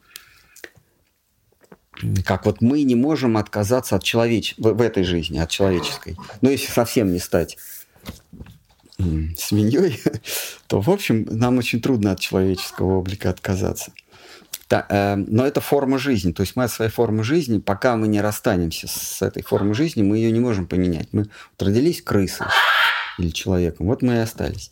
Как 2.24 2.46
вот 2.46 2.60
мы 2.60 2.82
не 2.82 2.94
можем 2.94 3.36
отказаться 3.36 3.96
от 3.96 4.02
человеч... 4.02 4.54
в 4.56 4.80
этой 4.80 5.04
жизни, 5.04 5.38
от 5.38 5.50
человеческой. 5.50 6.16
Но 6.40 6.50
если 6.50 6.72
совсем 6.72 7.12
не 7.12 7.18
стать 7.18 7.58
свиньей, 9.36 10.00
то, 10.66 10.80
в 10.80 10.90
общем, 10.90 11.26
нам 11.30 11.58
очень 11.58 11.80
трудно 11.80 12.12
от 12.12 12.20
человеческого 12.20 12.98
облика 12.98 13.30
отказаться. 13.30 13.92
Э, 14.70 15.16
но 15.16 15.46
это 15.46 15.60
форма 15.60 15.98
жизни. 15.98 16.32
То 16.32 16.42
есть 16.42 16.56
мы 16.56 16.64
от 16.64 16.70
своей 16.70 16.90
формы 16.90 17.24
жизни, 17.24 17.58
пока 17.58 17.96
мы 17.96 18.08
не 18.08 18.20
расстанемся 18.20 18.88
с 18.88 19.22
этой 19.22 19.42
формой 19.42 19.74
жизни, 19.74 20.02
мы 20.02 20.18
ее 20.18 20.30
не 20.30 20.40
можем 20.40 20.66
поменять. 20.66 21.08
Мы 21.12 21.22
вот 21.22 21.62
родились 21.66 22.02
крысой 22.02 22.46
или 23.18 23.30
человеком, 23.30 23.86
вот 23.86 24.02
мы 24.02 24.14
и 24.14 24.18
остались. 24.18 24.70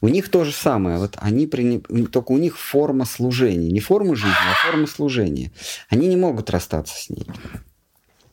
У 0.00 0.08
них 0.08 0.30
то 0.30 0.44
же 0.44 0.52
самое. 0.52 0.98
Вот 0.98 1.16
они 1.20 1.46
при... 1.46 1.78
Только 2.06 2.32
у 2.32 2.38
них 2.38 2.58
форма 2.58 3.04
служения. 3.04 3.70
Не 3.70 3.80
форма 3.80 4.14
жизни, 4.14 4.36
а 4.50 4.66
форма 4.66 4.86
служения. 4.86 5.50
Они 5.88 6.08
не 6.08 6.16
могут 6.16 6.50
расстаться 6.50 6.94
с 6.96 7.10
ней. 7.10 7.26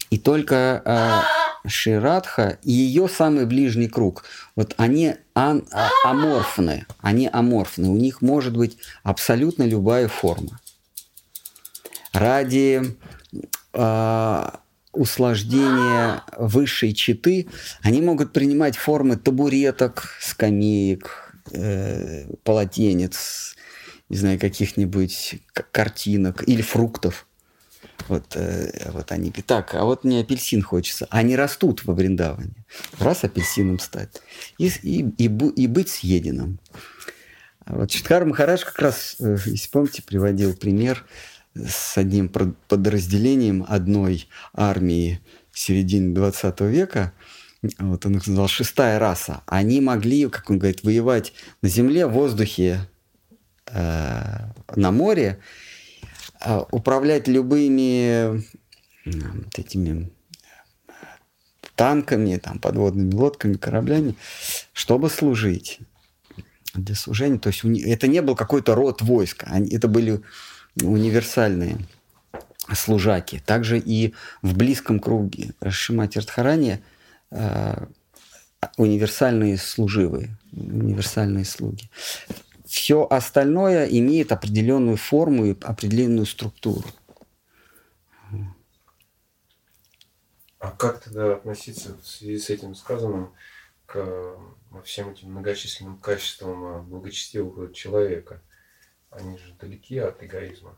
И 0.10 0.18
только 0.18 0.82
э, 0.86 1.68
Ширадха 1.68 2.58
и 2.64 2.72
ее 2.72 3.08
самый 3.08 3.46
ближний 3.46 3.88
круг, 3.88 4.24
вот 4.56 4.74
они 4.78 5.16
ан, 5.36 5.68
а, 5.72 5.90
аморфны, 6.04 6.86
они 7.00 7.30
аморфны, 7.32 7.90
у 7.90 7.98
них 7.98 8.22
может 8.22 8.56
быть 8.56 8.78
абсолютно 9.04 9.64
любая 9.64 10.08
форма. 10.08 10.60
Ради 12.14 12.98
э, 13.74 14.50
усложнения 14.94 16.24
высшей 16.38 16.94
читы 16.94 17.48
они 17.82 18.02
могут 18.02 18.34
принимать 18.34 18.76
формы 18.76 19.16
табуреток, 19.18 20.16
скамеек, 20.20 21.36
э, 21.52 22.26
полотенец, 22.44 23.56
не 24.10 24.18
знаю, 24.18 24.40
каких-нибудь 24.40 25.36
картинок 25.72 26.48
или 26.48 26.62
фруктов. 26.62 27.28
Вот, 28.08 28.36
э, 28.36 28.92
вот 28.92 29.12
они 29.12 29.30
говорят, 29.30 29.46
так, 29.46 29.76
а 29.76 29.84
вот 29.84 30.04
мне 30.04 30.22
апельсин 30.22 30.62
хочется. 30.62 31.08
Они 31.10 31.36
растут 31.36 31.86
во 31.86 31.94
Вриндаване. 31.94 32.54
Раз 33.00 33.24
апельсином 33.24 33.80
стать. 33.80 34.22
И, 34.58 34.68
и, 34.84 35.02
и, 35.18 35.26
и 35.26 35.68
быть 35.68 35.90
съеденным. 35.90 36.60
А 37.66 37.76
вот 37.76 37.92
Читкар 37.92 38.26
Махарадж 38.26 38.64
как 38.64 38.80
раз, 38.80 39.16
э, 39.20 39.38
если 39.46 39.70
помните, 39.70 40.02
приводил 40.02 40.56
пример 40.56 41.06
с 41.56 41.98
одним 41.98 42.30
подразделением 42.30 43.66
одной 43.68 44.28
армии 44.54 45.20
середины 45.52 46.16
20 46.16 46.62
века– 46.62 47.14
вот 47.80 48.06
он 48.06 48.18
их 48.18 48.28
назвал 48.28 48.48
шестая 48.48 49.00
раса, 49.00 49.42
они 49.46 49.82
могли, 49.82 50.30
как 50.30 50.50
он 50.50 50.60
говорит, 50.60 50.84
воевать 50.84 51.34
на 51.62 51.70
земле, 51.70 52.08
в 52.08 52.12
воздухе, 52.12 52.88
э, 53.68 54.38
на 54.76 54.92
море, 54.92 55.40
управлять 56.72 57.28
любыми 57.28 58.44
вот 59.06 59.60
этими 59.60 60.10
танками, 61.76 62.38
там, 62.38 62.60
подводными 62.60 63.14
лодками, 63.14 63.56
кораблями, 63.56 64.16
чтобы 64.74 65.10
служить 65.10 65.80
для 66.74 66.96
служения. 66.96 67.40
То 67.40 67.50
есть 67.50 67.64
это 67.64 68.08
не 68.08 68.22
был 68.22 68.36
какой-то 68.36 68.76
род 68.76 69.02
войска, 69.02 69.48
они, 69.50 69.70
это 69.76 69.88
были 69.88 70.22
универсальные 70.82 71.78
служаки. 72.74 73.40
Также 73.40 73.80
и 73.80 74.14
в 74.42 74.56
близком 74.56 75.00
круге 75.00 75.54
Шимати 75.70 76.20
Радхарани– 76.20 76.84
Э, 77.32 77.86
универсальные 78.78 79.58
служивые, 79.58 80.38
универсальные 80.52 81.46
слуги. 81.46 81.90
Все 82.70 83.08
остальное 83.10 83.88
имеет 83.88 84.32
определенную 84.32 84.96
форму 84.96 85.46
и 85.46 85.58
определенную 85.60 86.28
структуру. 86.28 86.88
А 90.60 90.70
как 90.70 91.02
тогда 91.02 91.34
относиться 91.34 91.98
в 91.98 92.06
связи 92.06 92.38
с 92.38 92.52
этим 92.52 92.76
сказанным 92.76 93.34
к 93.88 94.38
всем 94.84 95.10
этим 95.10 95.32
многочисленным 95.32 95.98
качествам 95.98 96.64
э, 96.64 96.82
благочестивого 96.84 97.74
человека? 97.74 98.40
Они 99.10 99.36
же 99.40 99.56
далеки 99.60 99.98
от 99.98 100.22
эгоизма. 100.22 100.78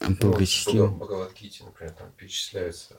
Благочестивый. 0.00 0.88
Ну, 0.88 0.96
Бхагавадгите, 0.96 1.64
например, 1.64 1.92
там 1.92 2.10
перечисляются 2.12 2.98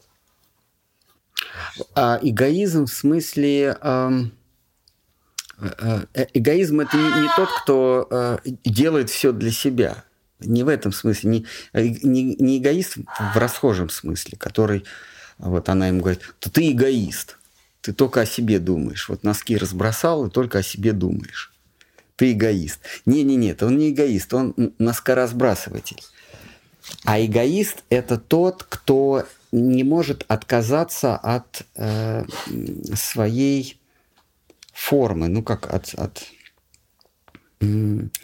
а 1.96 2.20
эгоизм 2.22 2.86
в 2.86 2.94
смысле... 2.94 3.78
Э, 3.82 4.12
э, 4.12 4.24
эгоизм 6.34 6.82
это 6.82 6.98
не, 6.98 7.22
не 7.22 7.30
тот, 7.36 7.50
кто 7.62 8.08
э, 8.10 8.38
делает 8.66 9.10
все 9.10 9.32
для 9.32 9.52
себя. 9.52 10.04
Не 10.40 10.64
в 10.64 10.68
этом 10.68 10.92
смысле. 10.92 11.30
Не, 11.30 11.46
не, 11.74 12.36
не 12.36 12.58
эгоист 12.60 12.98
в 12.98 13.38
расхожем 13.38 13.90
смысле, 13.90 14.38
который... 14.38 14.84
Вот 15.38 15.70
она 15.70 15.88
ему 15.88 16.00
говорит, 16.00 16.22
то 16.40 16.50
ты 16.50 16.72
эгоист. 16.72 17.38
Ты 17.82 17.94
только 17.94 18.22
о 18.22 18.26
себе 18.26 18.60
думаешь. 18.60 19.10
Вот 19.10 19.24
носки 19.24 19.58
разбросал 19.58 20.26
и 20.26 20.30
только 20.30 20.60
о 20.60 20.64
себе 20.64 20.92
думаешь. 20.92 21.54
Ты 22.16 22.32
эгоист. 22.32 22.80
Не-не-нет, 23.06 23.62
он 23.64 23.78
не 23.78 23.92
эгоист, 23.92 24.34
он 24.34 24.56
носкоразбрасыватель. 24.80 26.02
А 27.04 27.20
эгоист– 27.20 27.84
это 27.90 28.18
тот, 28.18 28.64
кто 28.64 29.26
не 29.52 29.84
может 29.84 30.26
отказаться 30.28 31.16
от 31.16 31.64
э, 31.76 32.26
своей 32.94 33.80
формы, 34.76 35.30
ну 35.30 35.42
как 35.42 35.74
от, 35.74 35.94
от, 35.96 36.28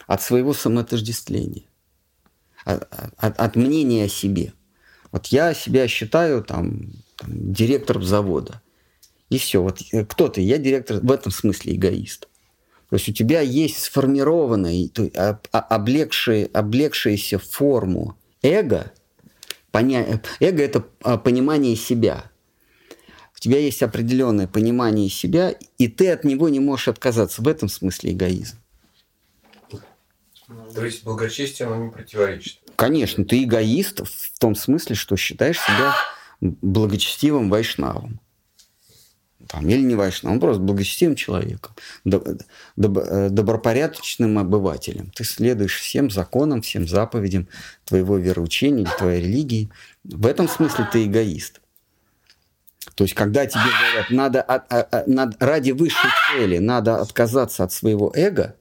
от 0.07 0.21
своего 0.21 0.53
самоотождествления, 0.53 1.63
от, 2.65 2.87
от, 3.17 3.39
от 3.39 3.55
мнения 3.55 4.05
о 4.05 4.09
себе. 4.09 4.53
Вот 5.11 5.27
я 5.27 5.53
себя 5.53 5.87
считаю 5.87 6.43
там, 6.43 6.91
там 7.15 7.53
директором 7.53 8.03
завода. 8.03 8.61
И 9.29 9.37
все. 9.37 9.63
Вот 9.63 9.81
э, 9.91 10.05
кто 10.05 10.27
ты? 10.27 10.41
Я 10.41 10.57
директор, 10.57 10.99
в 10.99 11.11
этом 11.11 11.31
смысле 11.31 11.75
эгоист. 11.75 12.27
То 12.89 12.95
есть 12.97 13.07
у 13.07 13.13
тебя 13.13 13.39
есть 13.39 13.81
сформированная, 13.81 14.89
а, 15.15 15.39
а, 15.51 15.59
облегшая, 15.59 16.49
облегшаяся 16.53 17.39
форму 17.39 18.17
эго. 18.41 18.91
Поня... 19.71 20.21
Эго– 20.41 20.63
это 20.63 20.85
а, 21.01 21.17
понимание 21.17 21.77
себя. 21.77 22.30
У 23.41 23.43
тебя 23.43 23.57
есть 23.57 23.81
определенное 23.81 24.45
понимание 24.45 25.09
себя, 25.09 25.55
и 25.79 25.87
ты 25.87 26.11
от 26.11 26.23
него 26.23 26.47
не 26.47 26.59
можешь 26.59 26.89
отказаться. 26.89 27.41
В 27.41 27.47
этом 27.47 27.69
смысле 27.69 28.11
эгоизм. 28.11 28.57
То 30.75 30.85
есть 30.85 31.03
благочестие 31.03 31.67
оно 31.67 31.85
не 31.85 31.89
противоречит? 31.89 32.59
Конечно, 32.75 33.25
ты 33.25 33.43
эгоист 33.43 34.01
в 34.05 34.37
том 34.37 34.53
смысле, 34.53 34.95
что 34.95 35.15
считаешь 35.15 35.59
себя 35.59 35.95
благочестивым 36.39 37.49
вайшнавом 37.49 38.19
там, 39.47 39.67
или 39.67 39.81
не 39.81 39.95
вайшнав, 39.95 40.33
он 40.33 40.39
просто 40.39 40.61
благочестивым 40.61 41.15
человеком, 41.15 41.75
доб- 42.05 42.41
доб- 42.77 43.29
добропорядочным 43.29 44.37
обывателем. 44.37 45.09
Ты 45.15 45.23
следуешь 45.23 45.79
всем 45.79 46.11
законам, 46.11 46.61
всем 46.61 46.87
заповедям 46.87 47.47
твоего 47.85 48.17
вероучения, 48.17 48.85
твоей 48.99 49.23
религии. 49.23 49.71
В 50.03 50.27
этом 50.27 50.47
смысле 50.47 50.87
ты 50.91 51.05
эгоист. 51.05 51.59
То 52.95 53.03
есть, 53.03 53.13
когда 53.13 53.45
тебе 53.45 53.61
говорят, 53.61 54.09
надо, 54.09 54.41
от, 54.41 54.71
а, 54.71 54.87
а, 54.91 55.03
надо 55.07 55.35
ради 55.39 55.71
высшей 55.71 56.09
цели 56.29 56.57
надо 56.57 56.97
отказаться 56.97 57.63
от 57.63 57.71
своего 57.71 58.11
эго, 58.15 58.55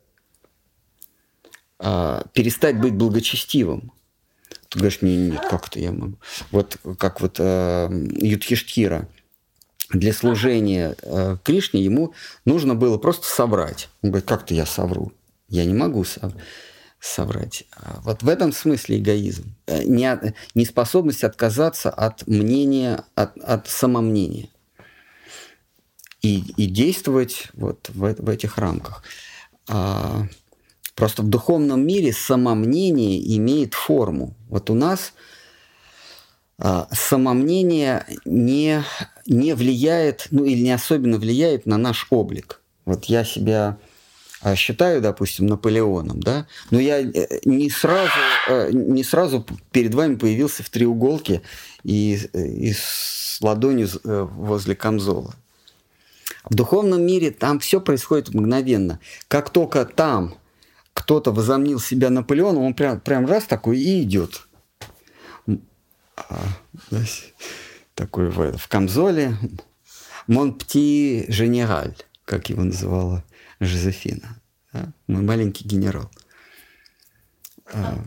а, 1.78 2.24
перестать 2.32 2.78
быть 2.78 2.94
благочестивым, 2.94 3.92
ты 4.68 4.78
говоришь, 4.78 5.02
не, 5.02 5.16
нет, 5.16 5.40
как 5.50 5.66
это 5.66 5.80
я 5.80 5.90
могу? 5.90 6.16
Вот 6.52 6.76
как 6.98 7.20
вот 7.20 7.36
э, 7.40 7.88
Юдхиштхира– 8.20 9.08
для 9.92 10.12
служения 10.12 10.94
э, 11.02 11.36
Кришне 11.42 11.82
ему 11.82 12.14
нужно 12.44 12.74
было 12.74 12.98
просто 12.98 13.26
соврать. 13.26 13.88
Он 14.02 14.10
говорит, 14.10 14.28
как-то 14.28 14.54
я 14.54 14.66
совру. 14.66 15.12
Я 15.48 15.64
не 15.64 15.74
могу 15.74 16.04
сов 16.04 16.32
соврать. 17.00 17.64
А 17.76 18.00
вот 18.02 18.22
в 18.22 18.28
этом 18.28 18.52
смысле 18.52 18.98
эгоизм. 18.98 19.54
Э, 19.66 19.82
не, 19.84 20.34
неспособность 20.54 21.24
отказаться 21.24 21.90
от 21.90 22.26
мнения, 22.26 23.04
от, 23.14 23.36
от 23.38 23.68
самомнения. 23.68 24.48
И, 26.22 26.44
и 26.56 26.66
действовать 26.66 27.48
вот 27.54 27.90
в, 27.94 28.14
в 28.14 28.28
этих 28.28 28.58
рамках. 28.58 29.02
А, 29.68 30.26
просто 30.94 31.22
в 31.22 31.28
духовном 31.28 31.86
мире 31.86 32.12
самомнение 32.12 33.36
имеет 33.36 33.74
форму. 33.74 34.36
Вот 34.48 34.70
у 34.70 34.74
нас– 34.74 35.14
а, 36.62 36.88
самомнение 36.92 38.04
не, 38.26 38.84
не 39.26 39.54
влияет, 39.54 40.26
ну 40.30 40.44
или 40.44 40.60
не 40.60 40.72
особенно 40.72 41.16
влияет 41.16 41.64
на 41.64 41.78
наш 41.78 42.06
облик. 42.10 42.60
Вот 42.84 43.06
я 43.06 43.24
себя 43.24 43.78
считаю, 44.56 45.00
допустим, 45.00 45.46
Наполеоном, 45.46 46.20
да, 46.20 46.46
но 46.70 46.80
я 46.80 47.00
э, 47.00 47.40
не 47.44 47.70
сразу, 47.70 48.10
э, 48.48 48.70
не 48.72 49.04
сразу 49.04 49.46
перед 49.70 49.94
вами 49.94 50.16
появился 50.16 50.62
в 50.62 50.70
треуголке 50.70 51.42
и, 51.84 52.14
и 52.34 52.72
с 52.72 53.38
ладонью 53.40 53.88
э, 54.04 54.28
возле 54.30 54.74
камзола. 54.74 55.34
В 56.44 56.54
духовном 56.54 57.04
мире 57.04 57.30
там 57.30 57.58
все 57.58 57.80
происходит 57.80 58.32
мгновенно. 58.32 58.98
Как 59.28 59.50
только 59.50 59.84
там 59.84 60.34
кто-то 60.94 61.32
возомнил 61.32 61.78
себя 61.78 62.10
Наполеоном, 62.10 62.64
он 62.64 62.74
прям, 62.74 63.00
прям 63.00 63.26
раз 63.26 63.44
такой 63.44 63.78
и 63.78 64.02
идет– 64.02 64.46
а, 66.28 66.44
такой 67.94 68.30
в, 68.30 68.56
в 68.56 68.68
камзоле. 68.68 69.36
Монпти 70.26 71.24
Женераль, 71.28 71.96
как 72.24 72.50
его 72.50 72.62
называла 72.62 73.24
Жозефина. 73.60 74.40
Да? 74.72 74.92
Мой 75.06 75.22
маленький 75.22 75.64
генерал. 75.64 76.10
А, 77.72 78.04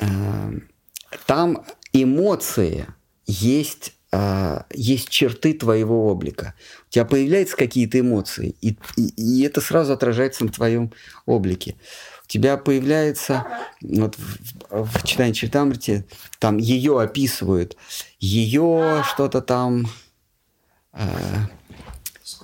а, 0.00 0.52
там 1.26 1.64
эмоции 1.92 2.86
есть, 3.26 3.94
есть 4.72 5.08
черты 5.08 5.54
твоего 5.54 6.08
облика. 6.08 6.54
У 6.88 6.90
тебя 6.90 7.04
появляются 7.04 7.56
какие-то 7.56 7.98
эмоции, 7.98 8.54
и, 8.60 8.78
и, 8.96 9.08
и 9.16 9.42
это 9.42 9.60
сразу 9.60 9.92
отражается 9.92 10.44
на 10.44 10.52
твоем 10.52 10.92
облике 11.24 11.76
у 12.26 12.28
тебя 12.28 12.56
появляется, 12.56 13.46
вот 13.80 14.16
в, 14.16 14.84
в 14.84 15.04
читании 15.04 15.32
Читамрити, 15.32 16.06
там 16.40 16.56
ее 16.56 17.00
описывают, 17.00 17.76
ее 18.18 19.04
что-то 19.06 19.40
там... 19.40 19.86
Э, 20.92 21.46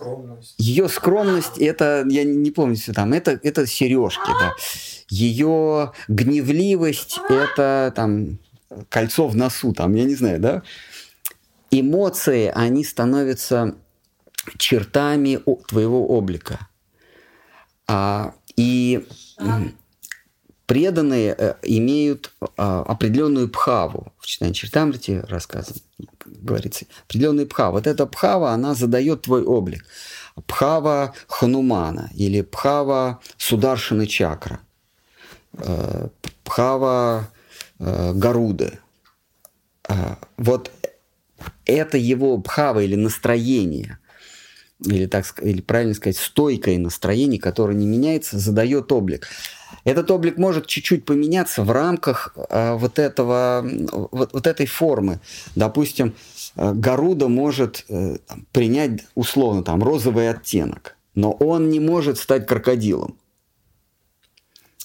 скромность. 0.03 0.55
Ее 0.59 0.89
скромность, 0.89 1.59
это, 1.59 2.05
я 2.09 2.25
не 2.25 2.51
помню, 2.51 2.77
что 2.77 2.93
там, 2.93 3.13
это, 3.13 3.39
это 3.43 3.67
сережки, 3.67 4.31
да. 4.39 4.55
Ее 5.09 5.93
гневливость, 6.09 7.21
это 7.29 7.93
там 7.95 8.39
кольцо 8.89 9.29
в 9.29 9.37
носу, 9.37 9.73
там, 9.73 9.95
я 9.95 10.05
не 10.05 10.15
знаю, 10.15 10.41
да. 10.41 10.63
Эмоции, 11.71 12.53
они 12.55 12.85
становятся 12.85 13.77
чертами 14.59 15.41
твоего 15.69 16.07
облика. 16.09 16.69
А, 17.87 18.35
и 18.57 19.07
преданные 20.73 21.35
э, 21.37 21.55
имеют 21.65 22.33
а, 22.57 22.81
определенную 22.81 23.51
пхаву. 23.51 24.15
В 24.19 24.25
читании 24.25 24.55
Чертамрити 24.55 25.23
рассказано, 25.29 25.77
говорится, 26.25 26.87
определенную 27.05 27.47
пхаву. 27.47 27.73
Вот 27.73 27.87
эта 27.87 28.07
пхава, 28.07 28.53
она 28.53 28.75
задает 28.75 29.21
твой 29.21 29.45
облик. 29.45 29.85
Пхава 30.47 31.13
Ханумана 31.29 32.11
или 32.15 32.41
пхава 32.41 33.21
Сударшины 33.37 34.07
чакра, 34.07 34.61
э, 35.59 36.09
пхава 36.43 37.29
э, 37.79 38.13
Гаруды. 38.15 38.79
Вот 40.39 40.71
это 41.67 41.99
его 41.99 42.39
пхава 42.39 42.81
или 42.81 42.95
настроение– 42.95 43.99
или, 44.85 45.07
так, 45.07 45.41
или 45.43 45.61
правильно 45.61 45.95
сказать, 45.95 46.17
стойкое 46.17 46.79
настроение, 46.79 47.41
которое 47.41 47.75
не 47.75 47.87
меняется, 47.87 48.39
задает 48.39 48.91
облик. 48.91 49.29
Этот 49.85 50.11
облик 50.11 50.39
может 50.39 50.67
чуть-чуть 50.67 51.05
поменяться 51.05 51.63
в 51.65 51.71
рамках 51.71 52.35
э, 52.37 52.75
вот, 52.75 52.99
этого, 52.99 53.67
вот, 54.13 54.33
вот 54.33 54.47
этой 54.47 54.67
формы. 54.67 55.21
Допустим, 55.57 56.15
э, 56.57 56.73
Гаруда 56.73 57.29
может 57.29 57.85
э, 57.89 58.17
принять 58.53 59.05
условно 59.15 59.63
там, 59.63 59.83
розовый 59.83 60.31
оттенок, 60.31 60.97
но 61.15 61.33
он 61.33 61.69
не 61.71 61.81
может 61.81 62.19
стать 62.19 62.47
крокодилом. 62.47 63.17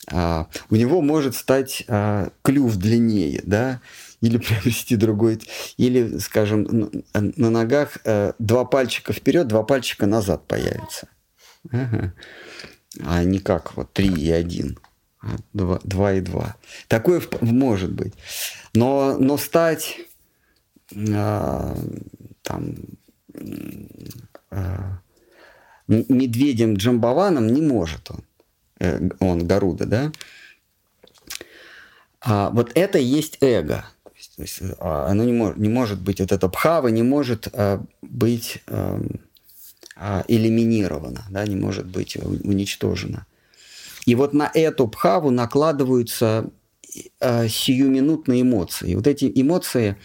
Uh, 0.10 0.46
у 0.70 0.78
него 0.78 1.02
может 1.02 1.36
стать 1.36 1.84
uh, 1.90 2.32
клюв 2.42 2.78
длиннее, 2.78 3.42
да, 3.44 3.82
или 4.22 4.38
приобрести 4.38 4.96
другой, 4.96 5.40
или, 5.78 6.18
скажем, 6.20 6.92
на 7.14 7.50
ногах 7.50 7.98
э, 8.04 8.34
два 8.40 8.66
пальчика 8.66 9.14
вперед, 9.14 9.48
два 9.48 9.64
пальчика 9.64 10.06
назад 10.06 10.48
появятся. 10.48 11.10
Ага. 11.70 12.14
А 13.06 13.24
не 13.24 13.40
как 13.40 13.76
вот 13.76 13.94
три 13.94 14.08
и 14.08 14.32
один, 14.32 14.80
а 15.28 15.38
два, 15.54 15.80
два 15.84 16.14
и 16.14 16.22
два. 16.22 16.56
Такое 16.88 17.22
может 17.42 17.92
быть. 17.92 18.14
Но, 18.74 19.18
но 19.18 19.38
стать 19.38 20.00
э, 20.96 21.76
там 22.42 22.76
э, 24.52 24.78
медведем 25.88 26.76
Джамбаваном 26.76 27.48
не 27.48 27.62
может 27.62 28.10
он, 28.12 28.24
э, 28.80 29.10
он 29.20 29.46
Гаруда, 29.48 29.86
да? 29.86 30.12
А 32.22 32.50
вот 32.50 32.72
это 32.76 32.98
и 32.98 33.04
есть 33.04 33.38
эго– 33.42 33.86
то 34.38 34.44
есть 34.44 34.62
а, 34.80 35.08
оно 35.08 35.24
не, 35.24 35.34
может, 35.34 35.58
не 35.58 35.70
может 35.70 36.00
быть, 36.00 36.20
вот 36.20 36.32
эта 36.32 36.48
бхава 36.48 36.90
не 36.90 37.04
может 37.04 37.48
а, 37.54 37.84
быть 38.04 38.62
а, 38.68 39.02
а, 39.96 40.24
элиминировано, 40.28 41.26
да, 41.30 41.46
не 41.46 41.56
может 41.56 41.88
быть 41.88 42.16
уничтожено. 42.18 43.26
И 44.08 44.16
вот 44.16 44.34
на 44.34 44.50
эту 44.54 44.88
бхаву 44.88 45.32
накладываются 45.32 46.50
а, 47.20 47.48
сиюминутные 47.48 48.42
эмоции. 48.42 48.96
Вот 48.96 49.06
эти 49.06 49.30
эмоции, 49.36 49.98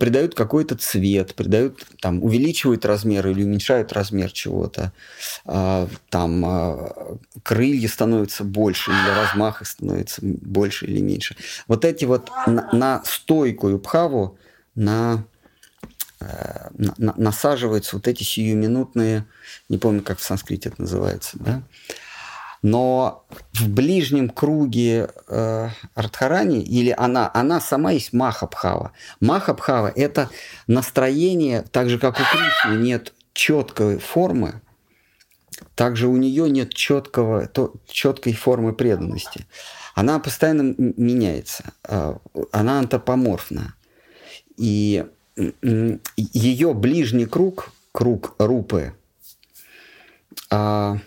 придают 0.00 0.34
какой-то 0.34 0.76
цвет, 0.76 1.34
придают, 1.34 1.86
там, 2.00 2.24
увеличивают 2.24 2.86
размер 2.86 3.28
или 3.28 3.44
уменьшают 3.44 3.92
размер 3.92 4.32
чего-то, 4.32 4.92
а, 5.44 5.88
там 6.08 6.44
а, 6.44 7.18
крылья 7.42 7.86
становятся 7.86 8.44
больше, 8.44 8.90
или 8.90 9.08
размах 9.14 9.64
становится 9.66 10.20
больше 10.22 10.86
или 10.86 11.00
меньше. 11.00 11.36
Вот 11.68 11.84
эти 11.84 12.06
вот 12.06 12.30
на, 12.46 12.70
на 12.72 13.04
стойкую 13.04 13.78
пхаву, 13.78 14.38
э, 14.74 14.80
на, 14.80 15.24
насаживаются 16.96 17.96
вот 17.96 18.08
эти 18.08 18.22
сиюминутные, 18.22 19.26
не 19.68 19.76
помню, 19.76 20.02
как 20.02 20.18
в 20.18 20.24
санскрите 20.24 20.70
это 20.70 20.80
называется, 20.80 21.36
да, 21.38 21.62
Но 22.62 23.26
в 23.52 23.68
ближнем 23.68 24.28
круге 24.28 25.10
э, 25.28 25.68
Радхарани, 25.94 26.62
или 26.62 26.94
она, 26.96 27.30
она 27.32 27.60
сама 27.60 27.92
есть 27.92 28.12
Махабхава. 28.12 28.92
Махабхава– 29.20 29.92
это 29.96 30.28
настроение, 30.66 31.62
так 31.62 31.88
же, 31.88 31.98
как 31.98 32.18
у 32.18 32.22
Кришны 32.22 32.82
нет 32.82 33.14
четкой 33.32 33.98
формы, 33.98 34.60
также 35.74 36.08
у 36.08 36.16
нее 36.16 36.50
нет 36.50 36.74
четкого, 36.74 37.46
то, 37.46 37.74
четкой 37.86 38.32
формы 38.32 38.72
преданности. 38.72 39.46
Она 39.94 40.18
постоянно 40.18 40.74
меняется, 40.76 41.72
э, 41.84 42.14
она 42.50 42.80
антропоморфна. 42.80 43.74
И 44.56 45.04
ее 46.16 46.74
ближний 46.74 47.26
круг, 47.26 47.70
круг 47.92 48.34
Рупы, 48.38 48.94
а, 50.50 50.98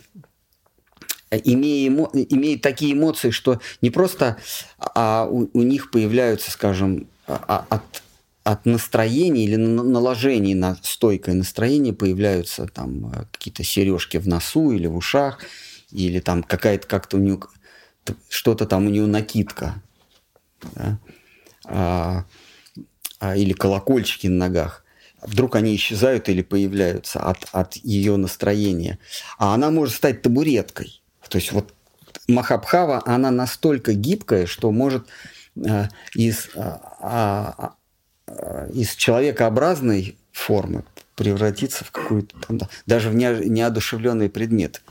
имея 1.38 1.88
эмо, 1.88 2.10
имеет 2.14 2.62
такие 2.62 2.94
эмоции, 2.94 3.30
что 3.32 3.60
не 3.82 3.90
просто 3.90 4.38
а 4.78 5.28
у, 5.30 5.50
у 5.54 5.62
них 5.62 5.92
появляются, 5.92 6.52
скажем, 6.52 7.08
а, 7.28 7.66
от, 7.70 8.04
от 8.44 8.66
настроения 8.66 9.46
или 9.46 9.56
наложений 9.56 10.56
на 10.56 10.78
стойкое 10.82 11.36
настроение 11.36 11.94
появляются 11.94 12.68
там 12.68 13.12
э, 13.14 13.26
какие-то 13.32 13.64
сережки 13.64 14.18
в 14.18 14.28
носу 14.28 14.72
или 14.72 14.88
в 14.88 14.96
ушах, 14.96 15.40
или 15.92 16.20
там 16.20 16.44
какая-то 16.44 16.88
как-то 16.88 17.18
у 17.18 17.20
нее 17.20 17.40
что-то 18.30 18.66
там 18.66 18.88
у 18.88 18.90
нее 18.90 19.06
накидка, 19.06 19.82
да? 20.76 21.00
а, 21.66 22.26
а, 23.20 23.38
или 23.38 23.54
колокольчики 23.54 24.28
на 24.28 24.48
ногах 24.48 24.84
вдруг 25.22 25.56
они 25.56 25.76
исчезают 25.76 26.30
или 26.30 26.42
появляются 26.42 27.20
от, 27.20 27.48
от 27.52 27.76
ее 27.78 28.18
настроения. 28.18 29.00
А 29.38 29.54
она 29.54 29.70
может 29.72 29.96
стать 29.96 30.22
табуреткой. 30.22 31.01
То 31.32 31.38
есть 31.38 31.54
вот 31.54 31.74
Махабхава, 32.28 33.02
она 33.06 33.32
настолько 33.32 33.94
гибкая, 33.94 34.46
что 34.46 34.70
может 34.72 35.08
э, 35.56 35.88
из, 36.14 36.50
э, 36.56 36.78
э, 38.28 38.70
из 38.74 38.96
человекообразной 38.96 40.18
формы 40.34 40.84
превратиться 41.16 41.86
в 41.86 41.92
какую-то, 41.92 42.36
даже 42.86 43.10
в 43.10 43.16
неодушевленный 43.16 44.30
предмет. 44.30 44.82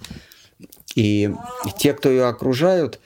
И 0.95 1.31
те, 1.79 1.93
кто 1.93 2.09
ее 2.09 2.27
окружают, 2.27 3.01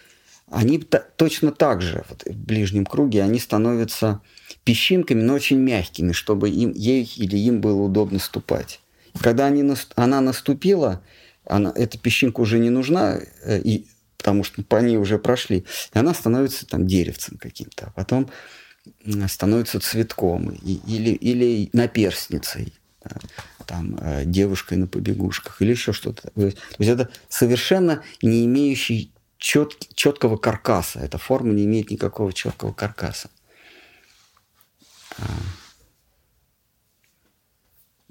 они 0.49 0.79
точно 1.17 1.51
так 1.51 1.83
же 1.83 2.05
вот, 2.09 2.23
в 2.25 2.37
ближнем 2.37 2.87
круге, 2.87 3.25
они 3.25 3.41
становятся 3.41 4.21
песчинками, 4.63 5.23
но 5.23 5.35
очень 5.35 5.59
мягкими, 5.59 6.13
чтобы 6.13 6.51
им, 6.51 6.73
ей 6.73 7.11
или 7.17 7.37
им 7.37 7.61
было 7.61 7.83
удобно 7.83 8.21
ступать. 8.21 8.81
Когда 9.21 9.47
они, 9.47 9.69
она 9.97 10.21
наступила, 10.21 11.03
она, 11.47 11.73
эта 11.75 11.99
песчинка 11.99 12.41
уже 12.41 12.59
не 12.59 12.71
нужна, 12.71 13.21
э, 13.43 13.61
и, 13.61 13.87
потому 14.17 14.45
что 14.45 14.63
по 14.63 14.77
ней 14.77 14.97
уже 14.97 15.19
прошли, 15.19 15.65
и 15.95 15.99
она 15.99 16.15
становится 16.15 16.67
там 16.67 16.87
деревцем 16.87 17.39
каким-то, 17.39 17.87
а 17.87 17.91
потом 17.91 18.31
становится 19.29 19.81
цветком 19.81 20.51
и, 20.51 20.81
или, 20.87 21.11
или 21.11 21.71
наперстницей, 21.73 22.75
там, 23.67 23.99
э, 24.01 24.25
девушкой 24.25 24.79
на 24.79 24.87
побегушках 24.87 25.61
или 25.63 25.71
еще 25.71 25.93
что-то. 25.93 26.31
То 26.31 26.43
есть 26.43 26.59
это 26.79 27.11
совершенно 27.29 28.03
не 28.23 28.45
имеющий 28.45 29.13
чет, 29.39 29.77
четкого 29.95 30.37
каркаса. 30.37 31.01
Эта 31.01 31.19
форма 31.19 31.53
не 31.53 31.65
имеет 31.65 31.91
никакого 31.91 32.33
четкого 32.33 32.73
каркаса. 32.73 33.31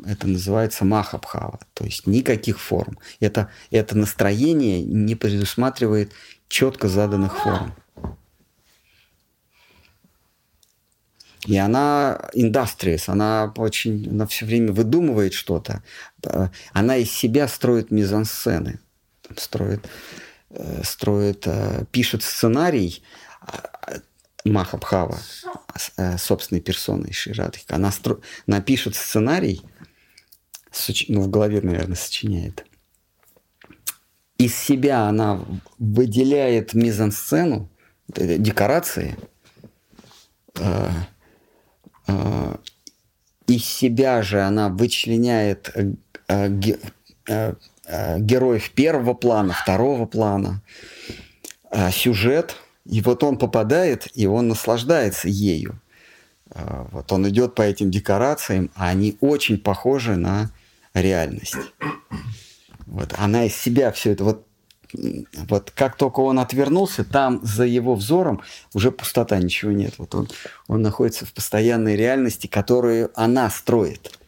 Это 0.06 0.28
называется 0.28 0.86
махабхава, 0.86 1.60
то 1.74 1.86
есть 1.86 2.08
никаких 2.08 2.60
форм. 2.60 2.98
Это, 3.20 3.50
это 3.72 3.98
настроение 3.98 4.84
не 4.84 5.16
предусматривает 5.16 6.12
четко 6.48 6.88
заданных 6.88 7.38
форм. 7.38 7.74
И 11.46 11.58
она 11.58 12.30
индастриес, 12.34 13.10
она 13.10 13.54
очень, 13.58 14.10
она 14.10 14.26
все 14.28 14.46
время 14.46 14.72
выдумывает 14.72 15.34
что-то. 15.34 15.84
Она 16.72 16.96
из 16.98 17.12
себя 17.12 17.48
строит 17.48 17.92
мизансцены, 17.92 18.80
строит, 19.36 19.86
э, 20.52 20.84
строит, 20.84 21.44
э, 21.46 21.84
пишет 21.92 22.24
сценарий, 22.24 23.04
Махабхава, 24.46 25.20
э, 25.96 26.18
собственной 26.18 26.62
персоной 26.62 27.14
Ширадхика, 27.14 27.76
она 27.76 27.92
стро... 27.92 28.20
напишет 28.46 28.96
сценарий, 28.96 29.62
соч... 30.74 31.06
ну, 31.08 31.22
в 31.22 31.30
голове, 31.30 31.62
наверное, 31.62 31.96
сочиняет. 31.96 32.66
Из 34.38 34.56
себя 34.56 35.08
она 35.08 35.40
выделяет 35.78 36.74
мизансцену, 36.74 37.70
декорации, 38.08 39.16
э, 40.60 40.90
э, 42.08 42.56
из 43.48 43.66
себя 43.66 44.22
же 44.22 44.42
она 44.42 44.70
вычленяет 44.70 45.72
э, 45.76 45.94
э, 46.28 47.54
э, 47.86 48.20
героев 48.20 48.72
первого 48.72 49.14
плана, 49.14 49.54
второго 49.54 50.06
плана, 50.06 50.62
э, 51.72 51.92
сюжет– 51.92 52.56
и 52.86 53.02
вот 53.02 53.24
он 53.24 53.38
попадает, 53.38 54.08
и 54.14 54.28
он 54.28 54.50
наслаждается 54.50 55.30
ею. 55.30 55.80
А, 56.52 56.88
вот 56.92 57.12
он 57.12 57.28
идет 57.30 57.56
по 57.56 57.62
этим 57.62 57.92
декорациям, 57.92 58.72
а 58.76 58.90
они 58.90 59.18
очень 59.22 59.58
похожи 59.58 60.16
на 60.16 60.52
реальность. 60.94 61.56
Вот 62.86 63.14
она 63.18 63.46
из 63.46 63.56
себя 63.56 63.92
все 63.92 64.12
это 64.12 64.24
вот 64.24 64.48
вот 65.48 65.72
как 65.72 65.98
только 65.98 66.20
он 66.20 66.38
отвернулся, 66.38 67.04
там 67.04 67.40
за 67.44 67.66
его 67.66 67.96
взором 67.96 68.42
уже 68.74 68.92
пустота, 68.92 69.40
ничего 69.40 69.72
нет. 69.72 69.96
Вот 69.98 70.14
он, 70.14 70.30
он 70.68 70.84
находится 70.84 71.26
в 71.26 71.34
постоянной 71.34 71.96
реальности, 71.96 72.46
которую 72.46 73.12
она 73.16 73.50
строит. 73.50 74.20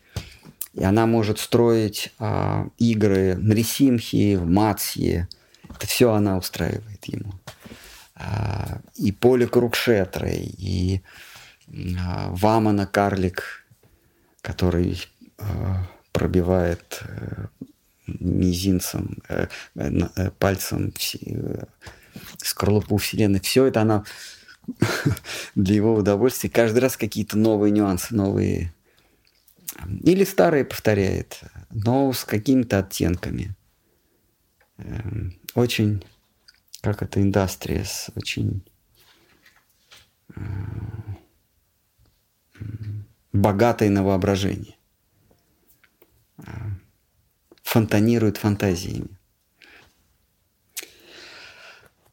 И 0.73 0.83
она 0.83 1.05
может 1.05 1.39
строить 1.39 2.11
а, 2.17 2.67
игры 2.79 3.35
на 3.35 3.53
Ресимхе, 3.53 4.37
в 4.37 4.47
Матсье. 4.47 5.27
Это 5.69 5.85
все 5.85 6.11
она 6.11 6.37
устраивает 6.37 7.05
ему. 7.05 7.33
А, 8.15 8.79
и 8.95 9.11
поле 9.11 9.47
Крукшетры, 9.47 10.33
и 10.35 11.01
а, 11.99 12.29
Вамана 12.31 12.87
карлик, 12.87 13.65
который 14.41 15.01
а, 15.37 15.87
пробивает 16.15 17.01
э, 17.01 17.47
мизинцем, 18.07 19.21
э, 19.27 19.47
э, 19.75 20.31
пальцем 20.39 20.93
скорлупу 22.37 22.95
Вселенной. 22.95 23.41
Все 23.41 23.65
это 23.65 23.81
она 23.81 24.05
для 25.55 25.75
его 25.75 25.93
удовольствия. 25.93 26.49
Каждый 26.49 26.79
раз 26.79 26.95
какие-то 26.95 27.37
новые 27.37 27.71
нюансы, 27.71 28.15
новые... 28.15 28.73
Или 30.03 30.23
старые 30.23 30.63
повторяет, 30.63 31.41
но 31.69 32.13
с 32.13 32.23
какими-то 32.23 32.79
оттенками. 32.79 33.53
Эм, 34.77 35.37
очень 35.53 36.01
как 36.79 37.01
это 37.01 37.21
индустрия 37.21 37.83
с 37.83 38.09
очень 38.15 38.63
богатой 43.33 43.89
на 43.89 44.03
воображение. 44.03 44.75
Фонтанирует 47.75 48.37
фантазиями. 48.37 49.09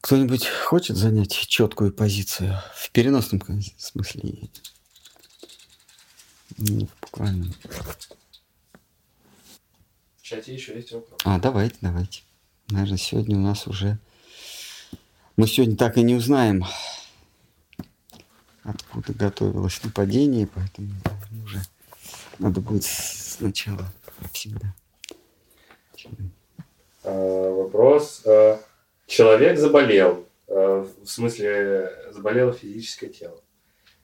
Кто-нибудь 0.01 0.45
хочет 0.45 0.97
занять 0.97 1.31
четкую 1.31 1.93
позицию 1.93 2.61
в 2.75 2.91
переносном 2.91 3.41
смысле? 3.77 4.49
Не 6.57 6.85
в 6.85 6.99
буквальном. 6.99 7.53
В 10.17 10.21
чате 10.21 10.53
еще 10.53 10.75
есть 10.75 10.91
вопрос. 10.91 11.17
А, 11.23 11.39
давайте, 11.39 11.77
давайте. 11.79 12.23
Наверное, 12.67 12.97
сегодня 12.97 13.37
у 13.37 13.41
нас 13.41 13.65
уже 13.65 13.99
мы 15.37 15.47
сегодня 15.47 15.77
так 15.77 15.97
и 15.97 16.03
не 16.03 16.15
узнаем, 16.15 16.65
откуда 18.63 19.13
готовилось 19.13 19.81
нападение, 19.81 20.45
поэтому 20.45 20.93
уже 21.45 21.61
надо 22.37 22.59
будет 22.59 22.83
сначала 22.83 23.89
всегда. 24.33 24.75
А, 27.03 27.51
вопрос. 27.51 28.21
А, 28.25 28.59
человек 29.07 29.57
заболел, 29.57 30.25
а, 30.47 30.87
в 31.03 31.07
смысле 31.07 31.91
заболело 32.11 32.53
физическое 32.53 33.09
тело. 33.09 33.39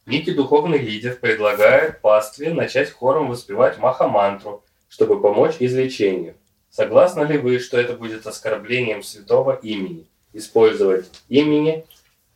Некий 0.05 0.33
духовный 0.33 0.79
лидер 0.79 1.15
предлагает 1.15 2.01
пастве 2.01 2.53
начать 2.53 2.91
хором 2.91 3.29
воспевать 3.29 3.77
Махамантру, 3.77 4.63
чтобы 4.87 5.21
помочь 5.21 5.57
излечению. 5.59 6.35
Согласны 6.69 7.23
ли 7.23 7.37
вы, 7.37 7.59
что 7.59 7.79
это 7.79 7.93
будет 7.93 8.25
оскорблением 8.25 9.03
святого 9.03 9.53
имени? 9.61 10.07
использовать 10.33 11.09
имени, 11.27 11.85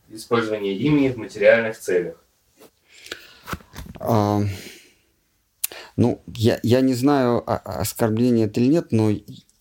использование 0.09 0.75
имени 0.75 1.09
в 1.09 1.17
материальных 1.17 1.77
целях? 1.77 2.23
А, 3.99 4.41
ну, 5.95 6.21
я, 6.27 6.59
я 6.63 6.81
не 6.81 6.93
знаю, 6.93 7.43
оскорбление 7.45 8.47
это 8.47 8.59
или 8.59 8.67
нет, 8.67 8.91
но 8.91 9.11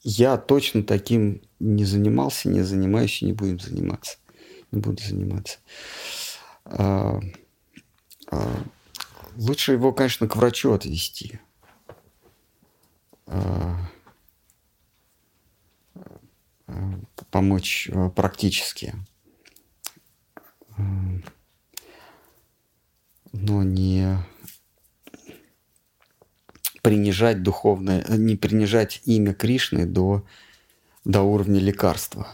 я 0.03 0.37
точно 0.37 0.83
таким 0.83 1.43
не 1.61 1.85
занимался, 1.85 2.49
не 2.49 2.62
занимаюсь 2.62 3.23
и 3.23 3.27
не 3.27 3.33
будем 3.33 3.61
заниматься. 3.61 4.19
Не 4.73 4.81
буду 4.81 5.03
заниматься. 5.03 5.59
А, 6.65 7.20
а, 8.31 8.65
лучше 9.37 9.73
его, 9.73 9.93
конечно, 9.93 10.27
к 10.27 10.37
врачу 10.37 10.73
отвести. 10.73 11.39
А, 13.27 13.77
а 16.66 17.01
помочь 17.31 17.91
а, 17.93 18.09
практически. 18.09 18.95
А, 20.77 20.83
но 23.33 23.62
не 23.62 24.19
принижать 26.83 27.43
духовное, 27.43 28.05
не 28.09 28.37
принижать 28.37 29.01
имя 29.05 29.33
Кришны 29.33 29.87
до, 29.87 30.27
до 31.05 31.23
уровня 31.23 31.61
лекарства. 31.61 32.29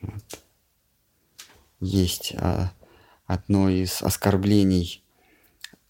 Вот. 0.00 0.40
Есть 1.80 2.34
а, 2.36 2.72
одно 3.26 3.68
из 3.68 4.00
оскорблений 4.00 5.02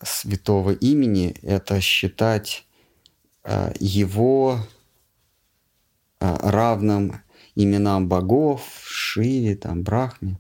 святого 0.02 0.72
имени– 0.72 1.36
это 1.43 1.81
считать 1.81 2.66
а, 3.43 3.72
его 3.78 4.59
а, 6.20 6.51
равным 6.51 7.20
именам 7.55 8.09
богов, 8.09 8.62
Шиве, 8.85 9.56
там, 9.56 9.82
Брахме. 9.82 10.39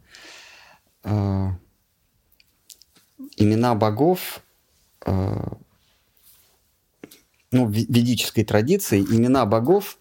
А, 1.02 1.56
имена 3.36 3.74
богов 3.74 4.40
а, 5.04 5.58
ну, 7.54 7.68
ведической 7.68 8.44
традиции 8.44 9.00
имена 9.00 9.46
богов 9.46 9.98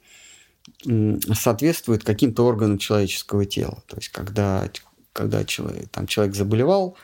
соответствуют 1.34 2.04
каким-то 2.04 2.46
органам 2.46 2.78
человеческого 2.78 3.46
тела. 3.46 3.84
То 3.88 3.98
есть, 3.98 4.10
когда, 4.10 4.70
когда 5.14 5.46
человек, 5.46 5.90
там, 5.90 6.08
человек 6.08 6.36
заболевал, 6.36 6.98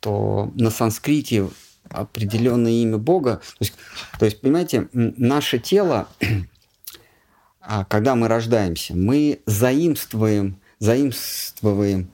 то 0.00 0.52
на 0.54 0.70
санскрите 0.70 1.48
определенное 1.88 2.72
имя 2.72 2.98
Бога. 2.98 3.36
То 3.58 3.64
есть, 3.64 3.74
то 4.18 4.24
есть 4.24 4.40
понимаете, 4.40 4.88
наше 4.92 5.58
тело, 5.58 6.08
а, 7.60 7.84
когда 7.84 8.14
мы 8.14 8.28
рождаемся, 8.28 8.94
мы 8.94 9.40
заимствуем, 9.46 10.60
заимствуем 10.78 12.10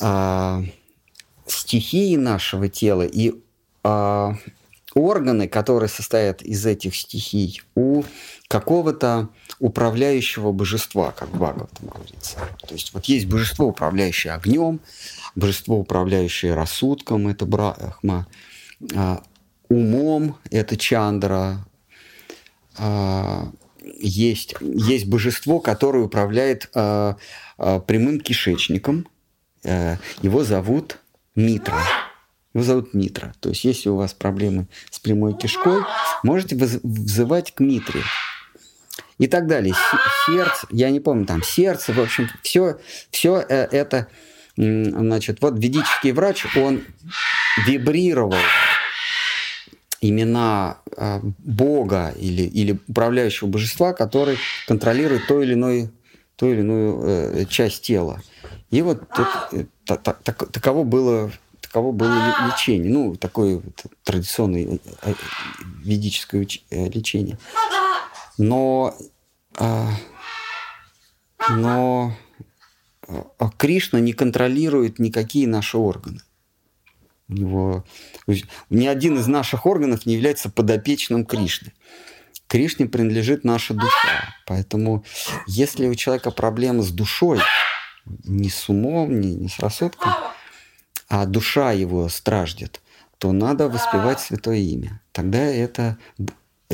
а, 0.00 0.62
стихии 1.46 2.16
нашего 2.16 2.68
тела 2.68 3.02
и 3.02 3.34
а, 3.82 4.34
органы, 4.96 5.46
которые 5.46 5.88
состоят 5.88 6.42
из 6.42 6.64
этих 6.64 6.96
стихий, 6.96 7.62
у 7.74 8.02
какого-то 8.48 9.28
управляющего 9.60 10.52
божества, 10.52 11.12
как 11.12 11.28
в 11.28 11.36
Бхагаватам 11.36 11.88
говорится. 11.88 12.38
То 12.66 12.74
есть 12.74 12.94
вот 12.94 13.04
есть 13.04 13.26
божество, 13.26 13.66
управляющее 13.66 14.32
огнем, 14.32 14.80
божество, 15.34 15.78
управляющее 15.78 16.54
рассудком, 16.54 17.28
это 17.28 17.44
Брахма, 17.44 18.26
а, 18.94 19.22
умом, 19.68 20.38
это 20.50 20.76
Чандра, 20.76 21.66
а, 22.78 23.50
есть, 23.98 24.54
есть 24.60 25.06
божество, 25.06 25.60
которое 25.60 26.04
управляет 26.04 26.70
а, 26.74 27.16
прямым 27.58 28.20
кишечником, 28.20 29.06
а, 29.62 29.98
его 30.22 30.42
зовут 30.42 30.98
Митра. 31.34 31.82
Его 32.56 32.64
зовут 32.64 32.94
Митра. 32.94 33.34
То 33.40 33.50
есть, 33.50 33.64
если 33.64 33.90
у 33.90 33.96
вас 33.96 34.14
проблемы 34.14 34.66
с 34.90 34.98
прямой 34.98 35.34
кишкой, 35.34 35.82
можете 36.22 36.56
взывать 36.56 37.54
к 37.54 37.60
Митре. 37.60 38.00
И 39.18 39.26
так 39.26 39.46
далее. 39.46 39.74
Сердце, 40.24 40.66
я 40.70 40.88
не 40.88 41.00
помню, 41.00 41.26
там 41.26 41.42
сердце, 41.42 41.92
в 41.92 42.00
общем, 42.00 42.30
все, 42.40 42.78
все 43.10 43.44
э, 43.46 43.68
это, 43.70 44.06
значит, 44.56 45.42
вот 45.42 45.58
ведический 45.58 46.12
врач, 46.12 46.46
он 46.56 46.80
вибрировал 47.66 48.38
имена 50.00 50.78
э, 50.96 51.20
Бога 51.38 52.14
или, 52.18 52.44
или 52.44 52.80
управляющего 52.88 53.48
божества, 53.48 53.92
который 53.92 54.38
контролирует 54.66 55.26
то 55.26 55.42
или 55.42 55.52
иное, 55.52 55.90
ту 56.36 56.46
или 56.46 56.60
иную 56.60 57.02
э, 57.04 57.44
часть 57.50 57.82
тела. 57.82 58.22
И 58.70 58.80
вот 58.80 59.02
это, 59.10 59.66
так, 59.84 60.22
так, 60.22 60.50
таково 60.50 60.84
было 60.84 61.30
таково 61.76 61.92
было 61.92 62.46
лечение. 62.46 62.90
Ну, 62.90 63.16
такое 63.16 63.60
традиционное 64.02 64.78
ведическое 65.84 66.48
лечение. 66.70 67.38
Но, 68.38 68.94
а, 69.58 69.90
но 71.50 72.16
а 73.06 73.50
Кришна 73.58 74.00
не 74.00 74.14
контролирует 74.14 74.98
никакие 74.98 75.46
наши 75.46 75.76
органы. 75.76 76.22
У 77.28 77.34
него 77.34 77.84
ни 78.70 78.86
один 78.86 79.18
из 79.18 79.26
наших 79.26 79.66
органов 79.66 80.06
не 80.06 80.14
является 80.14 80.48
подопечным 80.48 81.26
Кришны. 81.26 81.74
Кришне 82.46 82.86
принадлежит 82.86 83.44
наша 83.44 83.74
душа. 83.74 84.34
Поэтому, 84.46 85.04
если 85.46 85.88
у 85.88 85.94
человека 85.94 86.30
проблемы 86.30 86.82
с 86.82 86.90
душой, 86.90 87.40
не 88.24 88.48
с 88.48 88.66
умом, 88.70 89.20
не, 89.20 89.34
не 89.34 89.48
с 89.50 89.58
рассудком, 89.58 90.14
а 91.08 91.26
душа 91.26 91.72
его 91.72 92.08
страждет, 92.08 92.80
то 93.18 93.32
надо 93.32 93.68
воспевать 93.68 94.20
святое 94.20 94.58
имя. 94.58 95.00
Тогда 95.12 95.38
это 95.38 95.98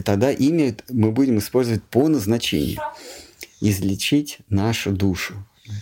тогда 0.04 0.32
имя 0.32 0.74
мы 0.88 1.12
будем 1.12 1.38
использовать 1.38 1.82
по 1.84 2.08
назначению. 2.08 2.80
Излечить 3.60 4.38
нашу 4.48 4.90
душу 4.90 5.34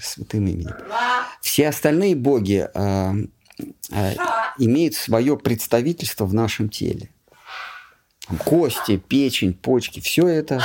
святым 0.02 0.46
именем. 0.46 0.74
Все 1.40 1.68
остальные 1.68 2.14
боги 2.14 2.68
э, 2.72 3.14
э, 3.90 4.14
имеют 4.58 4.94
свое 4.94 5.38
представительство 5.38 6.26
в 6.26 6.34
нашем 6.34 6.68
теле. 6.68 7.08
Кости, 8.44 8.98
печень, 8.98 9.54
почки, 9.54 10.00
все 10.00 10.28
это, 10.28 10.62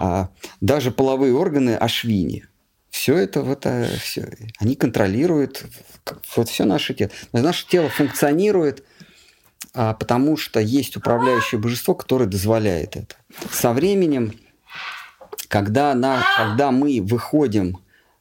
э, 0.00 0.26
даже 0.60 0.90
половые 0.90 1.34
органы 1.34 1.76
ашвини– 1.76 2.46
все 2.92 3.16
это, 3.16 3.40
вот, 3.42 3.66
все, 4.02 4.28
они 4.58 4.76
контролируют 4.76 5.64
вот 6.36 6.48
все 6.50 6.64
наше 6.66 6.92
тело. 6.92 7.10
Наше 7.32 7.66
тело 7.66 7.88
функционирует, 7.88 8.84
а, 9.72 9.94
потому 9.94 10.36
что 10.36 10.60
есть 10.60 10.96
управляющее 10.96 11.58
божество, 11.58 11.94
которое 11.94 12.26
дозволяет 12.26 12.96
это. 12.96 13.16
Со 13.50 13.72
временем, 13.72 14.34
когда, 15.48 15.94
на, 15.94 16.22
когда 16.36 16.70
мы 16.70 17.00
выходим 17.00 17.78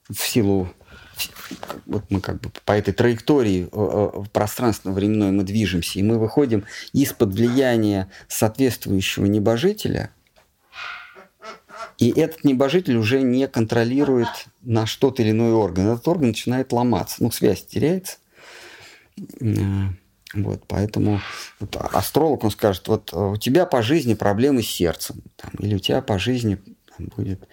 в 0.09 0.19
силу 0.21 0.73
вот 1.85 2.05
мы 2.09 2.21
как 2.21 2.39
бы 2.39 2.49
по 2.63 2.71
этой 2.71 2.93
траектории 2.93 3.67
в 3.71 4.27
пространственно-временной 4.31 5.31
мы 5.31 5.43
движемся, 5.43 5.99
и 5.99 6.03
мы 6.03 6.17
выходим 6.17 6.63
из-под 6.93 7.33
влияния 7.33 8.09
соответствующего 8.29 9.25
небожителя– 9.25 10.11
и 11.97 12.09
этот 12.09 12.43
небожитель 12.43 12.97
уже 12.97 13.21
не 13.21 13.47
контролирует 13.47 14.27
наш 14.61 14.95
тот 14.95 15.19
или 15.19 15.31
иной 15.31 15.51
орган. 15.51 15.89
Этот 15.89 16.07
орган 16.07 16.29
начинает 16.29 16.71
ломаться. 16.71 17.23
Ну, 17.23 17.31
связь 17.31 17.65
теряется. 17.65 18.17
Э, 19.39 19.55
вот, 20.33 20.63
поэтому 20.67 21.21
вот, 21.59 21.75
астролог, 21.75 22.43
он 22.43 22.51
скажет, 22.51 22.87
вот 22.87 23.13
у 23.13 23.35
тебя 23.37 23.65
по 23.65 23.81
жизни 23.81 24.13
проблемы 24.13 24.63
с 24.63 24.67
сердцем, 24.67 25.21
там, 25.35 25.51
или 25.59 25.75
у 25.75 25.79
тебя 25.79 26.01
по 26.01 26.17
жизни 26.17 26.57
там, 26.97 27.07
будет 27.15 27.47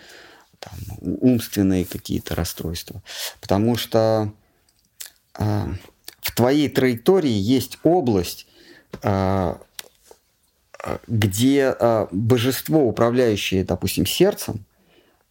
там, 0.60 0.78
умственные 1.00 1.84
какие-то 1.84 2.34
расстройства. 2.34 3.02
Потому 3.40 3.76
что 3.76 4.32
э, 5.38 5.66
в 6.20 6.34
твоей 6.34 6.68
траектории 6.68 7.30
есть 7.30 7.78
область, 7.82 8.46
э, 9.02 9.54
где 11.06 11.74
а, 11.78 12.08
божество, 12.12 12.84
управляющее, 12.84 13.64
допустим, 13.64 14.06
сердцем, 14.06 14.64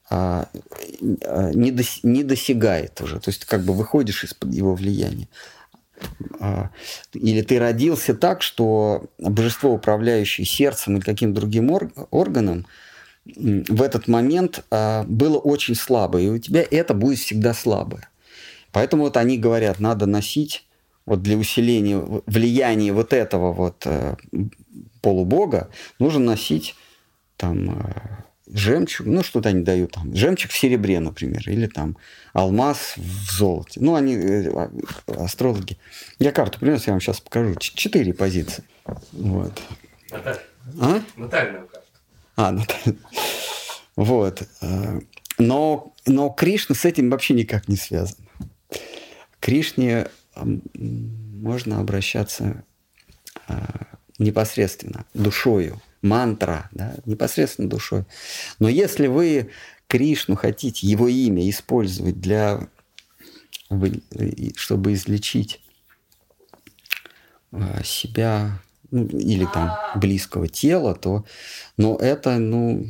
а, 0.10 0.48
а, 1.26 1.52
не, 1.54 1.72
дос, 1.72 2.00
не 2.04 2.24
досягает 2.24 3.00
уже. 3.02 3.20
То 3.20 3.30
есть 3.30 3.46
как 3.46 3.64
бы 3.64 3.74
выходишь 3.74 4.24
из-под 4.24 4.54
его 4.54 4.76
влияния. 4.76 5.28
Или 7.14 7.42
ты 7.42 7.58
родился 7.58 8.14
так, 8.14 8.44
что 8.44 9.06
божество, 9.18 9.74
управляющее 9.74 10.46
сердцем 10.46 10.98
или 10.98 11.04
каким-то 11.04 11.40
другим 11.40 11.72
органом, 12.12 12.68
в 13.26 13.82
этот 13.82 14.08
момент 14.08 14.64
было 14.70 15.40
очень 15.40 15.74
слабое, 15.74 16.24
и 16.24 16.30
у 16.30 16.38
тебя 16.38 16.64
это 16.70 16.94
будет 16.94 17.18
всегда 17.18 17.56
слабое. 17.56 18.10
Поэтому 18.72 19.06
вот 19.06 19.18
они 19.18 19.40
говорят, 19.40 19.80
надо 19.80 20.06
носить 20.06 20.68
вот 21.08 21.24
для 21.24 21.38
усиления 21.38 22.04
влияния 22.28 22.94
вот 22.94 23.14
этого 23.14 23.54
вот 23.54 23.84
э, 23.86 24.16
полубога 25.08 25.70
нужно 26.00 26.20
носить 26.20 26.76
там 27.38 27.80
э, 27.80 28.54
жемчуг, 28.54 29.08
ну 29.08 29.24
что-то 29.24 29.48
они 29.48 29.64
дают 29.64 29.94
там, 29.94 30.14
жемчуг 30.14 30.52
в 30.52 30.58
серебре, 30.58 31.00
например, 31.00 31.50
или 31.50 31.68
там 31.68 31.96
алмаз 32.34 32.96
в 32.98 33.32
золоте. 33.32 33.80
Ну, 33.80 33.96
они, 33.96 34.16
э, 34.16 34.50
а, 34.50 34.70
астрологи. 35.24 35.78
Я 36.20 36.34
карту 36.34 36.60
принес, 36.60 36.88
я 36.88 36.92
вам 36.92 37.00
сейчас 37.00 37.22
покажу. 37.22 37.56
Четыре 37.56 38.14
позиции. 38.14 38.66
Вот. 39.14 39.54
Наталья. 40.12 40.42
А? 40.82 41.02
Натальную 41.16 41.68
карту. 41.68 41.88
А, 42.36 42.52
ну, 42.52 42.66
вот. 43.96 44.44
Э, 44.60 45.00
но, 45.38 45.94
но 46.06 46.30
Кришна 46.32 46.76
с 46.76 46.84
этим 46.84 47.10
вообще 47.12 47.34
никак 47.34 47.70
не 47.70 47.78
связан. 47.78 48.18
К 48.70 49.40
Кришне 49.40 50.08
можно 50.36 51.80
обращаться 51.80 52.66
непосредственно, 54.18 55.06
душою, 55.14 55.82
мантра, 56.02 56.70
да, 56.72 56.96
непосредственно 57.06 57.70
душой. 57.70 58.06
Но 58.60 58.70
если 58.70 59.08
вы 59.08 59.52
Кришну 59.88 60.36
хотите, 60.36 60.88
его 60.88 61.08
имя 61.08 61.50
использовать 61.50 62.20
для, 62.20 62.68
чтобы 64.56 64.94
излечить 64.94 65.62
а, 67.52 67.84
себя 67.84 68.62
ну, 68.92 69.06
или 69.06 69.46
там 69.46 69.78
близкого 69.96 70.48
тела, 70.48 70.94
то, 70.94 71.26
но 71.78 71.96
это, 71.96 72.38
ну, 72.38 72.86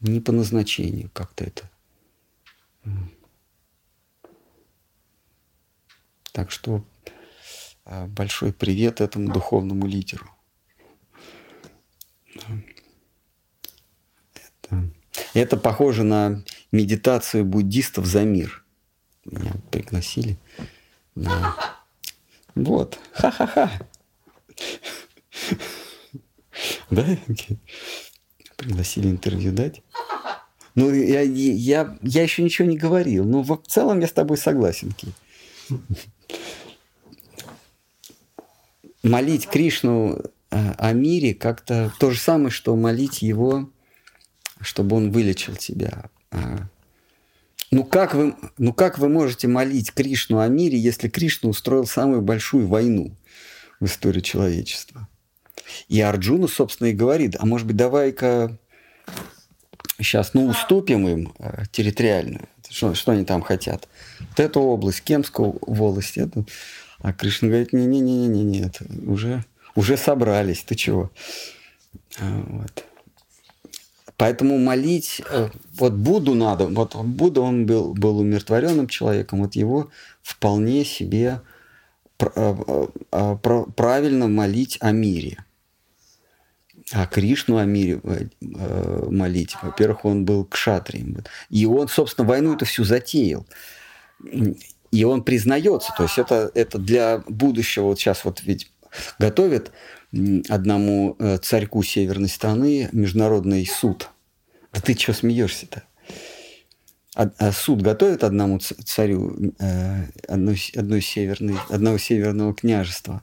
не 0.00 0.20
по 0.20 0.32
назначению 0.32 1.10
как-то 1.12 1.44
это. 1.44 1.70
Так 6.32 6.50
что 6.50 6.84
а, 7.84 8.06
большой 8.06 8.52
привет 8.52 9.00
этому 9.00 9.32
духовному 9.32 9.86
лидеру. 9.86 10.35
Это, 14.34 14.90
это 15.34 15.56
похоже 15.56 16.02
на 16.02 16.44
медитацию 16.72 17.44
буддистов 17.44 18.06
за 18.06 18.24
мир. 18.24 18.64
Меня 19.24 19.52
пригласили. 19.70 20.38
Да. 21.14 21.56
Вот. 22.54 22.98
Ха-ха-ха. 23.12 23.70
Да? 26.90 27.06
Пригласили 28.56 29.08
интервью 29.08 29.52
дать. 29.52 29.82
Ну, 30.74 30.92
я, 30.92 31.20
я, 31.22 31.98
я 32.02 32.22
еще 32.22 32.42
ничего 32.42 32.68
не 32.68 32.76
говорил. 32.76 33.24
Но 33.24 33.42
в 33.42 33.62
целом 33.66 34.00
я 34.00 34.06
с 34.06 34.12
тобой 34.12 34.36
согласен. 34.36 34.94
Молить 39.02 39.48
Кришну 39.48 40.22
о 40.50 40.92
мире 40.92 41.34
как-то 41.34 41.92
то 41.98 42.10
же 42.10 42.18
самое, 42.18 42.50
что 42.50 42.76
молить 42.76 43.22
его, 43.22 43.70
чтобы 44.60 44.96
он 44.96 45.10
вылечил 45.10 45.56
тебя. 45.56 46.04
А, 46.30 46.68
ну 47.70 47.84
как, 47.84 48.14
вы, 48.14 48.34
ну 48.58 48.72
как 48.72 48.98
вы 48.98 49.08
можете 49.08 49.48
молить 49.48 49.92
Кришну 49.92 50.38
о 50.38 50.48
мире, 50.48 50.78
если 50.78 51.08
Кришна 51.08 51.50
устроил 51.50 51.86
самую 51.86 52.22
большую 52.22 52.66
войну 52.68 53.16
в 53.80 53.86
истории 53.86 54.20
человечества? 54.20 55.08
И 55.88 56.00
Арджуна, 56.00 56.46
собственно, 56.46 56.88
и 56.88 56.94
говорит, 56.94 57.36
а 57.38 57.44
может 57.44 57.66
быть, 57.66 57.76
давай-ка 57.76 58.56
сейчас, 59.98 60.34
ну, 60.34 60.46
уступим 60.46 61.08
им 61.08 61.34
э, 61.38 61.64
территориально, 61.72 62.42
что, 62.68 62.94
что 62.94 63.12
они 63.12 63.24
там 63.24 63.42
хотят. 63.42 63.88
Вот 64.20 64.40
эту 64.40 64.60
область, 64.60 65.02
Кемскую 65.02 65.58
волость, 65.62 66.18
эту. 66.18 66.46
А 66.98 67.12
Кришна 67.12 67.48
говорит, 67.48 67.72
не-не-не-не, 67.72 68.42
нет, 68.42 68.80
уже, 69.06 69.44
уже 69.76 69.96
собрались, 69.96 70.62
ты 70.62 70.74
чего? 70.74 71.10
А, 72.18 72.42
вот. 72.48 72.84
Поэтому 74.16 74.58
молить, 74.58 75.22
э, 75.30 75.50
вот 75.74 75.92
Будду 75.92 76.34
надо, 76.34 76.66
вот 76.66 76.96
Будда, 76.96 77.42
он 77.42 77.66
был, 77.66 77.94
был 77.94 78.18
умиротворенным 78.18 78.88
человеком, 78.88 79.42
вот 79.42 79.54
его 79.54 79.90
вполне 80.22 80.84
себе 80.84 81.42
э, 82.18 83.36
правильно 83.76 84.26
молить 84.26 84.78
о 84.80 84.90
мире 84.92 85.44
а 86.92 87.06
Кришну 87.06 87.58
о 87.58 87.64
мире 87.64 88.00
э, 88.04 89.06
молить. 89.10 89.56
Во-первых, 89.62 90.04
он 90.04 90.24
был 90.24 90.44
кшатрием. 90.44 91.24
И 91.50 91.66
он, 91.66 91.88
собственно, 91.88 92.28
войну 92.28 92.54
эту 92.54 92.64
всю 92.64 92.84
затеял. 92.84 93.46
И 94.92 95.04
он 95.04 95.24
признается, 95.24 95.92
то 95.96 96.04
есть 96.04 96.18
это, 96.18 96.50
это 96.54 96.78
для 96.78 97.22
будущего, 97.28 97.86
вот 97.86 97.98
сейчас 97.98 98.24
вот 98.24 98.42
ведь 98.44 98.70
готовят 99.18 99.72
одному 100.48 101.16
э, 101.18 101.38
царьку 101.38 101.82
северной 101.82 102.28
страны 102.28 102.88
международный 102.92 103.66
суд. 103.66 104.10
А 104.72 104.80
ты 104.80 104.94
что 104.94 105.12
смеешься-то? 105.12 105.82
А, 107.14 107.30
а 107.38 107.52
суд 107.52 107.82
готовит 107.82 108.24
одному 108.24 108.58
царю 108.58 109.54
э, 109.58 110.04
одной, 110.28 110.60
одной 110.76 111.00
северной, 111.00 111.56
одного 111.70 111.98
северного 111.98 112.54
княжества. 112.54 113.22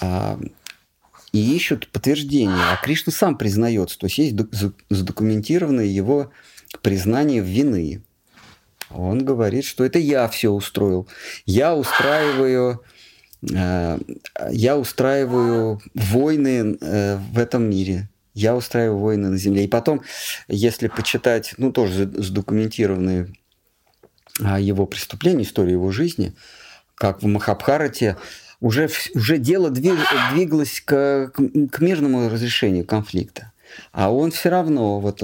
А 0.00 0.38
и 1.34 1.56
ищут 1.56 1.88
подтверждение. 1.88 2.62
А 2.70 2.76
Кришна 2.76 3.12
сам 3.12 3.36
признается, 3.36 3.98
то 3.98 4.06
есть 4.06 4.18
есть 4.18 4.36
задокументированное 4.88 5.84
его 5.84 6.30
признание 6.80 7.42
вины. 7.42 8.04
Он 8.90 9.24
говорит, 9.24 9.64
что 9.64 9.84
это 9.84 9.98
я 9.98 10.28
все 10.28 10.50
устроил. 10.50 11.08
Я 11.44 11.74
устраиваю, 11.74 12.84
я 13.50 14.78
устраиваю 14.78 15.80
войны 15.94 16.76
э, 16.80 17.16
в 17.16 17.38
этом 17.38 17.68
мире. 17.68 18.08
Я 18.34 18.56
устраиваю 18.56 18.98
войны 18.98 19.28
на 19.28 19.36
земле. 19.36 19.64
И 19.64 19.68
потом, 19.68 20.02
если 20.48 20.88
почитать, 20.88 21.54
ну, 21.56 21.72
тоже 21.72 22.10
задокументированные 22.10 23.32
а, 24.40 24.58
его 24.58 24.86
преступления, 24.86 25.44
историю 25.44 25.74
его 25.74 25.92
жизни, 25.92 26.34
как 26.96 27.22
в 27.22 27.26
Махабхарате, 27.26 28.16
уже, 28.60 28.88
уже 29.14 29.38
дело 29.38 29.70
двигалось 29.70 30.80
к, 30.80 31.32
к 31.70 31.80
мирному 31.80 32.28
разрешению 32.28 32.84
конфликта. 32.84 33.52
А 33.92 34.12
он 34.12 34.30
все 34.32 34.48
равно, 34.48 35.00
вот 35.00 35.22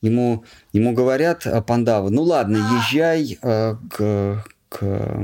ему, 0.00 0.44
ему 0.72 0.92
говорят 0.92 1.46
а, 1.46 1.60
Пандавы, 1.62 2.10
ну 2.10 2.22
ладно, 2.22 2.56
езжай 2.56 3.38
э, 3.40 3.76
к, 3.90 4.44
к 4.68 5.22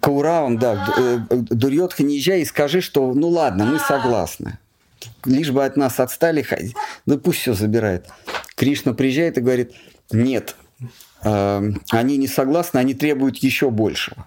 Кауравам. 0.00 0.58
да, 0.58 0.94
э, 0.96 1.18
Дурьотха, 1.30 2.02
не 2.02 2.16
езжай 2.16 2.40
и 2.40 2.44
скажи, 2.44 2.80
что 2.80 3.12
ну 3.14 3.28
ладно, 3.28 3.64
мы 3.64 3.78
согласны. 3.78 4.58
Лишь 5.24 5.50
бы 5.50 5.64
от 5.64 5.76
нас 5.76 6.00
отстали, 6.00 6.46
ну 7.06 7.18
пусть 7.18 7.40
все 7.40 7.54
забирает. 7.54 8.06
Кришна 8.54 8.94
приезжает 8.94 9.38
и 9.38 9.40
говорит, 9.40 9.72
нет, 10.10 10.56
э, 11.22 11.72
они 11.90 12.16
не 12.16 12.28
согласны, 12.28 12.78
они 12.78 12.94
требуют 12.94 13.36
еще 13.38 13.70
большего. 13.70 14.26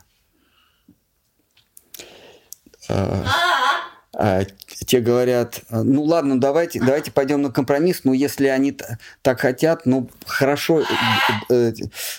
А, 4.18 4.40
а, 4.40 4.46
те 4.86 5.02
говорят, 5.02 5.62
ну 5.70 6.04
ладно, 6.04 6.40
давайте, 6.40 6.80
давайте 6.80 7.12
пойдем 7.12 7.42
на 7.42 7.52
компромисс, 7.52 8.02
но 8.06 8.14
если 8.14 8.48
они 8.48 8.78
так 9.22 9.42
хотят, 9.42 9.86
ну 9.86 10.10
хорошо, 10.26 10.82
э, 10.82 10.86
э, 11.50 11.74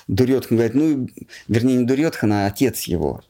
Дурьотхан 0.06 0.58
говорит, 0.58 0.74
ну, 0.74 1.08
вернее, 1.48 1.76
не 1.76 1.84
Дурьотхан, 1.86 2.32
а 2.32 2.46
отец 2.46 2.82
его. 2.82 3.22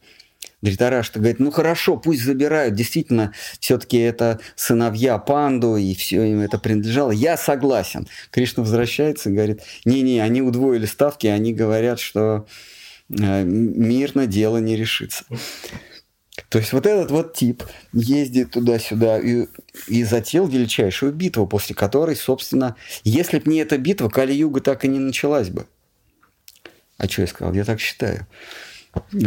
Дритарашта 0.61 1.19
говорит, 1.19 1.39
ну 1.39 1.51
хорошо, 1.51 1.97
пусть 1.97 2.23
забирают, 2.23 2.73
действительно, 2.73 3.31
все-таки 3.59 3.99
это 3.99 4.39
сыновья 4.55 5.17
панду, 5.17 5.77
и 5.77 5.93
все 5.93 6.23
им 6.23 6.41
это 6.41 6.57
принадлежало. 6.57 7.11
Я 7.11 7.37
согласен. 7.37 8.07
Кришна 8.31 8.63
возвращается 8.63 9.29
и 9.29 9.33
говорит, 9.33 9.61
не-не, 9.85 10.19
они 10.19 10.41
удвоили 10.41 10.87
ставки, 10.87 11.27
они 11.27 11.53
говорят, 11.53 11.99
что 11.99 12.47
э, 13.09 13.43
мирно 13.43 14.25
дело 14.25 14.57
не 14.57 14.75
решится. 14.75 15.23
То 16.49 16.59
есть 16.59 16.71
вот 16.71 16.85
этот 16.85 17.11
вот 17.11 17.33
тип 17.33 17.63
ездит 17.91 18.51
туда-сюда 18.51 19.19
и, 19.19 19.47
и 19.87 20.03
затеял 20.03 20.47
величайшую 20.47 21.11
битву, 21.11 21.45
после 21.45 21.75
которой, 21.75 22.15
собственно, 22.15 22.75
если 23.03 23.39
бы 23.39 23.51
не 23.51 23.59
эта 23.59 23.77
битва, 23.77 24.09
Кали-Юга 24.09 24.61
так 24.61 24.85
и 24.85 24.87
не 24.87 24.99
началась 24.99 25.49
бы. 25.49 25.67
А 26.97 27.07
что 27.07 27.21
я 27.21 27.27
сказал? 27.27 27.53
Я 27.53 27.65
так 27.65 27.79
считаю. 27.79 28.27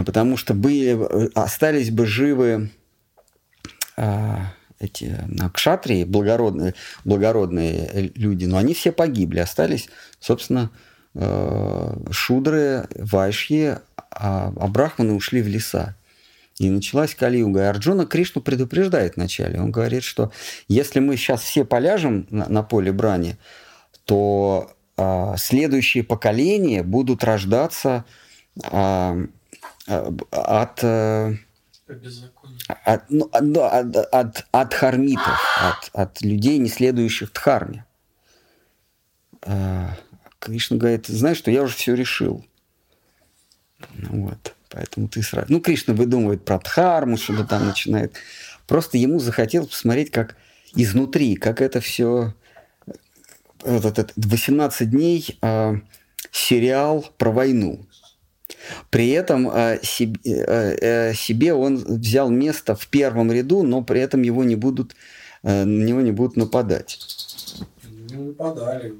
Потому 0.06 0.36
что 0.36 0.54
были, 0.54 0.98
остались 1.34 1.90
бы 1.90 2.06
живы 2.06 2.70
а, 3.96 4.54
эти 4.80 5.14
кшатрии, 5.52 6.04
благородные, 6.04 6.74
благородные 7.04 8.10
люди, 8.14 8.46
но 8.46 8.56
они 8.56 8.72
все 8.72 8.92
погибли. 8.92 9.40
Остались, 9.40 9.88
собственно, 10.18 10.70
э, 11.14 11.96
шудры, 12.10 12.88
вайшьи, 12.96 13.76
а, 13.96 14.52
а 14.56 14.66
брахманы 14.68 15.12
ушли 15.12 15.42
в 15.42 15.48
леса. 15.48 15.96
И 16.60 16.68
началась 16.68 17.14
Калиюга. 17.14 17.60
И 17.60 17.64
Арджуна 17.64 18.04
Кришну 18.04 18.42
предупреждает 18.42 19.16
вначале. 19.16 19.58
Он 19.58 19.70
говорит, 19.72 20.02
что 20.02 20.30
если 20.68 21.00
мы 21.00 21.16
сейчас 21.16 21.40
все 21.40 21.64
поляжем 21.64 22.26
на, 22.28 22.50
на 22.50 22.62
поле 22.62 22.92
брани, 22.92 23.38
то 24.04 24.70
а, 24.98 25.38
следующие 25.38 26.04
поколения 26.04 26.82
будут 26.82 27.24
рождаться 27.24 28.04
а, 28.62 29.16
от... 29.86 30.84
А, 30.84 31.32
от, 32.84 33.04
ну, 33.08 33.30
от, 33.32 33.96
от, 33.96 34.46
от 34.52 34.74
хармитов, 34.74 35.40
от, 35.62 35.90
от 35.94 36.20
людей, 36.20 36.58
не 36.58 36.68
следующих 36.68 37.32
дхарме. 37.32 37.86
Кришна 40.38 40.76
говорит, 40.76 41.06
знаешь 41.06 41.38
что, 41.38 41.50
я 41.50 41.62
уже 41.62 41.74
все 41.74 41.94
решил. 41.94 42.44
Вот. 44.10 44.54
Поэтому 44.70 45.08
ты 45.08 45.22
сразу... 45.22 45.46
Ну, 45.52 45.60
Кришна 45.60 45.94
выдумывает 45.94 46.44
про 46.44 46.58
Дхарму, 46.58 47.16
что-то 47.16 47.44
там 47.44 47.66
начинает. 47.66 48.14
Просто 48.66 48.98
ему 48.98 49.18
захотелось 49.18 49.68
посмотреть, 49.68 50.10
как 50.10 50.36
изнутри, 50.74 51.36
как 51.36 51.60
это 51.60 51.80
все... 51.80 52.34
Вот 53.62 53.84
этот 53.84 54.12
18 54.16 54.88
дней 54.88 55.38
э, 55.42 55.74
сериал 56.30 57.06
про 57.18 57.30
войну. 57.30 57.84
При 58.88 59.10
этом 59.10 59.50
э, 59.50 59.80
себе, 59.82 60.18
э, 60.24 61.12
себе 61.14 61.52
он 61.52 61.76
взял 61.76 62.30
место 62.30 62.74
в 62.74 62.86
первом 62.86 63.30
ряду, 63.30 63.62
но 63.62 63.82
при 63.82 64.00
этом 64.00 64.22
его 64.22 64.44
не 64.44 64.56
будут, 64.56 64.94
э, 65.42 65.64
на 65.64 65.84
него 65.84 66.00
не 66.00 66.12
будут 66.12 66.36
нападать. 66.36 67.00
Ну, 68.10 68.28
нападали. 68.28 68.94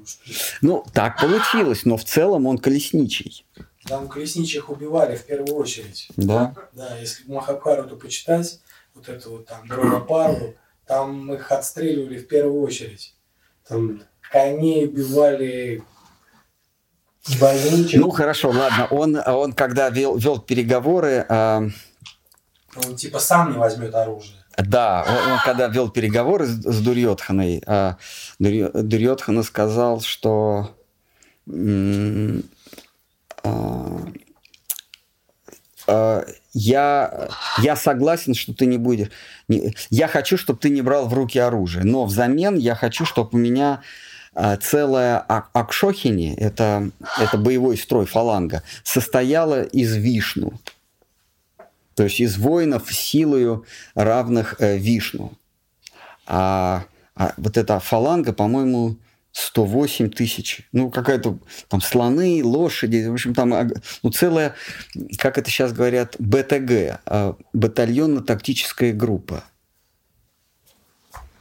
Ну, 0.61 0.85
так 0.93 1.19
получилось, 1.19 1.85
но 1.85 1.97
в 1.97 2.03
целом 2.03 2.45
он 2.45 2.59
колесничий. 2.59 3.45
Там 3.91 4.07
колесничих 4.07 4.69
убивали 4.69 5.17
в 5.17 5.25
первую 5.25 5.53
очередь. 5.57 6.07
Да. 6.15 6.55
Да, 6.71 6.97
если 6.97 7.29
Махабхарату 7.29 7.97
почитать, 7.97 8.61
вот 8.93 9.09
эту 9.09 9.31
вот 9.31 9.47
там 9.47 9.67
Дронапару, 9.67 10.55
там 10.87 11.33
их 11.33 11.51
отстреливали 11.51 12.17
в 12.17 12.25
первую 12.25 12.61
очередь. 12.61 13.13
Там 13.67 14.01
коней 14.21 14.85
убивали, 14.85 15.83
больничек. 17.41 17.99
Ну 17.99 18.11
хорошо, 18.11 18.51
ладно. 18.51 18.87
Он, 18.91 19.17
он 19.17 19.51
когда 19.51 19.89
вел, 19.89 20.15
вел 20.15 20.39
переговоры, 20.39 21.25
э, 21.27 21.69
Он 22.85 22.95
типа 22.95 23.19
сам 23.19 23.51
не 23.51 23.57
возьмет 23.57 23.93
оружие. 23.93 24.37
да, 24.57 25.03
он, 25.05 25.33
он 25.33 25.39
когда 25.43 25.67
вел 25.67 25.89
переговоры 25.89 26.45
с, 26.45 26.51
с 26.63 26.79
Дурьотханой, 26.81 27.61
э, 27.67 27.93
Дурьо- 28.39 28.71
Дурьотхана 28.83 29.43
сказал, 29.43 29.99
что 29.99 30.73
м, 31.45 32.43
а, 33.43 33.97
а, 35.87 36.25
я, 36.53 37.29
я 37.59 37.75
согласен, 37.75 38.33
что 38.33 38.53
ты 38.53 38.65
не 38.65 38.77
будешь. 38.77 39.09
я 39.89 40.07
хочу, 40.07 40.37
чтобы 40.37 40.59
ты 40.59 40.69
не 40.69 40.81
брал 40.81 41.07
в 41.07 41.13
руки 41.13 41.39
оружие, 41.39 41.83
но 41.83 42.05
взамен 42.05 42.57
я 42.57 42.75
хочу, 42.75 43.05
чтобы 43.05 43.29
у 43.33 43.37
меня 43.37 43.81
а, 44.33 44.57
целая 44.57 45.23
ак- 45.27 45.49
Акшохини, 45.53 46.35
это, 46.35 46.89
это 47.19 47.37
боевой 47.37 47.77
строй 47.77 48.05
фаланга, 48.05 48.63
состояла 48.83 49.63
из 49.63 49.95
вишну. 49.95 50.53
То 51.95 52.03
есть 52.03 52.19
из 52.19 52.37
воинов 52.37 52.91
силою 52.93 53.65
равных 53.95 54.55
э, 54.59 54.77
вишну. 54.77 55.33
А, 56.25 56.85
а 57.15 57.33
вот 57.37 57.57
эта 57.57 57.79
фаланга, 57.79 58.31
по-моему, 58.31 58.95
108 59.31 60.09
тысяч. 60.09 60.67
Ну, 60.71 60.89
какая-то 60.91 61.39
там 61.69 61.81
слоны, 61.81 62.43
лошади, 62.43 63.07
в 63.07 63.13
общем, 63.13 63.33
там 63.33 63.53
ог- 63.53 63.81
ну, 64.03 64.11
целая, 64.11 64.55
как 65.17 65.37
это 65.37 65.49
сейчас 65.49 65.73
говорят, 65.73 66.15
БТГ, 66.19 66.99
а, 67.05 67.35
батальонно-тактическая 67.53 68.93
группа. 68.93 69.43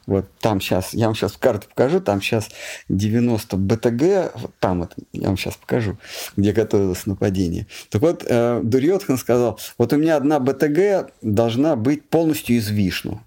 Вот 0.06 0.26
там 0.40 0.60
сейчас, 0.60 0.92
я 0.92 1.06
вам 1.06 1.14
сейчас 1.14 1.36
карту 1.36 1.68
покажу, 1.68 2.00
там 2.00 2.20
сейчас 2.20 2.48
90 2.88 3.56
БТГ, 3.56 4.32
там 4.58 4.82
это, 4.82 4.96
я 5.12 5.28
вам 5.28 5.36
сейчас 5.36 5.54
покажу, 5.54 5.98
где 6.36 6.52
готовилось 6.52 7.06
нападение. 7.06 7.68
Так 7.90 8.02
вот, 8.02 8.24
э, 8.26 8.60
Дурьотхан 8.64 9.18
сказал, 9.18 9.60
вот 9.78 9.92
у 9.92 9.96
меня 9.96 10.16
одна 10.16 10.40
БТГ 10.40 11.12
должна 11.22 11.76
быть 11.76 12.08
полностью 12.08 12.56
из 12.56 12.70
вишну. 12.70 13.20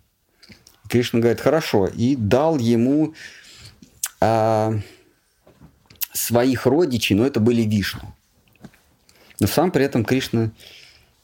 Кришна 0.90 1.22
говорит, 1.22 1.40
хорошо, 1.40 1.88
и 1.88 2.18
дал 2.18 2.58
ему 2.58 3.14
а, 4.26 4.80
своих 6.14 6.66
родичей, 6.66 7.16
но 7.16 7.26
это 7.26 7.42
были 7.42 7.64
вишну. 7.64 8.14
Но 9.40 9.48
сам 9.48 9.72
при 9.72 9.84
этом 9.84 10.06
Кришна, 10.06 10.52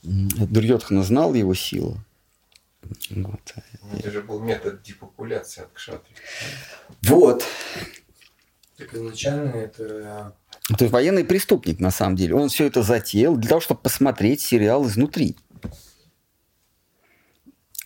Дурьотхана 0.04 1.04
знал 1.04 1.34
его 1.34 1.54
силу. 1.54 1.98
Вот. 3.12 3.56
Это 3.94 4.12
же 4.12 4.22
был 4.22 4.42
метод 4.42 4.82
депопуляции 4.82 5.62
от 5.62 5.72
кшатри. 5.72 6.14
Вот. 7.04 7.46
Так 8.78 8.94
изначально 8.94 9.52
это 9.52 10.36
То 10.68 10.84
есть 10.84 10.92
военный 10.92 11.24
преступник, 11.24 11.80
на 11.80 11.92
самом 11.92 12.18
деле. 12.18 12.36
Он 12.36 12.50
все 12.50 12.66
это 12.66 12.84
затеял 12.84 13.38
для 13.38 13.48
того, 13.48 13.62
чтобы 13.62 13.80
посмотреть 13.82 14.42
сериал 14.42 14.86
изнутри. 14.88 15.38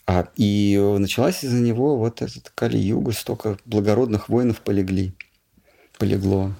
А, 0.05 0.27
и 0.35 0.77
началась 0.99 1.43
из-за 1.43 1.59
него 1.59 1.97
вот 1.97 2.21
этот 2.21 2.49
Кали-Юга, 2.49 3.11
столько 3.13 3.57
благородных 3.65 4.27
воинов 4.29 4.61
полегли, 4.61 5.13
полегло. 5.97 6.53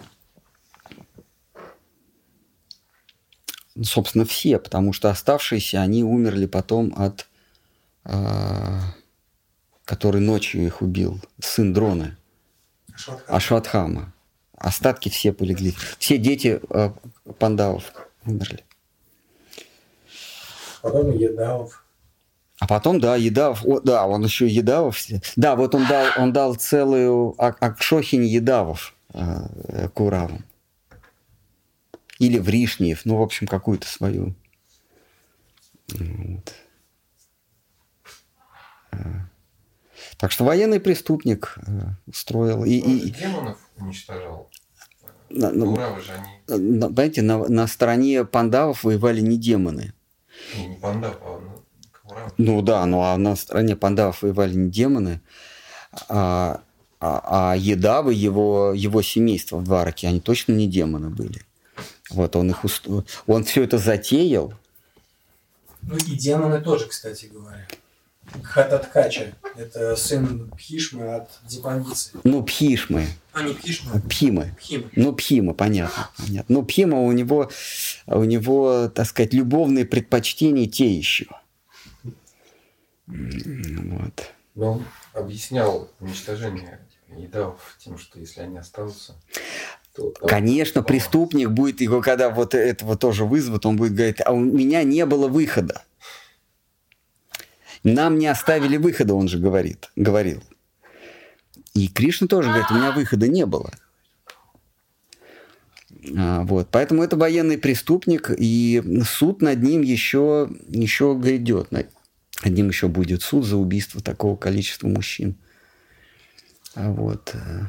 Ну, 3.75 3.83
собственно, 3.83 4.25
все, 4.25 4.59
потому 4.59 4.93
что 4.93 5.09
оставшиеся, 5.09 5.81
они 5.81 6.03
умерли 6.03 6.45
потом 6.45 6.93
от... 6.95 7.27
а, 8.05 8.79
который 9.85 10.21
ночью 10.21 10.65
их 10.65 10.81
убил, 10.81 11.19
сын 11.41 11.73
Дроны. 11.73 12.15
Ашватхана. 12.93 13.35
Ашватхама. 13.35 14.13
Остатки 14.55 15.09
все 15.09 15.33
полегли. 15.33 15.75
Все 15.99 16.17
дети 16.17 16.61
э, 16.69 16.91
пандавов 17.37 17.91
умерли. 18.25 18.63
Потом 20.81 21.11
Едавов. 21.11 21.82
А 22.64 22.68
потом, 22.68 23.02
да, 23.02 23.18
Едавов, 23.18 23.65
о, 23.65 23.81
да, 23.81 24.07
он 24.07 24.23
еще 24.23 24.48
Едавов. 24.48 24.95
все- 24.95 25.22
Да, 25.35 25.57
вот 25.57 25.76
он 25.76 25.85
дал, 25.85 26.06
он 26.18 26.31
дал 26.31 26.56
целую 26.56 27.35
Ак- 27.38 27.61
Акшохинь 27.61 28.23
Едавов 28.23 28.95
э, 29.14 29.90
Куравам. 29.94 30.45
Или 32.19 32.40
Вришниев, 32.40 33.02
ну, 33.03 33.18
в 33.18 33.22
общем, 33.22 33.48
какую-то 33.48 33.85
свою. 33.85 34.34
Вот. 35.90 36.53
Э, 38.94 38.98
Так 40.18 40.31
что 40.31 40.45
военный 40.45 40.80
преступник 40.80 41.56
э, 41.68 41.81
устроил. 42.07 42.64
И, 42.64 42.76
и, 42.77 43.11
демонов 43.11 43.57
уничтожал. 43.77 44.49
на- 45.30 45.52
ну, 45.52 45.73
Уравы 45.73 46.02
же 46.02 46.14
они 46.14 46.69
на- 46.77 46.88
знаете, 46.88 47.22
на, 47.23 47.45
на 47.49 47.68
стороне 47.68 48.23
пандавов 48.23 48.85
воевали 48.85 49.19
не 49.19 49.35
демоны. 49.38 49.91
не, 50.56 50.68
не 50.68 50.76
пандав, 50.77 51.18
а 51.22 51.41
ну, 52.38 52.61
да, 52.61 52.85
ну 52.85 53.01
а 53.01 53.17
на 53.17 53.35
стороне 53.35 53.75
пандавов 53.75 54.21
воевали 54.21 54.53
не 54.53 54.69
демоны, 54.69 55.21
а, 56.09 56.61
а, 56.99 57.51
а 57.51 57.55
Едавы, 57.55 58.13
его, 58.13 58.73
его 58.73 59.01
семейство 59.01 59.57
в 59.57 59.63
Двараке, 59.63 60.07
они 60.07 60.19
точно 60.19 60.53
не 60.53 60.67
демоны 60.67 61.09
были. 61.09 61.41
Вот 62.09 62.35
он 62.35 62.49
их 62.49 62.63
уст... 62.63 62.88
он 63.27 63.43
все 63.43 63.63
это 63.63 63.77
затеял. 63.77 64.53
Ну 65.81 65.97
и 65.97 66.15
демоны 66.15 66.61
тоже, 66.61 66.88
кстати 66.88 67.25
говоря. 67.25 67.67
Хататкача. 68.41 69.34
Это 69.55 69.95
сын 69.95 70.49
Пхишмы 70.51 71.15
от 71.15 71.30
Дипандицы. 71.45 72.11
Ну, 72.23 72.41
Пхишмы, 72.43 73.07
А, 73.34 73.43
не 73.43 73.53
Пхишмы, 73.53 74.01
Пхимы. 74.01 74.55
Пхимы. 74.57 74.89
Ну, 74.95 75.13
Пхима, 75.13 75.53
понятно. 75.53 76.09
понятно. 76.17 76.55
Ну, 76.55 76.63
Пхима 76.63 77.01
у 77.01 77.11
него, 77.11 77.51
у 78.07 78.23
него, 78.23 78.89
так 78.89 79.07
сказать, 79.07 79.34
любовные 79.34 79.85
предпочтения 79.85 80.67
те 80.67 80.89
еще. 80.91 81.27
Вот. 83.14 84.31
Но 84.56 84.73
он 84.73 84.85
объяснял 85.14 85.90
уничтожение 85.99 86.80
едавов 87.15 87.77
тем, 87.80 87.98
что 87.98 88.19
если 88.19 88.41
они 88.41 88.57
останутся, 88.57 89.15
то... 89.95 90.10
там- 90.11 90.27
Конечно, 90.27 90.81
О, 90.81 90.84
преступник 90.84 91.49
будет 91.49 91.81
его, 91.81 92.02
когда 92.02 92.30
вот 92.30 92.56
этого 92.56 92.98
тоже 92.98 93.26
вызовут, 93.26 93.65
он 93.65 93.77
будет 93.77 93.94
говорить, 93.94 94.22
а 94.26 94.31
у 94.31 94.40
меня 94.40 94.84
не 94.84 95.06
было 95.06 95.27
выхода. 95.27 95.84
Нам 97.84 98.18
не 98.18 98.27
оставили 98.27 98.77
выхода, 98.77 99.14
он 99.14 99.27
же 99.27 99.38
говорит, 99.40 99.91
говорил. 99.95 100.41
И 101.73 101.88
Кришна 101.88 102.27
тоже 102.27 102.49
говорит, 102.49 102.72
у 102.72 102.76
меня 102.76 102.91
выхода 102.91 103.27
не 103.27 103.45
было. 103.45 103.72
А, 106.18 106.44
вот. 106.44 106.69
Поэтому 106.72 107.03
это 107.03 107.18
военный 107.18 107.57
преступник, 107.57 108.31
и 108.38 108.81
суд 109.06 109.41
над 109.41 109.61
ним 109.61 109.81
еще, 109.81 110.49
еще 110.68 111.15
грядет. 111.19 111.72
Над 112.43 112.51
над 112.51 112.57
ним 112.57 112.67
еще 112.69 112.87
будет 112.87 113.21
суд 113.21 113.45
за 113.45 113.57
убийство 113.57 114.01
такого 114.01 114.35
количества 114.35 114.87
мужчин. 114.87 115.35
А 116.75 116.91
вот. 116.91 117.33
э, 117.33 117.65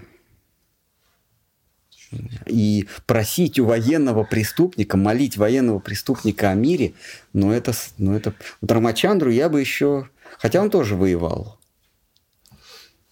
и 2.46 2.88
просить 3.06 3.58
у 3.58 3.66
военного 3.66 4.24
преступника, 4.24 4.96
молить 4.96 5.36
военного 5.36 5.78
преступника 5.78 6.50
о 6.50 6.54
мире, 6.54 6.94
ну 7.32 7.52
это, 7.52 7.72
с- 7.72 7.94
ну 7.98 8.14
это... 8.14 8.34
Вот 8.60 8.72
Рамачандру 8.72 9.30
я 9.30 9.48
бы 9.48 9.60
еще... 9.60 10.08
Хотя 10.38 10.60
он 10.60 10.70
тоже 10.70 10.96
воевал. 10.96 11.58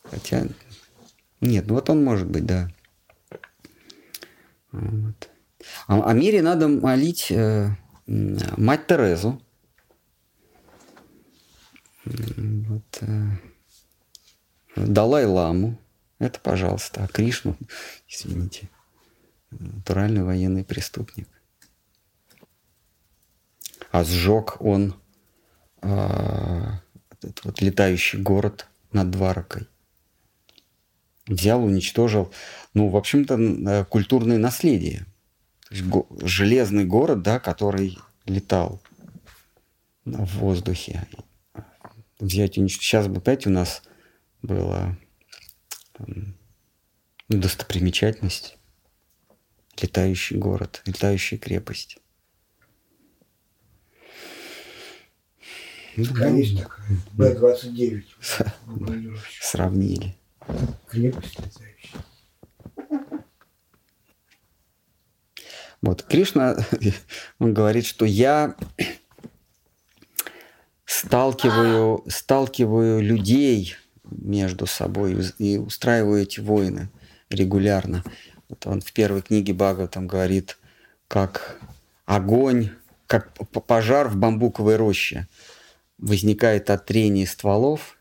Хотя... 0.02 0.46
Нет, 1.40 1.66
ну 1.66 1.74
вот 1.74 1.90
он 1.90 2.02
может 2.04 2.28
быть, 2.28 2.46
да. 2.46 2.70
Вот. 4.72 5.28
А 5.86 6.10
о 6.10 6.12
мире 6.12 6.42
надо 6.42 6.68
молить 6.68 7.30
э, 7.30 7.70
мать 8.06 8.86
Терезу. 8.86 9.40
Вот, 12.04 12.98
э, 13.02 13.36
Далай-ламу. 14.76 15.78
Это, 16.18 16.40
пожалуйста. 16.40 17.04
А 17.04 17.08
Кришну, 17.08 17.56
извините, 18.08 18.68
натуральный 19.50 20.22
военный 20.22 20.64
преступник. 20.64 21.28
А 23.90 24.04
сжег 24.04 24.60
он 24.60 24.94
а, 25.82 26.80
этот 27.10 27.44
вот 27.44 27.60
летающий 27.60 28.20
город 28.20 28.66
над 28.92 29.10
Дваракой. 29.10 29.66
взял, 31.26 31.62
уничтожил, 31.64 32.32
ну, 32.74 32.88
в 32.88 32.96
общем-то, 32.96 33.34
э, 33.34 33.84
культурное 33.84 34.38
наследие. 34.38 35.06
То 35.68 35.74
есть 35.74 35.86
го- 35.86 36.06
железный 36.22 36.84
город, 36.84 37.22
да, 37.22 37.38
который 37.40 37.98
летал 38.26 38.80
в 40.04 40.38
воздухе. 40.38 41.06
Взять 42.22 42.56
уничтожить. 42.56 42.82
Сейчас 42.84 43.08
бы 43.08 43.16
опять 43.16 43.48
у 43.48 43.50
нас 43.50 43.82
была 44.42 44.96
там, 45.92 46.36
достопримечательность. 47.28 48.56
Летающий 49.80 50.36
город, 50.36 50.82
летающая 50.86 51.36
крепость. 51.36 51.98
Ну, 55.96 56.04
Такая 56.04 56.36
есть 56.36 56.62
такая. 56.62 56.86
Б-29. 57.14 58.04
Молодежь. 58.66 59.38
Сравнили. 59.40 60.16
Крепость 60.86 61.40
летающая. 61.40 62.04
Вот 65.80 66.04
Кришна, 66.04 66.56
он 67.40 67.52
говорит, 67.52 67.84
что 67.84 68.04
я 68.04 68.54
сталкиваю, 70.92 72.04
сталкиваю 72.06 73.00
людей 73.00 73.76
между 74.04 74.66
собой 74.66 75.24
и 75.38 75.56
устраиваю 75.56 76.22
эти 76.22 76.40
войны 76.40 76.90
регулярно. 77.30 78.04
Вот 78.48 78.66
он 78.66 78.82
в 78.82 78.92
первой 78.92 79.22
книге 79.22 79.54
Бага 79.54 79.88
там 79.88 80.06
говорит, 80.06 80.58
как 81.08 81.58
огонь, 82.04 82.70
как 83.06 83.32
пожар 83.66 84.08
в 84.08 84.16
бамбуковой 84.16 84.76
роще 84.76 85.28
возникает 85.96 86.68
от 86.68 86.84
трения 86.84 87.26
стволов, 87.26 87.96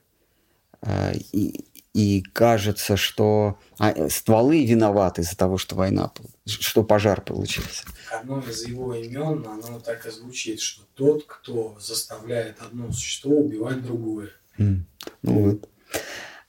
а, 0.81 1.13
и, 1.31 1.63
и 1.93 2.21
кажется, 2.21 2.95
что 2.95 3.59
а, 3.77 3.91
э, 3.91 4.09
стволы 4.09 4.65
виноваты 4.65 5.21
из-за 5.21 5.35
того, 5.35 5.57
что 5.57 5.75
война, 5.75 6.11
что 6.45 6.83
пожар 6.83 7.21
получился. 7.21 7.83
Одно 8.11 8.39
из 8.39 8.65
его 8.65 8.95
имен, 8.95 9.45
оно 9.45 9.79
так 9.79 10.05
и 10.05 10.11
звучит, 10.11 10.61
что 10.61 10.83
тот, 10.95 11.25
кто 11.25 11.77
заставляет 11.79 12.61
одно 12.61 12.91
существо 12.91 13.35
убивать 13.35 13.83
другое. 13.83 14.29
М. 14.57 14.85
Ну 15.21 15.39
вот. 15.39 15.69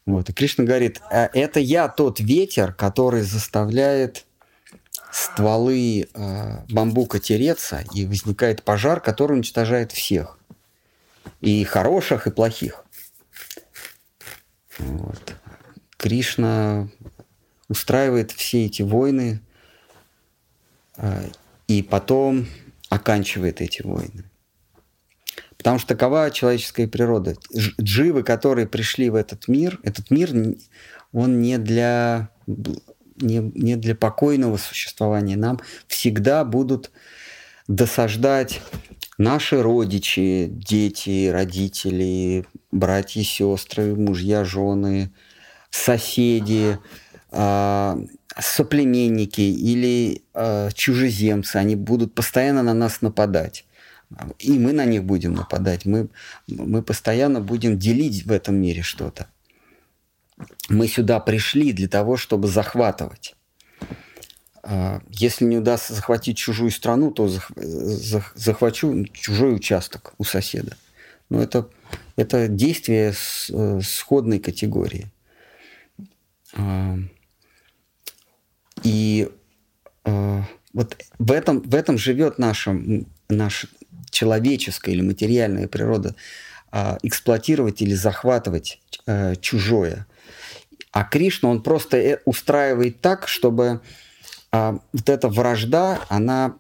Вот. 0.07 0.29
И 0.29 0.33
Кришна 0.33 0.65
говорит, 0.65 1.01
«А 1.11 1.29
это 1.33 1.61
я 1.61 1.89
тот 1.89 2.21
ветер, 2.21 2.73
который 2.73 3.23
заставляет 3.23 4.25
стволы 5.13 6.09
э, 6.13 6.57
бамбука 6.71 7.19
тереться, 7.19 7.85
и 7.95 8.07
возникает 8.07 8.63
пожар, 8.63 9.01
который 9.01 9.35
уничтожает 9.35 9.93
всех. 9.93 10.39
И 11.41 11.65
хороших, 11.65 12.27
и 12.27 12.31
плохих. 12.31 12.85
Вот. 14.79 15.35
Кришна 15.97 16.89
устраивает 17.69 18.33
все 18.33 18.67
эти 18.67 18.83
войны 18.83 19.41
э, 20.97 21.29
и 21.69 21.83
потом 21.83 22.47
оканчивает 22.89 23.61
эти 23.61 23.83
войны. 23.83 24.25
Потому 25.57 25.79
что 25.79 25.89
такова 25.89 26.31
человеческая 26.31 26.89
природа. 26.89 27.37
Дж- 27.55 27.75
Дживы, 27.81 28.23
которые 28.25 28.67
пришли 28.67 29.11
в 29.11 29.15
этот 29.15 29.49
мир, 29.49 29.79
этот 29.85 30.11
мир, 30.11 30.31
он 31.13 31.41
не 31.41 31.57
для, 31.59 32.31
не, 32.47 33.39
не 33.39 33.77
для 33.77 33.95
покойного 33.95 34.57
существования. 34.57 35.37
Нам 35.37 35.61
всегда 35.87 36.45
будут 36.45 36.91
досаждать 37.69 38.61
наши 39.19 39.63
родичи, 39.63 40.49
дети, 40.51 41.29
родители, 41.29 42.47
братья, 42.71 43.23
сестры, 43.23 43.95
мужья, 43.95 44.45
жены, 44.45 45.13
соседи, 45.71 46.79
а, 47.31 47.99
соплеменники 48.39 49.41
или 49.41 50.23
а, 50.35 50.71
чужеземцы. 50.73 51.57
Они 51.57 51.77
будут 51.77 52.15
постоянно 52.15 52.63
на 52.63 52.75
нас 52.75 53.01
нападать. 53.03 53.65
И 54.39 54.59
мы 54.59 54.73
на 54.73 54.85
них 54.85 55.05
будем 55.05 55.35
нападать. 55.35 55.87
Мы, 55.87 56.09
мы 56.47 56.83
постоянно 56.83 57.41
будем 57.41 57.79
делить 57.79 58.27
в 58.27 58.33
этом 58.33 58.57
мире 58.57 58.83
что-то. 58.83 59.27
Мы 60.69 60.89
сюда 60.89 61.21
пришли 61.21 61.73
для 61.73 61.89
того, 61.89 62.17
чтобы 62.17 62.49
захватывать. 62.49 63.35
А, 64.63 65.01
Если 65.11 65.45
не 65.45 65.59
удастся 65.59 65.93
захватить 65.95 66.37
чужую 66.37 66.71
страну, 66.71 67.11
то 67.11 67.27
зах- 67.27 67.53
зах- 67.57 68.33
захвачу 68.35 69.05
чужой 69.13 69.55
участок 69.57 70.15
у 70.19 70.25
соседа. 70.25 70.77
Но 71.29 71.43
это, 71.43 71.69
это 72.17 72.47
действие 72.49 73.13
с- 73.13 73.51
э, 73.53 73.81
сходной 73.83 74.39
категории. 74.39 75.11
А, 76.55 76.97
И 78.83 79.29
э, 80.05 80.43
вот 80.73 80.97
в 81.19 81.31
этом, 81.33 81.61
в 81.61 81.75
этом 81.75 81.99
живет 81.99 82.39
наша, 82.39 82.77
наша 83.29 83.69
человеческая 84.11 84.93
или 84.93 85.03
материальная 85.03 85.69
природа 85.69 86.15
а, 86.71 86.99
эксплуатировать 87.03 87.83
или 87.83 87.95
захватывать 87.95 88.81
э, 89.07 89.37
чужое. 89.37 90.07
А 90.91 91.05
Кришна, 91.05 91.51
он 91.51 91.63
просто 91.63 91.97
э- 91.99 92.21
устраивает 92.25 93.01
так, 93.01 93.29
чтобы 93.29 93.81
а, 94.53 94.79
вот 94.93 95.09
эта 95.09 95.29
вражда, 95.29 96.01
она 96.09 96.57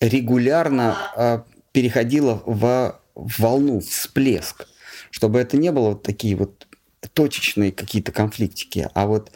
регулярно 0.00 0.96
а, 1.16 1.44
переходила 1.72 2.42
в, 2.44 3.00
в 3.14 3.40
волну, 3.40 3.80
всплеск. 3.80 4.66
Чтобы 5.10 5.40
это 5.40 5.56
не 5.56 5.72
было 5.72 5.90
вот 5.90 6.02
такие 6.02 6.36
вот 6.36 6.66
точечные 7.12 7.72
какие-то 7.72 8.12
конфликтики, 8.12 8.88
а 8.92 9.06
вот 9.06 9.30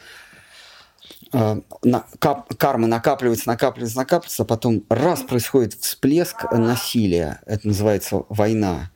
э, 1.32 1.60
на- 1.82 2.06
кап- 2.18 2.54
карма 2.56 2.86
накапливается, 2.86 3.48
накапливается, 3.48 3.96
накапливается, 3.96 4.42
а 4.42 4.46
потом 4.46 4.84
раз 4.88 5.22
происходит 5.22 5.74
всплеск 5.74 6.50
насилия, 6.52 7.40
это 7.46 7.68
называется 7.68 8.24
война, 8.28 8.90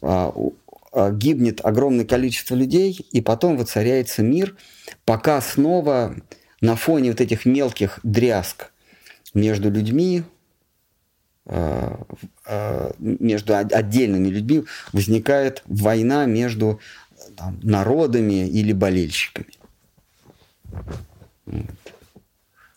А, 0.00 0.32
а, 0.92 1.10
гибнет 1.10 1.60
огромное 1.64 2.04
количество 2.04 2.54
людей, 2.54 3.06
и 3.12 3.20
потом 3.20 3.56
воцаряется 3.56 4.22
мир, 4.22 4.56
пока 5.04 5.40
снова 5.40 6.14
на 6.62 6.76
фоне 6.76 7.10
вот 7.10 7.20
этих 7.20 7.44
мелких 7.44 7.98
дрязг 8.04 8.70
между 9.34 9.70
людьми, 9.70 10.22
э, 11.44 11.96
э, 12.46 12.92
между 12.98 13.54
от- 13.56 13.72
отдельными 13.72 14.28
людьми 14.28 14.64
возникает 14.92 15.62
война 15.66 16.24
между 16.24 16.80
там, 17.36 17.58
народами 17.62 18.48
или 18.48 18.72
болельщиками. 18.72 19.52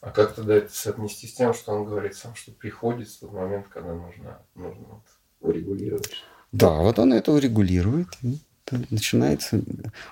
А 0.02 0.12
как 0.12 0.36
тогда 0.36 0.56
это 0.56 0.74
соотнести 0.74 1.28
с 1.28 1.34
тем, 1.34 1.53
что 1.53 1.72
он 1.74 1.86
говорит 1.86 2.16
сам, 2.16 2.36
что 2.36 2.52
приходит 2.52 3.07
в 3.07 3.20
тот 3.20 3.34
момент, 3.34 3.68
когда 3.70 3.94
нужно, 3.94 4.40
нужно 4.56 4.86
вот 4.88 5.03
урегулировать? 5.41 6.12
Да, 6.52 6.72
вот 6.82 6.99
он 6.99 7.14
это 7.14 7.32
урегулирует, 7.32 8.07
и 8.22 8.40
это 8.66 8.84
начинается, 8.90 9.62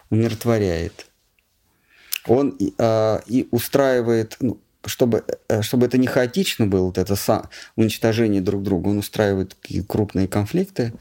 умиротворяет. 0.10 1.08
Он 2.28 2.58
а, 2.78 3.22
и 3.28 3.48
устраивает, 3.52 4.38
ну, 4.40 4.60
чтобы, 4.86 5.24
э, 5.48 5.62
чтобы 5.62 5.86
это 5.86 5.98
не 5.98 6.08
хаотично 6.08 6.68
было, 6.68 6.86
вот 6.86 6.98
это 6.98 7.14
са- 7.14 7.48
уничтожение 7.76 8.42
друг 8.42 8.64
друга, 8.64 8.90
он 8.90 9.00
устраивает 9.00 9.56
такие 9.62 9.84
крупные 9.84 10.28
конфликты, 10.28 10.94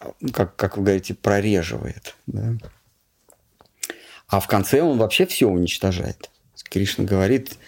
а, 0.00 0.12
как, 0.32 0.56
как 0.56 0.76
вы 0.76 0.84
говорите, 0.84 1.14
прореживает. 1.14 2.16
Да? 2.26 2.54
А 4.28 4.40
в 4.40 4.46
конце 4.46 4.82
он 4.82 4.98
вообще 4.98 5.26
все 5.26 5.46
уничтожает. 5.46 6.30
Кришна 6.70 7.04
говорит, 7.04 7.58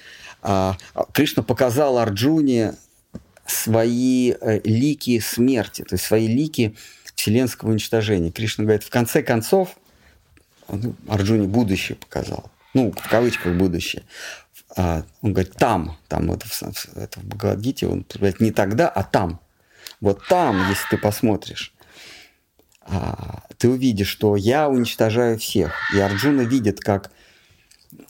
а, 0.43 0.77
а, 0.95 1.05
Кришна 1.13 1.43
показал 1.43 1.99
Арджуне 1.99 2.75
свои 3.47 4.33
э, 4.33 4.61
лики 4.65 5.19
смерти, 5.19 5.83
то 5.83 5.95
есть 5.95 6.05
свои 6.05 6.27
лики 6.29 6.77
вселенского 7.15 7.71
уничтожения. 7.71 8.31
Кришна 8.31 8.65
говорит, 8.65 8.85
в 8.85 8.91
конце 8.91 9.23
концов, 9.23 9.77
он 10.71 10.97
Арджуне 11.09 11.47
будущее 11.47 11.97
показал. 11.97 12.51
Ну, 12.75 12.93
в 12.93 13.09
кавычках 13.09 13.55
будущее. 13.55 14.05
А, 14.77 15.03
он 15.23 15.33
говорит, 15.33 15.55
там, 15.55 15.99
там 16.09 16.29
вот 16.29 16.45
в, 16.45 16.63
это 16.97 17.21
в 17.21 17.25
Бхагавадгите, 17.25 17.87
он 17.87 18.05
говорит, 18.15 18.41
не 18.41 18.53
тогда, 18.53 18.89
а 18.89 19.03
там. 19.03 19.41
Вот 20.01 20.27
там, 20.29 20.69
если 20.71 20.89
ты 20.91 20.99
посмотришь, 20.99 21.75
а, 22.83 23.43
ты 23.59 23.69
увидишь, 23.69 24.09
что 24.09 24.37
я 24.37 24.69
уничтожаю 24.69 25.39
всех. 25.39 25.73
И 25.95 25.99
Арджуна 25.99 26.43
видит, 26.43 26.81
как 26.81 27.11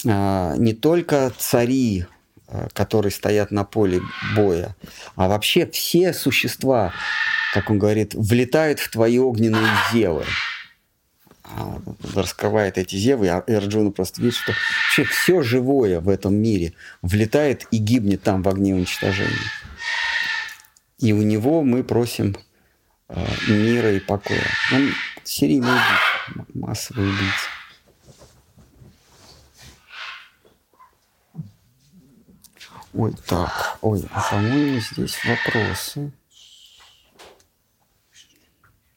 а, 0.07 0.55
не 0.57 0.75
только 0.75 1.33
цари, 1.39 2.07
которые 2.73 3.13
стоят 3.13 3.53
на 3.53 3.63
поле 3.63 4.01
боя, 4.35 4.75
а 5.15 5.29
вообще 5.29 5.67
все 5.67 6.13
существа, 6.13 6.93
как 7.55 7.71
он 7.71 7.79
говорит, 7.79 8.13
влетают 8.15 8.81
в 8.81 8.91
твои 8.91 9.21
огненные 9.21 9.71
зевы. 9.93 10.25
А, 11.57 11.81
раскрывает 12.15 12.79
эти 12.79 12.97
зевы, 12.97 13.27
и 13.27 13.53
Арджуна 13.53 13.91
просто 13.91 14.21
видит, 14.21 14.37
что 14.37 14.53
вообще 14.53 15.05
все 15.05 15.43
живое 15.43 16.01
в 16.01 16.09
этом 16.09 16.35
мире 16.35 16.75
влетает 17.03 17.67
и 17.71 17.79
гибнет 17.79 18.23
там 18.23 18.43
в 18.43 18.49
огне 18.49 18.75
уничтожения. 18.75 19.51
И 20.99 21.13
у 21.13 21.23
него 21.23 21.63
мы 21.63 21.83
просим 21.83 22.37
э, 23.09 23.27
мира 23.49 23.93
и 23.93 24.01
покоя. 24.01 24.45
Он 24.73 24.91
серийный 25.25 25.71
убийца, 25.71 26.47
массовый 26.55 27.09
убийца. 27.09 27.49
Ой, 32.93 33.15
так, 33.27 33.79
ой, 33.83 34.05
а 34.13 34.31
по-моему, 34.31 34.81
здесь 34.81 35.17
вопросы. 35.25 36.13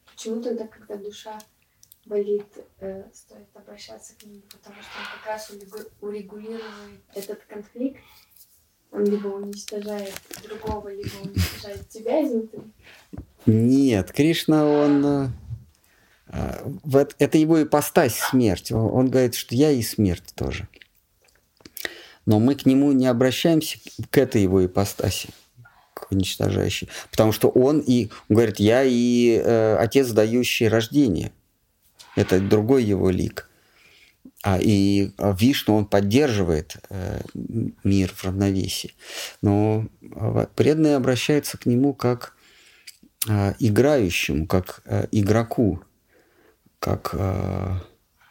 Почему 0.04 0.42
тогда, 0.42 0.66
когда 0.66 0.96
душа 0.96 1.38
болит, 2.06 2.46
э, 2.80 3.04
стоит 3.12 3.48
обращаться 3.54 4.14
к 4.18 4.22
нему, 4.24 4.42
потому 4.50 4.76
что 4.82 4.98
он 4.98 5.06
как 5.18 5.26
раз 5.26 5.50
урегулирует 6.00 6.62
этот 7.14 7.44
конфликт, 7.44 8.00
он 8.94 9.04
либо 9.04 9.26
уничтожает 9.26 10.14
другого, 10.42 10.88
либо 10.88 11.10
уничтожает 11.22 11.88
тебя 11.88 12.24
изнутри? 12.24 12.60
Нет, 13.46 14.12
Кришна, 14.12 14.64
он... 14.64 15.06
Э, 15.06 15.28
э 16.28 17.06
это 17.18 17.38
его 17.38 17.62
ипостась 17.62 18.14
смерть. 18.14 18.70
Он, 18.70 19.10
говорит, 19.10 19.34
что 19.34 19.54
я 19.54 19.72
и 19.72 19.82
смерть 19.82 20.32
тоже. 20.34 20.68
Но 22.24 22.38
мы 22.38 22.54
к 22.54 22.66
нему 22.66 22.92
не 22.92 23.06
обращаемся, 23.06 23.78
к 24.10 24.16
этой 24.16 24.42
его 24.42 24.64
ипостаси, 24.64 25.30
уничтожающей. 26.10 26.88
Потому 27.10 27.32
что 27.32 27.48
он 27.48 27.80
и, 27.80 28.10
он 28.28 28.36
говорит, 28.36 28.60
я 28.60 28.84
и 28.84 29.42
э, 29.44 29.76
отец, 29.76 30.10
дающий 30.10 30.68
рождение. 30.68 31.32
Это 32.16 32.40
другой 32.40 32.84
его 32.84 33.10
лик. 33.10 33.48
А, 34.42 34.58
и 34.60 35.10
Вишну, 35.18 35.76
он 35.76 35.86
поддерживает 35.86 36.76
э, 36.90 37.20
мир 37.82 38.12
в 38.14 38.24
равновесии. 38.24 38.94
Но 39.42 39.86
э, 40.02 40.46
преданные 40.54 40.96
обращаются 40.96 41.56
к 41.58 41.66
нему 41.66 41.94
как 41.94 42.36
э, 43.28 43.54
играющему, 43.58 44.46
как 44.46 44.82
э, 44.84 45.06
игроку, 45.12 45.82
как 46.78 47.10
э, 47.14 47.78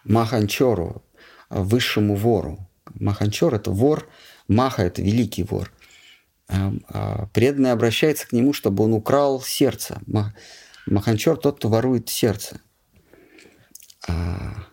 маханчору, 0.03 1.03
высшему 1.49 2.15
вору. 2.15 2.59
Маханчор– 2.93 3.55
это 3.55 3.71
вор, 3.71 4.07
Маха– 4.47 4.83
это 4.83 5.01
великий 5.01 5.43
вор. 5.43 5.71
А, 6.47 6.73
а 6.89 7.25
преданный 7.33 7.71
обращается 7.71 8.27
к 8.27 8.33
нему, 8.33 8.53
чтобы 8.53 8.83
он 8.83 8.93
украл 8.93 9.41
сердце. 9.41 9.99
Маханчор– 10.85 11.37
тот, 11.41 11.57
кто 11.57 11.69
ворует 11.69 12.09
сердце. 12.09 12.61
А, 14.07 14.65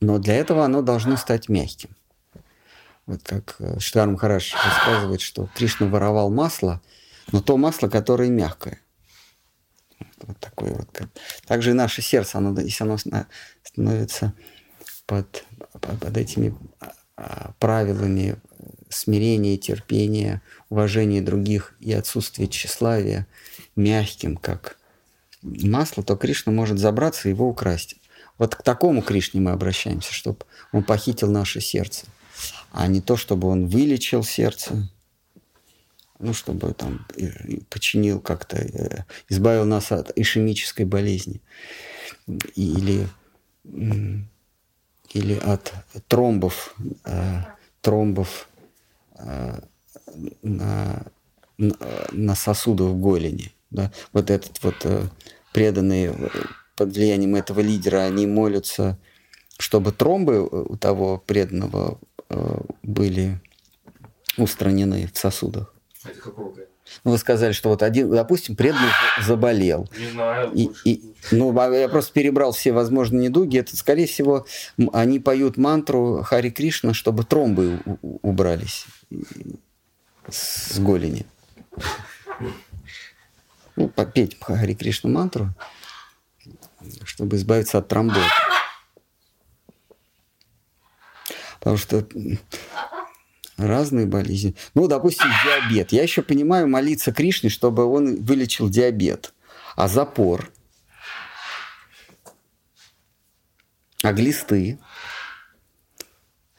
но 0.00 0.18
для 0.18 0.34
этого 0.34 0.64
оно 0.64 0.82
должно 0.82 1.16
стать 1.16 1.48
мягким. 1.48 1.96
Вот 3.06 3.22
как 3.22 3.56
э, 3.58 3.78
Штар 3.78 4.08
Махараш 4.08 4.54
рассказывает, 4.54 5.20
что 5.20 5.48
Кришна 5.54 5.86
воровал 5.86 6.30
масло, 6.30 6.80
но 7.30 7.40
то 7.40 7.56
масло, 7.56 7.88
которое 7.88 8.30
мягкое. 8.30 8.80
Вот 10.22 10.38
такое 10.38 10.74
вот. 10.74 10.88
Также 11.46 11.70
и 11.70 11.74
наше 11.74 12.02
сердце, 12.02 12.38
оно, 12.38 12.58
если 12.60 12.84
оно 12.84 12.96
становится 13.62 14.34
под, 15.06 15.44
под, 15.72 16.16
этими 16.16 16.56
а, 17.16 17.52
правилами 17.58 18.36
смирения, 18.88 19.56
терпения, 19.56 20.42
уважения 20.68 21.22
других 21.22 21.74
и 21.80 21.92
отсутствия 21.92 22.46
тщеславия 22.46 23.26
мягким, 23.74 24.36
как 24.36 24.78
масло, 25.42 26.02
то 26.02 26.16
Кришна 26.16 26.52
может 26.52 26.78
забраться 26.78 27.28
и 27.28 27.32
его 27.32 27.48
украсть. 27.48 27.96
Вот 28.38 28.54
к 28.56 28.62
такому 28.62 29.02
Кришне 29.02 29.40
мы 29.40 29.50
обращаемся, 29.50 30.12
чтобы 30.12 30.38
он 30.72 30.82
похитил 30.84 31.30
наше 31.30 31.60
сердце, 31.60 32.06
а 32.70 32.86
не 32.86 33.00
то, 33.00 33.16
чтобы 33.16 33.48
он 33.48 33.66
вылечил 33.66 34.24
сердце, 34.24 34.88
ну, 36.22 36.32
чтобы 36.32 36.72
там 36.72 37.04
починил 37.68 38.20
как-то, 38.20 38.56
э, 38.56 39.04
избавил 39.28 39.64
нас 39.64 39.90
от 39.90 40.16
ишемической 40.16 40.86
болезни 40.86 41.40
или, 42.54 43.08
или 43.64 45.34
от 45.34 45.72
тромбов, 46.06 46.74
э, 47.04 47.42
тромбов 47.80 48.48
э, 49.18 49.60
на, 50.42 51.06
на 51.58 52.34
сосудах 52.36 52.94
голени. 52.94 53.52
Да? 53.70 53.92
Вот 54.12 54.30
этот 54.30 54.62
вот 54.62 54.86
преданный 55.52 56.12
под 56.76 56.94
влиянием 56.94 57.34
этого 57.34 57.60
лидера, 57.60 58.04
они 58.04 58.26
молятся, 58.26 58.98
чтобы 59.58 59.92
тромбы 59.92 60.42
у 60.42 60.76
того 60.76 61.22
преданного 61.26 61.98
э, 62.28 62.60
были 62.82 63.40
устранены 64.36 65.08
в 65.12 65.18
сосудах. 65.18 65.74
Это 66.04 66.18
какого 66.20 66.54
ну, 67.04 67.12
вы 67.12 67.18
сказали, 67.18 67.52
что 67.52 67.70
вот 67.70 67.82
один, 67.82 68.10
допустим, 68.10 68.56
преданный 68.56 68.90
заболел. 69.20 69.88
Не 69.98 70.10
знаю. 70.10 70.52
И, 70.52 70.70
и, 70.84 71.14
ну, 71.30 71.56
а 71.58 71.68
я 71.70 71.88
просто 71.88 72.12
перебрал 72.12 72.52
все 72.52 72.72
возможные 72.72 73.28
недуги. 73.28 73.58
Это, 73.58 73.76
скорее 73.76 74.06
всего, 74.06 74.46
они 74.92 75.18
поют 75.18 75.56
мантру 75.56 76.22
Хари 76.22 76.50
Кришна, 76.50 76.94
чтобы 76.94 77.24
тромбы 77.24 77.80
убрались 78.22 78.86
с 80.28 80.78
голени. 80.78 81.26
Ну, 83.76 83.88
попеть 83.88 84.36
Хари 84.40 84.74
Кришна 84.74 85.10
мантру 85.10 85.48
чтобы 87.04 87.36
избавиться 87.36 87.78
от 87.78 87.88
тромбоза. 87.88 88.26
Потому 91.58 91.76
что 91.76 92.06
разные 93.56 94.06
болезни. 94.06 94.56
Ну, 94.74 94.88
допустим, 94.88 95.28
диабет. 95.44 95.92
Я 95.92 96.02
еще 96.02 96.22
понимаю 96.22 96.68
молиться 96.68 97.12
Кришне, 97.12 97.50
чтобы 97.50 97.84
он 97.84 98.22
вылечил 98.22 98.68
диабет. 98.68 99.32
А 99.76 99.88
запор? 99.88 100.50
А 104.02 104.12
глисты? 104.12 104.78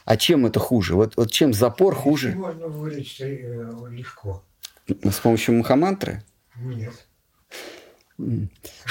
А 0.05 0.17
чем 0.17 0.45
это 0.45 0.59
хуже? 0.59 0.95
Вот, 0.95 1.15
вот 1.17 1.31
чем 1.31 1.53
запор 1.53 1.95
хуже? 1.95 2.33
Можно 2.33 2.67
вылечить 2.67 3.21
э, 3.21 3.87
легко. 3.89 4.43
С 4.87 5.19
помощью 5.19 5.55
мухамантры? 5.55 6.23
Нет. 6.55 7.07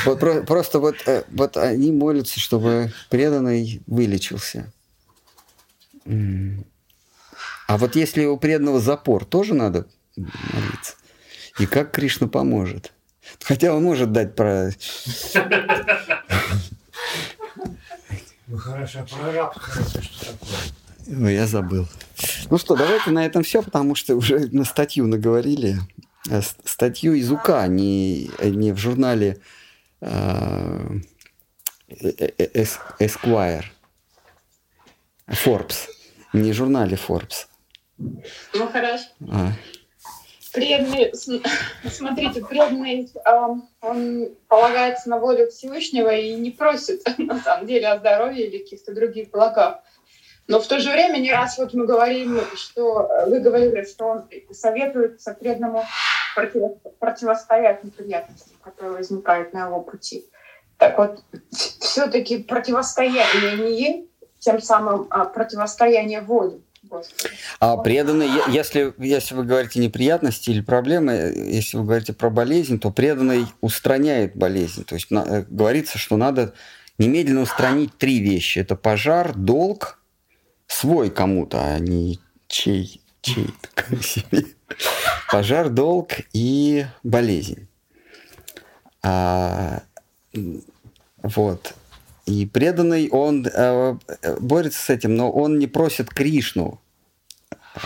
Вот 0.04 0.20
про, 0.20 0.42
просто 0.42 0.78
вот, 0.78 0.96
э, 1.06 1.24
вот 1.30 1.56
они 1.56 1.92
молятся, 1.92 2.40
чтобы 2.40 2.92
преданный 3.10 3.82
вылечился. 3.86 4.72
А 6.04 7.78
вот 7.78 7.96
если 7.96 8.24
у 8.24 8.36
преданного 8.36 8.80
запор, 8.80 9.24
тоже 9.24 9.54
надо 9.54 9.86
молиться. 10.16 10.94
И 11.58 11.66
как 11.66 11.92
Кришна 11.92 12.28
поможет? 12.28 12.92
Хотя 13.40 13.74
он 13.74 13.82
может 13.82 14.12
дать 14.12 14.34
про... 14.34 14.70
Ну 18.48 18.58
хорошо, 18.58 18.98
а 19.00 19.04
про 19.04 19.32
рабство 19.32 19.80
это 19.80 20.02
что 20.02 20.26
такое? 20.26 20.58
Ну, 21.06 21.28
я 21.28 21.46
забыл. 21.46 21.88
Ну 22.50 22.58
что, 22.58 22.76
давайте 22.76 23.10
на 23.10 23.24
этом 23.24 23.42
все, 23.42 23.62
потому 23.62 23.94
что 23.94 24.14
уже 24.14 24.48
на 24.52 24.64
статью 24.64 25.06
наговорили. 25.06 25.78
Э, 26.30 26.40
статью 26.64 27.14
из 27.14 27.30
УК, 27.32 27.50
а 27.50 27.66
не, 27.66 28.30
не 28.40 28.72
в 28.72 28.76
журнале 28.76 29.38
э, 30.00 30.88
э, 31.88 32.64
Esquire, 33.00 33.64
Forbes, 35.28 35.88
не 36.32 36.52
в 36.52 36.54
журнале 36.54 36.96
Forbes. 36.96 37.46
Ну 37.98 38.68
хорошо. 38.68 39.04
А. 39.30 39.52
Преданный, 40.52 41.12
смотрите, 41.90 42.44
преданный, 42.44 43.10
он 43.80 44.34
полагается 44.48 45.08
на 45.08 45.18
волю 45.18 45.50
Всевышнего 45.50 46.14
и 46.14 46.34
не 46.34 46.50
просит, 46.50 47.02
на 47.18 47.40
самом 47.40 47.66
деле, 47.66 47.88
о 47.88 47.98
здоровье 47.98 48.46
или 48.46 48.58
каких-то 48.58 48.94
других 48.94 49.30
благах. 49.30 49.78
Но 50.52 50.60
в 50.60 50.66
то 50.66 50.78
же 50.80 50.90
время 50.90 51.16
не 51.16 51.32
раз 51.32 51.56
вот 51.56 51.72
мы 51.72 51.86
говорим, 51.86 52.38
что 52.54 53.10
вы 53.26 53.40
говорили, 53.40 53.86
что 53.86 54.04
он 54.04 54.24
советуется 54.50 55.32
преданному 55.32 55.82
против, 56.34 56.72
противостоять 56.98 57.82
неприятностям, 57.82 58.52
которые 58.62 58.92
возникают 58.92 59.54
на 59.54 59.68
его 59.68 59.80
пути. 59.80 60.26
Так 60.76 60.98
вот, 60.98 61.24
все-таки 61.50 62.42
противостояние 62.42 63.56
не 63.56 64.08
тем 64.40 64.60
самым 64.60 65.06
а 65.08 65.24
противостояние 65.24 66.20
воли. 66.20 66.60
А 67.58 67.78
преданный, 67.78 68.28
если, 68.48 68.92
если 68.98 69.34
вы 69.34 69.44
говорите 69.44 69.80
неприятности 69.80 70.50
или 70.50 70.60
проблемы, 70.60 71.32
если 71.34 71.78
вы 71.78 71.84
говорите 71.84 72.12
про 72.12 72.28
болезнь, 72.28 72.78
то 72.78 72.90
преданный 72.90 73.46
устраняет 73.62 74.36
болезнь. 74.36 74.84
То 74.84 74.96
есть 74.96 75.10
на, 75.10 75.20
э, 75.20 75.44
говорится, 75.48 75.96
что 75.96 76.18
надо 76.18 76.52
немедленно 76.98 77.40
устранить 77.40 77.96
три 77.96 78.18
вещи. 78.18 78.58
Это 78.58 78.76
пожар, 78.76 79.32
долг, 79.34 80.01
свой 80.72 81.10
кому-то, 81.10 81.74
а 81.74 81.78
не 81.78 82.18
чей, 82.48 83.00
чей 83.20 83.48
себе. 84.02 84.44
Пожар, 85.30 85.68
долг 85.68 86.12
и 86.32 86.86
болезнь. 87.02 87.68
А, 89.02 89.82
вот. 91.22 91.74
И 92.24 92.46
преданный, 92.46 93.08
он 93.10 93.46
э, 93.46 93.96
борется 94.40 94.80
с 94.80 94.90
этим, 94.90 95.16
но 95.16 95.30
он 95.30 95.58
не 95.58 95.66
просит 95.66 96.08
Кришну 96.08 96.80
э, 97.74 97.78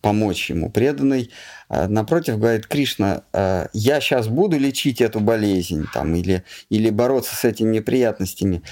помочь 0.00 0.50
ему. 0.50 0.70
Преданный, 0.70 1.30
э, 1.68 1.88
напротив, 1.88 2.38
говорит, 2.38 2.68
Кришна, 2.68 3.24
э, 3.32 3.66
я 3.72 4.00
сейчас 4.00 4.28
буду 4.28 4.56
лечить 4.56 5.00
эту 5.00 5.18
болезнь 5.18 5.84
там, 5.92 6.14
или, 6.14 6.44
или 6.70 6.90
бороться 6.90 7.34
с 7.34 7.44
этими 7.44 7.74
неприятностями, 7.74 8.62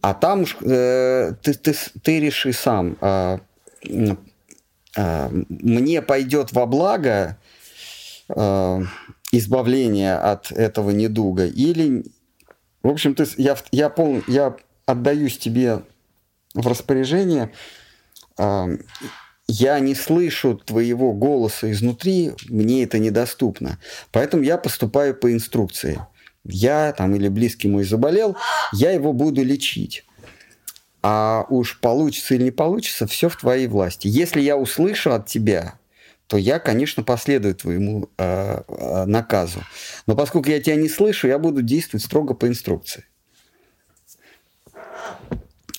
а 0.00 0.14
там 0.14 0.44
э, 0.62 1.32
ты, 1.42 1.54
ты, 1.54 1.74
ты 2.02 2.20
реши 2.20 2.52
сам, 2.52 2.96
э, 3.00 3.38
э, 4.96 5.28
мне 5.48 6.02
пойдет 6.02 6.52
во 6.52 6.66
благо 6.66 7.38
э, 8.28 8.80
избавление 9.32 10.14
от 10.14 10.52
этого 10.52 10.90
недуга, 10.90 11.46
или, 11.46 12.04
в 12.82 12.88
общем, 12.88 13.14
ты, 13.14 13.26
я, 13.36 13.56
я, 13.72 13.88
пол, 13.88 14.22
я 14.28 14.56
отдаюсь 14.86 15.38
тебе 15.38 15.82
в 16.54 16.66
распоряжение, 16.66 17.52
э, 18.38 18.78
я 19.48 19.80
не 19.80 19.94
слышу 19.94 20.56
твоего 20.56 21.12
голоса 21.14 21.72
изнутри, 21.72 22.32
мне 22.48 22.84
это 22.84 22.98
недоступно. 22.98 23.78
Поэтому 24.12 24.42
я 24.42 24.58
поступаю 24.58 25.14
по 25.14 25.32
инструкции. 25.32 25.98
Я 26.48 26.92
там 26.92 27.14
или 27.14 27.28
близкий 27.28 27.68
мой 27.68 27.84
заболел, 27.84 28.36
я 28.72 28.90
его 28.90 29.12
буду 29.12 29.44
лечить. 29.44 30.04
А 31.02 31.46
уж 31.48 31.78
получится 31.78 32.34
или 32.34 32.44
не 32.44 32.50
получится, 32.50 33.06
все 33.06 33.28
в 33.28 33.36
твоей 33.36 33.68
власти. 33.68 34.08
Если 34.08 34.40
я 34.40 34.56
услышу 34.56 35.12
от 35.12 35.26
тебя, 35.26 35.78
то 36.26 36.36
я, 36.36 36.58
конечно, 36.58 37.02
последую 37.02 37.54
твоему 37.54 38.10
э, 38.18 38.62
э, 38.66 39.04
наказу. 39.06 39.62
Но 40.06 40.16
поскольку 40.16 40.50
я 40.50 40.60
тебя 40.60 40.76
не 40.76 40.88
слышу, 40.88 41.28
я 41.28 41.38
буду 41.38 41.62
действовать 41.62 42.04
строго 42.04 42.34
по 42.34 42.46
инструкции. 42.48 43.04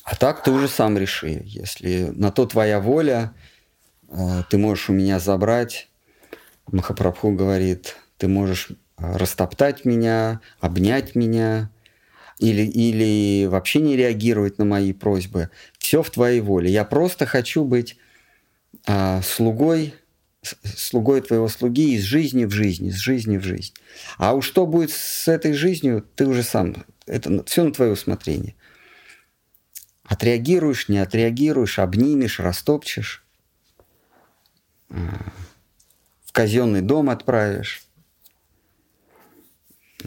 А 0.03 0.15
так 0.17 0.41
ты 0.41 0.51
уже 0.51 0.67
сам 0.67 0.97
реши. 0.97 1.41
Если 1.45 2.05
на 2.15 2.31
то 2.31 2.47
твоя 2.47 2.79
воля, 2.79 3.33
э, 4.09 4.43
ты 4.49 4.57
можешь 4.57 4.89
у 4.89 4.93
меня 4.93 5.19
забрать. 5.19 5.87
Махапрабху 6.71 7.31
говорит, 7.31 7.95
ты 8.17 8.27
можешь 8.27 8.71
растоптать 8.99 9.85
меня, 9.85 10.41
обнять 10.59 11.15
меня, 11.15 11.69
или, 12.39 12.61
или 12.61 13.45
вообще 13.45 13.81
не 13.81 13.97
реагировать 13.97 14.57
на 14.57 14.65
мои 14.65 14.93
просьбы. 14.93 15.49
Все 15.77 16.01
в 16.01 16.09
твоей 16.09 16.39
воле. 16.39 16.71
Я 16.71 16.85
просто 16.85 17.25
хочу 17.25 17.65
быть 17.65 17.97
а, 18.87 19.21
слугой, 19.21 19.93
слугой 20.63 21.21
твоего 21.21 21.49
слуги 21.49 21.95
из 21.95 22.03
жизни 22.03 22.45
в 22.45 22.51
жизнь, 22.51 22.87
из 22.87 22.95
жизни 22.95 23.37
в 23.37 23.43
жизнь. 23.43 23.73
А 24.17 24.33
уж 24.33 24.45
что 24.45 24.65
будет 24.65 24.91
с 24.91 25.27
этой 25.27 25.53
жизнью, 25.53 26.05
ты 26.15 26.25
уже 26.25 26.43
сам. 26.43 26.85
Это 27.05 27.43
все 27.43 27.63
на 27.63 27.73
твое 27.73 27.91
усмотрение. 27.91 28.55
Отреагируешь, 30.05 30.87
не 30.87 30.99
отреагируешь, 30.99 31.77
обнимешь, 31.77 32.39
растопчешь, 32.39 33.23
а, 34.89 34.95
в 36.25 36.31
казенный 36.31 36.81
дом 36.81 37.09
отправишь 37.09 37.88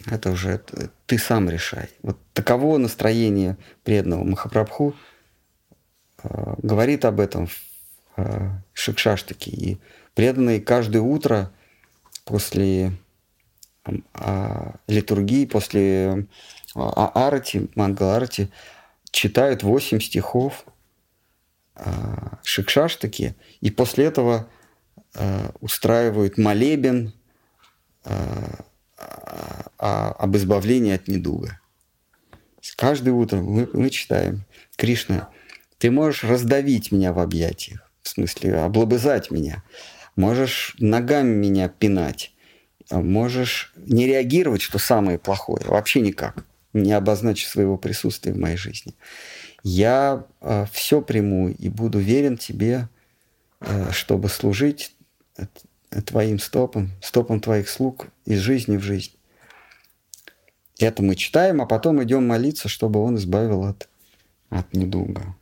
это 0.06 0.31
уже 0.31 0.60
ты 1.06 1.19
сам 1.19 1.48
решай. 1.51 1.90
Вот 2.02 2.19
таково 2.32 2.78
настроение 2.78 3.56
преданного 3.85 4.24
Махапрабху 4.24 4.94
э, 6.23 6.55
говорит 6.62 7.05
об 7.05 7.20
этом 7.20 7.47
в 7.47 7.56
э, 8.16 8.51
Шикшаштаке. 8.73 9.51
И 9.51 9.78
преданные 10.14 10.60
каждое 10.60 11.02
утро 11.02 11.52
после 12.24 12.93
э, 13.85 13.93
литургии, 14.86 15.47
после 15.47 16.06
э, 16.06 16.24
арати, 16.74 17.69
мангал-арати, 17.74 18.51
читают 19.10 19.62
8 19.62 20.01
стихов 20.01 20.64
э, 21.77 21.90
Шикшаштаки, 22.44 23.35
и 23.60 23.70
после 23.70 24.06
этого 24.06 24.48
э, 25.14 25.51
устраивают 25.60 26.39
молебен 26.39 27.12
э, 28.05 28.62
об 29.79 30.37
избавлении 30.37 30.95
от 30.95 31.09
недуга. 31.09 31.59
Каждое 32.77 33.12
утро 33.12 33.39
мы, 33.39 33.69
мы 33.73 33.91
читаем, 33.91 34.45
Кришна, 34.77 35.29
ты 35.79 35.91
можешь 35.91 36.23
раздавить 36.23 36.93
меня 36.93 37.12
в 37.12 37.19
объятиях, 37.19 37.91
в 38.03 38.09
смысле 38.09 38.57
облобызать 38.57 39.31
меня, 39.31 39.65
можешь 40.15 40.77
ногами 40.79 41.35
меня 41.35 41.69
пинать, 41.69 42.33
можешь 42.91 43.73
не 43.77 44.07
реагировать, 44.07 44.62
что 44.62 44.79
самое 44.79 45.19
плохое, 45.19 45.65
вообще 45.66 46.01
никак, 46.01 46.45
не 46.73 46.93
обозначив 46.93 47.49
своего 47.49 47.77
присутствия 47.77 48.33
в 48.33 48.39
моей 48.39 48.57
жизни. 48.57 48.95
Я 49.65 50.27
э, 50.41 50.66
все 50.73 51.03
приму 51.03 51.49
и 51.49 51.69
буду 51.69 51.99
верен 51.99 52.37
тебе, 52.37 52.89
э, 53.61 53.91
чтобы 53.93 54.29
служить 54.29 54.95
твоим 56.06 56.39
стопам, 56.39 56.90
стопам 57.02 57.40
твоих 57.40 57.69
слуг 57.69 58.06
из 58.24 58.39
жизни 58.39 58.77
в 58.77 58.82
жизнь. 58.82 59.12
Это 60.78 61.02
мы 61.02 61.14
читаем, 61.14 61.60
а 61.60 61.66
потом 61.66 62.02
идем 62.02 62.27
молиться, 62.27 62.69
чтобы 62.69 63.01
он 63.02 63.16
избавил 63.16 63.64
от, 63.64 63.89
от 64.51 64.73
недуга. 64.73 65.36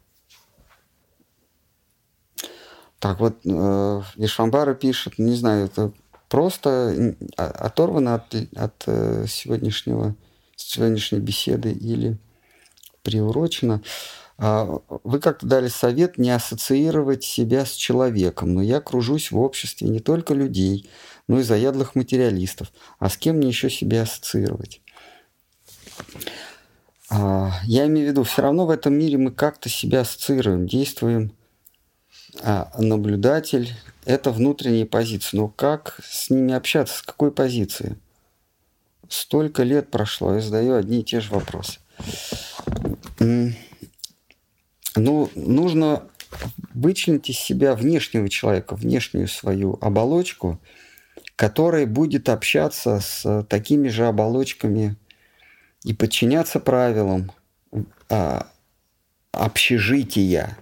Так 2.98 3.18
вот, 3.20 3.38
э, 3.44 4.02
Вишвамбара 4.16 4.74
пишет, 4.74 5.18
не 5.18 5.34
знаю, 5.34 5.66
это 5.66 5.92
просто 6.28 7.16
оторвано 7.36 8.16
от, 8.16 8.34
от 8.54 8.84
э, 8.86 9.24
сегодняшнего, 9.26 10.14
сегодняшней 10.54 11.20
беседы 11.20 11.72
или 11.72 12.18
приурочено. 13.02 13.82
А, 14.42 14.80
вы 15.04 15.20
как-то 15.20 15.46
дали 15.46 15.68
совет 15.68 16.16
не 16.16 16.30
ассоциировать 16.30 17.22
себя 17.22 17.66
с 17.66 17.72
человеком, 17.72 18.54
но 18.54 18.62
я 18.62 18.80
кружусь 18.80 19.30
в 19.30 19.38
обществе 19.38 19.86
не 19.86 20.00
только 20.00 20.32
людей, 20.32 20.88
но 21.28 21.40
и 21.40 21.42
заядлых 21.42 21.94
материалистов. 21.94 22.72
А 22.98 23.10
с 23.10 23.18
кем 23.18 23.36
мне 23.36 23.48
еще 23.48 23.68
себя 23.68 24.02
ассоциировать? 24.02 24.80
А, 27.10 27.52
я 27.64 27.86
имею 27.86 28.06
в 28.06 28.10
виду, 28.12 28.22
все 28.22 28.40
равно 28.40 28.64
в 28.64 28.70
этом 28.70 28.94
мире 28.94 29.18
мы 29.18 29.30
как-то 29.30 29.68
себя 29.68 30.00
ассоциируем, 30.00 30.66
действуем. 30.66 31.32
А 32.42 32.72
наблюдатель– 32.78 33.74
это 34.06 34.30
внутренние 34.30 34.86
позиции. 34.86 35.36
Но 35.36 35.48
как 35.48 36.00
с 36.02 36.30
ними 36.30 36.54
общаться, 36.54 36.96
с 36.96 37.02
какой 37.02 37.30
позиции? 37.30 37.98
Столько 39.06 39.64
лет 39.64 39.90
прошло, 39.90 40.34
я 40.34 40.40
задаю 40.40 40.76
одни 40.76 41.00
и 41.00 41.04
те 41.04 41.20
же 41.20 41.30
вопросы. 41.30 41.78
Ну, 44.96 45.30
нужно 45.34 46.04
вычленить 46.74 47.30
из 47.30 47.38
себя 47.38 47.74
внешнего 47.74 48.28
человека, 48.28 48.74
внешнюю 48.74 49.28
свою 49.28 49.78
оболочку, 49.80 50.60
которая 51.36 51.86
будет 51.86 52.28
общаться 52.28 53.00
с 53.00 53.44
такими 53.48 53.88
же 53.88 54.06
оболочками 54.06 54.96
и 55.84 55.94
подчиняться 55.94 56.60
правилам 56.60 57.32
а, 58.08 58.46
общежития 59.32 60.58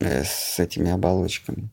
э, 0.00 0.24
с 0.24 0.58
этими 0.58 0.90
оболочками. 0.90 1.68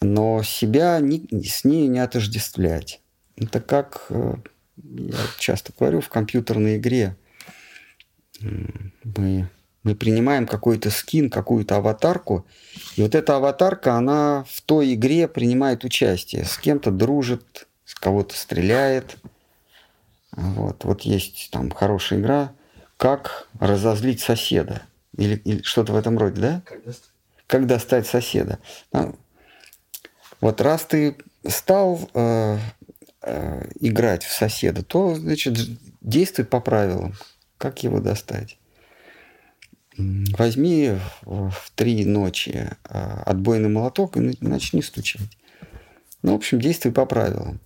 Но 0.00 0.42
себя 0.42 1.00
не, 1.00 1.26
с 1.42 1.64
ней 1.64 1.88
не 1.88 1.98
отождествлять. 1.98 3.00
Это 3.36 3.60
как, 3.60 4.06
э, 4.10 4.34
я 4.76 5.18
часто 5.38 5.72
говорю, 5.76 6.00
в 6.00 6.08
компьютерной 6.08 6.76
игре 6.76 7.16
мы 8.40 9.48
мы 9.84 9.94
принимаем 9.94 10.46
какой-то 10.46 10.90
скин, 10.90 11.30
какую-то 11.30 11.76
аватарку, 11.76 12.46
и 12.96 13.02
вот 13.02 13.14
эта 13.14 13.36
аватарка, 13.36 13.94
она 13.94 14.44
в 14.50 14.62
той 14.62 14.94
игре 14.94 15.28
принимает 15.28 15.84
участие, 15.84 16.44
с 16.44 16.58
кем-то 16.58 16.90
дружит, 16.90 17.68
с 17.84 17.94
кого-то 17.94 18.34
стреляет. 18.34 19.16
Вот, 20.32 20.84
вот 20.84 21.02
есть 21.02 21.50
там 21.52 21.70
хорошая 21.70 22.18
игра, 22.18 22.52
как 22.96 23.48
разозлить 23.60 24.20
соседа. 24.20 24.82
Или, 25.16 25.36
или 25.36 25.62
что-то 25.62 25.92
в 25.92 25.96
этом 25.96 26.18
роде, 26.18 26.40
да? 26.40 26.62
Как 26.64 26.84
достать, 26.84 27.10
как 27.46 27.66
достать 27.66 28.06
соседа. 28.06 28.58
Ну, 28.92 29.14
вот 30.40 30.60
раз 30.60 30.84
ты 30.84 31.16
стал 31.46 32.10
э, 32.14 32.58
э, 33.22 33.70
играть 33.80 34.24
в 34.24 34.32
соседа, 34.32 34.82
то, 34.82 35.14
значит, 35.14 35.56
действуй 36.00 36.46
по 36.46 36.60
правилам. 36.60 37.14
Как 37.58 37.84
его 37.84 38.00
достать? 38.00 38.58
Возьми 39.96 40.92
в 41.22 41.72
три 41.74 42.04
ночи 42.04 42.70
а, 42.84 43.22
отбойный 43.26 43.68
молоток 43.68 44.16
и 44.16 44.36
начни 44.40 44.82
стучать. 44.82 45.28
Ну, 46.22 46.32
в 46.32 46.36
общем, 46.36 46.60
действуй 46.60 46.92
по 46.92 47.06
правилам. 47.06 47.60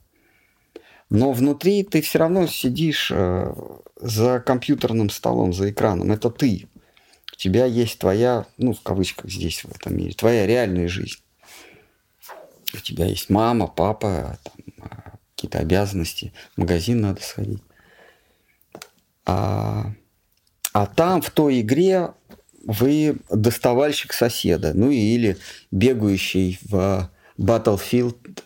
Но 1.11 1.33
внутри 1.33 1.85
ты 1.85 2.03
все 2.03 2.19
равно 2.19 2.47
сидишь 2.47 3.11
э, 3.15 3.55
за 3.97 4.41
компьютерным 4.41 5.09
столом, 5.09 5.55
за 5.55 5.71
экраном. 5.71 6.13
Это 6.13 6.29
ты. 6.29 6.69
У 7.33 7.37
тебя 7.37 7.65
есть 7.65 7.99
твоя, 7.99 8.47
ну, 8.59 8.75
в 8.75 8.83
кавычках 8.83 9.31
здесь, 9.31 9.65
в 9.65 9.75
этом 9.75 9.97
мире, 9.97 10.13
твоя 10.13 10.47
реальная 10.47 10.89
жизнь. 10.89 11.21
У 12.75 12.79
тебя 12.79 13.07
есть 13.07 13.31
мама, 13.31 13.69
папа, 13.69 14.39
там, 14.43 14.55
а, 14.81 15.13
какие-то 15.35 15.61
обязанности, 15.61 16.35
в 16.57 16.61
магазин 16.61 17.01
надо 17.01 17.23
сходить. 17.23 17.63
А 19.25 19.93
а 20.73 20.87
там, 20.87 21.23
в 21.23 21.31
той 21.31 21.61
игре, 21.61 22.13
вы 22.69 23.16
доставальщик 23.31 24.12
соседа, 24.12 24.73
ну 24.74 24.90
или 24.90 25.39
бегающий 25.70 26.61
в 26.62 27.11
Battlefield 27.39 28.43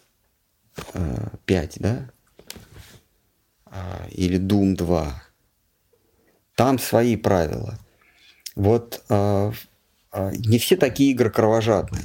5, 1.44 1.77
э, 1.77 1.81
да? 1.81 2.11
А, 3.66 4.07
или 4.12 4.39
Doom 4.39 4.77
2. 4.77 5.23
Там 6.55 6.78
свои 6.78 7.16
правила. 7.16 7.81
Вот 8.55 9.03
а, 9.09 9.53
а, 10.12 10.31
не 10.31 10.59
все 10.59 10.77
такие 10.77 11.11
игры 11.11 11.28
кровожадные. 11.28 12.05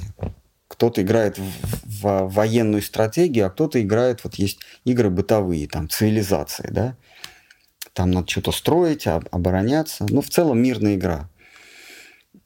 кто-то 0.66 1.02
играет 1.02 1.38
в, 1.38 1.44
в 1.84 2.28
военную 2.30 2.82
стратегию, 2.82 3.46
а 3.46 3.50
кто-то 3.50 3.80
играет, 3.80 4.24
вот 4.24 4.34
есть 4.34 4.58
игры 4.84 5.08
бытовые, 5.08 5.68
там, 5.68 5.88
цивилизации, 5.88 6.68
да. 6.72 6.96
Там 7.92 8.10
надо 8.10 8.28
что-то 8.28 8.50
строить, 8.50 9.06
обороняться. 9.06 10.06
Ну, 10.10 10.20
в 10.20 10.28
целом 10.30 10.60
мирная 10.60 10.96
игра. 10.96 11.28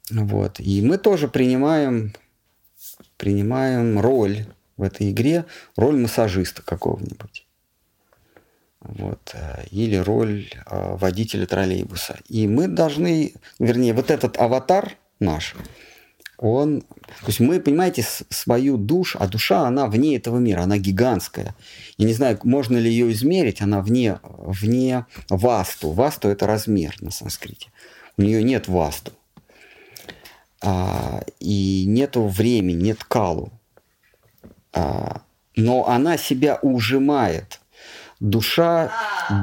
Вот. 0.09 0.59
И 0.59 0.81
мы 0.81 0.97
тоже 0.97 1.27
принимаем, 1.27 2.13
принимаем 3.17 3.99
роль 3.99 4.45
в 4.77 4.83
этой 4.83 5.11
игре, 5.11 5.45
роль 5.75 5.97
массажиста 5.97 6.61
какого-нибудь. 6.61 7.45
Вот. 8.81 9.35
Или 9.71 9.95
роль 9.95 10.49
э, 10.65 10.95
водителя 10.97 11.45
троллейбуса. 11.45 12.19
И 12.27 12.47
мы 12.47 12.67
должны, 12.67 13.33
вернее, 13.59 13.93
вот 13.93 14.11
этот 14.11 14.37
аватар 14.37 14.97
наш, 15.19 15.55
он, 16.37 16.81
то 16.81 17.27
есть 17.27 17.39
мы, 17.39 17.61
понимаете, 17.61 18.05
свою 18.29 18.75
душу, 18.75 19.17
а 19.21 19.27
душа, 19.27 19.65
она 19.65 19.87
вне 19.87 20.17
этого 20.17 20.39
мира, 20.39 20.63
она 20.63 20.77
гигантская. 20.77 21.55
Я 21.97 22.05
не 22.05 22.13
знаю, 22.13 22.37
можно 22.43 22.77
ли 22.77 22.89
ее 22.89 23.09
измерить, 23.13 23.61
она 23.61 23.81
вне, 23.81 24.19
вне 24.23 25.05
васту. 25.29 25.91
Васту– 25.91 26.27
это 26.29 26.45
размер 26.45 26.95
на 26.99 27.11
санскрите. 27.11 27.69
У 28.17 28.23
нее 28.23 28.43
нет 28.43 28.67
васту. 28.67 29.13
А, 30.63 31.21
и 31.39 31.83
нету 31.85 32.27
времени, 32.27 32.83
нет 32.83 33.03
калу. 33.03 33.51
А, 34.71 35.21
но 35.55 35.87
она 35.89 36.17
себя 36.17 36.57
ужимает. 36.61 37.59
Душа 38.21 38.89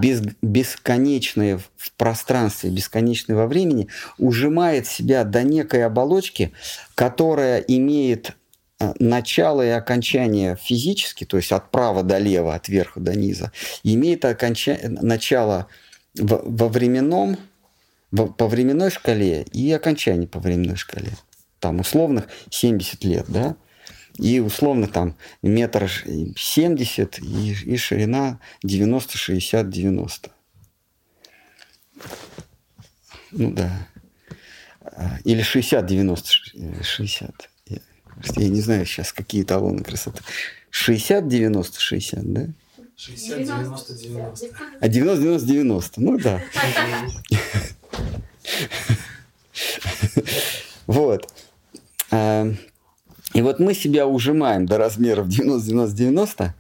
без, 0.01 0.23
бесконечная 0.41 1.59
в 1.77 1.93
пространстве, 1.93 2.71
бесконечная 2.71 3.37
во 3.37 3.47
времени, 3.47 3.89
ужимает 4.17 4.87
себя 4.87 5.25
до 5.25 5.43
некой 5.43 5.85
оболочки, 5.85 6.53
которая 6.95 7.59
имеет 7.59 8.35
а, 8.79 8.95
начало 8.99 9.61
и 9.61 9.69
окончание 9.69 10.57
физически, 10.57 11.27
то 11.27 11.37
есть 11.37 11.53
от 11.53 11.71
права 11.71 12.03
до 12.03 12.17
лева, 12.17 12.55
от 12.55 12.69
верха 12.69 12.99
до 12.99 13.15
низа, 13.15 13.53
имеет 13.83 14.25
оконча... 14.25 14.79
начало 14.85 15.67
во 16.15 16.69
временном, 16.69 17.37
по 18.11 18.49
временной 18.49 18.91
шкале 18.91 19.43
и 19.53 19.71
окончание 19.73 20.29
по 20.29 20.41
временной 20.41 20.77
шкале. 20.77 21.13
Там 21.59 21.81
условных 21.81 22.29
70 22.51 23.05
лет, 23.05 23.27
да? 23.29 23.57
И 24.19 24.41
условно 24.41 24.87
там 24.87 25.17
метр 25.43 25.91
семьдесят 26.37 27.19
и, 27.21 27.53
и 27.53 27.77
ширина 27.77 28.41
90, 28.63 29.17
60, 29.17 29.71
90. 29.71 30.31
Ну 33.33 33.53
да. 33.53 33.89
А, 34.83 35.19
или 35.25 35.43
60, 35.43 35.87
90, 35.87 36.31
60. 36.83 37.51
Я, 37.67 37.79
я 38.37 38.49
не 38.49 38.61
знаю 38.61 38.85
сейчас, 38.85 39.13
какие 39.13 39.45
талоны 39.45 39.85
красоты. 39.85 40.23
60, 40.71 41.29
90, 41.29 41.81
60, 41.81 42.33
да? 42.33 42.47
60, 42.97 43.39
90, 43.39 43.95
90. 43.95 44.47
А 44.81 44.89
90, 44.89 45.23
90, 45.23 45.47
90. 45.47 46.01
Ну 46.01 46.19
да. 46.19 46.43
Вот. 50.87 51.33
А, 52.11 52.53
и 53.33 53.43
вот 53.43 53.61
мы 53.61 53.75
себя 53.75 54.09
ужимаем 54.09 54.67
до 54.67 54.77
размеров 54.77 55.29
90-90-90 55.29 56.51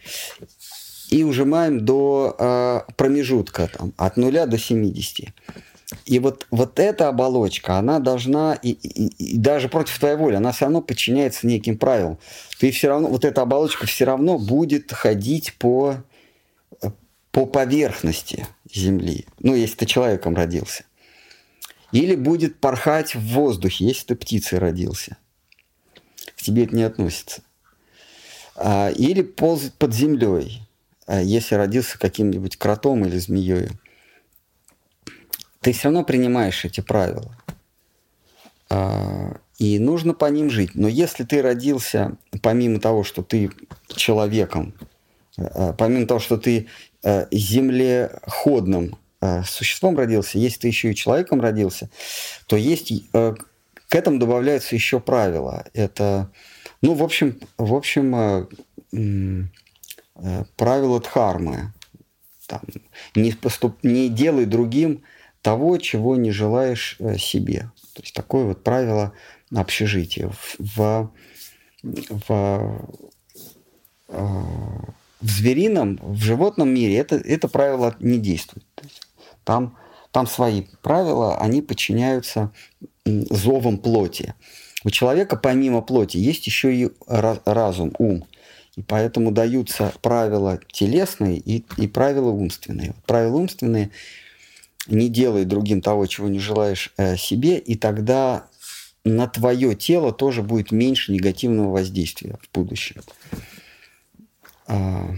и 1.10 1.24
ужимаем 1.24 1.84
до 1.84 2.36
э, 2.38 2.80
промежутка 2.96 3.68
там, 3.76 3.92
от 3.96 4.16
0 4.16 4.46
до 4.46 4.56
70. 4.56 5.30
И 6.06 6.18
вот, 6.20 6.46
вот 6.52 6.78
эта 6.78 7.08
оболочка, 7.08 7.76
она 7.76 7.98
должна, 7.98 8.54
и, 8.54 8.70
и, 8.70 9.32
и 9.32 9.36
даже 9.36 9.68
против 9.68 9.98
твоей 9.98 10.16
воли, 10.16 10.36
она 10.36 10.52
все 10.52 10.66
равно 10.66 10.82
подчиняется 10.82 11.48
неким 11.48 11.76
правилам. 11.76 12.18
Ты 12.60 12.70
все 12.70 12.88
равно, 12.88 13.08
вот 13.08 13.24
эта 13.24 13.42
оболочка 13.42 13.86
все 13.86 14.04
равно 14.04 14.38
будет 14.38 14.92
ходить 14.92 15.54
по, 15.58 15.96
по 17.32 17.46
поверхности 17.46 18.46
Земли. 18.72 19.26
Ну, 19.40 19.56
если 19.56 19.74
ты 19.74 19.86
человеком 19.86 20.36
родился. 20.36 20.84
Или 21.92 22.14
будет 22.14 22.60
порхать 22.60 23.14
в 23.14 23.20
воздухе, 23.20 23.86
если 23.86 24.06
ты 24.06 24.16
птицей 24.16 24.58
родился 24.58 25.16
к 26.40 26.42
тебе 26.42 26.64
это 26.64 26.74
не 26.74 26.84
относится. 26.84 27.42
А, 28.56 28.88
или 28.90 29.20
ползать 29.22 29.74
под 29.74 29.94
землей, 29.94 30.62
а, 31.06 31.20
если 31.20 31.54
родился 31.54 31.98
каким-нибудь 31.98 32.56
кротом 32.56 33.04
или 33.04 33.18
змеей. 33.18 33.68
Ты 35.60 35.72
все 35.72 35.84
равно 35.84 36.02
принимаешь 36.02 36.64
эти 36.64 36.80
правила. 36.80 37.36
А, 38.70 39.36
и 39.58 39.78
нужно 39.78 40.14
по 40.14 40.24
ним 40.30 40.48
жить. 40.48 40.74
Но 40.74 40.88
если 40.88 41.24
ты 41.24 41.42
родился, 41.42 42.16
помимо 42.40 42.80
того, 42.80 43.04
что 43.04 43.22
ты 43.22 43.50
человеком, 43.88 44.72
помимо 45.36 46.06
того, 46.06 46.20
что 46.20 46.38
ты 46.38 46.68
землеходным 47.30 48.96
существом 49.46 49.96
родился, 49.96 50.38
если 50.38 50.60
ты 50.60 50.68
еще 50.68 50.90
и 50.90 50.94
человеком 50.94 51.40
родился, 51.40 51.90
то 52.46 52.56
есть 52.56 52.92
к 53.90 53.94
этому 53.96 54.20
добавляются 54.20 54.76
еще 54.76 55.00
правила. 55.00 55.66
Это, 55.74 56.30
ну, 56.80 56.94
в 56.94 57.02
общем, 57.02 57.40
в 57.58 57.74
общем 57.74 58.14
э, 58.14 58.46
э, 60.14 60.44
правила 60.56 61.00
дхармы. 61.00 61.72
Там, 62.46 62.60
не, 63.16 63.32
поступ, 63.32 63.82
не 63.82 64.08
делай 64.08 64.46
другим 64.46 65.02
того, 65.42 65.76
чего 65.78 66.14
не 66.14 66.30
желаешь 66.30 66.96
э, 67.00 67.18
себе. 67.18 67.72
То 67.94 68.02
есть 68.02 68.14
такое 68.14 68.44
вот 68.44 68.62
правило 68.62 69.12
общежития. 69.52 70.30
В, 70.60 71.10
в, 71.82 72.88
в 74.08 75.28
зверином, 75.28 75.98
в 76.00 76.22
животном 76.22 76.68
мире 76.72 76.96
это, 76.96 77.16
это 77.16 77.48
правило 77.48 77.96
не 77.98 78.18
действует. 78.18 78.64
Там, 79.50 79.76
там 80.12 80.28
свои 80.28 80.62
правила, 80.80 81.36
они 81.38 81.60
подчиняются 81.60 82.52
зовом 83.04 83.78
плоти. 83.78 84.34
У 84.84 84.90
человека 84.90 85.34
помимо 85.34 85.82
плоти 85.82 86.18
есть 86.18 86.46
еще 86.46 86.72
и 86.72 86.88
разум, 87.08 87.92
ум. 87.98 88.24
И 88.76 88.82
поэтому 88.82 89.32
даются 89.32 89.92
правила 90.02 90.60
телесные 90.70 91.38
и, 91.38 91.64
и 91.78 91.88
правила 91.88 92.30
умственные. 92.30 92.94
Правила 93.06 93.38
умственные 93.38 93.90
не 94.86 95.08
делай 95.08 95.44
другим 95.44 95.82
того, 95.82 96.06
чего 96.06 96.28
не 96.28 96.38
желаешь 96.38 96.92
э, 96.96 97.16
себе, 97.16 97.58
и 97.58 97.74
тогда 97.74 98.46
на 99.02 99.26
твое 99.26 99.74
тело 99.74 100.12
тоже 100.12 100.44
будет 100.44 100.70
меньше 100.70 101.10
негативного 101.10 101.72
воздействия 101.72 102.38
в 102.40 102.54
будущем. 102.54 103.02
А, 104.68 105.10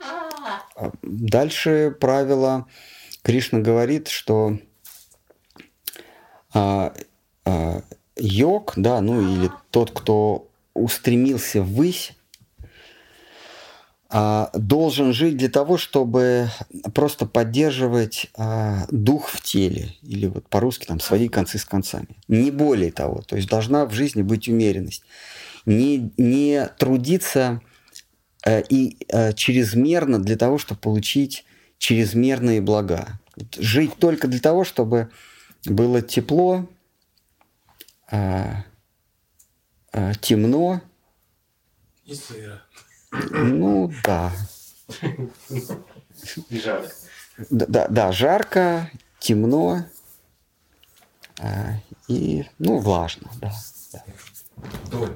а 0.00 0.62
дальше 1.02 1.94
правило 1.98 2.66
Кришна 3.22 3.60
говорит, 3.60 4.08
что 4.08 4.58
а, 6.54 6.94
а, 7.44 7.82
йог, 8.16 8.72
да, 8.76 9.00
ну 9.00 9.20
или 9.20 9.50
тот, 9.70 9.90
кто 9.90 10.50
устремился 10.74 11.62
ввысь, 11.62 12.12
а, 14.10 14.50
должен 14.54 15.12
жить 15.12 15.36
для 15.36 15.50
того, 15.50 15.76
чтобы 15.76 16.48
просто 16.94 17.26
поддерживать 17.26 18.28
а, 18.34 18.86
дух 18.90 19.28
в 19.28 19.42
теле, 19.42 19.94
или 20.02 20.26
вот 20.26 20.48
по-русски 20.48 20.86
там 20.86 21.00
свои 21.00 21.28
концы 21.28 21.58
с 21.58 21.64
концами. 21.64 22.16
Не 22.26 22.50
более 22.50 22.90
того, 22.90 23.20
то 23.20 23.36
есть 23.36 23.48
должна 23.48 23.84
в 23.84 23.92
жизни 23.92 24.22
быть 24.22 24.48
умеренность. 24.48 25.02
Не, 25.66 26.10
не 26.16 26.66
трудиться 26.78 27.60
и 28.46 28.96
а, 29.12 29.32
чрезмерно 29.32 30.18
для 30.18 30.36
того, 30.36 30.58
чтобы 30.58 30.80
получить 30.80 31.44
чрезмерные 31.78 32.60
блага. 32.60 33.18
Жить 33.56 33.96
только 33.98 34.28
для 34.28 34.40
того, 34.40 34.64
чтобы 34.64 35.10
было 35.64 36.02
тепло, 36.02 36.68
а, 38.10 38.64
темно. 40.20 40.80
И 42.04 42.14
сыро. 42.14 42.62
Ну 43.10 43.92
да. 44.04 44.32
И 46.50 46.60
жарко. 46.60 46.92
Да, 47.50 47.66
да, 47.68 47.88
да, 47.88 48.12
жарко, 48.12 48.90
темно 49.20 49.84
и, 52.08 52.46
ну, 52.58 52.78
влажно, 52.78 53.30
да. 53.40 53.52
да. 54.90 55.08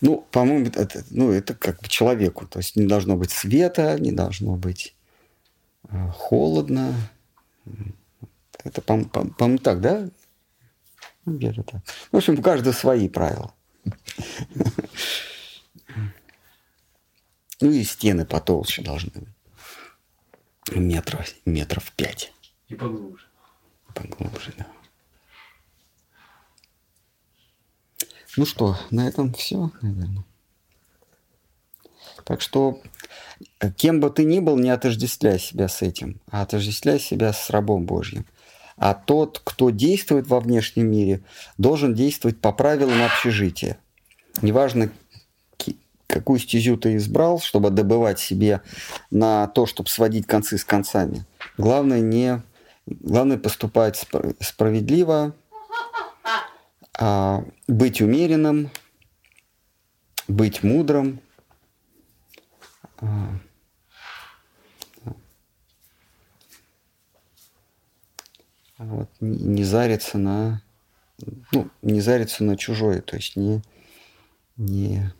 Ну, 0.00 0.26
по-моему, 0.30 0.66
это, 0.66 1.04
ну, 1.10 1.30
это 1.30 1.54
как 1.54 1.80
бы 1.80 1.88
человеку. 1.88 2.46
То 2.46 2.58
есть 2.58 2.76
не 2.76 2.86
должно 2.86 3.16
быть 3.16 3.30
света, 3.30 3.98
не 3.98 4.12
должно 4.12 4.56
быть 4.56 4.94
а, 5.88 6.10
холодно. 6.10 6.94
Это, 8.64 8.82
по-моему, 8.82 9.08
по, 9.10 9.24
по 9.24 9.58
так, 9.58 9.80
да? 9.80 10.08
Ну, 11.24 11.36
где-то 11.36 11.62
так. 11.62 11.82
В 12.12 12.16
общем, 12.16 12.38
у 12.38 12.42
каждого 12.42 12.72
свои 12.72 13.08
правила. 13.08 13.52
Ну 17.60 17.70
и 17.70 17.82
стены 17.84 18.26
потолще 18.26 18.82
должны 18.82 19.12
быть. 19.14 19.28
Метров, 20.72 21.34
метров 21.46 21.90
пять. 21.92 22.32
И 22.68 22.74
поглубже. 22.74 23.24
Поглубже, 23.94 24.52
да. 24.58 24.66
Ну 28.36 28.44
что, 28.44 28.76
на 28.90 29.08
этом 29.08 29.32
все, 29.32 29.70
наверное. 29.80 30.24
Так 32.24 32.40
что, 32.40 32.80
э, 33.60 33.70
кем 33.70 34.00
бы 34.00 34.10
ты 34.10 34.24
ни 34.24 34.40
был, 34.40 34.58
не 34.58 34.70
отождествляй 34.70 35.38
себя 35.38 35.68
с 35.68 35.82
этим, 35.82 36.20
а 36.30 36.42
отождествляй 36.42 36.98
себя 36.98 37.32
с 37.32 37.50
рабом 37.50 37.86
Божьим. 37.86 38.26
А 38.76 38.94
тот, 38.94 39.40
кто 39.42 39.70
действует 39.70 40.26
во 40.26 40.40
внешнем 40.40 40.90
мире, 40.90 41.22
должен 41.56 41.94
действовать 41.94 42.40
по 42.40 42.52
правилам 42.52 43.02
общежития. 43.02 43.78
Неважно, 44.42 44.90
какую 46.06 46.38
стезю 46.38 46.76
ты 46.76 46.96
избрал, 46.96 47.40
чтобы 47.40 47.70
добывать 47.70 48.18
себе 48.18 48.60
на 49.10 49.46
то, 49.48 49.66
чтобы 49.66 49.88
сводить 49.88 50.26
концы 50.26 50.58
с 50.58 50.64
концами. 50.64 51.24
Главное 51.56 52.00
не 52.00 52.42
главное 52.86 53.38
поступать 53.38 54.06
справедливо, 54.40 55.34
а 56.98 57.44
быть 57.68 58.00
умеренным, 58.00 58.70
быть 60.28 60.62
мудрым. 60.62 61.20
А, 62.98 63.38
вот, 68.78 69.10
не 69.20 69.64
зариться 69.64 70.18
на 70.18 70.62
ну, 71.52 71.70
не 71.82 72.00
зариться 72.00 72.44
на 72.44 72.56
чужое, 72.56 73.00
то 73.00 73.16
есть 73.16 73.36
не, 73.36 73.62
не 74.56 75.12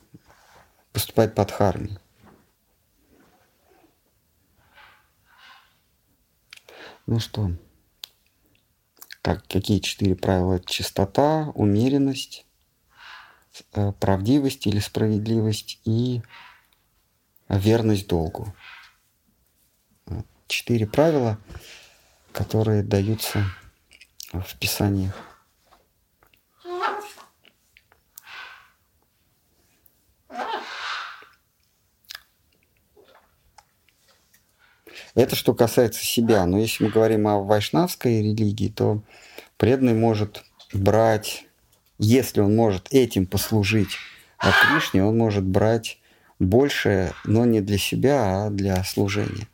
поступать 0.92 1.34
под 1.34 1.50
харми. 1.50 1.98
Ну 7.06 7.20
что, 7.20 7.52
как, 9.26 9.44
какие 9.48 9.80
четыре 9.80 10.14
правила? 10.14 10.60
Чистота, 10.60 11.50
умеренность, 11.56 12.46
э, 13.72 13.90
правдивость 13.90 14.68
или 14.68 14.78
справедливость 14.78 15.80
и 15.84 16.22
верность 17.48 18.06
долгу. 18.06 18.54
Четыре 20.46 20.86
правила, 20.86 21.40
которые 22.30 22.84
даются 22.84 23.44
в 24.32 24.56
Писаниях. 24.60 25.35
Это 35.16 35.34
что 35.34 35.54
касается 35.54 36.04
себя. 36.04 36.44
Но 36.44 36.58
если 36.58 36.84
мы 36.84 36.90
говорим 36.90 37.26
о 37.26 37.38
вайшнавской 37.38 38.20
религии, 38.20 38.68
то 38.68 39.02
преданный 39.56 39.94
может 39.94 40.44
брать, 40.74 41.46
если 41.98 42.40
он 42.40 42.54
может 42.54 42.88
этим 42.92 43.26
послужить 43.26 43.96
от 44.36 44.54
Кришне, 44.54 45.02
он 45.02 45.16
может 45.16 45.42
брать 45.42 45.98
больше, 46.38 47.14
но 47.24 47.46
не 47.46 47.62
для 47.62 47.78
себя, 47.78 48.44
а 48.44 48.50
для 48.50 48.84
служения. 48.84 49.48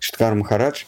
Шиткар 0.00 0.34
Махарадж, 0.34 0.84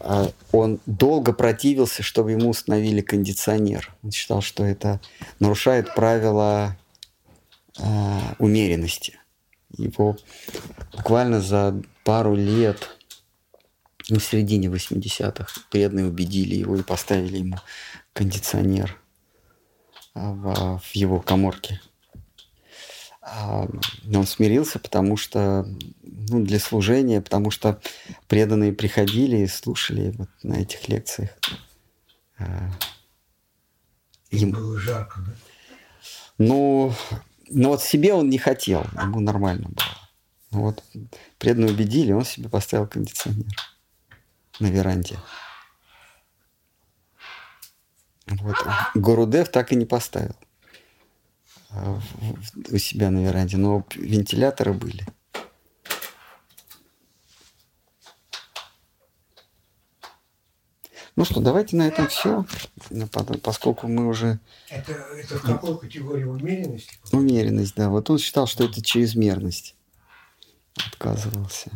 а, 0.00 0.30
он 0.50 0.80
долго 0.86 1.34
противился, 1.34 2.02
чтобы 2.02 2.32
ему 2.32 2.48
установили 2.48 3.02
кондиционер. 3.02 3.94
Он 4.02 4.12
считал, 4.12 4.40
что 4.40 4.64
это 4.64 4.98
нарушает 5.40 5.94
правила 5.94 6.77
э, 7.78 8.20
умеренности. 8.38 9.18
Его 9.76 10.16
буквально 10.92 11.40
за 11.40 11.80
пару 12.04 12.34
лет, 12.34 12.88
ну, 14.08 14.18
в 14.18 14.24
середине 14.24 14.68
80-х, 14.68 15.60
преданные 15.70 16.06
убедили 16.06 16.54
его 16.54 16.76
и 16.76 16.82
поставили 16.82 17.38
ему 17.38 17.56
кондиционер 18.14 18.98
а, 20.14 20.32
в, 20.32 20.80
в 20.80 20.96
его 20.96 21.20
коморке. 21.20 21.80
А, 23.20 23.68
он 24.12 24.26
смирился, 24.26 24.78
потому 24.78 25.16
что 25.16 25.66
ну, 26.02 26.42
для 26.44 26.58
служения, 26.58 27.20
потому 27.20 27.50
что 27.50 27.80
преданные 28.26 28.72
приходили 28.72 29.38
и 29.38 29.46
слушали 29.46 30.14
вот 30.16 30.30
на 30.42 30.54
этих 30.54 30.88
лекциях. 30.88 31.30
А, 32.38 32.70
Им 34.30 34.52
было 34.52 34.78
жарко, 34.78 35.20
да? 35.20 35.32
Ну, 36.38 36.94
но 37.50 37.70
вот 37.70 37.82
себе 37.82 38.14
он 38.14 38.28
не 38.28 38.38
хотел, 38.38 38.84
ему 39.00 39.20
нормально 39.20 39.68
было. 39.68 40.08
Но 40.50 40.62
вот 40.62 40.82
преданно 41.38 41.66
убедили, 41.66 42.12
он 42.12 42.24
себе 42.24 42.48
поставил 42.48 42.86
кондиционер 42.86 43.46
на 44.60 44.66
веранде. 44.66 45.18
Вот. 48.26 48.56
Гурудев 48.94 49.48
так 49.48 49.72
и 49.72 49.76
не 49.76 49.86
поставил 49.86 50.36
а, 51.70 52.00
у 52.70 52.78
себя 52.78 53.10
на 53.10 53.24
веранде, 53.24 53.56
но 53.56 53.86
вентиляторы 53.94 54.72
были. 54.72 55.06
Ну 61.18 61.24
что, 61.24 61.40
давайте 61.40 61.74
на 61.74 61.88
этом 61.88 62.06
все, 62.06 62.46
поскольку 63.42 63.88
мы 63.88 64.06
уже... 64.06 64.38
Это, 64.68 64.92
это 64.92 65.38
в 65.38 65.42
какой 65.42 65.76
категории 65.76 66.22
умеренности? 66.22 66.96
Умеренность, 67.10 67.74
да. 67.74 67.88
Вот 67.88 68.08
он 68.08 68.18
считал, 68.18 68.46
что 68.46 68.66
это 68.66 68.80
чрезмерность. 68.80 69.74
Отказывался. 70.76 71.72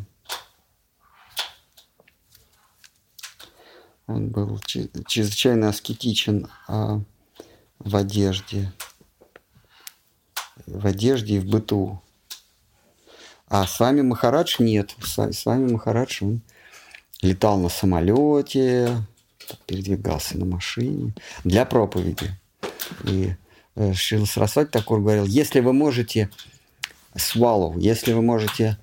Он 4.06 4.28
был 4.28 4.60
чрезвычайно 4.60 5.70
аскетичен 5.70 6.46
а, 6.68 7.00
в 7.80 7.96
одежде. 7.96 8.72
В 10.66 10.86
одежде 10.86 11.38
и 11.38 11.40
в 11.40 11.46
быту. 11.46 12.00
А 13.48 13.66
с 13.66 13.80
вами 13.80 14.02
Махарадж 14.02 14.58
нет. 14.60 14.94
С 15.00 15.44
вами 15.44 15.72
Махарадж 15.72 16.22
он 16.22 16.42
летал 17.22 17.58
на 17.58 17.70
самолете, 17.70 19.04
передвигался 19.66 20.38
на 20.38 20.44
машине 20.44 21.14
для 21.44 21.64
проповеди. 21.64 22.38
И 23.04 23.34
э, 23.74 23.92
Шрила 23.94 24.24
Сарасвати 24.24 24.70
Такур 24.70 25.00
говорил, 25.00 25.26
если 25.26 25.60
вы 25.60 25.72
можете 25.72 26.30
свалу, 27.16 27.78
если 27.78 28.12
вы 28.12 28.22
можете 28.22 28.78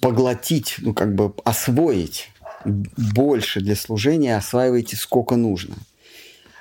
поглотить, 0.00 0.76
ну 0.78 0.94
как 0.94 1.14
бы 1.14 1.32
освоить 1.44 2.30
больше 2.64 3.60
для 3.60 3.76
служения, 3.76 4.36
осваивайте 4.36 4.96
сколько 4.96 5.36
нужно. 5.36 5.76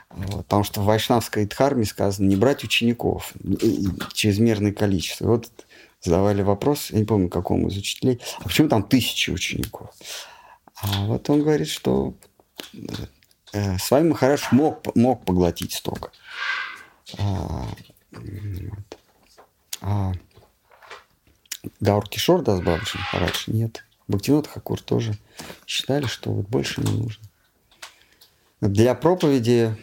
Вот, 0.09 0.45
потому 0.45 0.63
что 0.63 0.81
в 0.81 0.85
Вайшнавской 0.85 1.45
Дхарме 1.45 1.85
сказано 1.85 2.27
не 2.27 2.35
брать 2.35 2.63
учеников, 2.63 3.33
чрезмерное 4.13 4.73
количество. 4.73 5.27
Вот 5.27 5.49
задавали 6.01 6.41
вопрос, 6.41 6.91
я 6.91 6.99
не 6.99 7.05
помню, 7.05 7.29
какому 7.29 7.69
из 7.69 7.77
учителей, 7.77 8.19
а 8.39 8.43
почему 8.43 8.67
там 8.67 8.83
тысячи 8.83 9.29
учеников? 9.29 9.89
А 10.81 11.05
вот 11.05 11.29
он 11.29 11.41
говорит, 11.41 11.67
что 11.67 12.15
э, 12.23 12.30
с 13.53 13.91
вами 13.91 14.09
Махараш 14.09 14.51
мог, 14.51 14.95
мог 14.95 15.25
поглотить 15.25 15.73
столько. 15.73 16.11
А, 17.17 17.67
вот. 18.11 18.97
а 19.81 20.13
Гаур 21.79 22.07
Кишор 22.07 22.43
Махарадж 22.47 23.43
нет. 23.47 23.83
Бхактинот 24.07 24.47
Хакур 24.47 24.81
тоже 24.81 25.13
считали, 25.65 26.05
что 26.05 26.31
вот 26.31 26.47
больше 26.47 26.81
не 26.81 26.91
нужно. 26.91 27.23
Для 28.59 28.93
проповеди, 28.93 29.75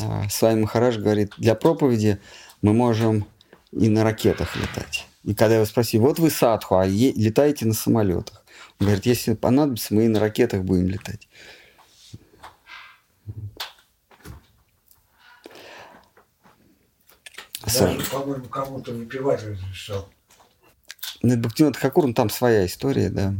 а, 0.00 0.28
с 0.28 0.40
вами 0.40 0.62
Махарадж 0.62 0.98
говорит, 0.98 1.32
для 1.38 1.54
проповеди 1.54 2.20
мы 2.62 2.72
можем 2.72 3.26
и 3.72 3.88
на 3.88 4.04
ракетах 4.04 4.56
летать. 4.56 5.06
И 5.24 5.34
когда 5.34 5.56
его 5.56 5.64
спросили, 5.64 6.00
вот 6.00 6.18
вы 6.18 6.30
садху, 6.30 6.76
а 6.76 6.86
летаете 6.86 7.66
на 7.66 7.74
самолетах. 7.74 8.44
Он 8.78 8.86
говорит, 8.86 9.06
если 9.06 9.34
понадобится, 9.34 9.94
мы 9.94 10.04
и 10.04 10.08
на 10.08 10.20
ракетах 10.20 10.62
будем 10.62 10.88
летать. 10.88 11.28
Даже, 17.64 18.00
по-моему, 18.10 18.44
кому-то 18.46 18.92
выпивать 18.92 19.42
разрешал. 19.42 20.08
Ну, 21.22 21.36
Бхактинат 21.38 21.76
Хакур, 21.76 22.06
ну, 22.06 22.14
там 22.14 22.28
своя 22.28 22.66
история, 22.66 23.08
да. 23.08 23.34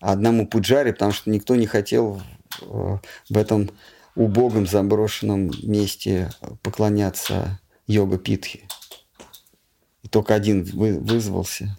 Одному 0.00 0.46
Пуджаре, 0.46 0.92
потому 0.92 1.12
что 1.12 1.30
никто 1.30 1.56
не 1.56 1.66
хотел 1.66 2.22
э, 2.60 2.98
в 3.28 3.36
этом 3.36 3.70
убогом 4.14 4.66
заброшенном 4.66 5.50
месте 5.62 6.30
поклоняться 6.62 7.60
йога 7.86 8.18
Питхи. 8.18 8.68
И 10.02 10.08
только 10.08 10.34
один 10.34 10.64
вы, 10.64 10.98
вызвался. 10.98 11.76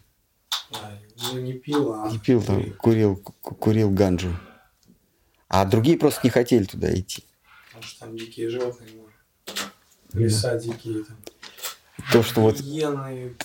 А, 0.73 0.97
ну, 1.31 1.39
не 1.39 1.53
пил, 1.53 1.93
а... 1.93 2.09
Не 2.11 2.19
пил, 2.19 2.43
там, 2.43 2.71
курил, 2.73 3.15
курил 3.15 3.89
ганджу. 3.89 4.37
А 5.47 5.65
другие 5.65 5.97
просто 5.97 6.21
не 6.23 6.29
хотели 6.29 6.65
туда 6.65 6.93
идти. 6.93 7.23
Потому 7.67 7.83
что 7.83 7.99
там 8.01 8.17
дикие 8.17 8.49
животные, 8.49 8.89
леса 10.13 10.57
дикие 10.57 11.03
там. 11.03 11.17
То, 12.11 12.23
что 12.23 12.41
вот 12.41 12.57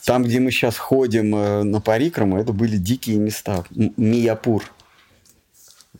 там, 0.04 0.22
где 0.24 0.40
мы 0.40 0.50
сейчас 0.50 0.78
ходим 0.78 1.34
э, 1.34 1.62
на 1.62 1.80
Парикраму, 1.80 2.38
это 2.38 2.52
были 2.52 2.76
дикие 2.76 3.18
места. 3.18 3.64
Мияпур. 3.70 4.64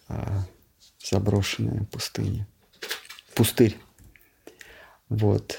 А, 0.08 0.44
заброшенная 1.02 1.84
пустыня. 1.84 2.46
Пустырь. 3.34 3.76
Вот. 5.08 5.58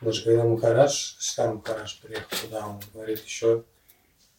Даже 0.00 0.24
когда 0.24 0.44
Мухараш, 0.44 1.16
Шкар 1.18 1.54
Мухараш 1.54 2.00
приехал 2.00 2.36
туда, 2.42 2.66
он 2.66 2.80
говорит, 2.92 3.24
еще 3.24 3.64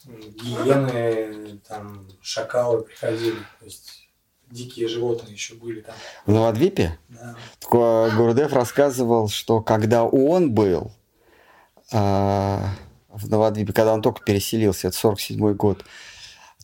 гиены, 0.06 1.60
там, 1.68 2.08
шакалы 2.22 2.84
приходили. 2.84 3.40
То 3.60 3.66
есть 3.66 4.05
дикие 4.52 4.88
животные 4.88 5.34
еще 5.34 5.56
были 5.56 5.82
там. 5.82 5.96
В 6.26 6.32
Новодвипе? 6.32 6.98
Да. 7.10 7.36
Гурдев 7.70 8.54
рассказывал, 8.54 9.30
что 9.30 9.62
когда 9.62 10.04
он 10.04 10.52
был 10.52 10.92
а, 11.92 12.62
в 13.10 13.30
Новодвипе, 13.30 13.74
когда 13.74 13.94
он 13.94 14.02
только 14.02 14.24
переселился, 14.24 14.88
это 14.88 14.98
47 14.98 15.54
год, 15.54 15.84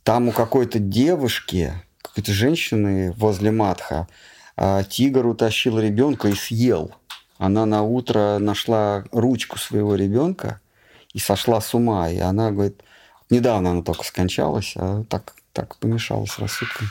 там 0.04 0.30
у 0.30 0.32
какой-то 0.32 0.80
девушки, 0.80 1.74
какой-то 2.02 2.32
женщины 2.32 3.12
возле 3.14 3.52
Матха, 3.52 4.08
а, 4.56 4.84
тигр 4.84 5.26
утащил 5.26 5.80
ребенка 5.80 6.28
и 6.30 6.36
съел. 6.36 6.92
Она 7.38 7.66
на 7.66 7.84
утро 7.84 8.38
нашла 8.40 9.04
ручку 9.12 9.58
своего 9.58 9.96
ребенка 9.96 10.62
и 11.14 11.20
сошла 11.20 11.60
с 11.60 11.74
ума. 11.74 12.10
И 12.10 12.20
она 12.20 12.52
говорит, 12.52 12.84
недавно 13.30 13.72
она 13.72 13.82
только 13.82 14.04
скончалась, 14.04 14.74
а 14.76 15.04
так, 15.10 15.36
так 15.52 15.78
помешала 15.78 16.26
с 16.26 16.38
рассудком 16.38 16.88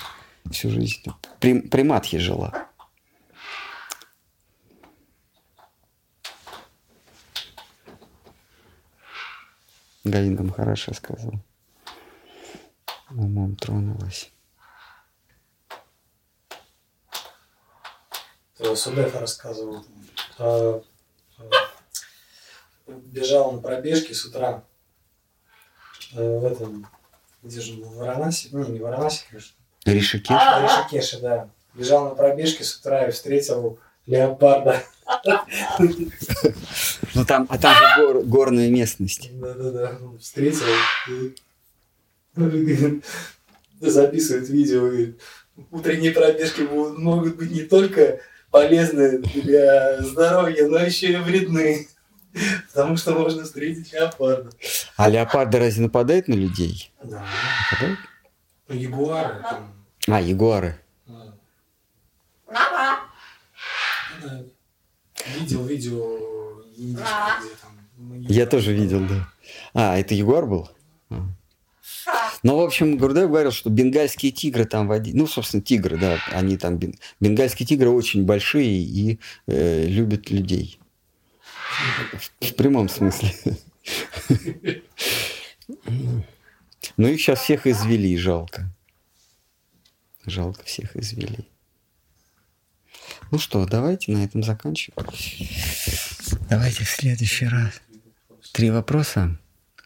всю 0.50 0.70
жизнь. 0.70 1.04
При, 1.38 1.60
при 1.60 1.82
жила. 2.18 2.68
Галина 10.04 10.52
хорошо 10.52 10.94
сказал. 10.94 11.34
Умом 13.10 13.56
тронулась. 13.56 14.32
То 18.56 18.76
Судеф 18.76 19.14
рассказывал. 19.14 19.84
а, 20.38 20.82
а, 21.38 21.42
Бежал 22.86 23.52
на 23.52 23.62
пробежке 23.62 24.14
с 24.14 24.24
утра 24.24 24.64
э, 26.12 26.38
в 26.38 26.44
этом, 26.44 26.86
где 27.42 27.60
же 27.60 27.74
был, 27.74 27.88
в 27.88 27.96
Варанаси? 27.96 28.48
Не, 28.54 28.66
не 28.68 28.78
в 28.78 28.82
Варанаси, 28.82 29.24
конечно. 29.28 29.59
Ришикеш? 29.84 30.36
В 30.36 30.62
Ришикеше, 30.62 31.20
да. 31.20 31.48
Бежал 31.74 32.04
на 32.10 32.14
пробежке 32.14 32.64
с 32.64 32.76
утра 32.76 33.06
и 33.06 33.10
встретил 33.10 33.78
леопарда. 34.06 34.82
Ну 37.14 37.24
там, 37.24 37.46
а 37.50 37.58
там 37.58 37.74
же 37.74 37.82
гор- 38.02 38.22
горная 38.24 38.68
местность. 38.70 39.30
Да-да-да, 39.32 39.98
встретил 40.20 40.66
и 41.16 41.34
записывает 43.80 44.48
видео. 44.48 44.88
И 44.92 45.14
утренние 45.70 46.12
пробежки 46.12 46.62
могут 46.62 47.36
быть 47.36 47.50
не 47.50 47.62
только 47.62 48.20
полезны 48.50 49.18
для 49.18 50.02
здоровья, 50.02 50.66
но 50.68 50.78
еще 50.78 51.12
и 51.12 51.16
вредны. 51.16 51.88
Потому 52.68 52.96
что 52.96 53.12
можно 53.12 53.42
встретить 53.44 53.92
леопарда. 53.92 54.50
А 54.96 55.08
леопарды 55.08 55.58
разве 55.58 55.82
нападают 55.82 56.28
на 56.28 56.34
людей? 56.34 56.92
Да. 57.02 57.24
Нападают? 57.72 57.98
Ягуары 58.70 59.42
там. 59.42 59.72
А, 60.06 60.20
ягуары. 60.20 60.80
да. 64.22 64.42
Видел 65.38 65.66
видео 65.66 66.62
индийское, 66.76 67.40
где 67.40 67.50
там. 67.60 68.22
Я 68.22 68.46
тоже 68.46 68.72
видел, 68.72 69.06
да. 69.06 69.28
А, 69.74 69.98
это 69.98 70.14
ягуар 70.14 70.46
был? 70.46 70.70
А. 71.10 71.28
Ну, 72.42 72.56
в 72.56 72.60
общем, 72.60 72.96
Гурдев 72.96 73.28
говорил, 73.28 73.50
что 73.50 73.68
бенгальские 73.68 74.32
тигры 74.32 74.64
там 74.64 74.88
водить, 74.88 75.14
ну, 75.14 75.26
собственно, 75.26 75.62
тигры, 75.62 75.98
да, 75.98 76.18
они 76.32 76.56
там, 76.56 76.78
бен- 76.78 76.98
бенгальские 77.20 77.66
тигры 77.66 77.90
очень 77.90 78.24
большие 78.24 78.82
и 78.82 79.18
э, 79.46 79.84
любят 79.86 80.30
людей. 80.30 80.80
В, 82.12 82.30
в 82.46 82.54
прямом 82.54 82.88
смысле. 82.88 83.34
Ну, 86.96 87.08
их 87.08 87.20
сейчас 87.20 87.40
всех 87.40 87.66
извели, 87.66 88.16
жалко. 88.16 88.70
Жалко 90.26 90.64
всех 90.64 90.96
извели. 90.96 91.46
Ну 93.30 93.38
что, 93.38 93.64
давайте 93.66 94.12
на 94.12 94.24
этом 94.24 94.42
заканчиваем. 94.42 95.08
Давайте 96.48 96.84
в 96.84 96.90
следующий 96.90 97.46
раз. 97.46 97.80
Три 98.52 98.70
вопроса. 98.70 99.38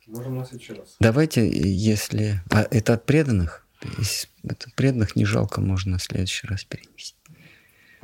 Можем 0.06 0.36
на 0.36 0.44
следующий 0.44 0.74
раз. 0.74 0.96
Давайте, 1.00 1.48
если... 1.48 2.42
А 2.50 2.66
это 2.70 2.94
от 2.94 3.04
преданных? 3.06 3.66
Это 4.42 4.70
преданных 4.74 5.16
не 5.16 5.24
жалко, 5.24 5.60
можно 5.60 5.92
на 5.92 5.98
следующий 5.98 6.46
раз 6.46 6.64
перенести. 6.64 7.16